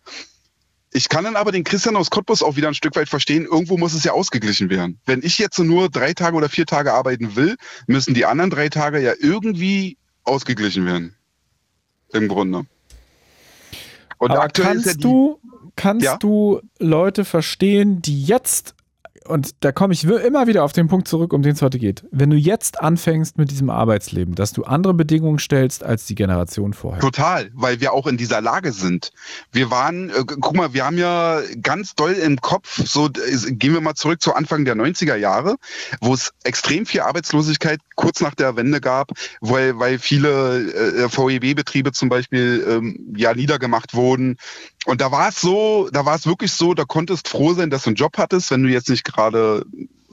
Ich 0.94 1.08
kann 1.08 1.24
dann 1.24 1.36
aber 1.36 1.52
den 1.52 1.64
Christian 1.64 1.96
aus 1.96 2.10
Cottbus 2.10 2.42
auch 2.42 2.56
wieder 2.56 2.68
ein 2.68 2.74
Stück 2.74 2.94
weit 2.96 3.08
verstehen. 3.08 3.46
Irgendwo 3.46 3.78
muss 3.78 3.94
es 3.94 4.04
ja 4.04 4.12
ausgeglichen 4.12 4.68
werden. 4.68 5.00
Wenn 5.06 5.22
ich 5.22 5.38
jetzt 5.38 5.58
nur 5.58 5.88
drei 5.88 6.12
Tage 6.12 6.36
oder 6.36 6.50
vier 6.50 6.66
Tage 6.66 6.92
arbeiten 6.92 7.34
will, 7.34 7.56
müssen 7.86 8.12
die 8.12 8.26
anderen 8.26 8.50
drei 8.50 8.68
Tage 8.68 9.00
ja 9.00 9.14
irgendwie 9.18 9.96
ausgeglichen 10.24 10.84
werden. 10.84 11.16
Im 12.12 12.28
Grunde. 12.28 12.66
Und 14.18 14.30
aber 14.30 14.48
kannst 14.48 14.86
ja 14.86 14.92
die, 14.92 15.00
du 15.00 15.40
kannst 15.76 16.04
ja? 16.04 16.16
du 16.18 16.60
Leute 16.78 17.24
verstehen, 17.24 18.02
die 18.02 18.22
jetzt 18.22 18.74
und 19.26 19.50
da 19.60 19.72
komme 19.72 19.94
ich 19.94 20.04
immer 20.04 20.46
wieder 20.46 20.64
auf 20.64 20.72
den 20.72 20.88
Punkt 20.88 21.08
zurück, 21.08 21.32
um 21.32 21.42
den 21.42 21.52
es 21.52 21.62
heute 21.62 21.78
geht. 21.78 22.04
Wenn 22.10 22.30
du 22.30 22.36
jetzt 22.36 22.80
anfängst 22.80 23.38
mit 23.38 23.50
diesem 23.50 23.70
Arbeitsleben, 23.70 24.34
dass 24.34 24.52
du 24.52 24.64
andere 24.64 24.94
Bedingungen 24.94 25.38
stellst 25.38 25.84
als 25.84 26.06
die 26.06 26.14
Generation 26.14 26.72
vorher. 26.72 27.00
Total, 27.00 27.50
weil 27.54 27.80
wir 27.80 27.92
auch 27.92 28.06
in 28.06 28.16
dieser 28.16 28.40
Lage 28.40 28.72
sind. 28.72 29.12
Wir 29.52 29.70
waren, 29.70 30.10
äh, 30.10 30.24
guck 30.24 30.56
mal, 30.56 30.72
wir 30.74 30.84
haben 30.84 30.98
ja 30.98 31.40
ganz 31.60 31.94
doll 31.94 32.12
im 32.12 32.40
Kopf, 32.40 32.82
so 32.84 33.06
äh, 33.06 33.52
gehen 33.52 33.74
wir 33.74 33.80
mal 33.80 33.94
zurück 33.94 34.22
zu 34.22 34.34
Anfang 34.34 34.64
der 34.64 34.76
90er 34.76 35.16
Jahre, 35.16 35.56
wo 36.00 36.14
es 36.14 36.32
extrem 36.44 36.86
viel 36.86 37.00
Arbeitslosigkeit 37.00 37.80
kurz 37.96 38.20
nach 38.20 38.34
der 38.34 38.56
Wende 38.56 38.80
gab, 38.80 39.10
weil, 39.40 39.78
weil 39.78 39.98
viele 39.98 40.72
äh, 40.72 41.08
VEB-Betriebe 41.08 41.92
zum 41.92 42.08
Beispiel 42.08 42.64
ähm, 42.68 43.14
ja 43.16 43.34
niedergemacht 43.34 43.94
wurden. 43.94 44.36
Und 44.84 45.00
da 45.00 45.12
war 45.12 45.28
es 45.28 45.40
so, 45.40 45.88
da 45.92 46.04
war 46.04 46.16
es 46.16 46.26
wirklich 46.26 46.52
so, 46.52 46.74
da 46.74 46.84
konntest 46.84 47.28
froh 47.28 47.54
sein, 47.54 47.70
dass 47.70 47.84
du 47.84 47.90
einen 47.90 47.96
Job 47.96 48.18
hattest, 48.18 48.50
wenn 48.50 48.62
du 48.62 48.68
jetzt 48.68 48.88
nicht 48.88 49.04
gerade 49.04 49.64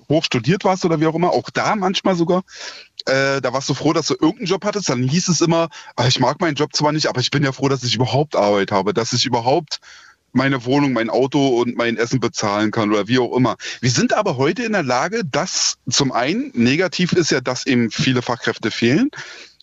hoch 0.10 0.24
studiert 0.24 0.64
warst 0.64 0.86
oder 0.86 1.00
wie 1.00 1.08
auch 1.08 1.16
immer, 1.16 1.32
auch 1.32 1.50
da 1.50 1.76
manchmal 1.76 2.16
sogar. 2.16 2.44
Äh, 3.06 3.42
da 3.42 3.54
warst 3.54 3.70
du 3.70 3.74
froh, 3.74 3.94
dass 3.94 4.08
du 4.08 4.16
irgendeinen 4.16 4.48
Job 4.48 4.66
hattest. 4.66 4.90
Dann 4.90 5.04
hieß 5.04 5.30
es 5.30 5.42
immer, 5.42 5.70
ach, 5.96 6.08
ich 6.08 6.20
mag 6.20 6.42
meinen 6.42 6.56
Job 6.56 6.76
zwar 6.76 6.92
nicht, 6.92 7.08
aber 7.08 7.22
ich 7.22 7.32
bin 7.32 7.44
ja 7.44 7.52
froh, 7.52 7.70
dass 7.70 7.84
ich 7.84 7.96
überhaupt 7.96 8.36
Arbeit 8.36 8.72
habe, 8.72 8.94
dass 8.94 9.14
ich 9.14 9.26
überhaupt 9.26 9.80
meine 10.32 10.66
Wohnung, 10.66 10.94
mein 10.94 11.10
Auto 11.10 11.60
und 11.60 11.76
mein 11.76 11.98
Essen 11.98 12.20
bezahlen 12.20 12.72
kann 12.72 12.92
oder 12.92 13.08
wie 13.08 13.20
auch 13.20 13.36
immer. 13.36 13.56
Wir 13.82 13.90
sind 13.90 14.14
aber 14.14 14.38
heute 14.38 14.64
in 14.64 14.74
der 14.74 14.84
Lage, 14.84 15.24
dass 15.26 15.78
zum 15.90 16.12
einen 16.12 16.52
negativ 16.54 17.14
ist 17.14 17.32
ja, 17.32 17.42
dass 17.42 17.66
eben 17.66 17.90
viele 17.90 18.22
Fachkräfte 18.22 18.70
fehlen. 18.70 19.10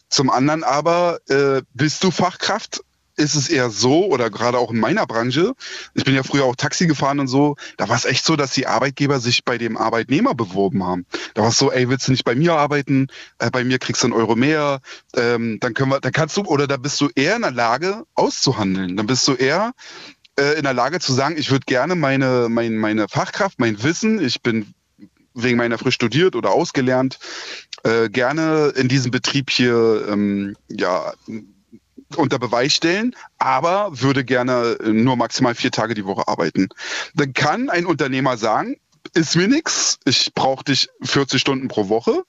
Zum 0.08 0.30
anderen 0.30 0.64
aber 0.64 1.20
äh, 1.28 1.62
bist 1.74 2.02
du 2.02 2.10
Fachkraft, 2.10 2.82
ist 3.16 3.34
es 3.34 3.48
eher 3.48 3.70
so, 3.70 4.06
oder 4.06 4.30
gerade 4.30 4.58
auch 4.58 4.70
in 4.70 4.78
meiner 4.78 5.06
Branche, 5.06 5.54
ich 5.94 6.04
bin 6.04 6.14
ja 6.14 6.22
früher 6.22 6.44
auch 6.44 6.56
Taxi 6.56 6.86
gefahren 6.86 7.20
und 7.20 7.28
so, 7.28 7.56
da 7.76 7.88
war 7.88 7.96
es 7.96 8.04
echt 8.04 8.24
so, 8.24 8.36
dass 8.36 8.52
die 8.52 8.66
Arbeitgeber 8.66 9.20
sich 9.20 9.44
bei 9.44 9.58
dem 9.58 9.76
Arbeitnehmer 9.76 10.34
beworben 10.34 10.84
haben. 10.84 11.06
Da 11.34 11.42
war 11.42 11.48
es 11.48 11.58
so, 11.58 11.72
ey, 11.72 11.88
willst 11.88 12.08
du 12.08 12.12
nicht 12.12 12.24
bei 12.24 12.34
mir 12.34 12.54
arbeiten? 12.54 13.08
Äh, 13.38 13.50
bei 13.50 13.64
mir 13.64 13.78
kriegst 13.78 14.02
du 14.02 14.08
einen 14.08 14.14
Euro 14.14 14.36
mehr, 14.36 14.80
ähm, 15.16 15.58
dann 15.60 15.74
können 15.74 15.90
wir, 15.90 16.00
dann 16.00 16.12
kannst 16.12 16.36
du, 16.36 16.42
oder 16.42 16.66
da 16.66 16.76
bist 16.76 17.00
du 17.00 17.08
eher 17.14 17.36
in 17.36 17.42
der 17.42 17.52
Lage 17.52 18.04
auszuhandeln. 18.14 18.96
Dann 18.96 19.06
bist 19.06 19.26
du 19.28 19.34
eher 19.34 19.72
äh, 20.38 20.58
in 20.58 20.64
der 20.64 20.74
Lage 20.74 21.00
zu 21.00 21.12
sagen, 21.12 21.36
ich 21.38 21.50
würde 21.50 21.64
gerne 21.66 21.94
meine, 21.94 22.48
mein, 22.50 22.76
meine 22.76 23.08
Fachkraft, 23.08 23.58
mein 23.58 23.82
Wissen, 23.82 24.20
ich 24.22 24.42
bin 24.42 24.74
wegen 25.34 25.58
meiner 25.58 25.78
frisch 25.78 25.94
studiert 25.94 26.34
oder 26.34 26.50
ausgelernt, 26.50 27.18
äh, 27.84 28.08
gerne 28.08 28.72
in 28.76 28.88
diesem 28.88 29.10
Betrieb 29.10 29.50
hier 29.50 30.06
ähm, 30.08 30.56
ja 30.68 31.12
unter 32.14 32.38
Beweis 32.38 32.74
stellen, 32.74 33.14
aber 33.38 34.00
würde 34.00 34.24
gerne 34.24 34.78
nur 34.84 35.16
maximal 35.16 35.54
vier 35.54 35.70
Tage 35.70 35.94
die 35.94 36.04
Woche 36.04 36.28
arbeiten. 36.28 36.68
Dann 37.14 37.32
kann 37.32 37.68
ein 37.68 37.86
Unternehmer 37.86 38.36
sagen, 38.36 38.76
ist 39.14 39.36
mir 39.36 39.48
nix, 39.48 39.98
ich 40.04 40.32
brauche 40.34 40.64
dich 40.64 40.88
40 41.02 41.40
Stunden 41.40 41.68
pro 41.68 41.88
Woche. 41.88 42.24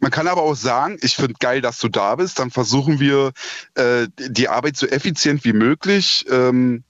Man 0.00 0.10
kann 0.10 0.28
aber 0.28 0.42
auch 0.42 0.54
sagen, 0.54 0.98
ich 1.00 1.16
finde 1.16 1.34
geil, 1.38 1.60
dass 1.60 1.78
du 1.78 1.88
da 1.88 2.16
bist. 2.16 2.38
Dann 2.38 2.50
versuchen 2.50 3.00
wir, 3.00 3.32
äh, 3.74 4.06
die 4.16 4.48
Arbeit 4.48 4.76
so 4.76 4.86
effizient 4.86 5.44
wie 5.44 5.52
möglich 5.52 6.24
ähm, 6.30 6.84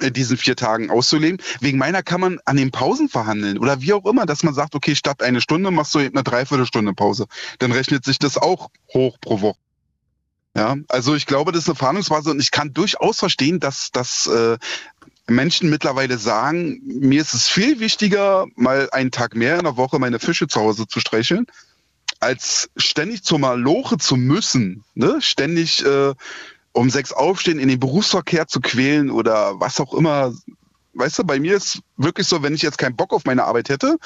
in 0.00 0.12
diesen 0.12 0.36
vier 0.36 0.56
Tagen 0.56 0.90
auszuleben. 0.90 1.40
Wegen 1.60 1.78
meiner 1.78 2.02
kann 2.02 2.20
man 2.20 2.38
an 2.44 2.56
den 2.56 2.70
Pausen 2.70 3.08
verhandeln 3.08 3.58
oder 3.58 3.80
wie 3.80 3.92
auch 3.92 4.04
immer, 4.06 4.26
dass 4.26 4.42
man 4.42 4.54
sagt, 4.54 4.74
okay, 4.74 4.94
statt 4.94 5.22
eine 5.22 5.40
Stunde 5.40 5.70
machst 5.70 5.94
du 5.94 6.00
eben 6.00 6.16
eine 6.16 6.24
Dreiviertelstunde 6.24 6.94
Pause. 6.94 7.26
Dann 7.58 7.72
rechnet 7.72 8.04
sich 8.04 8.18
das 8.18 8.38
auch 8.38 8.70
hoch 8.92 9.18
pro 9.20 9.40
Woche. 9.40 9.58
Ja, 10.56 10.76
also 10.88 11.14
ich 11.14 11.26
glaube, 11.26 11.52
das 11.52 11.64
ist 11.64 11.68
eine 11.68 11.76
Verhandlungsphase 11.76 12.30
und 12.30 12.40
ich 12.40 12.50
kann 12.50 12.72
durchaus 12.72 13.18
verstehen, 13.18 13.60
dass, 13.60 13.90
dass 13.90 14.26
äh, 14.26 14.56
Menschen 15.26 15.68
mittlerweile 15.68 16.16
sagen, 16.16 16.80
mir 16.84 17.20
ist 17.20 17.34
es 17.34 17.46
viel 17.46 17.78
wichtiger, 17.78 18.46
mal 18.54 18.88
einen 18.90 19.10
Tag 19.10 19.36
mehr 19.36 19.58
in 19.58 19.64
der 19.64 19.76
Woche 19.76 19.98
meine 19.98 20.18
Fische 20.18 20.48
zu 20.48 20.60
Hause 20.60 20.86
zu 20.86 20.98
streicheln, 21.00 21.46
als 22.20 22.70
ständig 22.76 23.22
zur 23.22 23.38
Maloche 23.38 23.98
zu 23.98 24.16
müssen, 24.16 24.82
ne? 24.94 25.18
ständig 25.20 25.84
äh, 25.84 26.14
um 26.72 26.88
sechs 26.88 27.12
aufstehen, 27.12 27.58
in 27.58 27.68
den 27.68 27.80
Berufsverkehr 27.80 28.46
zu 28.46 28.60
quälen 28.60 29.10
oder 29.10 29.60
was 29.60 29.78
auch 29.80 29.92
immer. 29.92 30.32
Weißt 30.94 31.18
du, 31.18 31.24
bei 31.24 31.38
mir 31.38 31.56
ist 31.56 31.80
wirklich 31.98 32.26
so, 32.26 32.42
wenn 32.42 32.54
ich 32.54 32.62
jetzt 32.62 32.78
keinen 32.78 32.96
Bock 32.96 33.12
auf 33.12 33.26
meine 33.26 33.44
Arbeit 33.44 33.68
hätte, 33.68 33.98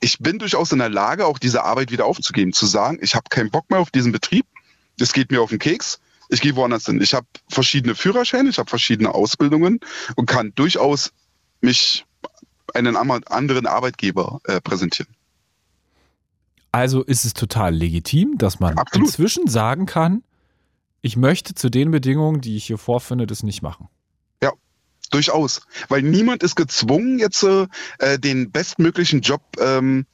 ich 0.00 0.18
bin 0.18 0.40
durchaus 0.40 0.72
in 0.72 0.80
der 0.80 0.88
Lage, 0.88 1.26
auch 1.26 1.38
diese 1.38 1.62
Arbeit 1.62 1.92
wieder 1.92 2.06
aufzugeben, 2.06 2.52
zu 2.52 2.66
sagen, 2.66 2.98
ich 3.00 3.14
habe 3.14 3.26
keinen 3.28 3.50
Bock 3.50 3.70
mehr 3.70 3.78
auf 3.78 3.92
diesen 3.92 4.10
Betrieb, 4.10 4.46
das 4.98 5.12
geht 5.12 5.30
mir 5.30 5.42
auf 5.42 5.50
den 5.50 5.58
Keks, 5.58 6.00
ich 6.28 6.40
gehe 6.40 6.56
woanders 6.56 6.86
hin. 6.86 7.00
Ich 7.00 7.14
habe 7.14 7.26
verschiedene 7.48 7.94
Führerscheine, 7.94 8.48
ich 8.48 8.58
habe 8.58 8.70
verschiedene 8.70 9.14
Ausbildungen 9.14 9.80
und 10.16 10.26
kann 10.26 10.52
durchaus 10.54 11.12
mich 11.60 12.06
einen 12.74 12.96
anderen 12.96 13.66
Arbeitgeber 13.66 14.40
äh, 14.44 14.60
präsentieren. 14.60 15.14
Also 16.72 17.02
ist 17.02 17.26
es 17.26 17.34
total 17.34 17.74
legitim, 17.74 18.38
dass 18.38 18.58
man 18.58 18.78
Absolut. 18.78 19.08
inzwischen 19.08 19.46
sagen 19.46 19.84
kann, 19.84 20.22
ich 21.02 21.16
möchte 21.16 21.54
zu 21.54 21.68
den 21.68 21.90
Bedingungen, 21.90 22.40
die 22.40 22.56
ich 22.56 22.64
hier 22.64 22.78
vorfinde, 22.78 23.26
das 23.26 23.42
nicht 23.42 23.60
machen. 23.60 23.88
Ja, 24.42 24.52
durchaus. 25.10 25.60
Weil 25.88 26.00
niemand 26.00 26.42
ist 26.42 26.56
gezwungen, 26.56 27.18
jetzt 27.18 27.42
äh, 27.42 27.68
den 28.18 28.50
bestmöglichen 28.50 29.20
Job 29.20 29.42
ähm, 29.58 30.06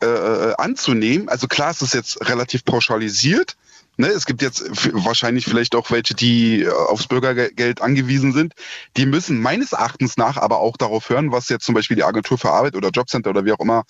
äh, 0.00 0.06
äh 0.06 0.54
anzunehmen. 0.56 1.28
Also 1.28 1.48
klar, 1.48 1.70
es 1.70 1.82
ist 1.82 1.94
jetzt 1.94 2.28
relativ 2.28 2.64
pauschalisiert. 2.64 3.56
Ne, 3.96 4.08
es 4.08 4.26
gibt 4.26 4.42
jetzt 4.42 4.64
wahrscheinlich 4.92 5.44
vielleicht 5.44 5.74
auch 5.74 5.90
welche, 5.90 6.14
die 6.14 6.62
äh, 6.62 6.68
aufs 6.68 7.06
Bürgergeld 7.06 7.80
angewiesen 7.80 8.32
sind. 8.32 8.54
Die 8.96 9.06
müssen 9.06 9.40
meines 9.40 9.72
Erachtens 9.72 10.16
nach 10.16 10.36
aber 10.36 10.58
auch 10.58 10.76
darauf 10.76 11.08
hören, 11.08 11.30
was 11.30 11.48
jetzt 11.48 11.64
zum 11.64 11.74
Beispiel 11.74 11.96
die 11.96 12.04
Agentur 12.04 12.38
für 12.38 12.50
Arbeit 12.50 12.74
oder 12.74 12.90
Jobcenter 12.90 13.30
oder 13.30 13.44
wie 13.44 13.52
auch 13.52 13.60
immer, 13.60 13.84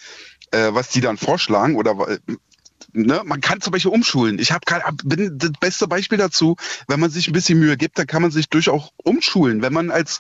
äh, 0.51 0.69
was 0.73 0.91
die 0.91 1.01
dann 1.01 1.17
vorschlagen 1.17 1.77
oder 1.77 1.97
ne, 2.95 3.23
man 3.25 3.41
kann 3.41 3.61
zum 3.61 3.73
Beispiel 3.73 3.93
umschulen. 3.93 4.39
Ich 4.39 4.53
habe 4.53 4.65
bin 5.05 5.39
das 5.39 5.53
beste 5.61 5.89
Beispiel 5.89 6.19
dazu. 6.19 6.57
Wenn 6.89 7.01
man 7.01 7.11
sich 7.11 7.29
ein 7.29 7.33
bisschen 7.33 7.59
Mühe 7.59 7.77
gibt, 7.77 7.99
dann 7.99 8.07
kann 8.07 8.23
man 8.23 8.31
sich 8.31 8.49
durchaus 8.49 8.91
umschulen. 9.03 9.63
Wenn 9.63 9.73
man 9.73 9.91
als 9.91 10.19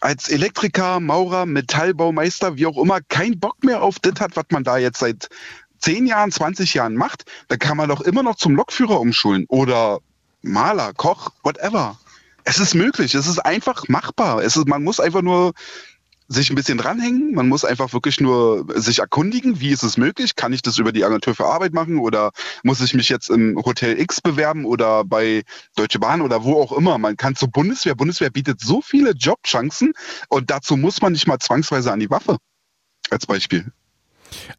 als 0.00 0.28
Elektriker, 0.28 1.00
Maurer, 1.00 1.44
Metallbaumeister, 1.44 2.56
wie 2.56 2.66
auch 2.66 2.78
immer, 2.78 3.00
keinen 3.00 3.40
Bock 3.40 3.64
mehr 3.64 3.82
auf 3.82 3.98
das 3.98 4.20
hat, 4.20 4.36
was 4.36 4.44
man 4.50 4.62
da 4.62 4.78
jetzt 4.78 5.00
seit 5.00 5.28
zehn 5.78 6.06
Jahren, 6.06 6.30
20 6.30 6.74
Jahren 6.74 6.94
macht, 6.94 7.24
dann 7.48 7.58
kann 7.58 7.76
man 7.76 7.88
doch 7.88 8.00
immer 8.00 8.22
noch 8.22 8.36
zum 8.36 8.54
Lokführer 8.54 9.00
umschulen 9.00 9.46
oder 9.48 9.98
Maler, 10.42 10.92
Koch, 10.94 11.30
whatever. 11.42 11.98
Es 12.44 12.58
ist 12.58 12.74
möglich, 12.74 13.14
es 13.14 13.26
ist 13.26 13.40
einfach 13.40 13.88
machbar. 13.88 14.42
Es 14.42 14.56
ist, 14.56 14.68
man 14.68 14.82
muss 14.82 15.00
einfach 15.00 15.22
nur 15.22 15.52
sich 16.28 16.50
ein 16.50 16.54
bisschen 16.54 16.78
dranhängen. 16.78 17.34
Man 17.34 17.48
muss 17.48 17.64
einfach 17.64 17.92
wirklich 17.92 18.20
nur 18.20 18.66
sich 18.78 18.98
erkundigen, 19.00 19.60
wie 19.60 19.70
ist 19.70 19.82
es 19.82 19.96
möglich? 19.96 20.36
Kann 20.36 20.52
ich 20.52 20.62
das 20.62 20.78
über 20.78 20.92
die 20.92 21.04
Agentur 21.04 21.34
für 21.34 21.46
Arbeit 21.46 21.72
machen 21.72 21.98
oder 21.98 22.32
muss 22.62 22.80
ich 22.80 22.94
mich 22.94 23.08
jetzt 23.08 23.30
im 23.30 23.56
Hotel 23.64 23.98
X 23.98 24.20
bewerben 24.20 24.66
oder 24.66 25.04
bei 25.04 25.42
Deutsche 25.74 25.98
Bahn 25.98 26.20
oder 26.20 26.44
wo 26.44 26.60
auch 26.60 26.72
immer? 26.72 26.98
Man 26.98 27.16
kann 27.16 27.34
zur 27.34 27.48
Bundeswehr. 27.48 27.94
Bundeswehr 27.94 28.30
bietet 28.30 28.60
so 28.60 28.82
viele 28.82 29.12
Jobchancen 29.12 29.94
und 30.28 30.50
dazu 30.50 30.76
muss 30.76 31.00
man 31.00 31.12
nicht 31.12 31.26
mal 31.26 31.38
zwangsweise 31.38 31.92
an 31.92 32.00
die 32.00 32.10
Waffe. 32.10 32.36
Als 33.10 33.26
Beispiel. 33.26 33.72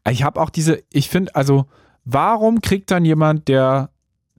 Ich 0.08 0.22
habe 0.22 0.40
auch 0.40 0.50
diese, 0.50 0.82
ich 0.92 1.08
finde, 1.08 1.34
also, 1.34 1.66
warum 2.04 2.60
kriegt 2.60 2.90
dann 2.90 3.04
jemand, 3.04 3.48
der 3.48 3.90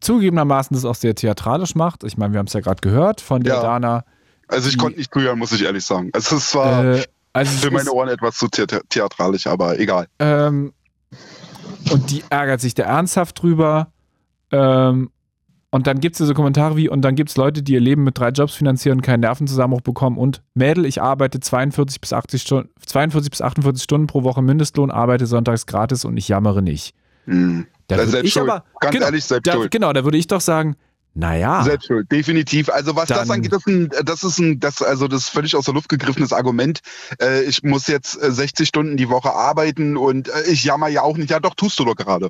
zugegebenermaßen 0.02 0.74
das 0.76 0.86
auch 0.86 0.96
sehr 0.96 1.16
theatralisch 1.16 1.76
macht, 1.76 2.04
ich 2.04 2.18
meine, 2.18 2.34
wir 2.34 2.40
haben 2.40 2.48
es 2.48 2.54
ja 2.54 2.60
gerade 2.60 2.82
gehört 2.82 3.22
von 3.22 3.44
der 3.44 3.56
ja. 3.56 3.62
Dana. 3.62 4.04
Also 4.48 4.68
ich 4.68 4.78
konnte 4.78 4.98
nicht 4.98 5.14
zuhören, 5.14 5.40
muss 5.40 5.52
ich 5.52 5.64
ehrlich 5.64 5.86
sagen. 5.86 6.10
Also 6.14 6.36
es 6.36 6.54
war 6.56 6.84
äh, 6.84 7.04
also 7.34 7.68
für 7.68 7.72
meine 7.72 7.92
Ohren 7.92 8.10
etwas 8.10 8.36
zu 8.36 8.48
theatralisch, 8.50 9.48
aber 9.48 9.80
egal. 9.80 10.08
Ähm, 10.20 10.74
und 11.90 12.12
die 12.12 12.24
ärgert 12.30 12.60
sich 12.60 12.74
da 12.74 12.84
ernsthaft 12.84 13.42
drüber. 13.42 13.92
Ähm, 14.52 15.12
Und 15.74 15.88
dann 15.88 16.02
gibt 16.02 16.20
es 16.20 16.28
so 16.28 16.34
Kommentare 16.34 16.76
wie, 16.76 16.90
und 16.90 17.02
dann 17.02 17.16
gibt 17.16 17.30
es 17.30 17.38
Leute, 17.38 17.64
die 17.64 17.74
ihr 17.74 17.80
Leben 17.80 18.04
mit 18.04 18.18
drei 18.20 18.30
Jobs 18.30 18.54
finanzieren 18.54 18.98
und 18.98 19.02
keinen 19.04 19.22
Nervenzusammenbruch 19.22 19.82
bekommen. 19.82 20.18
Und 20.18 20.42
Mädel, 20.54 20.86
ich 20.86 21.02
arbeite 21.02 21.40
42 21.40 22.02
bis, 22.02 22.12
80 22.12 22.42
Stunden, 22.42 22.70
42 22.86 23.32
bis 23.32 23.42
48 23.42 23.82
Stunden 23.82 24.08
pro 24.08 24.24
Woche 24.24 24.42
Mindestlohn, 24.42 24.92
arbeite 24.92 25.26
sonntags 25.26 25.66
gratis 25.66 26.04
und 26.04 26.18
ich 26.18 26.28
jammere 26.28 26.62
nicht. 26.62 26.94
Hm. 27.26 27.68
Da 27.88 27.96
Das 27.96 28.06
ist 28.08 28.12
selbst 28.12 28.28
ich 28.28 28.34
schuld. 28.34 28.50
aber, 28.50 28.66
Ganz 28.82 28.94
genau, 28.94 29.06
ehrlich, 29.06 29.24
selbst 29.24 29.48
da, 29.48 29.54
schuld. 29.54 29.72
Genau, 29.72 29.94
da 29.94 30.04
würde 30.04 30.18
ich 30.18 30.28
doch 30.28 30.42
sagen, 30.42 30.76
naja. 31.14 31.64
Selbst 31.64 31.88
schuld, 31.88 32.12
definitiv. 32.12 32.70
Also 32.70 32.96
was 32.96 33.08
das 33.08 33.28
Dann- 33.28 33.32
angeht, 33.38 33.52
das 33.54 33.62
ist 33.66 33.68
ein, 33.68 33.90
das 34.06 34.24
ist 34.24 34.40
ein, 34.40 34.60
das, 34.60 34.82
also 34.82 35.08
das 35.08 35.24
ist 35.24 35.30
völlig 35.30 35.56
aus 35.56 35.66
der 35.66 35.74
Luft 35.74 35.90
gegriffenes 35.90 36.32
Argument. 36.34 36.80
Äh, 37.22 37.44
ich 37.44 37.64
muss 37.64 37.88
jetzt 37.88 38.22
äh, 38.22 38.32
60 38.32 38.68
Stunden 38.68 38.98
die 38.98 39.10
Woche 39.10 39.34
arbeiten 39.34 39.98
und 39.98 40.30
äh, 40.30 40.44
ich 40.50 40.64
jammer 40.64 40.88
ja 40.88 41.02
auch 41.02 41.18
nicht. 41.18 41.30
Ja, 41.30 41.40
doch, 41.40 41.54
tust 41.56 41.80
du 41.80 41.86
doch 41.86 41.96
gerade. 41.96 42.30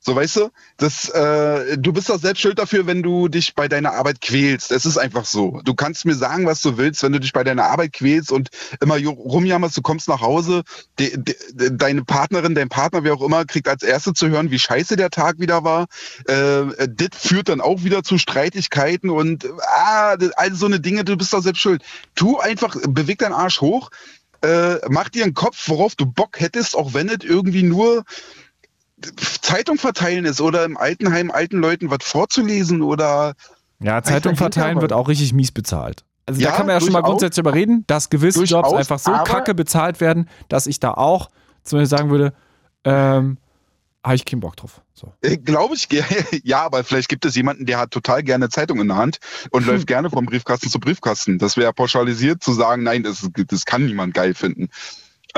So, 0.00 0.14
weißt 0.14 0.36
du, 0.36 0.50
das, 0.76 1.08
äh, 1.08 1.76
du 1.76 1.92
bist 1.92 2.08
doch 2.08 2.20
selbst 2.20 2.40
schuld 2.40 2.58
dafür, 2.58 2.86
wenn 2.86 3.02
du 3.02 3.26
dich 3.26 3.54
bei 3.54 3.66
deiner 3.66 3.94
Arbeit 3.94 4.20
quälst. 4.20 4.70
Es 4.70 4.86
ist 4.86 4.96
einfach 4.96 5.24
so. 5.24 5.60
Du 5.64 5.74
kannst 5.74 6.04
mir 6.04 6.14
sagen, 6.14 6.46
was 6.46 6.62
du 6.62 6.78
willst, 6.78 7.02
wenn 7.02 7.12
du 7.12 7.18
dich 7.18 7.32
bei 7.32 7.42
deiner 7.42 7.64
Arbeit 7.64 7.94
quälst 7.94 8.30
und 8.30 8.48
immer 8.80 8.96
rumjammerst, 8.96 9.76
du 9.76 9.82
kommst 9.82 10.08
nach 10.08 10.20
Hause, 10.20 10.62
de, 11.00 11.16
de, 11.16 11.34
de, 11.52 11.70
deine 11.72 12.04
Partnerin, 12.04 12.54
dein 12.54 12.68
Partner, 12.68 13.02
wer 13.02 13.14
auch 13.14 13.22
immer, 13.22 13.44
kriegt 13.44 13.66
als 13.66 13.82
Erste 13.82 14.14
zu 14.14 14.28
hören, 14.28 14.52
wie 14.52 14.58
scheiße 14.60 14.94
der 14.94 15.10
Tag 15.10 15.40
wieder 15.40 15.64
war. 15.64 15.88
Äh, 16.26 16.88
das 16.88 17.08
führt 17.14 17.48
dann 17.48 17.60
auch 17.60 17.82
wieder 17.82 18.04
zu 18.04 18.18
Streitigkeiten 18.18 19.10
und 19.10 19.46
ah, 19.62 20.16
all 20.36 20.54
so 20.54 20.66
eine 20.66 20.78
Dinge, 20.78 21.04
du 21.04 21.16
bist 21.16 21.32
doch 21.32 21.42
selbst 21.42 21.60
schuld. 21.60 21.82
Tu 22.14 22.38
einfach, 22.38 22.76
beweg 22.88 23.18
deinen 23.18 23.32
Arsch 23.32 23.60
hoch, 23.60 23.90
äh, 24.42 24.76
mach 24.88 25.08
dir 25.08 25.24
einen 25.24 25.34
Kopf, 25.34 25.68
worauf 25.68 25.96
du 25.96 26.06
Bock 26.06 26.38
hättest, 26.38 26.76
auch 26.76 26.94
wenn 26.94 27.08
es 27.08 27.24
irgendwie 27.24 27.64
nur 27.64 28.04
Zeitung 29.42 29.78
verteilen 29.78 30.24
ist 30.24 30.40
oder 30.40 30.64
im 30.64 30.76
Altenheim 30.76 31.30
alten 31.30 31.58
Leuten 31.58 31.90
was 31.90 31.98
vorzulesen 32.02 32.82
oder 32.82 33.34
Ja, 33.80 34.02
Zeitung 34.02 34.36
verteilen 34.36 34.80
wird 34.80 34.92
auch 34.92 35.08
richtig 35.08 35.32
mies 35.32 35.52
bezahlt. 35.52 36.04
Also 36.26 36.40
da 36.40 36.48
Ja, 36.48 36.56
kann 36.56 36.66
man 36.66 36.74
ja 36.74 36.80
schon 36.80 36.92
mal 36.92 37.02
grundsätzlich 37.02 37.42
darüber 37.42 37.54
reden, 37.56 37.84
dass 37.86 38.10
gewisse 38.10 38.44
Jobs 38.44 38.72
einfach 38.72 38.98
so 38.98 39.12
kacke 39.12 39.54
bezahlt 39.54 40.00
werden, 40.00 40.28
dass 40.48 40.66
ich 40.66 40.78
da 40.80 40.92
auch 40.92 41.30
zum 41.64 41.78
Beispiel 41.78 41.98
sagen 41.98 42.10
würde, 42.10 42.34
ähm, 42.84 43.38
habe 44.04 44.16
ich 44.16 44.24
keinen 44.24 44.40
Bock 44.40 44.56
drauf. 44.56 44.80
So. 44.94 45.12
Äh, 45.22 45.36
Glaube 45.36 45.74
ich, 45.74 45.88
ja, 46.44 46.62
aber 46.62 46.84
vielleicht 46.84 47.08
gibt 47.08 47.24
es 47.24 47.34
jemanden, 47.34 47.66
der 47.66 47.78
hat 47.78 47.90
total 47.90 48.22
gerne 48.22 48.48
Zeitung 48.48 48.80
in 48.80 48.88
der 48.88 48.96
Hand 48.96 49.18
und 49.50 49.66
läuft 49.66 49.86
gerne 49.86 50.10
vom 50.10 50.26
Briefkasten 50.26 50.70
zu 50.70 50.80
Briefkasten. 50.80 51.38
Das 51.38 51.56
wäre 51.56 51.72
pauschalisiert 51.72 52.42
zu 52.42 52.52
sagen, 52.52 52.82
nein, 52.82 53.02
das, 53.02 53.28
das 53.34 53.64
kann 53.64 53.84
niemand 53.86 54.14
geil 54.14 54.34
finden. 54.34 54.68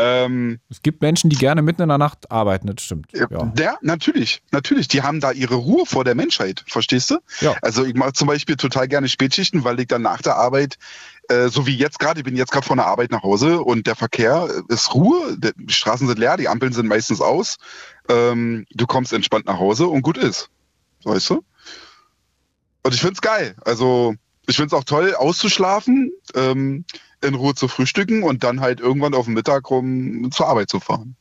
Ähm, 0.00 0.60
Es 0.70 0.80
gibt 0.80 1.02
Menschen, 1.02 1.28
die 1.28 1.36
gerne 1.36 1.60
mitten 1.60 1.82
in 1.82 1.88
der 1.88 1.98
Nacht 1.98 2.30
arbeiten, 2.30 2.66
das 2.68 2.82
stimmt. 2.82 3.12
Ja. 3.12 3.28
Ja, 3.58 3.76
natürlich, 3.82 4.42
natürlich. 4.50 4.88
Die 4.88 5.02
haben 5.02 5.20
da 5.20 5.30
ihre 5.30 5.56
Ruhe 5.56 5.84
vor 5.84 6.04
der 6.04 6.14
Menschheit, 6.14 6.64
verstehst 6.66 7.10
du? 7.10 7.18
Ja. 7.40 7.54
Also 7.60 7.84
ich 7.84 7.94
mache 7.94 8.14
zum 8.14 8.26
Beispiel 8.26 8.56
total 8.56 8.88
gerne 8.88 9.08
Spätschichten, 9.08 9.62
weil 9.62 9.78
ich 9.78 9.88
dann 9.88 10.02
nach 10.02 10.22
der 10.22 10.36
Arbeit, 10.36 10.78
äh, 11.28 11.48
so 11.48 11.66
wie 11.66 11.76
jetzt 11.76 11.98
gerade, 11.98 12.20
ich 12.20 12.24
bin 12.24 12.36
jetzt 12.36 12.50
gerade 12.50 12.66
von 12.66 12.78
der 12.78 12.86
Arbeit 12.86 13.10
nach 13.10 13.22
Hause 13.22 13.60
und 13.60 13.86
der 13.86 13.94
Verkehr 13.94 14.48
äh, 14.48 14.72
ist 14.72 14.94
Ruhe, 14.94 15.36
die 15.38 15.72
Straßen 15.72 16.06
sind 16.06 16.18
leer, 16.18 16.38
die 16.38 16.48
Ampeln 16.48 16.72
sind 16.72 16.86
meistens 16.86 17.20
aus. 17.20 17.58
Ähm, 18.08 18.66
du 18.72 18.86
kommst 18.86 19.12
entspannt 19.12 19.46
nach 19.46 19.58
Hause 19.58 19.86
und 19.86 20.02
gut 20.02 20.16
ist. 20.16 20.48
Weißt 21.04 21.28
du? 21.30 21.44
Und 22.82 22.94
ich 22.94 23.00
find's 23.00 23.20
geil. 23.20 23.54
Also 23.64 24.14
ich 24.50 24.56
find's 24.56 24.74
auch 24.74 24.84
toll, 24.84 25.14
auszuschlafen, 25.14 26.12
ähm, 26.34 26.84
in 27.22 27.34
Ruhe 27.34 27.54
zu 27.54 27.68
frühstücken 27.68 28.22
und 28.22 28.44
dann 28.44 28.60
halt 28.60 28.80
irgendwann 28.80 29.14
auf 29.14 29.26
den 29.26 29.34
Mittag 29.34 29.70
rum 29.70 30.30
zur 30.32 30.48
Arbeit 30.48 30.70
zu 30.70 30.80
fahren. 30.80 31.16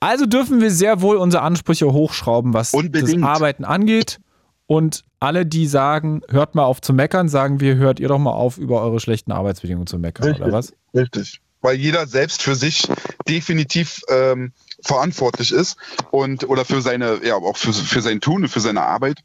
Also 0.00 0.26
dürfen 0.26 0.60
wir 0.60 0.70
sehr 0.70 1.00
wohl 1.00 1.16
unsere 1.16 1.42
Ansprüche 1.42 1.92
hochschrauben, 1.92 2.52
was 2.52 2.74
Unbedingt. 2.74 3.22
das 3.22 3.22
Arbeiten 3.22 3.64
angeht. 3.64 4.20
Und 4.66 5.04
alle, 5.20 5.46
die 5.46 5.66
sagen, 5.66 6.22
hört 6.28 6.54
mal 6.54 6.64
auf 6.64 6.80
zu 6.80 6.92
meckern, 6.92 7.28
sagen 7.28 7.60
wir, 7.60 7.76
hört 7.76 8.00
ihr 8.00 8.08
doch 8.08 8.18
mal 8.18 8.32
auf, 8.32 8.58
über 8.58 8.80
eure 8.82 9.00
schlechten 9.00 9.32
Arbeitsbedingungen 9.32 9.86
zu 9.86 9.98
meckern, 9.98 10.34
oder 10.34 10.52
was? 10.52 10.72
Richtig. 10.94 11.40
Weil 11.60 11.76
jeder 11.76 12.06
selbst 12.06 12.42
für 12.42 12.54
sich 12.54 12.86
definitiv 13.28 14.02
ähm, 14.08 14.52
verantwortlich 14.82 15.52
ist 15.52 15.76
und 16.10 16.48
oder 16.48 16.64
für 16.64 16.82
seine, 16.82 17.24
ja, 17.24 17.36
auch 17.36 17.56
für, 17.56 17.72
für 17.72 18.02
sein 18.02 18.20
Tun 18.20 18.42
und 18.42 18.48
für 18.48 18.60
seine 18.60 18.82
Arbeit. 18.82 19.20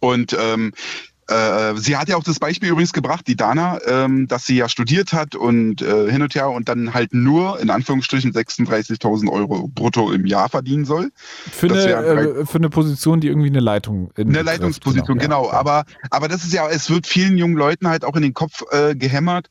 Und 0.00 0.36
ähm, 0.38 0.72
äh, 1.28 1.76
sie 1.76 1.96
hat 1.96 2.08
ja 2.08 2.16
auch 2.16 2.24
das 2.24 2.38
Beispiel 2.38 2.70
übrigens 2.70 2.92
gebracht, 2.92 3.26
die 3.26 3.36
Dana, 3.36 3.78
ähm, 3.86 4.28
dass 4.28 4.46
sie 4.46 4.56
ja 4.56 4.68
studiert 4.68 5.12
hat 5.12 5.34
und 5.34 5.82
äh, 5.82 6.10
hin 6.10 6.22
und 6.22 6.34
her 6.34 6.50
und 6.50 6.68
dann 6.68 6.94
halt 6.94 7.12
nur 7.12 7.60
in 7.60 7.68
Anführungsstrichen 7.70 8.32
36.000 8.32 9.30
Euro 9.30 9.68
brutto 9.68 10.10
im 10.10 10.26
Jahr 10.26 10.48
verdienen 10.48 10.86
soll. 10.86 11.10
Für 11.50 11.68
Das 11.68 11.84
eine, 11.84 11.96
äh, 11.96 12.46
für 12.46 12.58
eine 12.58 12.70
Position, 12.70 13.20
die 13.20 13.28
irgendwie 13.28 13.48
eine 13.48 13.60
Leitung 13.60 14.10
in 14.16 14.28
eine 14.28 14.38
betrifft, 14.38 14.46
Leitungsposition, 14.46 15.18
genau. 15.18 15.46
ja. 15.46 15.52
Aber, 15.52 15.84
aber 16.10 16.28
das 16.28 16.44
ist 16.44 16.54
ja, 16.54 16.66
es 16.68 16.88
wird 16.88 17.06
vielen 17.06 17.36
jungen 17.36 17.56
Leuten 17.56 17.88
halt 17.88 18.04
auch 18.04 18.16
in 18.16 18.22
den 18.22 18.34
Kopf 18.34 18.62
äh, 18.70 18.94
gehämmert, 18.94 19.50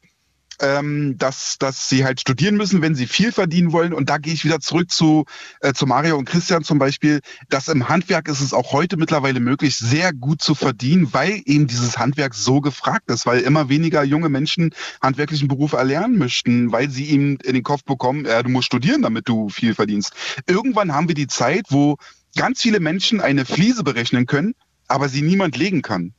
ähm, 0.59 1.17
dass, 1.17 1.57
dass 1.59 1.89
sie 1.89 2.03
halt 2.03 2.21
studieren 2.21 2.55
müssen, 2.55 2.81
wenn 2.81 2.95
sie 2.95 3.07
viel 3.07 3.31
verdienen 3.31 3.71
wollen. 3.71 3.93
Und 3.93 4.09
da 4.09 4.17
gehe 4.17 4.33
ich 4.33 4.45
wieder 4.45 4.59
zurück 4.59 4.91
zu, 4.91 5.25
äh, 5.61 5.73
zu 5.73 5.85
Mario 5.85 6.17
und 6.17 6.25
Christian 6.25 6.63
zum 6.63 6.79
Beispiel, 6.79 7.21
dass 7.49 7.67
im 7.67 7.89
Handwerk 7.89 8.27
ist 8.27 8.41
es 8.41 8.53
auch 8.53 8.71
heute 8.71 8.97
mittlerweile 8.97 9.39
möglich, 9.39 9.77
sehr 9.77 10.13
gut 10.13 10.41
zu 10.41 10.55
verdienen, 10.55 11.13
weil 11.13 11.41
eben 11.45 11.67
dieses 11.67 11.97
Handwerk 11.97 12.33
so 12.33 12.61
gefragt 12.61 13.09
ist, 13.11 13.25
weil 13.25 13.41
immer 13.41 13.69
weniger 13.69 14.03
junge 14.03 14.29
Menschen 14.29 14.73
handwerklichen 15.01 15.47
Beruf 15.47 15.73
erlernen 15.73 16.17
möchten, 16.17 16.71
weil 16.71 16.89
sie 16.89 17.05
ihm 17.05 17.37
in 17.43 17.53
den 17.53 17.63
Kopf 17.63 17.83
bekommen, 17.83 18.25
äh, 18.25 18.43
du 18.43 18.49
musst 18.49 18.67
studieren, 18.67 19.01
damit 19.01 19.27
du 19.27 19.49
viel 19.49 19.75
verdienst. 19.75 20.13
Irgendwann 20.47 20.93
haben 20.93 21.07
wir 21.07 21.15
die 21.15 21.27
Zeit, 21.27 21.65
wo 21.69 21.97
ganz 22.35 22.61
viele 22.61 22.79
Menschen 22.79 23.19
eine 23.19 23.45
Fliese 23.45 23.83
berechnen 23.83 24.25
können, 24.25 24.55
aber 24.87 25.09
sie 25.09 25.21
niemand 25.21 25.57
legen 25.57 25.81
kann. 25.81 26.13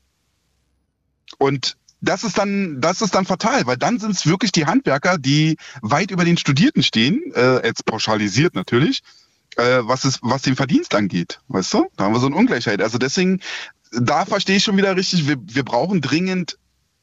Und 1.38 1.77
das 2.00 2.24
ist 2.24 2.38
dann, 2.38 2.80
das 2.80 3.02
ist 3.02 3.14
dann 3.14 3.26
fatal, 3.26 3.66
weil 3.66 3.76
dann 3.76 3.98
sind 3.98 4.12
es 4.12 4.26
wirklich 4.26 4.52
die 4.52 4.66
Handwerker, 4.66 5.18
die 5.18 5.56
weit 5.82 6.10
über 6.10 6.24
den 6.24 6.36
Studierten 6.36 6.82
stehen, 6.82 7.32
äh, 7.34 7.66
jetzt 7.66 7.84
pauschalisiert 7.84 8.54
natürlich, 8.54 9.02
äh, 9.56 9.80
was 9.82 10.04
es, 10.04 10.18
was 10.22 10.42
den 10.42 10.56
Verdienst 10.56 10.94
angeht, 10.94 11.40
weißt 11.48 11.74
du? 11.74 11.86
Da 11.96 12.04
haben 12.04 12.14
wir 12.14 12.20
so 12.20 12.26
eine 12.26 12.36
Ungleichheit. 12.36 12.80
Also 12.80 12.98
deswegen, 12.98 13.40
da 13.92 14.24
verstehe 14.24 14.56
ich 14.56 14.64
schon 14.64 14.76
wieder 14.76 14.96
richtig, 14.96 15.26
wir, 15.26 15.36
wir 15.40 15.64
brauchen 15.64 16.00
dringend 16.00 16.58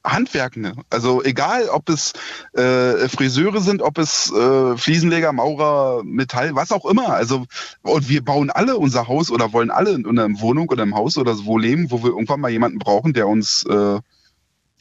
Handwerkende. 0.05 0.73
Also 0.89 1.23
egal, 1.23 1.67
ob 1.69 1.89
es 1.89 2.13
äh, 2.53 3.09
Friseure 3.09 3.61
sind, 3.61 3.81
ob 3.81 3.97
es 3.97 4.31
äh, 4.31 4.77
Fliesenleger, 4.77 5.33
Maurer, 5.33 6.03
Metall, 6.03 6.55
was 6.55 6.71
auch 6.71 6.85
immer. 6.85 7.09
Also 7.09 7.45
und 7.81 8.07
wir 8.07 8.23
bauen 8.23 8.49
alle 8.49 8.77
unser 8.77 9.07
Haus 9.07 9.31
oder 9.31 9.51
wollen 9.51 9.71
alle 9.71 9.91
in 9.91 10.07
einer 10.07 10.39
Wohnung 10.39 10.69
oder 10.69 10.83
im 10.83 10.95
Haus 10.95 11.17
oder 11.17 11.33
so 11.33 11.57
leben, 11.57 11.91
wo 11.91 12.03
wir 12.03 12.11
irgendwann 12.11 12.39
mal 12.39 12.51
jemanden 12.51 12.79
brauchen, 12.79 13.13
der 13.13 13.27
uns, 13.27 13.63
äh, 13.63 13.99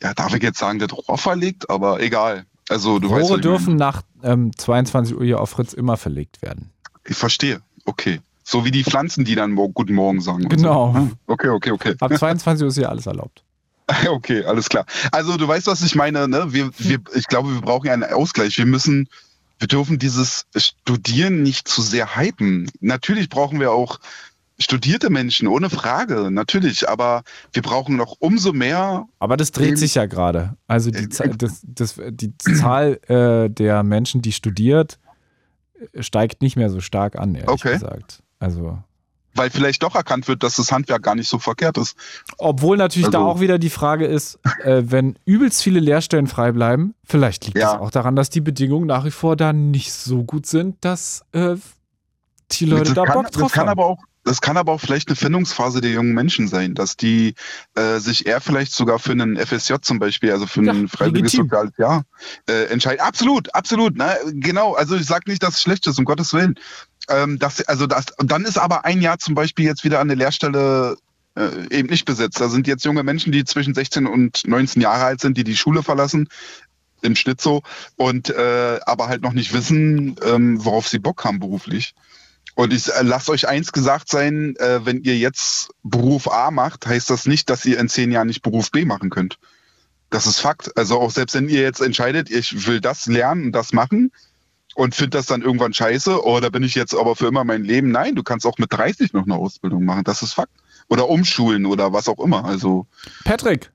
ja, 0.04 0.12
darf 0.12 0.34
ich 0.34 0.42
jetzt 0.42 0.58
sagen, 0.58 0.78
das 0.78 0.92
Rohr 0.92 1.16
verlegt, 1.16 1.70
aber 1.70 2.00
egal. 2.00 2.44
Also 2.68 2.98
du 2.98 3.08
weißt, 3.08 3.14
was 3.14 3.22
Rohre 3.22 3.32
meine. 3.32 3.42
dürfen 3.42 3.76
nach 3.76 4.02
ähm, 4.22 4.56
22 4.56 5.16
Uhr 5.16 5.24
hier 5.24 5.40
auf 5.40 5.50
Fritz 5.50 5.72
immer 5.72 5.96
verlegt 5.96 6.42
werden. 6.42 6.70
Ich 7.06 7.16
verstehe. 7.16 7.62
Okay. 7.86 8.20
So 8.42 8.66
wie 8.66 8.70
die 8.70 8.84
Pflanzen, 8.84 9.24
die 9.24 9.34
dann 9.34 9.52
mo 9.52 9.70
Guten 9.70 9.94
Morgen 9.94 10.20
sagen. 10.20 10.46
Genau. 10.50 10.92
So. 10.92 11.10
Okay, 11.32 11.48
okay, 11.48 11.70
okay. 11.70 11.94
Ab 11.98 12.14
22 12.14 12.62
Uhr 12.62 12.68
ist 12.68 12.74
hier 12.74 12.90
alles 12.90 13.06
erlaubt. 13.06 13.42
Okay, 14.06 14.44
alles 14.44 14.70
klar. 14.70 14.86
Also 15.12 15.36
du 15.36 15.46
weißt, 15.46 15.66
was 15.66 15.82
ich 15.82 15.94
meine. 15.94 16.26
Ne? 16.26 16.52
Wir, 16.54 16.70
wir, 16.78 17.00
ich 17.14 17.26
glaube, 17.26 17.52
wir 17.52 17.60
brauchen 17.60 17.86
ja 17.86 17.92
einen 17.92 18.04
Ausgleich. 18.04 18.56
Wir 18.56 18.64
müssen, 18.64 19.10
wir 19.58 19.68
dürfen 19.68 19.98
dieses 19.98 20.46
Studieren 20.56 21.42
nicht 21.42 21.68
zu 21.68 21.82
sehr 21.82 22.16
hypen. 22.16 22.70
Natürlich 22.80 23.28
brauchen 23.28 23.60
wir 23.60 23.72
auch 23.72 24.00
studierte 24.58 25.10
Menschen, 25.10 25.48
ohne 25.48 25.68
Frage, 25.70 26.30
natürlich. 26.30 26.88
Aber 26.88 27.22
wir 27.52 27.62
brauchen 27.62 27.96
noch 27.96 28.16
umso 28.20 28.52
mehr. 28.52 29.06
Aber 29.18 29.36
das 29.36 29.50
dreht 29.52 29.78
sich 29.78 29.94
ja 29.96 30.06
gerade. 30.06 30.56
Also 30.66 30.90
Äh, 30.90 30.92
die, 31.02 31.08
Zahl- 31.08 31.30
das, 31.36 31.60
das, 31.64 32.00
die 32.10 32.36
Zahl 32.38 33.00
äh, 33.08 33.50
der 33.50 33.82
Menschen, 33.82 34.22
die 34.22 34.32
studiert, 34.32 34.98
äh, 35.92 36.02
steigt 36.02 36.40
nicht 36.42 36.56
mehr 36.56 36.70
so 36.70 36.80
stark 36.80 37.16
an, 37.18 37.34
ehrlich 37.34 37.48
Okay. 37.50 37.72
gesagt. 37.74 38.22
Also, 38.38 38.78
Weil 39.34 39.50
vielleicht 39.50 39.82
doch 39.82 39.96
erkannt 39.96 40.28
wird, 40.28 40.44
dass 40.44 40.54
das 40.56 40.70
Handwerk 40.70 41.02
gar 41.02 41.16
nicht 41.16 41.28
so 41.28 41.40
verkehrt 41.40 41.76
ist. 41.78 41.96
obwohl 42.38 42.76
natürlich 42.76 43.08
da 43.08 43.18
Also- 43.18 43.30
auch 43.30 43.40
wieder 43.40 43.58
die 43.58 43.70
Frage 43.70 44.06
ist, 44.06 44.38
äh, 44.62 44.82
wenn 44.86 45.18
übelst 45.24 45.62
viele 45.64 45.80
Lehrstellen 45.80 46.28
frei 46.28 46.52
bleiben, 46.52 46.94
vielleicht 47.04 47.46
liegt 47.46 47.56
es 47.56 47.62
Ja. 47.62 47.80
auch 47.80 47.90
daran, 47.90 48.14
dass 48.14 48.30
die 48.30 48.40
Bedingungen 48.40 48.86
nach 48.86 49.04
wie 49.04 49.10
vor 49.10 49.34
da 49.34 49.52
nicht 49.52 49.92
so 49.92 50.22
gut 50.22 50.46
sind, 50.46 50.84
dass 50.84 51.24
äh, 51.32 51.56
die 52.52 52.66
Leute 52.66 52.84
das 52.84 52.94
da 52.94 53.04
kann, 53.06 53.14
Bock 53.14 53.30
drauf 53.32 53.42
das 53.44 53.52
kann 53.52 53.62
haben. 53.68 53.80
aber 53.80 53.86
auch 53.86 53.98
das 54.24 54.40
kann 54.40 54.56
aber 54.56 54.72
auch 54.72 54.80
vielleicht 54.80 55.08
eine 55.08 55.16
Findungsphase 55.16 55.80
der 55.80 55.92
jungen 55.92 56.14
Menschen 56.14 56.48
sein, 56.48 56.74
dass 56.74 56.96
die 56.96 57.34
äh, 57.74 57.98
sich 57.98 58.26
eher 58.26 58.40
vielleicht 58.40 58.72
sogar 58.72 58.98
für 58.98 59.12
einen 59.12 59.36
FSJ 59.36 59.74
zum 59.82 59.98
Beispiel, 59.98 60.32
also 60.32 60.46
für 60.46 60.60
ein 60.60 60.66
Ja, 60.66 60.88
freiwilliges 60.88 61.34
legitim. 61.34 61.48
soziales 61.48 61.76
Jahr, 61.76 62.04
äh, 62.48 62.64
entscheiden. 62.64 63.00
Absolut, 63.00 63.54
absolut. 63.54 63.96
Ne? 63.96 64.16
Genau, 64.32 64.74
also 64.74 64.96
ich 64.96 65.06
sage 65.06 65.30
nicht, 65.30 65.42
dass 65.42 65.54
es 65.54 65.62
schlecht 65.62 65.86
ist, 65.86 65.98
um 65.98 66.04
Gottes 66.04 66.32
Willen. 66.32 66.58
Ähm, 67.08 67.38
das, 67.38 67.62
also 67.68 67.86
das, 67.86 68.06
dann 68.18 68.44
ist 68.44 68.58
aber 68.58 68.84
ein 68.84 69.02
Jahr 69.02 69.18
zum 69.18 69.34
Beispiel 69.34 69.66
jetzt 69.66 69.84
wieder 69.84 70.00
an 70.00 70.08
der 70.08 70.16
Lehrstelle 70.16 70.96
äh, 71.36 71.76
eben 71.76 71.88
nicht 71.88 72.04
besetzt. 72.04 72.40
Da 72.40 72.48
sind 72.48 72.66
jetzt 72.66 72.84
junge 72.84 73.02
Menschen, 73.02 73.32
die 73.32 73.44
zwischen 73.44 73.74
16 73.74 74.06
und 74.06 74.46
19 74.46 74.80
Jahre 74.80 75.04
alt 75.04 75.20
sind, 75.20 75.36
die 75.36 75.44
die 75.44 75.56
Schule 75.56 75.82
verlassen, 75.82 76.28
im 77.02 77.16
Schnitt 77.16 77.40
so, 77.40 77.62
und 77.96 78.30
äh, 78.30 78.80
aber 78.86 79.08
halt 79.08 79.20
noch 79.22 79.34
nicht 79.34 79.52
wissen, 79.52 80.16
ähm, 80.24 80.64
worauf 80.64 80.88
sie 80.88 80.98
Bock 80.98 81.24
haben 81.24 81.38
beruflich. 81.38 81.94
Und 82.54 82.72
ich 82.72 82.88
äh, 82.88 83.02
lasst 83.02 83.28
euch 83.30 83.48
eins 83.48 83.72
gesagt 83.72 84.08
sein, 84.08 84.54
äh, 84.56 84.84
wenn 84.86 85.02
ihr 85.02 85.16
jetzt 85.18 85.70
Beruf 85.82 86.30
A 86.30 86.50
macht, 86.50 86.86
heißt 86.86 87.10
das 87.10 87.26
nicht, 87.26 87.50
dass 87.50 87.64
ihr 87.64 87.78
in 87.80 87.88
zehn 87.88 88.12
Jahren 88.12 88.28
nicht 88.28 88.42
Beruf 88.42 88.70
B 88.70 88.84
machen 88.84 89.10
könnt. 89.10 89.38
Das 90.10 90.26
ist 90.26 90.38
Fakt. 90.38 90.76
Also 90.76 91.00
auch 91.00 91.10
selbst 91.10 91.34
wenn 91.34 91.48
ihr 91.48 91.62
jetzt 91.62 91.80
entscheidet, 91.80 92.30
ich 92.30 92.66
will 92.66 92.80
das 92.80 93.06
lernen 93.06 93.46
und 93.46 93.52
das 93.52 93.72
machen 93.72 94.12
und 94.76 94.94
finde 94.94 95.10
das 95.18 95.26
dann 95.26 95.42
irgendwann 95.42 95.74
scheiße, 95.74 96.24
oh, 96.24 96.38
da 96.38 96.48
bin 96.50 96.62
ich 96.62 96.76
jetzt 96.76 96.94
aber 96.94 97.16
für 97.16 97.26
immer 97.26 97.42
mein 97.42 97.64
Leben. 97.64 97.90
Nein, 97.90 98.14
du 98.14 98.22
kannst 98.22 98.46
auch 98.46 98.58
mit 98.58 98.72
30 98.72 99.12
noch 99.12 99.24
eine 99.24 99.34
Ausbildung 99.34 99.84
machen. 99.84 100.04
Das 100.04 100.22
ist 100.22 100.34
Fakt. 100.34 100.52
Oder 100.88 101.08
umschulen 101.08 101.66
oder 101.66 101.92
was 101.92 102.08
auch 102.08 102.18
immer. 102.20 102.44
Also. 102.44 102.86
Patrick. 103.24 103.72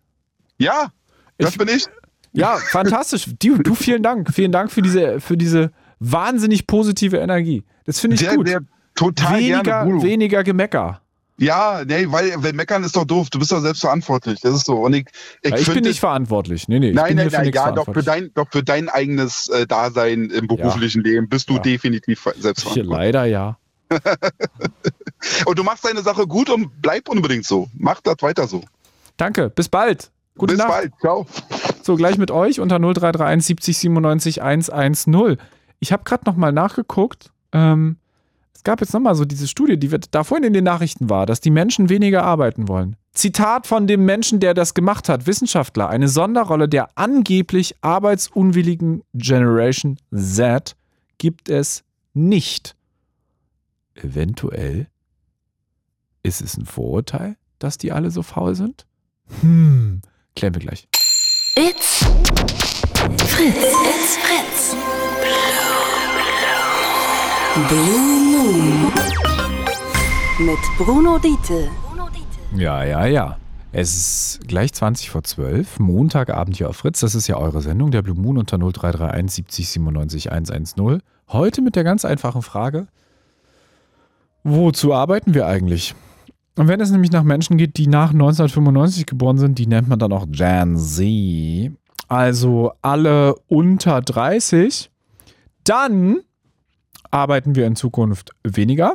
Ja, 0.57 0.93
das 1.37 1.51
Ich- 1.51 1.57
bin 1.57 1.67
ich. 1.67 1.85
Ja, 2.31 2.57
fantastisch. 2.57 3.25
Du, 3.39 3.57
du, 3.57 3.73
vielen 3.73 4.03
Dank. 4.03 4.31
Vielen 4.31 4.51
Dank 4.51 4.71
für 4.71 4.83
diese, 4.83 5.19
für 5.19 5.35
diese 5.35 5.71
wahnsinnig 5.99 6.67
positive 6.67 7.17
Energie. 7.17 7.63
Das 7.89 7.99
finde 7.99 8.15
ich 8.15 8.21
Der, 8.21 8.35
gut. 8.35 8.47
der 8.47 8.59
total 8.93 9.39
weniger, 9.39 9.63
gerne. 9.63 10.03
Weniger 10.03 10.43
Gemecker. 10.43 11.01
Ja, 11.37 11.81
nee, 11.87 12.05
weil, 12.09 12.33
weil 12.43 12.53
meckern 12.53 12.83
ist 12.83 12.95
doch 12.95 13.05
doof. 13.05 13.29
Du 13.31 13.39
bist 13.39 13.51
doch 13.51 13.61
selbst 13.61 13.79
verantwortlich. 13.81 14.41
Das 14.41 14.53
ist 14.53 14.65
so. 14.67 14.75
Und 14.75 14.93
ich, 14.93 15.07
ich, 15.41 15.49
Ja, 15.51 15.57
ich 15.57 15.73
bin 15.73 15.83
nicht 15.85 15.99
verantwortlich. 15.99 16.67
Nee, 16.67 16.79
nee, 16.79 16.91
Nein, 16.91 17.15
nein, 17.15 17.29
nein, 17.31 17.51
ja, 17.51 17.71
doch 17.71 17.91
für 17.91 18.03
dein, 18.03 18.29
doch 18.35 18.45
für 18.51 18.61
dein 18.61 18.89
eigenes 18.89 19.47
äh, 19.47 19.65
Dasein 19.65 20.29
im 20.29 20.45
beruflichen 20.47 21.01
Leben 21.01 21.29
bist 21.29 21.49
du 21.49 21.53
Ja. 21.55 21.59
definitiv 21.61 22.27
selbst 22.37 22.61
verantwortlich. 22.63 22.85
leider 22.87 23.25
ja. 23.25 23.57
Und 25.45 25.57
du 25.57 25.63
machst 25.63 25.83
deine 25.85 26.01
Sache 26.01 26.27
gut 26.27 26.49
und 26.49 26.81
bleib 26.81 27.09
unbedingt 27.09 27.45
so. 27.45 27.67
Mach 27.77 28.01
das 28.01 28.17
weiter 28.21 28.47
so. 28.47 28.61
Danke, 29.17 29.49
bis 29.49 29.67
bald. 29.67 30.11
Gute 30.37 30.53
Bis 30.53 30.59
Nacht. 30.59 30.69
bald. 30.69 30.93
Ciao. 31.01 31.25
So, 31.81 31.95
gleich 31.95 32.17
mit 32.17 32.31
euch 32.31 32.59
unter 32.59 32.79
0331 32.79 33.45
70 33.47 33.77
97 33.77 34.41
110. 34.41 35.37
Ich 35.79 35.91
habe 35.91 36.03
gerade 36.03 36.23
nochmal 36.25 36.51
nachgeguckt. 36.53 37.31
Ähm, 37.51 37.97
es 38.53 38.63
gab 38.63 38.81
jetzt 38.81 38.93
nochmal 38.93 39.15
so 39.15 39.23
diese 39.23 39.47
Studie, 39.47 39.77
die 39.77 39.89
da 40.11 40.23
vorhin 40.23 40.47
in 40.47 40.53
den 40.53 40.65
Nachrichten 40.65 41.09
war, 41.09 41.25
dass 41.25 41.39
die 41.39 41.49
Menschen 41.49 41.87
weniger 41.87 42.23
arbeiten 42.23 42.67
wollen. 42.67 42.97
Zitat 43.13 43.67
von 43.67 43.87
dem 43.87 44.05
Menschen, 44.05 44.39
der 44.39 44.53
das 44.53 44.73
gemacht 44.73 45.09
hat, 45.09 45.27
Wissenschaftler, 45.27 45.89
eine 45.89 46.09
Sonderrolle 46.09 46.67
der 46.67 46.89
angeblich 46.95 47.75
arbeitsunwilligen 47.81 49.03
Generation 49.13 49.97
Z 50.13 50.75
gibt 51.17 51.49
es 51.49 51.83
nicht. 52.13 52.75
Eventuell 53.95 54.87
ist 56.23 56.41
es 56.41 56.57
ein 56.57 56.65
Vorurteil, 56.65 57.37
dass 57.59 57.77
die 57.77 57.91
alle 57.91 58.11
so 58.11 58.23
faul 58.23 58.55
sind? 58.55 58.85
Hm, 59.41 60.01
klären 60.35 60.53
wir 60.53 60.61
gleich. 60.61 60.87
It's 61.55 62.05
Fritz. 63.25 63.55
It's 63.55 64.17
Fritz. 64.17 64.28
Blue 67.67 67.99
Moon. 68.31 68.91
Mit 70.39 70.59
Bruno 70.77 71.17
Diete. 71.19 71.67
Ja, 72.55 72.83
ja, 72.83 73.05
ja. 73.05 73.37
Es 73.71 73.95
ist 73.95 74.47
gleich 74.47 74.73
20 74.73 75.09
vor 75.09 75.23
12, 75.23 75.79
Montagabend 75.79 76.55
hier 76.55 76.69
auf 76.69 76.77
Fritz. 76.77 77.01
Das 77.01 77.15
ist 77.15 77.27
ja 77.27 77.35
eure 77.37 77.61
Sendung, 77.61 77.91
der 77.91 78.01
Blue 78.01 78.15
Moon 78.15 78.37
unter 78.37 78.57
0331 78.57 79.35
70 79.35 79.69
97 79.69 80.31
110. 80.31 81.01
Heute 81.27 81.61
mit 81.61 81.75
der 81.75 81.83
ganz 81.83 82.05
einfachen 82.05 82.41
Frage: 82.41 82.87
Wozu 84.43 84.93
arbeiten 84.93 85.33
wir 85.33 85.45
eigentlich? 85.45 85.95
Und 86.55 86.67
wenn 86.67 86.79
es 86.79 86.91
nämlich 86.91 87.11
nach 87.11 87.23
Menschen 87.23 87.57
geht, 87.57 87.77
die 87.77 87.87
nach 87.87 88.11
1995 88.11 89.05
geboren 89.05 89.37
sind, 89.37 89.59
die 89.59 89.67
nennt 89.67 89.89
man 89.89 89.99
dann 89.99 90.13
auch 90.13 90.25
Gen 90.29 90.77
Z, 90.77 91.73
also 92.07 92.71
alle 92.81 93.35
unter 93.47 94.01
30, 94.01 94.89
dann 95.63 96.21
arbeiten 97.11 97.55
wir 97.55 97.65
in 97.65 97.75
Zukunft 97.75 98.31
weniger 98.43 98.93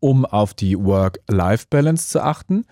um 0.00 0.24
auf 0.24 0.54
die 0.54 0.78
Work-Life-Balance 0.78 2.08
zu 2.08 2.22
achten. 2.22 2.64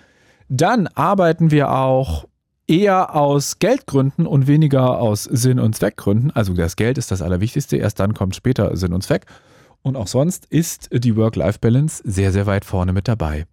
Dann 0.49 0.87
arbeiten 0.89 1.51
wir 1.51 1.73
auch 1.73 2.27
eher 2.69 3.15
aus 3.15 3.59
Geldgründen 3.59 4.27
und 4.27 4.47
weniger 4.47 4.99
aus 4.99 5.25
Sinn- 5.25 5.61
und 5.61 5.75
Zweckgründen. 5.75 6.31
Also 6.33 6.55
das 6.55 6.77
Geld 6.77 6.99
ist 6.99 7.11
das 7.11 7.23
Allerwichtigste, 7.23 7.77
erst 7.77 8.01
dann 8.01 8.15
kommt 8.15 8.35
später 8.35 8.77
Sinn 8.77 8.93
und 8.93 9.03
Zweck. 9.03 9.27
Und 9.83 9.97
auch 9.97 10.09
sonst 10.09 10.47
ist 10.47 10.89
die 10.93 11.17
Work-Life-Balance 11.17 12.03
sehr, 12.05 12.33
sehr 12.33 12.47
weit 12.47 12.65
vorne 12.65 12.93
mit 12.93 13.07
dabei. 13.07 13.47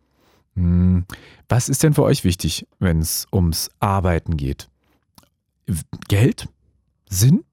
Hm, 0.56 1.06
Was 1.48 1.70
ist 1.70 1.84
denn 1.84 1.94
für 1.94 2.04
euch 2.04 2.24
wichtig, 2.24 2.68
wenn 2.80 3.00
es 3.00 3.28
ums 3.32 3.70
Arbeiten 3.80 4.38
geht? 4.38 4.68
Geld? 6.08 6.48
Sinn? 7.08 7.44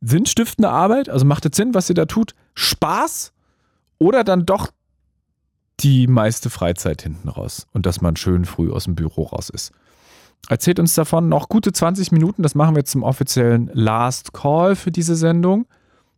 Sinnstiftende 0.00 0.70
Arbeit? 0.70 1.08
Also 1.08 1.26
macht 1.26 1.44
es 1.46 1.56
Sinn, 1.56 1.74
was 1.74 1.88
ihr 1.88 1.94
da 1.94 2.06
tut? 2.06 2.34
Spaß? 2.54 3.32
Oder 3.98 4.24
dann 4.24 4.46
doch 4.46 4.70
die 5.80 6.06
meiste 6.06 6.50
Freizeit 6.50 7.02
hinten 7.02 7.28
raus 7.28 7.66
und 7.72 7.86
dass 7.86 8.00
man 8.00 8.16
schön 8.16 8.44
früh 8.44 8.70
aus 8.70 8.84
dem 8.84 8.94
Büro 8.94 9.24
raus 9.24 9.50
ist. 9.50 9.72
Erzählt 10.48 10.78
uns 10.78 10.94
davon 10.94 11.28
noch 11.28 11.48
gute 11.48 11.72
20 11.72 12.12
Minuten. 12.12 12.42
Das 12.42 12.54
machen 12.54 12.76
wir 12.76 12.84
zum 12.84 13.02
offiziellen 13.02 13.70
Last 13.72 14.32
Call 14.32 14.76
für 14.76 14.90
diese 14.90 15.16
Sendung. 15.16 15.66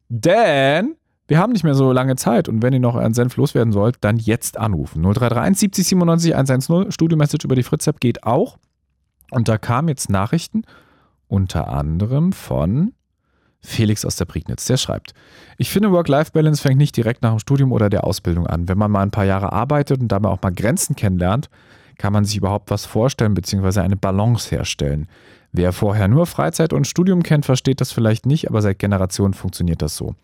Denn 0.08 0.96
wir 1.28 1.38
haben 1.38 1.52
nicht 1.52 1.64
mehr 1.64 1.74
so 1.74 1.92
lange 1.92 2.16
Zeit 2.16 2.48
und 2.48 2.62
wenn 2.62 2.72
ihr 2.72 2.80
noch 2.80 2.94
euren 2.94 3.14
Senf 3.14 3.36
loswerden 3.36 3.72
sollt, 3.72 3.96
dann 4.00 4.16
jetzt 4.16 4.58
anrufen. 4.58 5.02
0331 5.02 5.58
70 5.58 5.86
97 5.88 6.34
110. 6.34 6.92
Studio-Message 6.92 7.44
über 7.44 7.56
die 7.56 7.62
Fritz-App 7.62 8.00
geht 8.00 8.24
auch. 8.24 8.58
Und 9.30 9.48
da 9.48 9.58
kamen 9.58 9.88
jetzt 9.88 10.08
Nachrichten, 10.08 10.62
unter 11.26 11.68
anderem 11.68 12.32
von 12.32 12.92
Felix 13.60 14.04
aus 14.04 14.16
der 14.16 14.26
Prignitz, 14.26 14.64
der 14.66 14.76
schreibt, 14.76 15.14
ich 15.58 15.70
finde, 15.70 15.90
Work-Life-Balance 15.90 16.62
fängt 16.62 16.78
nicht 16.78 16.96
direkt 16.96 17.22
nach 17.22 17.30
dem 17.30 17.38
Studium 17.38 17.72
oder 17.72 17.88
der 17.88 18.04
Ausbildung 18.04 18.46
an. 18.46 18.68
Wenn 18.68 18.78
man 18.78 18.90
mal 18.90 19.02
ein 19.02 19.10
paar 19.10 19.24
Jahre 19.24 19.52
arbeitet 19.52 20.00
und 20.00 20.08
dabei 20.08 20.28
auch 20.28 20.42
mal 20.42 20.52
Grenzen 20.52 20.96
kennenlernt, 20.96 21.48
kann 21.98 22.12
man 22.12 22.24
sich 22.24 22.36
überhaupt 22.36 22.70
was 22.70 22.84
vorstellen 22.84 23.34
bzw. 23.34 23.80
eine 23.80 23.96
Balance 23.96 24.50
herstellen. 24.50 25.08
Wer 25.52 25.72
vorher 25.72 26.08
nur 26.08 26.26
Freizeit 26.26 26.74
und 26.74 26.86
Studium 26.86 27.22
kennt, 27.22 27.46
versteht 27.46 27.80
das 27.80 27.90
vielleicht 27.90 28.26
nicht, 28.26 28.48
aber 28.48 28.60
seit 28.60 28.78
Generationen 28.78 29.32
funktioniert 29.32 29.80
das 29.80 29.96
so. 29.96 30.14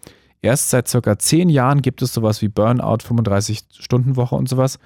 Erst 0.42 0.70
seit 0.70 0.88
circa 0.88 1.18
zehn 1.18 1.48
Jahren 1.48 1.80
gibt 1.82 2.02
es 2.02 2.12
sowas 2.12 2.42
wie 2.42 2.48
Burnout, 2.48 2.98
35-Stunden-Woche 2.98 4.34
und 4.34 4.48
sowas. 4.48 4.78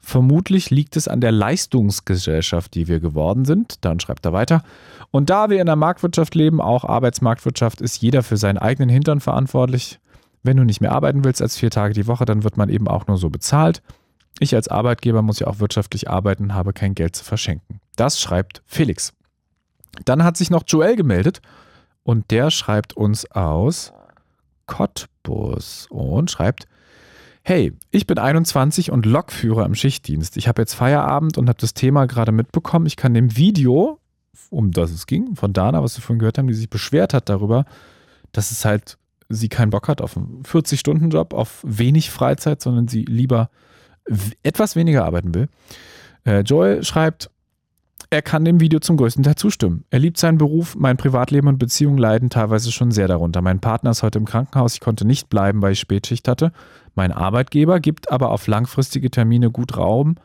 Vermutlich 0.00 0.70
liegt 0.70 0.96
es 0.96 1.08
an 1.08 1.20
der 1.20 1.32
Leistungsgesellschaft, 1.32 2.74
die 2.74 2.86
wir 2.86 3.00
geworden 3.00 3.44
sind. 3.44 3.84
Dann 3.84 3.98
schreibt 3.98 4.24
er 4.24 4.32
weiter. 4.32 4.62
Und 5.10 5.30
da 5.30 5.50
wir 5.50 5.60
in 5.60 5.66
der 5.66 5.76
Marktwirtschaft 5.76 6.34
leben, 6.34 6.60
auch 6.60 6.84
Arbeitsmarktwirtschaft, 6.84 7.80
ist 7.80 8.00
jeder 8.02 8.22
für 8.22 8.36
seinen 8.36 8.58
eigenen 8.58 8.88
Hintern 8.88 9.20
verantwortlich. 9.20 9.98
Wenn 10.42 10.56
du 10.56 10.64
nicht 10.64 10.80
mehr 10.80 10.92
arbeiten 10.92 11.24
willst 11.24 11.42
als 11.42 11.56
vier 11.56 11.70
Tage 11.70 11.92
die 11.92 12.06
Woche, 12.06 12.24
dann 12.24 12.44
wird 12.44 12.56
man 12.56 12.68
eben 12.68 12.86
auch 12.86 13.08
nur 13.08 13.16
so 13.16 13.30
bezahlt. 13.30 13.82
Ich 14.38 14.54
als 14.54 14.68
Arbeitgeber 14.68 15.22
muss 15.22 15.40
ja 15.40 15.46
auch 15.46 15.58
wirtschaftlich 15.58 16.08
arbeiten, 16.08 16.54
habe 16.54 16.72
kein 16.72 16.94
Geld 16.94 17.16
zu 17.16 17.24
verschenken. 17.24 17.80
Das 17.96 18.20
schreibt 18.20 18.62
Felix. 18.66 19.12
Dann 20.04 20.22
hat 20.22 20.36
sich 20.36 20.50
noch 20.50 20.64
Joel 20.66 20.94
gemeldet 20.94 21.40
und 22.02 22.30
der 22.30 22.50
schreibt 22.50 22.92
uns 22.92 23.30
aus 23.32 23.92
Cottbus 24.66 25.86
und 25.90 26.30
schreibt, 26.30 26.66
Hey, 27.48 27.74
ich 27.92 28.08
bin 28.08 28.18
21 28.18 28.90
und 28.90 29.06
Lokführer 29.06 29.66
im 29.66 29.76
Schichtdienst. 29.76 30.36
Ich 30.36 30.48
habe 30.48 30.62
jetzt 30.62 30.74
Feierabend 30.74 31.38
und 31.38 31.48
habe 31.48 31.60
das 31.60 31.74
Thema 31.74 32.06
gerade 32.06 32.32
mitbekommen. 32.32 32.86
Ich 32.86 32.96
kann 32.96 33.14
dem 33.14 33.36
Video, 33.36 34.00
um 34.50 34.72
das 34.72 34.90
es 34.90 35.06
ging, 35.06 35.36
von 35.36 35.52
Dana, 35.52 35.80
was 35.80 35.96
wir 35.96 36.02
vorhin 36.02 36.18
gehört 36.18 36.38
haben, 36.38 36.48
die 36.48 36.54
sich 36.54 36.68
beschwert 36.68 37.14
hat 37.14 37.28
darüber, 37.28 37.64
dass 38.32 38.50
es 38.50 38.64
halt 38.64 38.98
sie 39.28 39.48
keinen 39.48 39.70
Bock 39.70 39.86
hat 39.86 40.00
auf 40.02 40.16
einen 40.16 40.42
40-Stunden-Job, 40.42 41.34
auf 41.34 41.62
wenig 41.64 42.10
Freizeit, 42.10 42.60
sondern 42.60 42.88
sie 42.88 43.04
lieber 43.04 43.48
etwas 44.42 44.74
weniger 44.74 45.04
arbeiten 45.04 45.32
will. 45.32 45.48
Äh, 46.24 46.40
Joel 46.40 46.82
schreibt, 46.82 47.30
er 48.10 48.22
kann 48.22 48.44
dem 48.44 48.60
Video 48.60 48.80
zum 48.80 48.96
größten 48.96 49.22
Teil 49.22 49.36
zustimmen. 49.36 49.84
Er 49.90 50.00
liebt 50.00 50.18
seinen 50.18 50.38
Beruf, 50.38 50.76
mein 50.76 50.96
Privatleben 50.96 51.48
und 51.48 51.58
Beziehungen 51.58 51.98
leiden 51.98 52.30
teilweise 52.30 52.72
schon 52.72 52.90
sehr 52.90 53.08
darunter. 53.08 53.40
Mein 53.40 53.60
Partner 53.60 53.90
ist 53.90 54.02
heute 54.02 54.18
im 54.18 54.24
Krankenhaus, 54.24 54.74
ich 54.74 54.80
konnte 54.80 55.04
nicht 55.04 55.28
bleiben, 55.28 55.62
weil 55.62 55.72
ich 55.72 55.80
Spätschicht 55.80 56.26
hatte. 56.28 56.52
Mein 56.96 57.12
Arbeitgeber 57.12 57.78
gibt 57.78 58.10
aber 58.10 58.30
auf 58.30 58.46
langfristige 58.46 59.10
Termine 59.10 59.50
gut 59.50 59.76
Raum, 59.76 60.16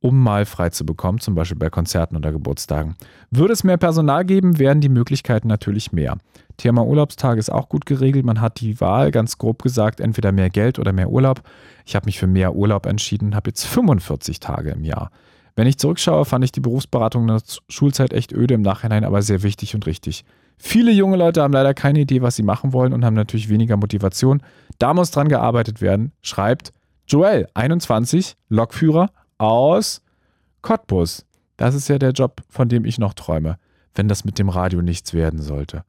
um 0.00 0.22
mal 0.22 0.46
frei 0.46 0.70
zu 0.70 0.86
bekommen, 0.86 1.18
zum 1.18 1.34
Beispiel 1.34 1.58
bei 1.58 1.68
Konzerten 1.68 2.16
oder 2.16 2.32
Geburtstagen. 2.32 2.94
Würde 3.30 3.52
es 3.52 3.64
mehr 3.64 3.76
Personal 3.76 4.24
geben, 4.24 4.58
wären 4.58 4.80
die 4.80 4.88
Möglichkeiten 4.88 5.48
natürlich 5.48 5.92
mehr. 5.92 6.16
Thema 6.56 6.86
Urlaubstage 6.86 7.40
ist 7.40 7.50
auch 7.50 7.68
gut 7.68 7.86
geregelt. 7.86 8.24
Man 8.24 8.40
hat 8.40 8.60
die 8.60 8.80
Wahl, 8.80 9.10
ganz 9.10 9.36
grob 9.36 9.62
gesagt, 9.62 10.00
entweder 10.00 10.32
mehr 10.32 10.48
Geld 10.48 10.78
oder 10.78 10.92
mehr 10.92 11.10
Urlaub. 11.10 11.42
Ich 11.84 11.96
habe 11.96 12.06
mich 12.06 12.18
für 12.18 12.26
mehr 12.28 12.54
Urlaub 12.54 12.86
entschieden 12.86 13.34
habe 13.34 13.50
jetzt 13.50 13.64
45 13.66 14.38
Tage 14.38 14.70
im 14.70 14.84
Jahr. 14.84 15.10
Wenn 15.56 15.66
ich 15.66 15.78
zurückschaue, 15.78 16.24
fand 16.24 16.44
ich 16.44 16.52
die 16.52 16.60
Berufsberatung 16.60 17.22
in 17.22 17.28
der 17.28 17.42
Schulzeit 17.68 18.12
echt 18.12 18.32
öde, 18.32 18.54
im 18.54 18.62
Nachhinein 18.62 19.04
aber 19.04 19.22
sehr 19.22 19.42
wichtig 19.42 19.74
und 19.74 19.86
richtig. 19.86 20.24
Viele 20.58 20.92
junge 20.92 21.16
Leute 21.16 21.42
haben 21.42 21.52
leider 21.52 21.74
keine 21.74 22.00
Idee, 22.00 22.22
was 22.22 22.36
sie 22.36 22.42
machen 22.42 22.72
wollen 22.72 22.92
und 22.92 23.04
haben 23.04 23.14
natürlich 23.14 23.48
weniger 23.48 23.76
Motivation. 23.76 24.42
Da 24.78 24.94
muss 24.94 25.10
dran 25.10 25.28
gearbeitet 25.28 25.80
werden, 25.80 26.12
schreibt 26.22 26.72
Joel, 27.06 27.48
21, 27.54 28.36
Lokführer 28.48 29.10
aus 29.38 30.02
Cottbus. 30.62 31.24
Das 31.56 31.74
ist 31.74 31.88
ja 31.88 31.98
der 31.98 32.12
Job, 32.12 32.42
von 32.48 32.68
dem 32.68 32.84
ich 32.84 32.98
noch 32.98 33.14
träume, 33.14 33.58
wenn 33.94 34.08
das 34.08 34.24
mit 34.24 34.38
dem 34.38 34.48
Radio 34.48 34.82
nichts 34.82 35.12
werden 35.12 35.42
sollte. 35.42 35.84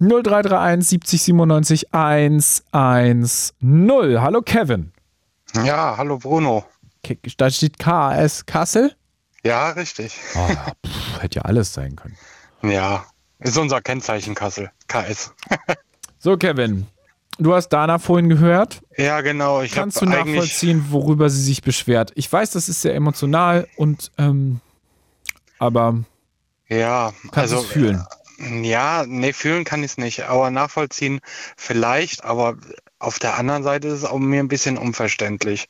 0331 0.00 0.88
70 0.88 1.22
97 1.22 1.94
110. 1.94 4.20
Hallo 4.20 4.42
Kevin. 4.42 4.92
Ja, 5.64 5.96
hallo 5.96 6.18
Bruno. 6.18 6.64
Da 7.36 7.50
steht 7.50 7.78
KAS 7.78 8.46
Kassel? 8.46 8.92
Ja, 9.44 9.70
richtig. 9.70 10.14
Oh, 10.36 10.48
pff, 10.86 11.22
hätte 11.22 11.36
ja 11.36 11.42
alles 11.42 11.72
sein 11.72 11.96
können. 11.96 12.16
Ja, 12.62 13.04
ist 13.38 13.58
unser 13.58 13.80
Kennzeichen 13.80 14.34
Kassel. 14.34 14.70
KS. 14.88 15.32
so, 16.18 16.36
Kevin. 16.36 16.86
Du 17.38 17.54
hast 17.54 17.68
Dana 17.68 17.98
vorhin 17.98 18.28
gehört. 18.28 18.80
Ja, 18.96 19.20
genau. 19.20 19.62
Ich 19.62 19.72
Kannst 19.72 20.00
du 20.00 20.06
nachvollziehen, 20.06 20.86
worüber 20.90 21.30
sie 21.30 21.42
sich 21.42 21.62
beschwert? 21.62 22.10
Ich 22.16 22.30
weiß, 22.32 22.50
das 22.50 22.68
ist 22.68 22.82
sehr 22.82 22.96
emotional 22.96 23.68
und 23.76 24.10
ähm, 24.18 24.60
aber 25.60 26.02
ja, 26.68 27.12
kannst 27.30 27.54
also 27.54 27.62
fühlen. 27.62 28.04
Ja, 28.62 29.04
nee, 29.06 29.32
fühlen 29.32 29.64
kann 29.64 29.82
ich 29.82 29.92
es 29.92 29.98
nicht, 29.98 30.24
aber 30.24 30.50
nachvollziehen 30.50 31.20
vielleicht, 31.56 32.24
aber 32.24 32.56
auf 32.98 33.18
der 33.18 33.36
anderen 33.36 33.62
Seite 33.62 33.88
ist 33.88 33.94
es 33.94 34.04
auch 34.04 34.18
mir 34.18 34.40
ein 34.40 34.48
bisschen 34.48 34.76
unverständlich. 34.76 35.66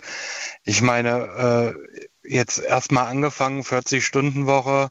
Ich 0.65 0.83
meine, 0.83 1.75
äh, 2.25 2.29
jetzt 2.29 2.59
erstmal 2.59 3.07
angefangen, 3.07 3.63
40-Stunden-Woche 3.63 4.89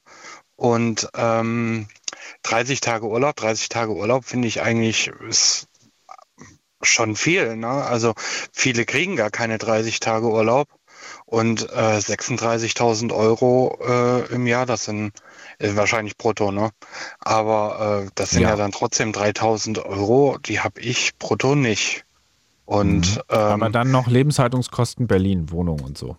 und 0.57 1.07
ähm, 1.15 1.87
30 2.43 2.81
Tage 2.81 3.07
Urlaub. 3.07 3.37
30 3.37 3.69
Tage 3.69 3.93
Urlaub 3.93 4.25
finde 4.25 4.49
ich 4.49 4.61
eigentlich 4.61 5.09
ist 5.29 5.67
schon 6.81 7.15
viel. 7.15 7.55
Ne? 7.55 7.67
Also 7.67 8.13
viele 8.51 8.85
kriegen 8.85 9.15
gar 9.15 9.29
keine 9.29 9.57
30 9.57 9.99
Tage 9.99 10.27
Urlaub 10.27 10.67
und 11.25 11.69
äh, 11.71 11.97
36.000 11.97 13.13
Euro 13.13 13.77
äh, 13.81 14.33
im 14.33 14.47
Jahr, 14.47 14.65
das 14.65 14.85
sind 14.85 15.11
äh, 15.59 15.75
wahrscheinlich 15.75 16.17
brutto, 16.17 16.51
ne? 16.51 16.71
Aber 17.19 18.03
äh, 18.05 18.09
das 18.15 18.31
sind 18.31 18.41
ja. 18.41 18.49
ja 18.49 18.55
dann 18.55 18.71
trotzdem 18.71 19.11
3.000 19.11 19.83
Euro, 19.83 20.37
die 20.45 20.59
habe 20.59 20.79
ich 20.81 21.17
brutto 21.17 21.55
nicht. 21.55 22.05
Und 22.65 23.15
mhm. 23.15 23.21
ähm, 23.29 23.37
aber 23.37 23.69
dann 23.69 23.91
noch 23.91 24.07
Lebenshaltungskosten 24.07 25.07
Berlin, 25.07 25.51
Wohnung 25.51 25.79
und 25.81 25.97
so. 25.97 26.17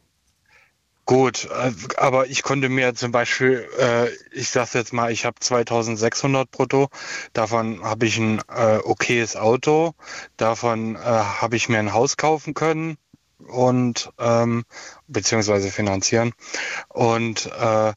Gut, 1.09 1.47
äh, 1.47 1.73
aber 1.97 2.27
ich 2.27 2.43
konnte 2.43 2.69
mir 2.69 2.95
zum 2.95 3.13
Beispiel, 3.13 3.67
äh, 3.79 4.11
ich 4.31 4.51
sage 4.51 4.73
jetzt 4.75 4.93
mal, 4.93 5.11
ich 5.11 5.25
habe 5.25 5.41
2600 5.41 6.51
brutto, 6.51 6.91
davon 7.33 7.83
habe 7.83 8.05
ich 8.05 8.19
ein 8.19 8.43
äh, 8.55 8.77
okayes 8.77 9.35
Auto, 9.35 9.95
davon 10.37 10.97
äh, 10.97 10.99
habe 10.99 11.57
ich 11.57 11.71
mir 11.71 11.79
ein 11.79 11.95
Haus 11.95 12.19
kaufen 12.19 12.53
können 12.53 12.99
und 13.39 14.13
ähm, 14.19 14.67
beziehungsweise 15.07 15.71
finanzieren. 15.71 16.35
Und 16.91 17.47
äh, 17.59 17.95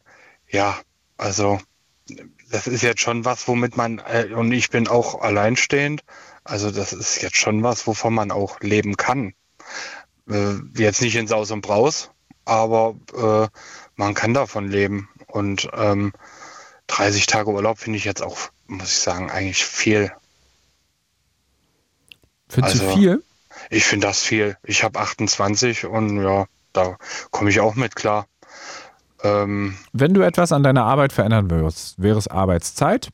ja, 0.47 0.79
also 1.17 1.59
das 2.49 2.67
ist 2.67 2.81
jetzt 2.81 3.01
schon 3.01 3.25
was, 3.25 3.45
womit 3.49 3.75
man, 3.75 3.99
äh, 3.99 4.29
und 4.33 4.53
ich 4.53 4.69
bin 4.69 4.87
auch 4.87 5.19
alleinstehend, 5.19 6.05
also 6.45 6.71
das 6.71 6.93
ist 6.93 7.21
jetzt 7.21 7.35
schon 7.35 7.61
was, 7.61 7.87
wovon 7.87 8.13
man 8.13 8.31
auch 8.31 8.61
leben 8.61 8.95
kann. 8.95 9.33
jetzt 10.77 11.01
nicht 11.01 11.17
in 11.17 11.27
Saus 11.27 11.51
und 11.51 11.59
Braus, 11.59 12.09
aber 12.45 12.95
äh, 13.15 13.47
man 13.95 14.13
kann 14.13 14.33
davon 14.33 14.69
leben. 14.69 15.09
Und 15.27 15.69
ähm, 15.73 16.13
30 16.87 17.25
Tage 17.25 17.49
Urlaub 17.49 17.79
finde 17.79 17.97
ich 17.97 18.05
jetzt 18.05 18.21
auch, 18.21 18.37
muss 18.67 18.89
ich 18.89 18.99
sagen, 18.99 19.29
eigentlich 19.29 19.63
viel. 19.63 20.11
Findest 22.49 22.81
also, 22.81 22.87
du 22.87 22.97
viel? 22.97 23.23
Ich 23.69 23.85
finde 23.85 24.07
das 24.07 24.21
viel. 24.21 24.57
Ich 24.63 24.83
habe 24.83 24.99
28 24.99 25.85
und 25.85 26.21
ja, 26.21 26.45
da 26.73 26.97
komme 27.31 27.49
ich 27.49 27.59
auch 27.59 27.75
mit 27.75 27.95
klar. 27.95 28.27
Ähm, 29.23 29.77
Wenn 29.93 30.13
du 30.13 30.21
etwas 30.21 30.51
an 30.51 30.63
deiner 30.63 30.85
Arbeit 30.85 31.13
verändern 31.13 31.49
würdest, 31.49 32.01
wäre 32.01 32.17
es 32.17 32.27
Arbeitszeit, 32.27 33.09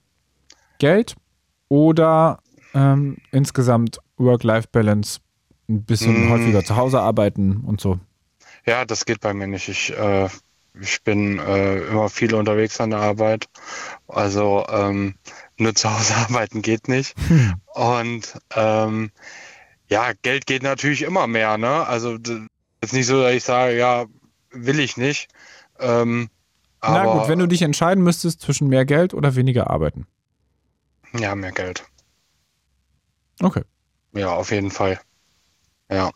Geld 0.80 1.16
oder 1.70 2.40
ähm, 2.74 3.18
insgesamt 3.32 4.00
Work-Life-Balance, 4.18 5.20
ein 5.70 5.84
bisschen 5.84 6.28
mm. 6.28 6.30
häufiger 6.32 6.64
zu 6.64 6.76
Hause 6.78 7.02
arbeiten 7.02 7.58
und 7.66 7.82
so? 7.82 8.00
Ja, 8.68 8.86
das 8.86 9.06
geht 9.06 9.22
bei 9.22 9.34
mir 9.34 9.48
nicht. 9.48 9.70
Ich, 9.70 9.98
äh, 9.98 10.28
ich 10.80 11.02
bin 11.04 11.40
äh, 11.40 11.78
immer 11.88 12.10
viel 12.10 12.36
unterwegs 12.36 12.80
an 12.82 12.90
der 12.92 13.00
Arbeit. 13.00 13.48
Also 14.08 14.66
ähm, 14.70 15.16
nur 15.58 15.74
zu 15.74 15.92
Hause 15.92 16.16
arbeiten 16.30 16.62
geht 16.62 16.88
nicht. 16.88 17.16
Hm. 17.28 17.56
Und 17.74 18.38
ähm, 18.56 19.12
ja, 19.90 20.12
Geld 20.22 20.46
geht 20.46 20.64
natürlich 20.64 21.04
immer 21.04 21.28
mehr. 21.28 21.58
Ne? 21.58 21.88
Also 21.88 22.18
ist 22.82 22.94
nicht 22.94 23.08
so, 23.08 23.22
dass 23.22 23.34
ich 23.34 23.44
sage, 23.44 23.78
ja, 23.78 24.06
will 24.52 24.80
ich 24.80 24.98
nicht. 24.98 25.30
Ähm, 25.80 26.30
Na 26.82 27.06
gut, 27.06 27.30
wenn 27.30 27.40
du 27.40 27.48
dich 27.48 27.62
entscheiden 27.62 28.04
müsstest 28.04 28.42
zwischen 28.42 28.68
mehr 28.68 28.86
Geld 28.86 29.14
oder 29.14 29.36
weniger 29.36 29.70
arbeiten. 29.70 30.08
Ja, 31.14 31.36
mehr 31.36 31.54
Geld. 31.54 31.86
Okay. 33.42 33.64
Ja, 34.14 34.34
auf 34.34 34.52
jeden 34.52 34.72
Fall. 34.72 35.00
Ja. 35.90 36.12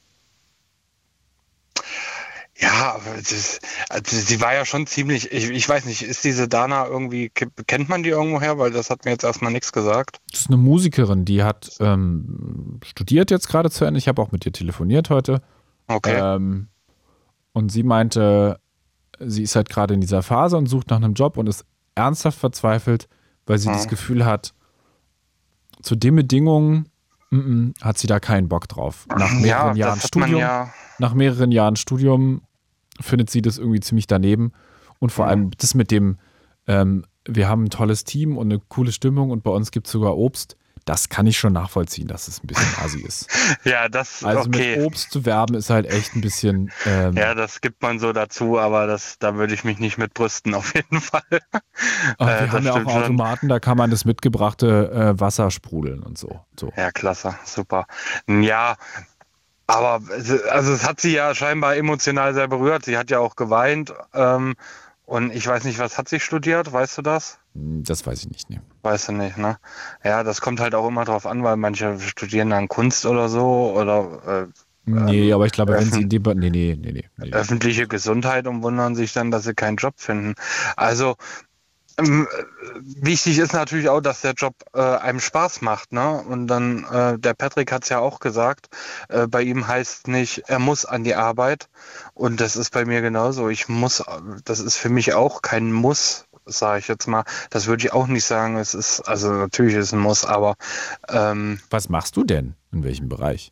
Ja, 2.61 2.99
das, 3.17 3.59
also 3.89 4.15
sie 4.15 4.39
war 4.39 4.53
ja 4.53 4.65
schon 4.65 4.85
ziemlich, 4.85 5.31
ich, 5.31 5.49
ich 5.49 5.67
weiß 5.67 5.85
nicht, 5.85 6.03
ist 6.03 6.23
diese 6.23 6.47
Dana 6.47 6.85
irgendwie, 6.85 7.29
kennt 7.29 7.89
man 7.89 8.03
die 8.03 8.09
irgendwo 8.09 8.39
her? 8.39 8.59
Weil 8.59 8.71
das 8.71 8.89
hat 8.91 9.03
mir 9.03 9.11
jetzt 9.11 9.23
erstmal 9.23 9.51
nichts 9.51 9.71
gesagt. 9.71 10.19
Das 10.31 10.41
ist 10.41 10.47
eine 10.47 10.57
Musikerin, 10.57 11.25
die 11.25 11.43
hat 11.43 11.71
ähm, 11.79 12.79
studiert 12.85 13.31
jetzt 13.31 13.47
gerade 13.47 13.71
zu 13.71 13.85
Ende. 13.85 13.97
Ich 13.97 14.07
habe 14.07 14.21
auch 14.21 14.31
mit 14.31 14.45
ihr 14.45 14.53
telefoniert 14.53 15.09
heute. 15.09 15.41
Okay. 15.87 16.19
Ähm, 16.19 16.67
und 17.53 17.71
sie 17.71 17.83
meinte, 17.83 18.59
sie 19.19 19.43
ist 19.43 19.55
halt 19.55 19.69
gerade 19.69 19.95
in 19.95 20.01
dieser 20.01 20.21
Phase 20.21 20.55
und 20.55 20.67
sucht 20.67 20.91
nach 20.91 20.97
einem 20.97 21.15
Job 21.15 21.37
und 21.37 21.47
ist 21.47 21.65
ernsthaft 21.95 22.37
verzweifelt, 22.37 23.07
weil 23.47 23.57
sie 23.57 23.69
hm. 23.69 23.73
das 23.73 23.87
Gefühl 23.87 24.23
hat, 24.23 24.53
zu 25.81 25.95
den 25.95 26.15
Bedingungen 26.15 26.89
m 27.31 27.73
-m, 27.73 27.83
hat 27.83 27.97
sie 27.97 28.07
da 28.07 28.19
keinen 28.19 28.49
Bock 28.49 28.67
drauf. 28.67 29.07
Nach 29.07 29.31
mehreren 29.31 29.75
ja, 29.75 29.87
Jahren 29.87 29.99
Studium. 29.99 30.39
Ja 30.39 30.71
nach 31.01 31.13
mehreren 31.13 31.51
Jahren 31.51 31.75
Studium 31.75 32.43
findet 33.01 33.29
sie 33.29 33.41
das 33.41 33.57
irgendwie 33.57 33.79
ziemlich 33.79 34.07
daneben. 34.07 34.53
Und 34.99 35.11
vor 35.11 35.27
allem 35.27 35.51
das 35.57 35.73
mit 35.73 35.91
dem, 35.91 36.17
ähm, 36.67 37.05
wir 37.27 37.49
haben 37.49 37.65
ein 37.65 37.69
tolles 37.69 38.03
Team 38.03 38.37
und 38.37 38.51
eine 38.51 38.59
coole 38.59 38.91
Stimmung 38.91 39.31
und 39.31 39.43
bei 39.43 39.51
uns 39.51 39.71
gibt 39.71 39.87
es 39.87 39.91
sogar 39.91 40.15
Obst. 40.15 40.57
Das 40.85 41.09
kann 41.09 41.27
ich 41.27 41.37
schon 41.37 41.53
nachvollziehen, 41.53 42.07
dass 42.07 42.27
es 42.27 42.43
ein 42.43 42.47
bisschen 42.47 42.67
assi 42.83 43.01
ist. 43.01 43.29
ja, 43.63 43.87
das 43.87 44.23
Also 44.23 44.47
okay. 44.49 44.77
mit 44.77 44.85
Obst 44.85 45.11
zu 45.11 45.25
werben 45.25 45.53
ist 45.55 45.69
halt 45.69 45.85
echt 45.85 46.15
ein 46.15 46.21
bisschen. 46.21 46.71
Ähm, 46.87 47.15
ja, 47.15 47.35
das 47.35 47.61
gibt 47.61 47.83
man 47.83 47.99
so 47.99 48.13
dazu, 48.13 48.57
aber 48.57 48.87
das, 48.87 49.19
da 49.19 49.35
würde 49.35 49.53
ich 49.53 49.63
mich 49.63 49.77
nicht 49.77 49.99
mit 49.99 50.15
brüsten, 50.15 50.53
auf 50.55 50.73
jeden 50.73 50.99
Fall. 50.99 51.21
Ach, 52.17 52.27
wir 52.27 52.27
äh, 52.27 52.49
haben 52.49 52.65
ja 52.65 52.73
auch 52.73 52.85
Automaten, 52.85 53.41
schon. 53.41 53.49
da 53.49 53.59
kann 53.59 53.77
man 53.77 53.91
das 53.91 54.05
mitgebrachte 54.05 54.91
äh, 54.91 55.19
Wasser 55.19 55.51
sprudeln 55.51 56.01
und 56.01 56.17
so. 56.17 56.39
so. 56.59 56.73
Ja, 56.75 56.91
klasse, 56.91 57.35
super. 57.45 57.85
Ja, 58.27 58.75
aber 59.71 60.01
also 60.49 60.73
es 60.73 60.87
hat 60.87 60.99
sie 60.99 61.13
ja 61.13 61.33
scheinbar 61.33 61.75
emotional 61.75 62.33
sehr 62.33 62.47
berührt. 62.47 62.85
Sie 62.85 62.97
hat 62.97 63.09
ja 63.09 63.19
auch 63.19 63.35
geweint. 63.35 63.93
Ähm, 64.13 64.55
und 65.05 65.33
ich 65.35 65.45
weiß 65.45 65.63
nicht, 65.65 65.79
was 65.79 65.97
hat 65.97 66.07
sie 66.09 66.19
studiert? 66.19 66.71
Weißt 66.71 66.97
du 66.97 67.01
das? 67.01 67.39
Das 67.53 68.05
weiß 68.05 68.19
ich 68.19 68.29
nicht, 68.29 68.49
ne. 68.49 68.61
Weißt 68.81 69.09
du 69.09 69.11
nicht, 69.13 69.37
ne? 69.37 69.57
Ja, 70.03 70.23
das 70.23 70.41
kommt 70.41 70.59
halt 70.59 70.73
auch 70.73 70.87
immer 70.87 71.03
drauf 71.03 71.25
an, 71.25 71.43
weil 71.43 71.57
manche 71.57 71.99
studieren 71.99 72.49
dann 72.49 72.67
Kunst 72.67 73.05
oder 73.05 73.27
so 73.27 73.73
oder. 73.75 74.47
Äh, 74.85 74.91
nee, 74.91 75.29
ähm, 75.29 75.35
aber 75.35 75.45
ich 75.45 75.51
glaube, 75.51 75.73
wenn 75.73 75.91
sie 75.91 76.03
in 76.03 76.09
die. 76.09 76.19
Nee, 76.19 76.49
nee, 76.49 76.77
nee, 76.79 77.05
nee. 77.17 77.31
Öffentliche 77.33 77.87
Gesundheit 77.87 78.47
und 78.47 78.63
wundern 78.63 78.95
sich 78.95 79.11
dann, 79.11 79.31
dass 79.31 79.43
sie 79.43 79.53
keinen 79.53 79.77
Job 79.77 79.95
finden. 79.97 80.35
Also, 80.77 81.15
ähm, 82.01 82.27
wichtig 82.79 83.39
ist 83.39 83.53
natürlich 83.53 83.89
auch, 83.89 84.01
dass 84.01 84.21
der 84.21 84.33
Job 84.33 84.55
äh, 84.73 84.81
einem 84.81 85.19
Spaß 85.19 85.61
macht, 85.61 85.91
ne? 85.91 86.21
Und 86.21 86.47
dann, 86.47 86.85
äh, 86.85 87.19
der 87.19 87.33
Patrick 87.33 87.71
hat 87.71 87.83
es 87.83 87.89
ja 87.89 87.99
auch 87.99 88.19
gesagt, 88.19 88.69
äh, 89.09 89.27
bei 89.27 89.41
ihm 89.41 89.67
heißt 89.67 90.07
nicht, 90.07 90.43
er 90.47 90.59
muss 90.59 90.85
an 90.85 91.03
die 91.03 91.15
Arbeit. 91.15 91.69
Und 92.13 92.41
das 92.41 92.55
ist 92.55 92.71
bei 92.71 92.85
mir 92.85 93.01
genauso. 93.01 93.49
Ich 93.49 93.69
muss, 93.69 94.03
das 94.45 94.59
ist 94.59 94.77
für 94.77 94.89
mich 94.89 95.13
auch 95.13 95.41
kein 95.41 95.71
Muss, 95.71 96.25
sage 96.45 96.79
ich 96.79 96.87
jetzt 96.87 97.07
mal. 97.07 97.23
Das 97.49 97.67
würde 97.67 97.85
ich 97.85 97.93
auch 97.93 98.07
nicht 98.07 98.25
sagen. 98.25 98.57
Es 98.57 98.73
ist, 98.73 99.01
also 99.01 99.31
natürlich 99.31 99.75
ist 99.75 99.87
es 99.87 99.93
ein 99.93 99.99
Muss, 99.99 100.25
aber 100.25 100.55
ähm, 101.09 101.59
Was 101.69 101.89
machst 101.89 102.17
du 102.17 102.23
denn? 102.23 102.55
In 102.71 102.83
welchem 102.83 103.09
Bereich? 103.09 103.51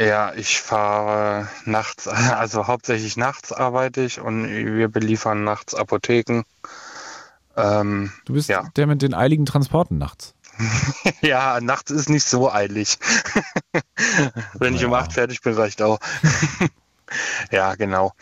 Ja, 0.00 0.32
ich 0.34 0.60
fahre 0.60 1.48
nachts, 1.64 2.06
also 2.08 2.68
hauptsächlich 2.68 3.16
nachts 3.16 3.52
arbeite 3.52 4.02
ich 4.02 4.20
und 4.20 4.46
wir 4.46 4.88
beliefern 4.88 5.42
nachts 5.42 5.74
Apotheken. 5.74 6.44
Ähm, 7.58 8.12
du 8.24 8.34
bist 8.34 8.48
ja. 8.48 8.68
der 8.76 8.86
mit 8.86 9.02
den 9.02 9.14
eiligen 9.14 9.46
Transporten 9.46 9.98
nachts. 9.98 10.34
ja, 11.20 11.60
nachts 11.60 11.90
ist 11.90 12.08
nicht 12.08 12.24
so 12.24 12.50
eilig. 12.50 12.98
Wenn 14.54 14.74
ja. 14.74 14.80
ich 14.80 14.86
um 14.86 14.94
acht 14.94 15.12
fertig 15.12 15.40
bin, 15.42 15.54
reicht 15.54 15.82
auch. 15.82 15.98
ja, 17.50 17.74
genau. 17.74 18.12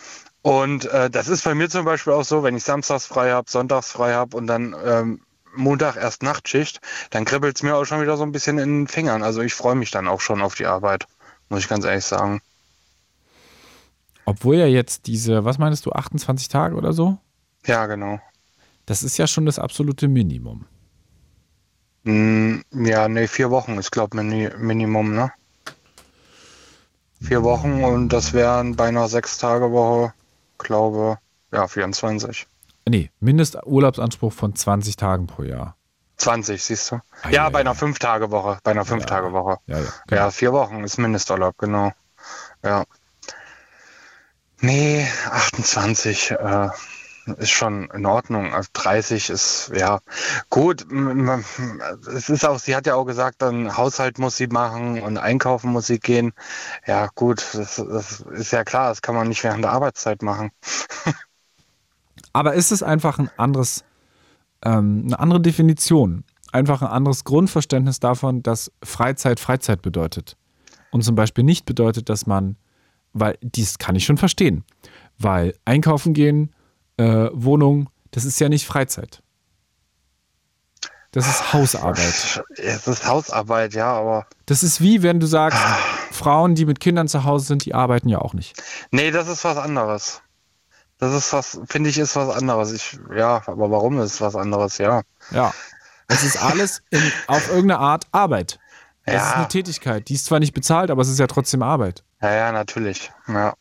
Und 0.43 0.87
äh, 0.87 1.11
das 1.11 1.29
ist 1.29 1.45
bei 1.45 1.55
mir 1.55 1.69
zum 1.69 1.85
Beispiel 1.85 2.13
auch 2.13 2.25
so, 2.25 2.45
wenn 2.45 2.57
ich 2.57 2.63
samstags 2.63 3.05
frei 3.05 3.33
habe, 3.33 3.51
sonntags 3.51 3.91
frei 3.91 4.15
habe 4.15 4.37
und 4.37 4.47
dann 4.47 4.77
ähm, 4.85 5.21
Montag 5.57 5.97
erst 5.97 6.23
Nachtschicht, 6.23 6.81
dann 7.11 7.25
kribbelt 7.25 7.57
es 7.57 7.63
mir 7.63 7.75
auch 7.75 7.85
schon 7.85 8.01
wieder 8.01 8.17
so 8.17 8.23
ein 8.23 8.31
bisschen 8.31 8.59
in 8.59 8.83
den 8.83 8.89
Fingern. 8.89 9.23
Also 9.25 9.41
ich 9.41 9.55
freue 9.55 9.75
mich 9.75 9.91
dann 9.91 10.07
auch 10.07 10.21
schon 10.21 10.43
auf 10.43 10.55
die 10.55 10.67
Arbeit, 10.67 11.07
muss 11.49 11.61
ich 11.61 11.69
ganz 11.69 11.85
ehrlich 11.85 12.05
sagen. 12.05 12.41
Obwohl 14.25 14.57
ja 14.57 14.67
jetzt 14.67 15.07
diese, 15.07 15.45
was 15.45 15.59
meinst 15.59 15.85
du, 15.87 15.93
28 15.93 16.49
Tage 16.49 16.77
oder 16.77 16.93
so? 16.93 17.19
Ja, 17.65 17.87
genau. 17.87 18.21
Das 18.87 19.03
ist 19.03 19.19
ja 19.19 19.27
schon 19.27 19.47
das 19.47 19.59
absolute 19.59 20.09
Minimum. 20.09 20.65
Mm, 22.05 22.61
ja, 22.73 23.09
nee, 23.09 23.27
vier 23.27 23.51
Wochen 23.51 23.79
ist, 23.79 23.91
glaube 23.91 24.17
ich, 24.17 24.57
Minimum, 24.59 25.15
ne? 25.15 25.33
vier 27.21 27.43
Wochen 27.43 27.83
und 27.83 28.11
das 28.11 28.33
wären 28.33 28.77
bei 28.77 28.89
einer 28.89 29.09
Sechs-Tage-Woche, 29.09 30.13
glaube 30.59 31.19
ja, 31.53 31.67
24. 31.67 32.47
Nee, 32.89 33.11
Mindesturlaubsanspruch 33.21 34.33
von 34.33 34.55
20 34.55 34.97
Tagen 34.97 35.27
pro 35.27 35.43
Jahr. 35.43 35.77
20, 36.19 36.63
siehst 36.63 36.91
du? 36.91 36.97
Ah, 36.97 37.01
ja, 37.25 37.31
ja, 37.31 37.51
bei 37.51 37.61
einer 37.61 37.75
Fünf-Tage-Woche. 37.75 38.59
Bei 38.63 38.71
einer 38.71 38.85
Fünf-Tage-Woche. 38.85 39.59
Ja, 39.67 39.79
ja, 39.79 39.85
genau. 40.07 40.23
ja, 40.23 40.31
vier 40.31 40.53
Wochen 40.53 40.85
ist 40.85 40.99
Mindesturlaub, 40.99 41.59
genau. 41.59 41.93
Ja. 42.63 42.85
Nee, 44.61 45.07
28 45.31 46.31
äh, 46.31 46.69
ist 47.27 47.51
schon 47.51 47.89
in 47.91 48.07
Ordnung. 48.07 48.53
Also 48.53 48.69
30 48.73 49.31
ist, 49.31 49.73
ja, 49.75 50.01
gut. 50.51 50.87
Es 52.15 52.29
ist 52.29 52.45
auch, 52.45 52.59
sie 52.59 52.77
hat 52.77 52.87
ja 52.87 52.95
auch 52.95 53.05
gesagt, 53.05 53.43
dann 53.43 53.77
Haushalt 53.77 54.19
muss 54.19 54.37
sie 54.37 54.47
machen 54.47 55.03
und 55.03 55.19
einkaufen 55.19 55.73
muss 55.73 55.87
sie 55.87 55.99
gehen. 55.99 56.33
Ja, 56.87 57.09
gut, 57.15 57.45
das, 57.55 57.77
das 57.77 58.21
ist 58.21 58.53
ja 58.53 58.65
klar, 58.65 58.89
das 58.91 59.03
kann 59.03 59.15
man 59.15 59.29
nicht 59.29 59.43
während 59.45 59.65
der 59.65 59.73
Arbeitszeit 59.73 60.23
machen. 60.23 60.51
Aber 62.33 62.55
ist 62.55 62.71
es 62.71 62.83
einfach 62.83 63.19
ein 63.19 63.31
anderes, 63.37 63.85
ähm, 64.63 65.05
eine 65.07 65.19
andere 65.19 65.41
Definition? 65.41 66.25
Einfach 66.53 66.83
ein 66.83 66.89
anderes 66.89 67.25
Grundverständnis 67.25 68.01
davon, 68.01 68.43
dass 68.43 68.71
Freizeit 68.83 69.41
Freizeit 69.41 69.83
bedeutet. 69.83 70.37
Und 70.91 71.03
zum 71.03 71.15
Beispiel 71.15 71.45
nicht 71.45 71.67
bedeutet, 71.67 72.09
dass 72.09 72.27
man, 72.27 72.57
weil 73.13 73.37
dies 73.43 73.79
kann 73.79 73.97
ich 73.97 74.05
schon 74.05 74.17
verstehen, 74.17 74.65
weil 75.19 75.55
einkaufen 75.65 76.15
gehen, 76.15 76.55
äh, 76.97 77.29
Wohnung, 77.33 77.89
das 78.11 78.25
ist 78.25 78.41
ja 78.41 78.49
nicht 78.49 78.67
Freizeit. 78.67 79.23
Das 81.13 81.27
ist 81.27 81.53
Hausarbeit. 81.55 82.45
Es 82.57 82.87
ist 82.87 83.07
Hausarbeit, 83.07 83.73
ja, 83.73 83.91
aber. 83.91 84.27
Das 84.45 84.63
ist 84.63 84.83
wie 84.83 85.03
wenn 85.03 85.19
du 85.19 85.27
sagst, 85.27 85.59
Frauen, 86.11 86.55
die 86.55 86.67
mit 86.67 86.79
Kindern 86.79 87.09
zu 87.09 87.25
Hause 87.25 87.47
sind, 87.47 87.65
die 87.65 87.75
arbeiten 87.75 88.09
ja 88.11 88.19
auch 88.19 88.35
nicht. 88.35 88.63
Nee, 88.91 89.11
das 89.11 89.27
ist 89.27 89.43
was 89.45 89.57
anderes. 89.57 90.21
Das 90.99 91.15
ist 91.15 91.33
was, 91.33 91.59
finde 91.69 91.89
ich, 91.91 91.99
ist 91.99 92.17
was 92.17 92.35
anderes. 92.35 92.73
Ich, 92.73 92.99
ja, 93.15 93.43
aber 93.47 93.71
warum 93.71 93.99
ist 94.01 94.15
es 94.15 94.21
was 94.21 94.35
anderes? 94.35 94.79
Ja. 94.79 95.03
Ja. 95.31 95.55
Es 96.09 96.23
ist 96.23 96.43
alles 96.43 96.83
in, 96.91 97.01
auf 97.27 97.49
irgendeine 97.49 97.81
Art 97.81 98.07
Arbeit. 98.13 98.59
Es 99.05 99.15
ja. 99.15 99.29
ist 99.29 99.37
eine 99.37 99.49
Tätigkeit. 99.49 100.09
Die 100.09 100.15
ist 100.15 100.27
zwar 100.27 100.39
nicht 100.39 100.53
bezahlt, 100.53 100.91
aber 100.91 101.03
es 101.03 101.09
ist 101.09 101.19
ja 101.19 101.27
trotzdem 101.27 101.63
Arbeit. 101.63 102.03
Ja, 102.21 102.35
ja, 102.35 102.53
natürlich. 102.53 103.11
Ja. 103.29 103.55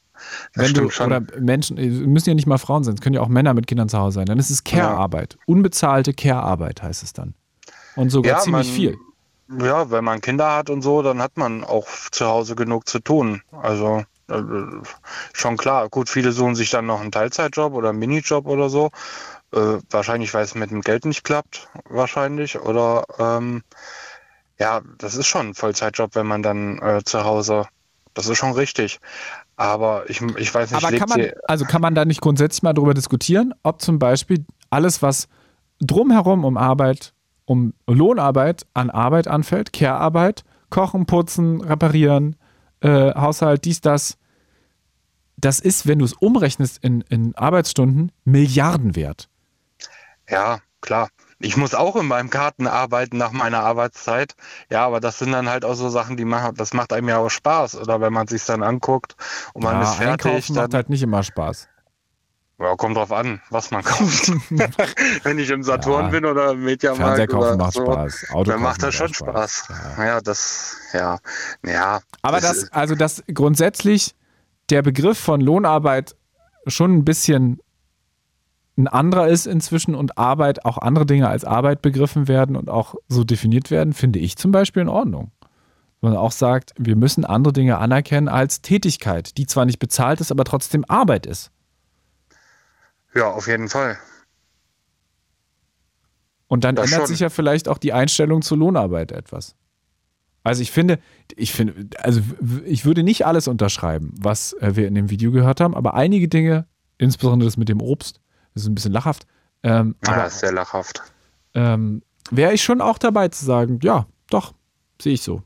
Wenn 0.53 0.73
du, 0.73 0.89
schon. 0.89 1.07
oder 1.07 1.21
Menschen, 1.39 1.77
müssen 2.11 2.29
ja 2.29 2.35
nicht 2.35 2.47
mal 2.47 2.57
Frauen 2.57 2.83
sein, 2.83 2.95
es 2.95 3.01
können 3.01 3.15
ja 3.15 3.21
auch 3.21 3.27
Männer 3.27 3.53
mit 3.53 3.67
Kindern 3.67 3.89
zu 3.89 3.97
Hause 3.97 4.15
sein. 4.15 4.25
Dann 4.25 4.39
ist 4.39 4.49
es 4.49 4.63
Care-Arbeit. 4.63 5.33
Ja. 5.33 5.39
Unbezahlte 5.47 6.13
Care-Arbeit 6.13 6.81
heißt 6.81 7.03
es 7.03 7.13
dann. 7.13 7.33
Und 7.95 8.09
sogar 8.09 8.33
ja, 8.33 8.39
ziemlich 8.39 8.67
man, 8.67 8.75
viel. 8.75 8.97
Ja, 9.65 9.91
wenn 9.91 10.03
man 10.03 10.21
Kinder 10.21 10.55
hat 10.55 10.69
und 10.69 10.81
so, 10.81 11.01
dann 11.01 11.21
hat 11.21 11.37
man 11.37 11.63
auch 11.63 11.87
zu 12.11 12.25
Hause 12.25 12.55
genug 12.55 12.87
zu 12.87 12.99
tun. 12.99 13.41
Also 13.51 14.03
äh, 14.27 14.41
schon 15.33 15.57
klar. 15.57 15.89
Gut, 15.89 16.09
viele 16.09 16.31
suchen 16.31 16.55
sich 16.55 16.69
dann 16.71 16.87
noch 16.87 17.01
einen 17.01 17.11
Teilzeitjob 17.11 17.73
oder 17.73 17.89
einen 17.89 17.99
Minijob 17.99 18.47
oder 18.47 18.69
so. 18.69 18.89
Äh, 19.51 19.77
wahrscheinlich, 19.89 20.33
weil 20.33 20.43
es 20.43 20.55
mit 20.55 20.71
dem 20.71 20.81
Geld 20.81 21.05
nicht 21.05 21.23
klappt, 21.23 21.69
wahrscheinlich. 21.89 22.59
Oder 22.59 23.05
ähm, 23.19 23.63
ja, 24.59 24.81
das 24.97 25.15
ist 25.15 25.27
schon 25.27 25.49
ein 25.49 25.53
Vollzeitjob, 25.53 26.15
wenn 26.15 26.27
man 26.27 26.41
dann 26.41 26.79
äh, 26.79 27.03
zu 27.03 27.23
Hause. 27.23 27.67
Das 28.13 28.27
ist 28.27 28.37
schon 28.37 28.53
richtig. 28.53 28.99
Aber 29.57 30.09
ich, 30.09 30.21
ich 30.21 30.53
weiß 30.53 30.71
nicht, 30.71 30.83
Aber 30.83 30.97
kann 30.97 31.09
man, 31.09 31.31
also 31.47 31.65
kann 31.65 31.81
man 31.81 31.95
da 31.95 32.05
nicht 32.05 32.21
grundsätzlich 32.21 32.63
mal 32.63 32.73
darüber 32.73 32.93
diskutieren, 32.93 33.53
ob 33.63 33.81
zum 33.81 33.99
Beispiel 33.99 34.45
alles, 34.69 35.01
was 35.01 35.29
drumherum 35.79 36.43
um 36.43 36.57
Arbeit, 36.57 37.13
um 37.45 37.73
Lohnarbeit 37.87 38.65
an 38.73 38.89
Arbeit 38.89 39.27
anfällt, 39.27 39.71
Care-Arbeit, 39.71 40.43
Kochen, 40.69 41.05
Putzen, 41.05 41.61
Reparieren, 41.61 42.35
äh, 42.81 43.13
Haushalt, 43.13 43.65
dies, 43.65 43.81
das. 43.81 44.17
Das 45.37 45.59
ist, 45.59 45.85
wenn 45.85 45.99
du 45.99 46.05
es 46.05 46.13
umrechnest 46.13 46.81
in, 46.81 47.01
in 47.01 47.35
Arbeitsstunden, 47.35 48.11
Milliarden 48.23 48.95
wert. 48.95 49.29
Ja, 50.29 50.59
klar. 50.81 51.09
Ich 51.45 51.57
muss 51.57 51.75
auch 51.75 51.95
in 51.95 52.07
meinem 52.07 52.31
Garten 52.31 52.65
arbeiten 52.65 53.17
nach 53.17 53.31
meiner 53.31 53.59
Arbeitszeit. 53.59 54.35
Ja, 54.71 54.83
aber 54.83 54.99
das 54.99 55.19
sind 55.19 55.31
dann 55.31 55.47
halt 55.47 55.63
auch 55.63 55.75
so 55.75 55.89
Sachen, 55.89 56.17
die 56.17 56.25
machen, 56.25 56.55
das 56.55 56.73
macht 56.73 56.91
einem 56.91 57.07
ja 57.07 57.19
auch 57.19 57.29
Spaß. 57.29 57.75
Oder 57.77 58.01
wenn 58.01 58.11
man 58.11 58.27
sich 58.27 58.43
dann 58.45 58.63
anguckt 58.63 59.15
und 59.53 59.63
man 59.63 59.75
ja, 59.75 59.83
ist 59.83 59.95
fertig. 59.95 60.25
Einkaufen 60.25 60.55
dann, 60.55 60.63
macht 60.63 60.73
halt 60.73 60.89
nicht 60.89 61.03
immer 61.03 61.21
Spaß. 61.21 61.67
Ja, 62.57 62.75
kommt 62.75 62.97
drauf 62.97 63.11
an, 63.11 63.41
was 63.51 63.69
man 63.69 63.83
kauft. 63.83 64.31
Wenn 65.23 65.37
ich 65.37 65.51
im 65.51 65.61
Saturn 65.61 66.05
ja, 66.05 66.11
bin 66.11 66.25
oder 66.25 66.51
im 66.51 66.63
Mediamarkt 66.63 67.17
Fernseher 67.17 67.27
kaufen 67.27 67.57
macht 67.57 67.73
so, 67.73 67.85
Spaß. 67.85 68.25
Auto 68.31 68.51
dann 68.51 68.61
macht 68.61 68.81
das 68.81 68.95
schon 68.95 69.13
Spaß. 69.13 69.65
Spaß. 69.65 69.97
Ja. 69.97 70.05
ja. 70.05 70.21
das, 70.21 70.77
ja, 70.93 71.19
ja. 71.63 71.99
Aber 72.23 72.39
das, 72.39 72.61
das 72.61 72.71
also 72.71 72.95
das 72.95 73.23
grundsätzlich 73.31 74.15
der 74.71 74.81
Begriff 74.81 75.19
von 75.19 75.41
Lohnarbeit 75.41 76.15
schon 76.65 76.95
ein 76.95 77.05
bisschen 77.05 77.59
ein 78.77 78.87
anderer 78.87 79.27
ist 79.27 79.47
inzwischen 79.47 79.95
und 79.95 80.17
Arbeit, 80.17 80.65
auch 80.65 80.77
andere 80.77 81.05
Dinge 81.05 81.29
als 81.29 81.45
Arbeit 81.45 81.81
begriffen 81.81 82.27
werden 82.27 82.55
und 82.55 82.69
auch 82.69 82.95
so 83.07 83.23
definiert 83.23 83.71
werden, 83.71 83.93
finde 83.93 84.19
ich 84.19 84.37
zum 84.37 84.51
Beispiel 84.51 84.81
in 84.81 84.89
Ordnung. 84.89 85.31
Wenn 86.01 86.11
man 86.11 86.19
auch 86.19 86.33
sagt, 86.33 86.73
wir 86.77 86.95
müssen 86.95 87.23
andere 87.23 87.53
Dinge 87.53 87.77
anerkennen 87.77 88.27
als 88.27 88.61
Tätigkeit, 88.61 89.37
die 89.37 89.47
zwar 89.47 89.65
nicht 89.65 89.79
bezahlt 89.79 90.19
ist, 90.19 90.31
aber 90.31 90.43
trotzdem 90.43 90.83
Arbeit 90.87 91.25
ist. 91.25 91.51
Ja, 93.13 93.31
auf 93.31 93.47
jeden 93.47 93.69
Fall. 93.69 93.97
Und 96.47 96.63
dann 96.63 96.75
das 96.75 96.85
ändert 96.85 96.99
schon. 96.99 97.07
sich 97.07 97.21
ja 97.21 97.29
vielleicht 97.29 97.69
auch 97.69 97.77
die 97.77 97.93
Einstellung 97.93 98.41
zur 98.41 98.57
Lohnarbeit 98.57 99.11
etwas. 99.13 99.55
Also 100.43 100.61
ich 100.61 100.71
finde, 100.71 100.99
ich 101.35 101.53
finde, 101.53 101.87
also 101.97 102.21
ich 102.65 102.85
würde 102.85 103.01
nicht 103.01 103.25
alles 103.25 103.47
unterschreiben, 103.47 104.13
was 104.19 104.53
äh, 104.53 104.75
wir 104.75 104.87
in 104.87 104.93
dem 104.93 105.09
Video 105.09 105.31
gehört 105.31 105.59
haben, 105.59 105.73
aber 105.73 105.95
einige 105.95 106.27
Dinge, 106.27 106.67
insbesondere 106.99 107.47
das 107.47 107.57
mit 107.57 107.67
dem 107.67 107.81
Obst, 107.81 108.21
das 108.55 108.63
ist 108.63 108.69
ein 108.69 108.75
bisschen 108.75 108.93
lachhaft. 108.93 109.27
Ähm, 109.63 109.95
ja, 110.05 110.13
aber, 110.13 110.25
ist 110.25 110.39
sehr 110.39 110.51
lachhaft. 110.51 111.03
Ähm, 111.53 112.01
Wäre 112.31 112.53
ich 112.53 112.63
schon 112.63 112.81
auch 112.81 112.97
dabei 112.97 113.27
zu 113.27 113.45
sagen, 113.45 113.79
ja, 113.83 114.07
doch, 114.29 114.53
sehe 114.99 115.13
ich 115.13 115.21
so. 115.21 115.43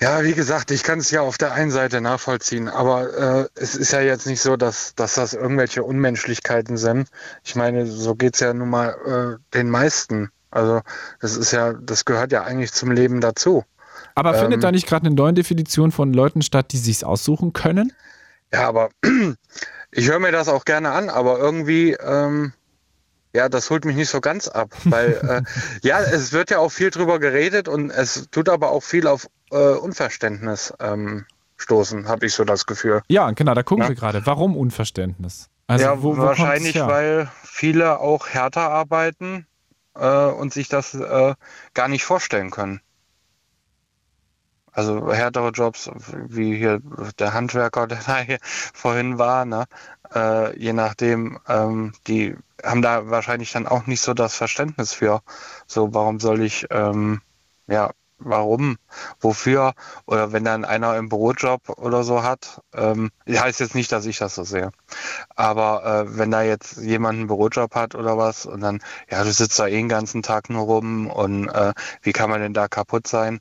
Ja, 0.00 0.24
wie 0.24 0.32
gesagt, 0.32 0.70
ich 0.70 0.82
kann 0.82 0.98
es 0.98 1.10
ja 1.10 1.20
auf 1.20 1.36
der 1.36 1.52
einen 1.52 1.70
Seite 1.70 2.00
nachvollziehen, 2.00 2.68
aber 2.68 3.42
äh, 3.42 3.48
es 3.54 3.74
ist 3.74 3.92
ja 3.92 4.00
jetzt 4.00 4.26
nicht 4.26 4.40
so, 4.40 4.56
dass, 4.56 4.94
dass 4.94 5.14
das 5.14 5.34
irgendwelche 5.34 5.84
Unmenschlichkeiten 5.84 6.78
sind. 6.78 7.08
Ich 7.44 7.54
meine, 7.54 7.86
so 7.86 8.14
geht's 8.14 8.40
ja 8.40 8.54
nun 8.54 8.70
mal 8.70 9.38
äh, 9.38 9.54
den 9.54 9.68
meisten. 9.68 10.30
Also 10.50 10.80
das 11.20 11.36
ist 11.36 11.52
ja, 11.52 11.74
das 11.74 12.06
gehört 12.06 12.32
ja 12.32 12.44
eigentlich 12.44 12.72
zum 12.72 12.90
Leben 12.92 13.20
dazu. 13.20 13.64
Aber 14.14 14.34
ähm, 14.34 14.40
findet 14.40 14.64
da 14.64 14.72
nicht 14.72 14.86
gerade 14.86 15.06
eine 15.06 15.14
neue 15.14 15.34
Definition 15.34 15.92
von 15.92 16.14
Leuten 16.14 16.40
statt, 16.40 16.72
die 16.72 16.78
sich's 16.78 17.04
aussuchen 17.04 17.52
können? 17.52 17.92
Ja, 18.52 18.68
aber 18.68 18.88
ich 19.92 20.08
höre 20.08 20.18
mir 20.18 20.32
das 20.32 20.48
auch 20.48 20.64
gerne 20.64 20.90
an, 20.92 21.08
aber 21.08 21.38
irgendwie 21.38 21.92
ähm, 21.92 22.52
ja, 23.32 23.48
das 23.48 23.70
holt 23.70 23.84
mich 23.84 23.96
nicht 23.96 24.08
so 24.08 24.20
ganz 24.20 24.48
ab, 24.48 24.70
weil 24.84 25.44
äh, 25.46 25.50
ja, 25.86 26.00
es 26.00 26.32
wird 26.32 26.50
ja 26.50 26.58
auch 26.58 26.70
viel 26.70 26.90
drüber 26.90 27.18
geredet 27.18 27.68
und 27.68 27.90
es 27.90 28.28
tut 28.30 28.48
aber 28.48 28.70
auch 28.70 28.82
viel 28.82 29.06
auf 29.06 29.28
äh, 29.50 29.56
Unverständnis 29.56 30.74
ähm, 30.80 31.26
stoßen, 31.56 32.08
habe 32.08 32.26
ich 32.26 32.34
so 32.34 32.44
das 32.44 32.66
Gefühl. 32.66 33.02
Ja, 33.08 33.30
genau, 33.30 33.54
da 33.54 33.62
gucken 33.62 33.84
ja? 33.84 33.88
wir 33.88 33.94
gerade. 33.94 34.26
Warum 34.26 34.56
Unverständnis? 34.56 35.48
Also, 35.66 35.84
ja, 35.84 36.02
wo, 36.02 36.16
wo 36.16 36.22
wahrscheinlich, 36.22 36.74
weil 36.74 37.30
viele 37.44 38.00
auch 38.00 38.28
härter 38.28 38.70
arbeiten 38.70 39.46
äh, 39.94 40.26
und 40.26 40.52
sich 40.52 40.68
das 40.68 40.94
äh, 40.94 41.34
gar 41.74 41.88
nicht 41.88 42.04
vorstellen 42.04 42.50
können. 42.50 42.80
Also 44.72 45.12
härtere 45.12 45.50
Jobs, 45.50 45.90
wie 46.28 46.56
hier 46.56 46.80
der 47.18 47.34
Handwerker, 47.34 47.86
der 47.88 47.98
da 48.06 48.18
hier 48.18 48.38
vorhin 48.42 49.18
war, 49.18 49.44
ne? 49.44 49.64
Äh, 50.14 50.58
je 50.58 50.72
nachdem, 50.72 51.38
ähm, 51.48 51.92
die 52.06 52.36
haben 52.64 52.82
da 52.82 53.08
wahrscheinlich 53.10 53.52
dann 53.52 53.66
auch 53.66 53.86
nicht 53.86 54.00
so 54.00 54.14
das 54.14 54.34
Verständnis 54.34 54.92
für. 54.92 55.22
So, 55.66 55.94
warum 55.94 56.20
soll 56.20 56.42
ich, 56.42 56.66
ähm, 56.70 57.20
ja, 57.68 57.90
warum, 58.18 58.76
wofür? 59.20 59.72
Oder 60.06 60.32
wenn 60.32 60.44
dann 60.44 60.64
einer 60.64 60.96
im 60.96 61.08
Bürojob 61.08 61.68
oder 61.70 62.04
so 62.04 62.22
hat, 62.22 62.60
ähm, 62.74 63.10
heißt 63.28 63.60
jetzt 63.60 63.74
nicht, 63.74 63.92
dass 63.92 64.04
ich 64.06 64.18
das 64.18 64.34
so 64.34 64.44
sehe. 64.44 64.70
Aber 65.36 65.84
äh, 66.06 66.18
wenn 66.18 66.30
da 66.30 66.42
jetzt 66.42 66.78
jemand 66.78 67.18
einen 67.18 67.28
Bürojob 67.28 67.74
hat 67.74 67.94
oder 67.94 68.18
was 68.18 68.46
und 68.46 68.60
dann, 68.60 68.80
ja, 69.10 69.24
du 69.24 69.32
sitzt 69.32 69.58
da 69.58 69.66
eh 69.66 69.76
den 69.76 69.88
ganzen 69.88 70.22
Tag 70.22 70.50
nur 70.50 70.64
rum 70.64 71.08
und 71.08 71.48
äh, 71.48 71.72
wie 72.02 72.12
kann 72.12 72.30
man 72.30 72.40
denn 72.40 72.54
da 72.54 72.68
kaputt 72.68 73.06
sein? 73.06 73.40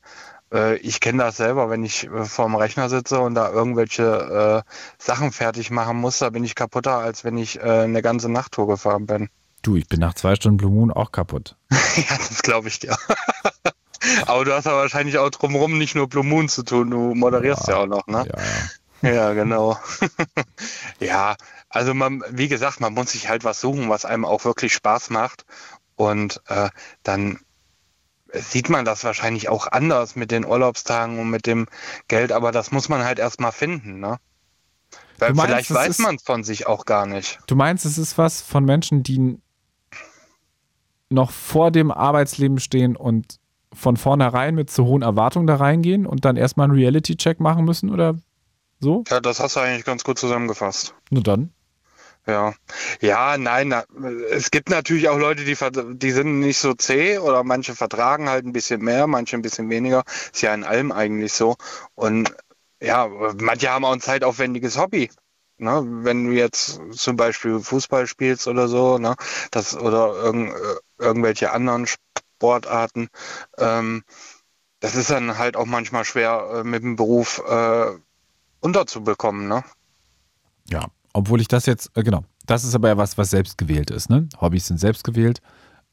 Äh, 0.54 0.78
ich 0.78 1.00
kenne 1.00 1.24
das 1.24 1.38
selber, 1.38 1.70
wenn 1.70 1.84
ich 1.84 2.06
äh, 2.06 2.26
vorm 2.26 2.56
Rechner 2.56 2.90
sitze 2.90 3.20
und 3.20 3.36
da 3.36 3.50
irgendwelche 3.50 4.64
äh, 4.66 4.72
Sachen 4.98 5.32
fertig 5.32 5.72
machen 5.72 5.98
muss, 5.98 6.20
da 6.20 6.30
bin 6.30 6.44
ich 6.44 6.56
kaputter, 6.56 6.98
als 6.98 7.24
wenn 7.24 7.38
ich 7.38 7.60
äh, 7.60 7.62
eine 7.62 8.02
ganze 8.02 8.30
Nachttour 8.30 8.68
gefahren 8.68 9.06
bin. 9.06 9.30
Du, 9.62 9.76
ich 9.76 9.88
bin 9.88 10.00
nach 10.00 10.14
zwei 10.14 10.36
Stunden 10.36 10.58
Blue 10.58 10.72
Moon 10.72 10.92
auch 10.92 11.12
kaputt. 11.12 11.56
ja, 11.72 12.18
das 12.18 12.42
glaube 12.42 12.70
ich 12.70 12.80
dir. 12.80 12.96
aber 14.26 14.46
du 14.46 14.54
hast 14.54 14.66
ja 14.66 14.74
wahrscheinlich 14.74 15.18
auch 15.18 15.30
drumherum 15.30 15.78
nicht 15.78 15.96
nur 15.96 16.08
Blue 16.08 16.24
Moon 16.24 16.50
zu 16.50 16.64
tun, 16.64 16.90
du 16.90 17.14
moderierst 17.14 17.68
ja, 17.68 17.76
ja 17.76 17.80
auch 17.82 17.88
noch, 17.88 18.08
ne? 18.08 18.28
Ja, 19.02 19.12
ja 19.12 19.34
genau. 19.34 19.78
ja, 21.00 21.36
also 21.70 21.94
man, 21.94 22.24
wie 22.30 22.48
gesagt, 22.48 22.80
man 22.80 22.94
muss 22.94 23.12
sich 23.12 23.30
halt 23.30 23.44
was 23.44 23.62
suchen, 23.62 23.90
was 23.90 24.06
einem 24.06 24.26
auch 24.26 24.46
wirklich 24.46 24.74
Spaß 24.74 25.10
macht. 25.10 25.46
Und 25.96 26.42
äh, 26.48 26.70
dann 27.04 27.40
sieht 28.34 28.70
man 28.70 28.86
das 28.86 29.04
wahrscheinlich 29.04 29.50
auch 29.50 29.68
anders 29.68 30.16
mit 30.16 30.32
den 30.32 30.46
Urlaubstagen 30.46 31.20
und 31.20 31.30
mit 31.30 31.46
dem 31.46 31.68
Geld, 32.08 32.32
aber 32.32 32.52
das 32.52 32.72
muss 32.72 32.90
man 32.90 33.04
halt 33.04 33.20
erstmal 33.20 33.52
finden, 33.52 34.00
ne? 34.00 34.18
Weil 35.18 35.34
meinst, 35.34 35.48
vielleicht 35.48 35.74
weiß 35.74 36.00
man 36.00 36.16
es 36.16 36.24
von 36.24 36.44
sich 36.44 36.68
auch 36.68 36.86
gar 36.86 37.06
nicht. 37.06 37.40
Du 37.48 37.56
meinst, 37.56 37.86
es 37.86 37.98
ist 37.98 38.18
was 38.18 38.42
von 38.42 38.64
Menschen, 38.64 39.04
die 39.04 39.40
noch 41.10 41.32
vor 41.32 41.72
dem 41.72 41.92
Arbeitsleben 41.92 42.60
stehen 42.60 42.96
und 42.96 43.40
von 43.74 43.98
vornherein 43.98 44.56
mit 44.56 44.70
zu 44.70 44.86
hohen 44.86 45.02
Erwartungen 45.02 45.48
da 45.48 45.56
reingehen 45.56 46.06
und 46.06 46.26
dann 46.26 46.38
erstmal 46.38 46.66
einen 46.66 46.78
Reality-Check 46.78 47.40
machen 47.40 47.66
müssen 47.66 47.90
oder 47.90 48.16
so? 48.80 49.04
Ja, 49.10 49.20
das 49.20 49.40
hast 49.40 49.56
du 49.56 49.60
eigentlich 49.60 49.86
ganz 49.86 50.04
gut 50.04 50.18
zusammengefasst. 50.18 50.94
Nur 51.10 51.24
dann. 51.24 51.52
Ja, 52.28 52.54
ja, 53.02 53.38
nein, 53.38 53.70
na, 53.70 53.84
es 54.30 54.52
gibt 54.52 54.70
natürlich 54.70 55.10
auch 55.10 55.18
Leute, 55.18 55.46
die, 55.46 55.58
die 55.98 56.12
sind 56.12 56.40
nicht 56.40 56.60
so 56.60 56.74
zäh 56.74 57.18
oder 57.18 57.44
manche 57.44 57.76
vertragen 57.76 58.30
halt 58.30 58.46
ein 58.46 58.54
bisschen 58.54 58.82
mehr, 58.82 59.08
manche 59.08 59.36
ein 59.36 59.42
bisschen 59.42 59.70
weniger. 59.70 60.04
Ist 60.32 60.42
ja 60.42 60.54
in 60.54 60.64
allem 60.64 60.92
eigentlich 60.92 61.34
so. 61.34 61.56
Und 61.96 62.36
ja, 62.82 63.08
manche 63.40 63.72
haben 63.72 63.86
auch 63.86 63.94
ein 63.94 64.02
zeitaufwendiges 64.02 64.78
Hobby. 64.78 65.10
Ne? 65.58 65.84
Wenn 65.86 66.28
du 66.28 66.34
jetzt 66.34 66.80
zum 66.92 67.16
Beispiel 67.18 67.60
Fußball 67.60 68.08
spielst 68.08 68.48
oder 68.48 68.68
so, 68.68 68.98
ne? 68.98 69.16
das, 69.52 69.76
oder 69.76 70.14
irgend, 70.16 70.54
irgendwelche 70.98 71.52
anderen 71.52 71.88
Sportarten, 71.88 73.10
ähm, 73.58 74.04
das 74.80 74.96
ist 74.96 75.10
dann 75.10 75.38
halt 75.38 75.58
auch 75.58 75.66
manchmal 75.66 76.06
schwer 76.06 76.50
äh, 76.54 76.64
mit 76.64 76.84
dem 76.84 76.96
Beruf 76.96 77.42
äh, 77.46 77.92
unterzubekommen. 78.62 79.48
Ne? 79.48 79.64
Ja, 80.70 80.88
obwohl 81.14 81.42
ich 81.42 81.48
das 81.48 81.66
jetzt, 81.66 81.92
äh, 81.96 82.04
genau, 82.04 82.24
das 82.46 82.64
ist 82.64 82.76
aber 82.76 82.90
ja 82.90 82.98
was, 82.98 83.18
was 83.18 83.30
selbst 83.30 83.58
gewählt 83.58 83.92
ist. 83.92 84.10
Ne? 84.10 84.28
Hobbys 84.40 84.68
sind 84.68 84.80
selbst 84.80 85.04
gewählt. 85.04 85.42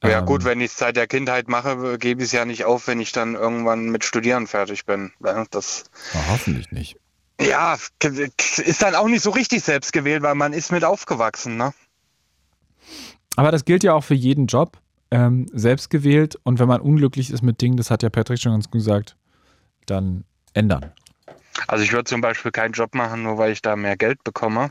Ja 0.03 0.21
gut, 0.21 0.43
ähm, 0.43 0.47
wenn 0.47 0.61
ich 0.61 0.73
es 0.73 0.79
seit 0.79 0.97
der 0.97 1.07
Kindheit 1.07 1.49
mache, 1.49 1.99
gebe 1.99 2.23
ich 2.23 2.27
es 2.27 2.33
ja 2.33 2.45
nicht 2.45 2.65
auf, 2.65 2.87
wenn 2.87 3.01
ich 3.01 3.13
dann 3.13 3.35
irgendwann 3.35 3.89
mit 3.89 4.05
Studieren 4.05 4.47
fertig 4.47 4.85
bin. 4.85 5.13
Das 5.51 5.85
ja, 6.13 6.21
hoffentlich 6.31 6.71
nicht. 6.71 6.99
Ja, 7.41 7.77
ist 8.03 8.83
dann 8.83 8.95
auch 8.95 9.09
nicht 9.09 9.23
so 9.23 9.31
richtig 9.31 9.63
selbst 9.63 9.93
gewählt, 9.93 10.23
weil 10.23 10.35
man 10.35 10.53
ist 10.53 10.73
mit 10.73 10.85
aufgewachsen, 10.85 11.57
ne? 11.57 11.73
Aber 13.37 13.53
das 13.53 13.65
gilt 13.65 13.85
ja 13.85 13.93
auch 13.93 14.05
für 14.05 14.15
jeden 14.15 14.47
Job, 14.47 14.79
ähm, 15.11 15.47
selbst 15.53 15.91
gewählt. 15.91 16.39
Und 16.43 16.59
wenn 16.59 16.69
man 16.69 16.81
unglücklich 16.81 17.31
ist 17.31 17.43
mit 17.43 17.61
Dingen, 17.61 17.77
das 17.77 17.91
hat 17.91 18.03
ja 18.03 18.09
Patrick 18.09 18.41
schon 18.41 18.53
ganz 18.53 18.67
gut 18.67 18.81
gesagt, 18.81 19.17
dann 19.85 20.25
ändern. 20.55 20.93
Also 21.67 21.85
ich 21.85 21.93
würde 21.93 22.05
zum 22.05 22.21
Beispiel 22.21 22.53
keinen 22.53 22.73
Job 22.73 22.95
machen, 22.95 23.23
nur 23.23 23.39
weil 23.39 23.53
ich 23.53 23.63
da 23.63 23.77
mehr 23.77 23.97
Geld 23.97 24.23
bekomme 24.25 24.71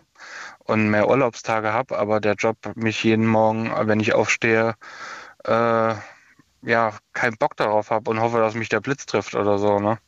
und 0.60 0.90
mehr 0.90 1.10
Urlaubstage 1.10 1.74
habe, 1.74 1.98
aber 1.98 2.20
der 2.20 2.36
Job 2.36 2.58
mich 2.76 3.04
jeden 3.04 3.26
Morgen, 3.28 3.72
wenn 3.88 4.00
ich 4.00 4.14
aufstehe, 4.14 4.76
äh, 5.46 5.96
ja, 6.64 6.94
keinen 7.14 7.38
Bock 7.38 7.56
darauf 7.58 7.92
habe 7.92 8.10
und 8.10 8.20
hoffe, 8.20 8.40
dass 8.40 8.56
mich 8.56 8.70
der 8.70 8.82
Blitz 8.82 9.06
trifft 9.06 9.36
oder 9.36 9.58
so, 9.60 9.80
ne? 9.80 10.00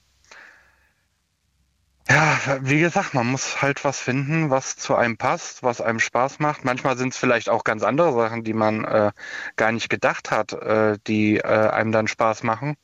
Ja, 2.09 2.39
wie 2.61 2.79
gesagt, 2.79 3.13
man 3.13 3.27
muss 3.27 3.61
halt 3.61 3.83
was 3.83 3.99
finden, 3.99 4.49
was 4.49 4.77
zu 4.77 4.95
einem 4.95 5.17
passt, 5.17 5.61
was 5.63 5.81
einem 5.81 5.99
Spaß 5.99 6.39
macht. 6.39 6.63
Manchmal 6.63 6.97
sind 6.97 7.13
es 7.13 7.17
vielleicht 7.19 7.49
auch 7.49 7.65
ganz 7.65 7.83
andere 7.83 8.13
Sachen, 8.13 8.45
die 8.45 8.53
man 8.53 8.85
äh, 8.85 9.11
gar 9.57 9.73
nicht 9.73 9.89
gedacht 9.89 10.31
hat, 10.31 10.53
äh, 10.53 10.97
die 11.05 11.37
äh, 11.37 11.43
einem 11.43 11.91
dann 11.91 12.07
Spaß 12.07 12.43
machen, 12.43 12.77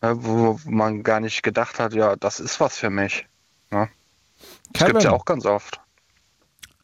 wo 0.00 0.58
man 0.64 1.02
gar 1.02 1.20
nicht 1.20 1.42
gedacht 1.42 1.78
hat, 1.78 1.94
ja, 1.94 2.16
das 2.16 2.40
ist 2.40 2.60
was 2.60 2.76
für 2.76 2.90
mich. 2.90 3.26
Ne? 3.70 3.88
Das 4.72 4.86
gibt 4.86 5.02
ja 5.02 5.12
auch 5.12 5.24
ganz 5.24 5.46
oft. 5.46 5.80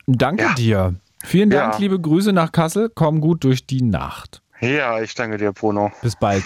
Danke 0.07 0.45
ja. 0.45 0.55
dir. 0.55 0.95
Vielen 1.25 1.51
Dank, 1.51 1.75
ja. 1.75 1.81
liebe 1.81 2.01
Grüße 2.01 2.33
nach 2.33 2.53
Kassel. 2.53 2.91
Komm 2.95 3.21
gut 3.21 3.43
durch 3.45 3.67
die 3.67 3.83
Nacht. 3.83 4.43
Ja, 4.61 5.01
ich 5.01 5.15
danke 5.15 5.39
dir, 5.39 5.53
Bruno. 5.53 5.93
Bis 6.03 6.17
bald. 6.17 6.43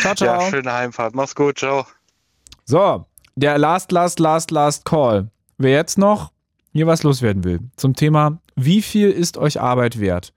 ciao, 0.00 0.14
ciao. 0.16 0.40
Ja, 0.40 0.50
schöne 0.50 0.72
Heimfahrt. 0.72 1.14
Mach's 1.14 1.34
gut. 1.34 1.58
Ciao. 1.58 1.86
So, 2.64 3.06
der 3.36 3.58
Last, 3.58 3.92
Last, 3.92 4.18
Last, 4.18 4.50
Last 4.50 4.84
Call. 4.84 5.30
Wer 5.58 5.72
jetzt 5.72 5.98
noch 5.98 6.32
hier 6.72 6.86
was 6.88 7.04
loswerden 7.04 7.44
will 7.44 7.60
zum 7.76 7.94
Thema, 7.94 8.40
wie 8.56 8.82
viel 8.82 9.10
ist 9.10 9.38
euch 9.38 9.60
Arbeit 9.60 10.00
wert? 10.00 10.32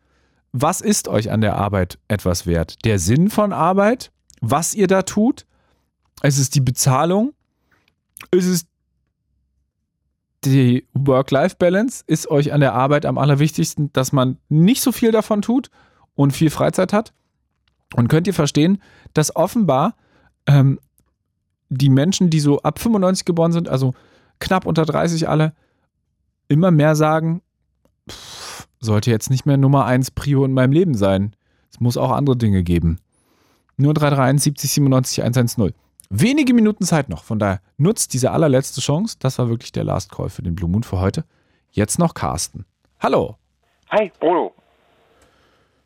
Was 0.52 0.82
ist 0.82 1.08
euch 1.08 1.32
an 1.32 1.42
der 1.42 1.56
Arbeit 1.56 1.98
etwas 2.08 2.46
wert? 2.46 2.86
Der 2.86 3.00
Sinn 3.00 3.30
von 3.30 3.52
Arbeit? 3.52 4.12
Was 4.40 4.76
ihr 4.76 4.88
da 4.88 5.02
tut? 5.02 5.46
Ist 6.24 6.40
es 6.40 6.50
die 6.50 6.62
Bezahlung? 6.62 7.34
Ist 8.32 8.46
es 8.48 8.66
die 10.44 10.86
Work-Life-Balance? 10.94 12.04
Ist 12.08 12.30
euch 12.30 12.54
an 12.54 12.62
der 12.62 12.74
Arbeit 12.74 13.06
am 13.06 13.18
allerwichtigsten, 13.18 13.92
dass 13.94 14.12
man 14.12 14.38
nicht 14.50 14.82
so 14.82 14.92
viel 14.92 15.12
davon 15.12 15.42
tut 15.42 15.70
und 16.16 16.32
viel 16.32 16.50
Freizeit 16.50 16.94
hat? 16.94 17.14
Und 17.96 18.08
könnt 18.08 18.28
ihr 18.28 18.34
verstehen, 18.34 18.82
dass 19.14 19.36
offenbar 19.36 19.96
ähm, 20.46 20.80
die 21.70 21.90
Menschen, 21.90 22.30
die 22.30 22.40
so 22.40 22.60
ab 22.62 22.80
95 22.80 23.26
geboren 23.26 23.52
sind, 23.52 23.70
also 23.70 23.94
knapp 24.40 24.66
unter 24.66 24.86
30 24.86 25.30
alle, 25.30 25.54
immer 26.48 26.72
mehr 26.72 26.96
sagen, 26.96 27.42
pff, 28.10 28.68
sollte 28.80 29.10
jetzt 29.10 29.30
nicht 29.30 29.46
mehr 29.46 29.58
Nummer 29.58 29.86
1 29.86 30.12
Prio 30.12 30.46
in 30.46 30.54
meinem 30.54 30.72
Leben 30.72 30.96
sein. 30.96 31.36
Es 31.72 31.80
muss 31.80 31.98
auch 31.98 32.12
andere 32.12 32.38
Dinge 32.38 32.64
geben. 32.64 33.00
Nur 33.76 33.94
331 33.94 34.44
70 34.44 34.72
97 34.72 35.22
110. 35.24 35.74
Wenige 36.10 36.54
Minuten 36.54 36.86
Zeit 36.86 37.10
noch, 37.10 37.24
von 37.24 37.38
daher 37.38 37.62
nutzt 37.78 38.14
diese 38.14 38.32
allerletzte 38.32 38.80
Chance. 38.80 39.18
Das 39.20 39.38
war 39.40 39.50
wirklich 39.50 39.74
der 39.74 39.84
Last 39.84 40.12
Call 40.12 40.30
für 40.30 40.42
den 40.42 40.56
Blue 40.56 40.70
Moon 40.70 40.84
für 40.84 41.00
heute. 41.00 41.26
Jetzt 41.72 42.00
noch 42.00 42.14
Carsten. 42.14 42.66
Hallo. 43.00 43.36
Hi, 43.90 44.12
Bruno. 44.20 44.54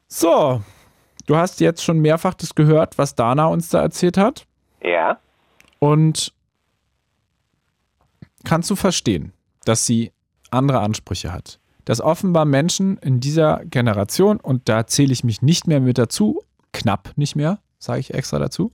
So, 0.07 0.61
du 1.26 1.35
hast 1.35 1.60
jetzt 1.60 1.84
schon 1.84 1.99
mehrfach 1.99 2.35
das 2.35 2.53
gehört, 2.53 2.98
was 2.98 3.15
Dana 3.15 3.48
uns 3.48 3.69
da 3.69 3.81
erzählt 3.81 4.18
hat. 4.18 4.45
Ja. 4.84 5.19
Und 5.80 6.34
kannst 8.43 8.69
du 8.69 8.76
verstehen, 8.76 9.34
dass 9.65 9.85
sie 9.85 10.11
andere 10.52 10.81
Ansprüche 10.81 11.34
hat? 11.34 11.60
Dass 11.85 11.99
offenbar 11.99 12.45
Menschen 12.45 12.98
in 12.98 13.19
dieser 13.19 13.65
Generation, 13.65 14.39
und 14.39 14.69
da 14.69 14.85
zähle 14.85 15.14
ich 15.14 15.23
mich 15.23 15.41
nicht 15.41 15.65
mehr 15.65 15.80
mit 15.80 15.98
dazu, 15.98 16.43
knapp 16.73 17.14
nicht 17.15 17.35
mehr, 17.35 17.60
sage 17.80 18.02
ich 18.02 18.14
extra 18.14 18.38
dazu, 18.38 18.72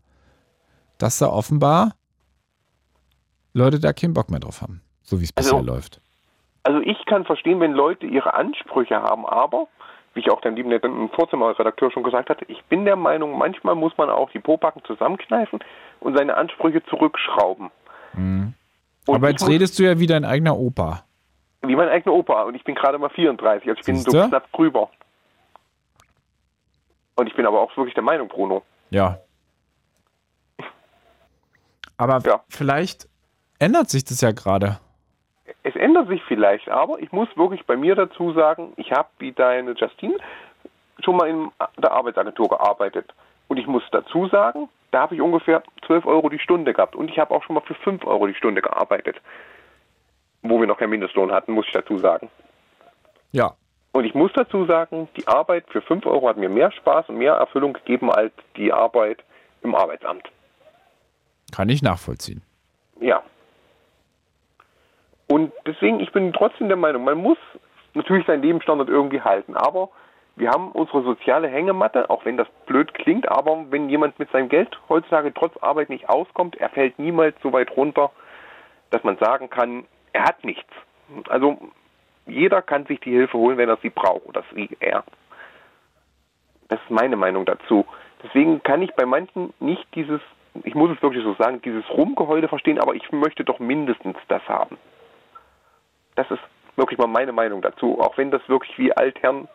dass 0.97 1.19
da 1.19 1.27
offenbar 1.27 1.93
Leute 3.53 3.79
da 3.79 3.93
keinen 3.93 4.13
Bock 4.13 4.29
mehr 4.29 4.39
drauf 4.39 4.61
haben, 4.61 4.81
so 5.01 5.19
wie 5.19 5.23
es 5.23 5.33
bisher 5.33 5.53
also, 5.53 5.65
läuft. 5.65 6.01
Also 6.63 6.79
ich 6.81 7.05
kann 7.05 7.25
verstehen, 7.25 7.59
wenn 7.59 7.73
Leute 7.73 8.05
ihre 8.05 8.33
Ansprüche 8.33 9.01
haben, 9.01 9.25
aber 9.25 9.67
wie 10.13 10.21
ich 10.21 10.29
auch 10.29 10.41
dein 10.41 10.55
lieben 10.55 10.69
netten 10.69 11.09
Vorzimmerredakteur 11.09 11.91
schon 11.91 12.03
gesagt 12.03 12.29
hatte, 12.29 12.45
ich 12.47 12.63
bin 12.65 12.85
der 12.85 12.95
Meinung, 12.95 13.37
manchmal 13.37 13.75
muss 13.75 13.97
man 13.97 14.09
auch 14.09 14.29
die 14.31 14.39
Pobacken 14.39 14.83
zusammenkneifen 14.85 15.59
und 15.99 16.17
seine 16.17 16.35
Ansprüche 16.35 16.83
zurückschrauben. 16.85 17.69
Mhm. 18.13 18.53
Aber 19.07 19.29
jetzt 19.29 19.47
redest 19.47 19.79
du 19.79 19.83
ja 19.83 19.99
wie 19.99 20.07
dein 20.07 20.25
eigener 20.25 20.57
Opa. 20.57 21.03
Wie 21.61 21.75
mein 21.75 21.89
eigener 21.89 22.13
Opa. 22.13 22.43
Und 22.43 22.55
ich 22.55 22.63
bin 22.63 22.75
gerade 22.75 22.97
mal 22.97 23.09
34, 23.09 23.69
also 23.69 23.79
ich 23.79 23.85
bin 23.85 23.95
Siehste? 23.95 24.11
so 24.11 24.27
knapp 24.27 24.51
drüber. 24.51 24.89
Und 27.15 27.27
ich 27.27 27.35
bin 27.35 27.45
aber 27.45 27.61
auch 27.61 27.75
wirklich 27.77 27.95
der 27.95 28.03
Meinung, 28.03 28.27
Bruno. 28.27 28.63
Ja. 28.89 29.19
Aber 31.97 32.19
ja. 32.25 32.43
vielleicht 32.49 33.07
ändert 33.59 33.89
sich 33.89 34.05
das 34.05 34.21
ja 34.21 34.31
gerade 34.31 34.79
es 35.67 35.75
ändert 35.75 36.07
sich 36.07 36.23
vielleicht, 36.23 36.69
aber 36.69 36.99
ich 36.99 37.11
muss 37.11 37.27
wirklich 37.35 37.65
bei 37.65 37.75
mir 37.75 37.95
dazu 37.95 38.31
sagen, 38.31 38.71
ich 38.77 38.91
habe 38.91 39.09
wie 39.19 39.33
deine 39.33 39.71
Justine 39.71 40.17
schon 41.03 41.17
mal 41.17 41.27
in 41.27 41.51
der 41.77 41.91
Arbeitsagentur 41.91 42.47
gearbeitet. 42.47 43.13
Und 43.49 43.57
ich 43.57 43.67
muss 43.67 43.83
dazu 43.91 44.27
sagen, 44.27 44.69
da 44.91 45.01
habe 45.01 45.15
ich 45.15 45.21
ungefähr 45.21 45.63
12 45.85 46.05
Euro 46.05 46.29
die 46.29 46.39
Stunde 46.39 46.73
gehabt. 46.73 46.95
Und 46.95 47.09
ich 47.09 47.19
habe 47.19 47.33
auch 47.33 47.43
schon 47.43 47.55
mal 47.55 47.61
für 47.61 47.75
5 47.75 48.05
Euro 48.05 48.27
die 48.27 48.33
Stunde 48.33 48.61
gearbeitet. 48.61 49.17
Wo 50.41 50.59
wir 50.59 50.67
noch 50.67 50.77
keinen 50.77 50.91
Mindestlohn 50.91 51.31
hatten, 51.31 51.51
muss 51.51 51.65
ich 51.67 51.73
dazu 51.73 51.97
sagen. 51.97 52.29
Ja. 53.31 53.53
Und 53.91 54.05
ich 54.05 54.13
muss 54.13 54.31
dazu 54.33 54.65
sagen, 54.65 55.09
die 55.17 55.27
Arbeit 55.27 55.65
für 55.69 55.81
5 55.81 56.05
Euro 56.05 56.29
hat 56.29 56.37
mir 56.37 56.49
mehr 56.49 56.71
Spaß 56.71 57.09
und 57.09 57.17
mehr 57.17 57.33
Erfüllung 57.33 57.73
gegeben 57.73 58.09
als 58.09 58.31
die 58.55 58.71
Arbeit 58.71 59.23
im 59.63 59.75
Arbeitsamt. 59.75 60.29
Kann 61.55 61.69
ich 61.69 61.81
nachvollziehen. 61.81 62.41
Ja. 62.99 63.23
Und 65.27 65.51
deswegen, 65.65 65.99
ich 65.99 66.11
bin 66.11 66.33
trotzdem 66.33 66.67
der 66.67 66.77
Meinung, 66.77 67.03
man 67.03 67.17
muss 67.17 67.37
natürlich 67.93 68.25
seinen 68.25 68.43
Lebensstandard 68.43 68.89
irgendwie 68.89 69.21
halten, 69.21 69.55
aber 69.55 69.89
wir 70.37 70.51
haben 70.51 70.71
unsere 70.71 71.01
soziale 71.03 71.47
Hängematte, 71.47 72.09
auch 72.09 72.23
wenn 72.23 72.37
das 72.37 72.47
blöd 72.67 72.93
klingt, 72.93 73.27
aber 73.27 73.65
wenn 73.71 73.89
jemand 73.89 74.19
mit 74.19 74.31
seinem 74.31 74.49
Geld 74.49 74.77
heutzutage 74.87 75.33
trotz 75.33 75.57
Arbeit 75.61 75.89
nicht 75.89 76.07
auskommt, 76.09 76.55
er 76.55 76.69
fällt 76.69 76.99
niemals 76.99 77.35
so 77.41 77.51
weit 77.51 77.75
runter, 77.75 78.11
dass 78.91 79.03
man 79.03 79.17
sagen 79.17 79.49
kann, 79.49 79.85
er 80.13 80.23
hat 80.25 80.43
nichts. 80.43 80.71
Also 81.27 81.57
jeder 82.27 82.61
kann 82.61 82.85
sich 82.85 82.99
die 82.99 83.11
Hilfe 83.11 83.37
holen, 83.37 83.57
wenn 83.57 83.69
er 83.69 83.77
sie 83.81 83.89
braucht 83.89 84.25
oder 84.25 84.43
sie 84.53 84.69
er. 84.79 85.03
Das 86.67 86.79
ist 86.81 86.91
meine 86.91 87.15
Meinung 87.15 87.45
dazu. 87.45 87.85
Deswegen 88.23 88.61
kann 88.61 88.81
ich 88.81 88.93
bei 88.93 89.05
manchen 89.05 89.53
nicht 89.59 89.87
dieses, 89.95 90.21
ich 90.63 90.75
muss 90.75 90.91
es 90.91 91.01
wirklich 91.01 91.23
so 91.23 91.33
sagen, 91.35 91.61
dieses 91.61 91.87
Rumgeheule 91.89 92.47
verstehen, 92.47 92.79
aber 92.79 92.95
ich 92.95 93.11
möchte 93.11 93.43
doch 93.43 93.59
mindestens 93.59 94.17
das 94.27 94.41
haben. 94.47 94.77
Das 96.15 96.29
ist 96.31 96.41
wirklich 96.75 96.97
mal 96.97 97.07
meine 97.07 97.31
Meinung 97.31 97.61
dazu, 97.61 97.99
auch 97.99 98.17
wenn 98.17 98.31
das 98.31 98.41
wirklich 98.47 98.77
wie 98.77 98.93
Altherren 98.93 99.47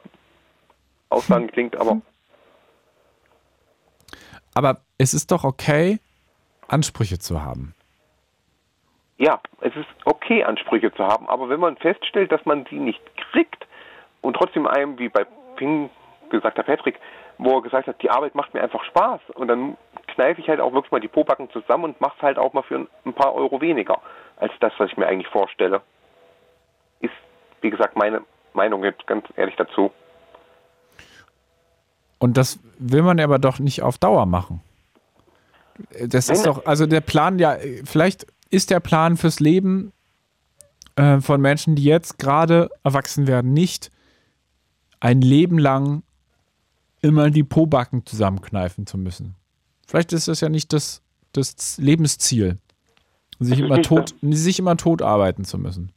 Aussagen 1.09 1.47
klingt, 1.53 1.77
aber. 1.77 2.01
Aber 4.55 4.81
es 4.99 5.15
ist 5.15 5.31
doch 5.31 5.45
okay, 5.45 5.99
Ansprüche 6.69 7.19
zu 7.19 7.43
haben. 7.43 7.75
Ja, 9.19 9.41
es 9.61 9.75
ist 9.77 9.87
okay, 10.05 10.43
Ansprüche 10.43 10.93
zu 10.93 11.05
haben, 11.05 11.29
aber 11.29 11.49
wenn 11.49 11.61
man 11.61 11.77
feststellt, 11.77 12.33
dass 12.33 12.45
man 12.45 12.65
die 12.65 12.79
nicht 12.79 13.01
kriegt 13.31 13.67
und 14.21 14.35
trotzdem 14.35 14.67
einem, 14.67 14.99
wie 14.99 15.09
bei 15.09 15.25
Ping 15.57 15.91
gesagt 16.31 16.59
hat, 16.59 16.67
Patrick, 16.67 16.99
wo 17.39 17.57
er 17.57 17.63
gesagt 17.63 17.87
hat, 17.87 18.03
die 18.03 18.11
Arbeit 18.11 18.35
macht 18.35 18.53
mir 18.55 18.63
einfach 18.63 18.83
Spaß 18.85 19.21
und 19.35 19.49
dann 19.49 19.77
kneife 20.15 20.41
ich 20.41 20.49
halt 20.49 20.61
auch 20.61 20.73
wirklich 20.73 20.93
mal 20.93 21.01
die 21.01 21.09
Pobacken 21.09 21.51
zusammen 21.51 21.85
und 21.85 22.01
mache 22.01 22.15
es 22.17 22.23
halt 22.23 22.39
auch 22.39 22.53
mal 22.53 22.63
für 22.63 22.87
ein 23.05 23.13
paar 23.13 23.35
Euro 23.35 23.61
weniger 23.61 24.01
als 24.37 24.53
das, 24.61 24.73
was 24.79 24.91
ich 24.91 24.97
mir 24.97 25.07
eigentlich 25.07 25.29
vorstelle. 25.29 25.81
Ist, 27.01 27.13
wie 27.61 27.71
gesagt, 27.71 27.97
meine 27.97 28.23
Meinung 28.55 28.85
jetzt 28.85 29.07
ganz 29.07 29.25
ehrlich 29.37 29.57
dazu. 29.57 29.91
Und 32.19 32.37
das 32.37 32.61
will 32.79 33.03
man 33.03 33.19
aber 33.21 33.39
doch 33.39 33.59
nicht 33.59 33.83
auf 33.83 33.99
Dauer 33.99 34.27
machen. 34.27 34.63
Das 36.07 36.29
ist 36.29 36.47
doch, 36.47 36.67
also 36.67 36.87
der 36.87 37.01
Plan, 37.01 37.39
ja, 37.39 37.57
vielleicht 37.85 38.27
ist 38.51 38.71
der 38.71 38.81
Plan 38.81 39.17
fürs 39.17 39.41
Leben 39.41 39.93
äh, 40.97 41.21
von 41.21 41.41
Menschen, 41.41 41.75
die 41.75 41.85
jetzt 41.85 42.19
gerade 42.19 42.69
erwachsen 42.85 43.27
werden, 43.27 43.53
nicht 43.53 43.91
ein 45.01 45.21
Leben 45.21 45.59
lang 45.59 46.03
immer 47.01 47.31
die 47.31 47.43
Pobacken 47.43 48.07
zusammenkneifen 48.07 48.87
zu 48.87 48.99
müssen. 48.99 49.35
Vielleicht 49.93 50.15
ist 50.15 50.27
das 50.27 50.41
ja 50.41 50.49
nicht 50.49 50.73
das, 50.73 51.03
das 51.35 51.77
Lebensziel, 51.77 52.57
sich 53.39 53.61
immer, 53.61 53.83
tot, 53.83 54.15
sich 54.23 54.59
immer 54.59 54.79
tot 54.79 55.03
arbeiten 55.03 55.45
zu 55.45 55.59
müssen. 55.59 55.93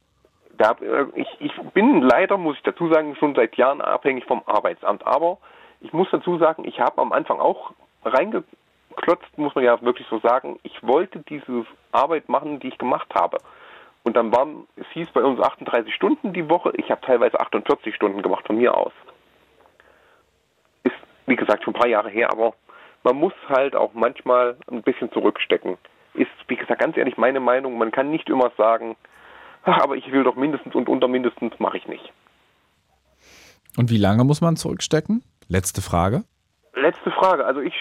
Da, 0.58 0.72
äh, 0.72 1.06
ich, 1.14 1.28
ich 1.38 1.52
bin 1.72 2.02
leider, 2.02 2.36
muss 2.36 2.58
ich 2.58 2.62
dazu 2.62 2.92
sagen, 2.92 3.16
schon 3.16 3.34
seit 3.34 3.56
Jahren 3.56 3.80
abhängig 3.80 4.26
vom 4.26 4.42
Arbeitsamt. 4.44 5.06
Aber 5.06 5.38
ich 5.80 5.94
muss 5.94 6.08
dazu 6.12 6.36
sagen, 6.36 6.66
ich 6.66 6.78
habe 6.78 7.00
am 7.00 7.10
Anfang 7.12 7.40
auch 7.40 7.72
reingeklotzt, 8.04 9.38
muss 9.38 9.54
man 9.54 9.64
ja 9.64 9.80
wirklich 9.80 10.06
so 10.10 10.18
sagen. 10.18 10.58
Ich 10.62 10.82
wollte 10.82 11.20
diese 11.30 11.64
Arbeit 11.92 12.28
machen, 12.28 12.60
die 12.60 12.68
ich 12.68 12.76
gemacht 12.76 13.08
habe. 13.14 13.38
Und 14.02 14.14
dann 14.14 14.30
waren, 14.30 14.66
es 14.76 14.86
hieß 14.92 15.08
bei 15.14 15.22
uns 15.22 15.40
38 15.40 15.94
Stunden 15.94 16.34
die 16.34 16.50
Woche. 16.50 16.70
Ich 16.76 16.90
habe 16.90 17.00
teilweise 17.00 17.40
48 17.40 17.94
Stunden 17.94 18.20
gemacht 18.20 18.46
von 18.46 18.58
mir 18.58 18.76
aus. 18.76 18.92
Ist, 20.82 20.96
wie 21.24 21.36
gesagt, 21.36 21.64
schon 21.64 21.74
ein 21.74 21.80
paar 21.80 21.88
Jahre 21.88 22.10
her, 22.10 22.30
aber 22.30 22.52
man 23.06 23.16
muss 23.16 23.34
halt 23.48 23.76
auch 23.76 23.94
manchmal 23.94 24.56
ein 24.68 24.82
bisschen 24.82 25.12
zurückstecken. 25.12 25.78
Ist, 26.14 26.26
wie 26.48 26.56
gesagt, 26.56 26.80
ganz 26.80 26.96
ehrlich 26.96 27.16
meine 27.16 27.38
Meinung. 27.38 27.78
Man 27.78 27.92
kann 27.92 28.10
nicht 28.10 28.28
immer 28.28 28.50
sagen, 28.58 28.96
ach, 29.62 29.80
aber 29.80 29.94
ich 29.94 30.10
will 30.10 30.24
doch 30.24 30.34
mindestens 30.34 30.74
und 30.74 30.88
unter 30.88 31.06
mindestens 31.06 31.52
mache 31.60 31.76
ich 31.76 31.86
nicht. 31.86 32.12
Und 33.76 33.90
wie 33.90 33.96
lange 33.96 34.24
muss 34.24 34.40
man 34.40 34.56
zurückstecken? 34.56 35.22
Letzte 35.46 35.82
Frage. 35.82 36.24
Letzte 36.74 37.12
Frage. 37.12 37.46
Also 37.46 37.60
ich 37.60 37.74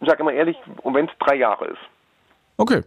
sage 0.00 0.20
immer 0.20 0.32
ehrlich, 0.32 0.56
wenn 0.82 1.04
es 1.04 1.12
drei 1.18 1.34
Jahre 1.34 1.66
ist. 1.66 1.82
Okay. 2.56 2.82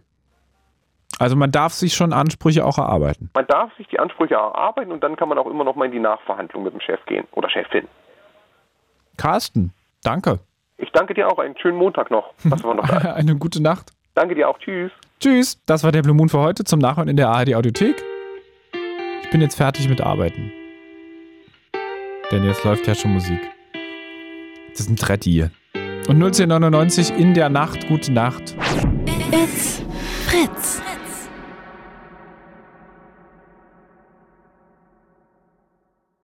Also 1.20 1.36
man 1.36 1.52
darf 1.52 1.74
sich 1.74 1.94
schon 1.94 2.12
Ansprüche 2.12 2.64
auch 2.64 2.78
erarbeiten. 2.78 3.30
Man 3.34 3.46
darf 3.46 3.72
sich 3.76 3.86
die 3.86 4.00
Ansprüche 4.00 4.34
erarbeiten 4.34 4.90
und 4.90 5.04
dann 5.04 5.14
kann 5.14 5.28
man 5.28 5.38
auch 5.38 5.46
immer 5.46 5.62
noch 5.62 5.76
mal 5.76 5.84
in 5.84 5.92
die 5.92 6.00
Nachverhandlung 6.00 6.64
mit 6.64 6.72
dem 6.72 6.80
Chef 6.80 7.04
gehen 7.06 7.28
oder 7.30 7.48
Chefin. 7.48 7.86
Carsten, 9.16 9.72
danke. 10.02 10.40
Ich 10.78 10.90
danke 10.92 11.14
dir 11.14 11.28
auch. 11.28 11.38
Einen 11.38 11.56
schönen 11.58 11.76
Montag 11.78 12.10
noch. 12.10 12.34
Was 12.44 12.62
war 12.64 12.74
noch 12.74 12.88
Eine 13.14 13.36
gute 13.36 13.62
Nacht. 13.62 13.90
Danke 14.14 14.34
dir 14.34 14.48
auch. 14.48 14.58
Tschüss. 14.58 14.92
Tschüss. 15.20 15.60
Das 15.66 15.84
war 15.84 15.92
der 15.92 16.02
Blue 16.02 16.14
Moon 16.14 16.28
für 16.28 16.40
heute 16.40 16.64
zum 16.64 16.78
Nachhören 16.78 17.08
in 17.08 17.16
der 17.16 17.28
ARD 17.30 17.54
Audiothek. 17.54 18.02
Ich 19.22 19.30
bin 19.30 19.40
jetzt 19.40 19.56
fertig 19.56 19.88
mit 19.88 20.00
Arbeiten. 20.00 20.52
Denn 22.30 22.44
jetzt 22.44 22.64
läuft 22.64 22.86
ja 22.86 22.94
schon 22.94 23.12
Musik. 23.12 23.40
Das 24.70 24.80
ist 24.80 24.90
ein 24.90 24.96
Tretti. 24.96 25.48
Und 26.08 26.16
1999 26.16 27.16
in 27.16 27.34
der 27.34 27.48
Nacht, 27.48 27.86
gute 27.88 28.12
Nacht. 28.12 28.54
It's 29.30 29.82
Fritz. 30.26 30.83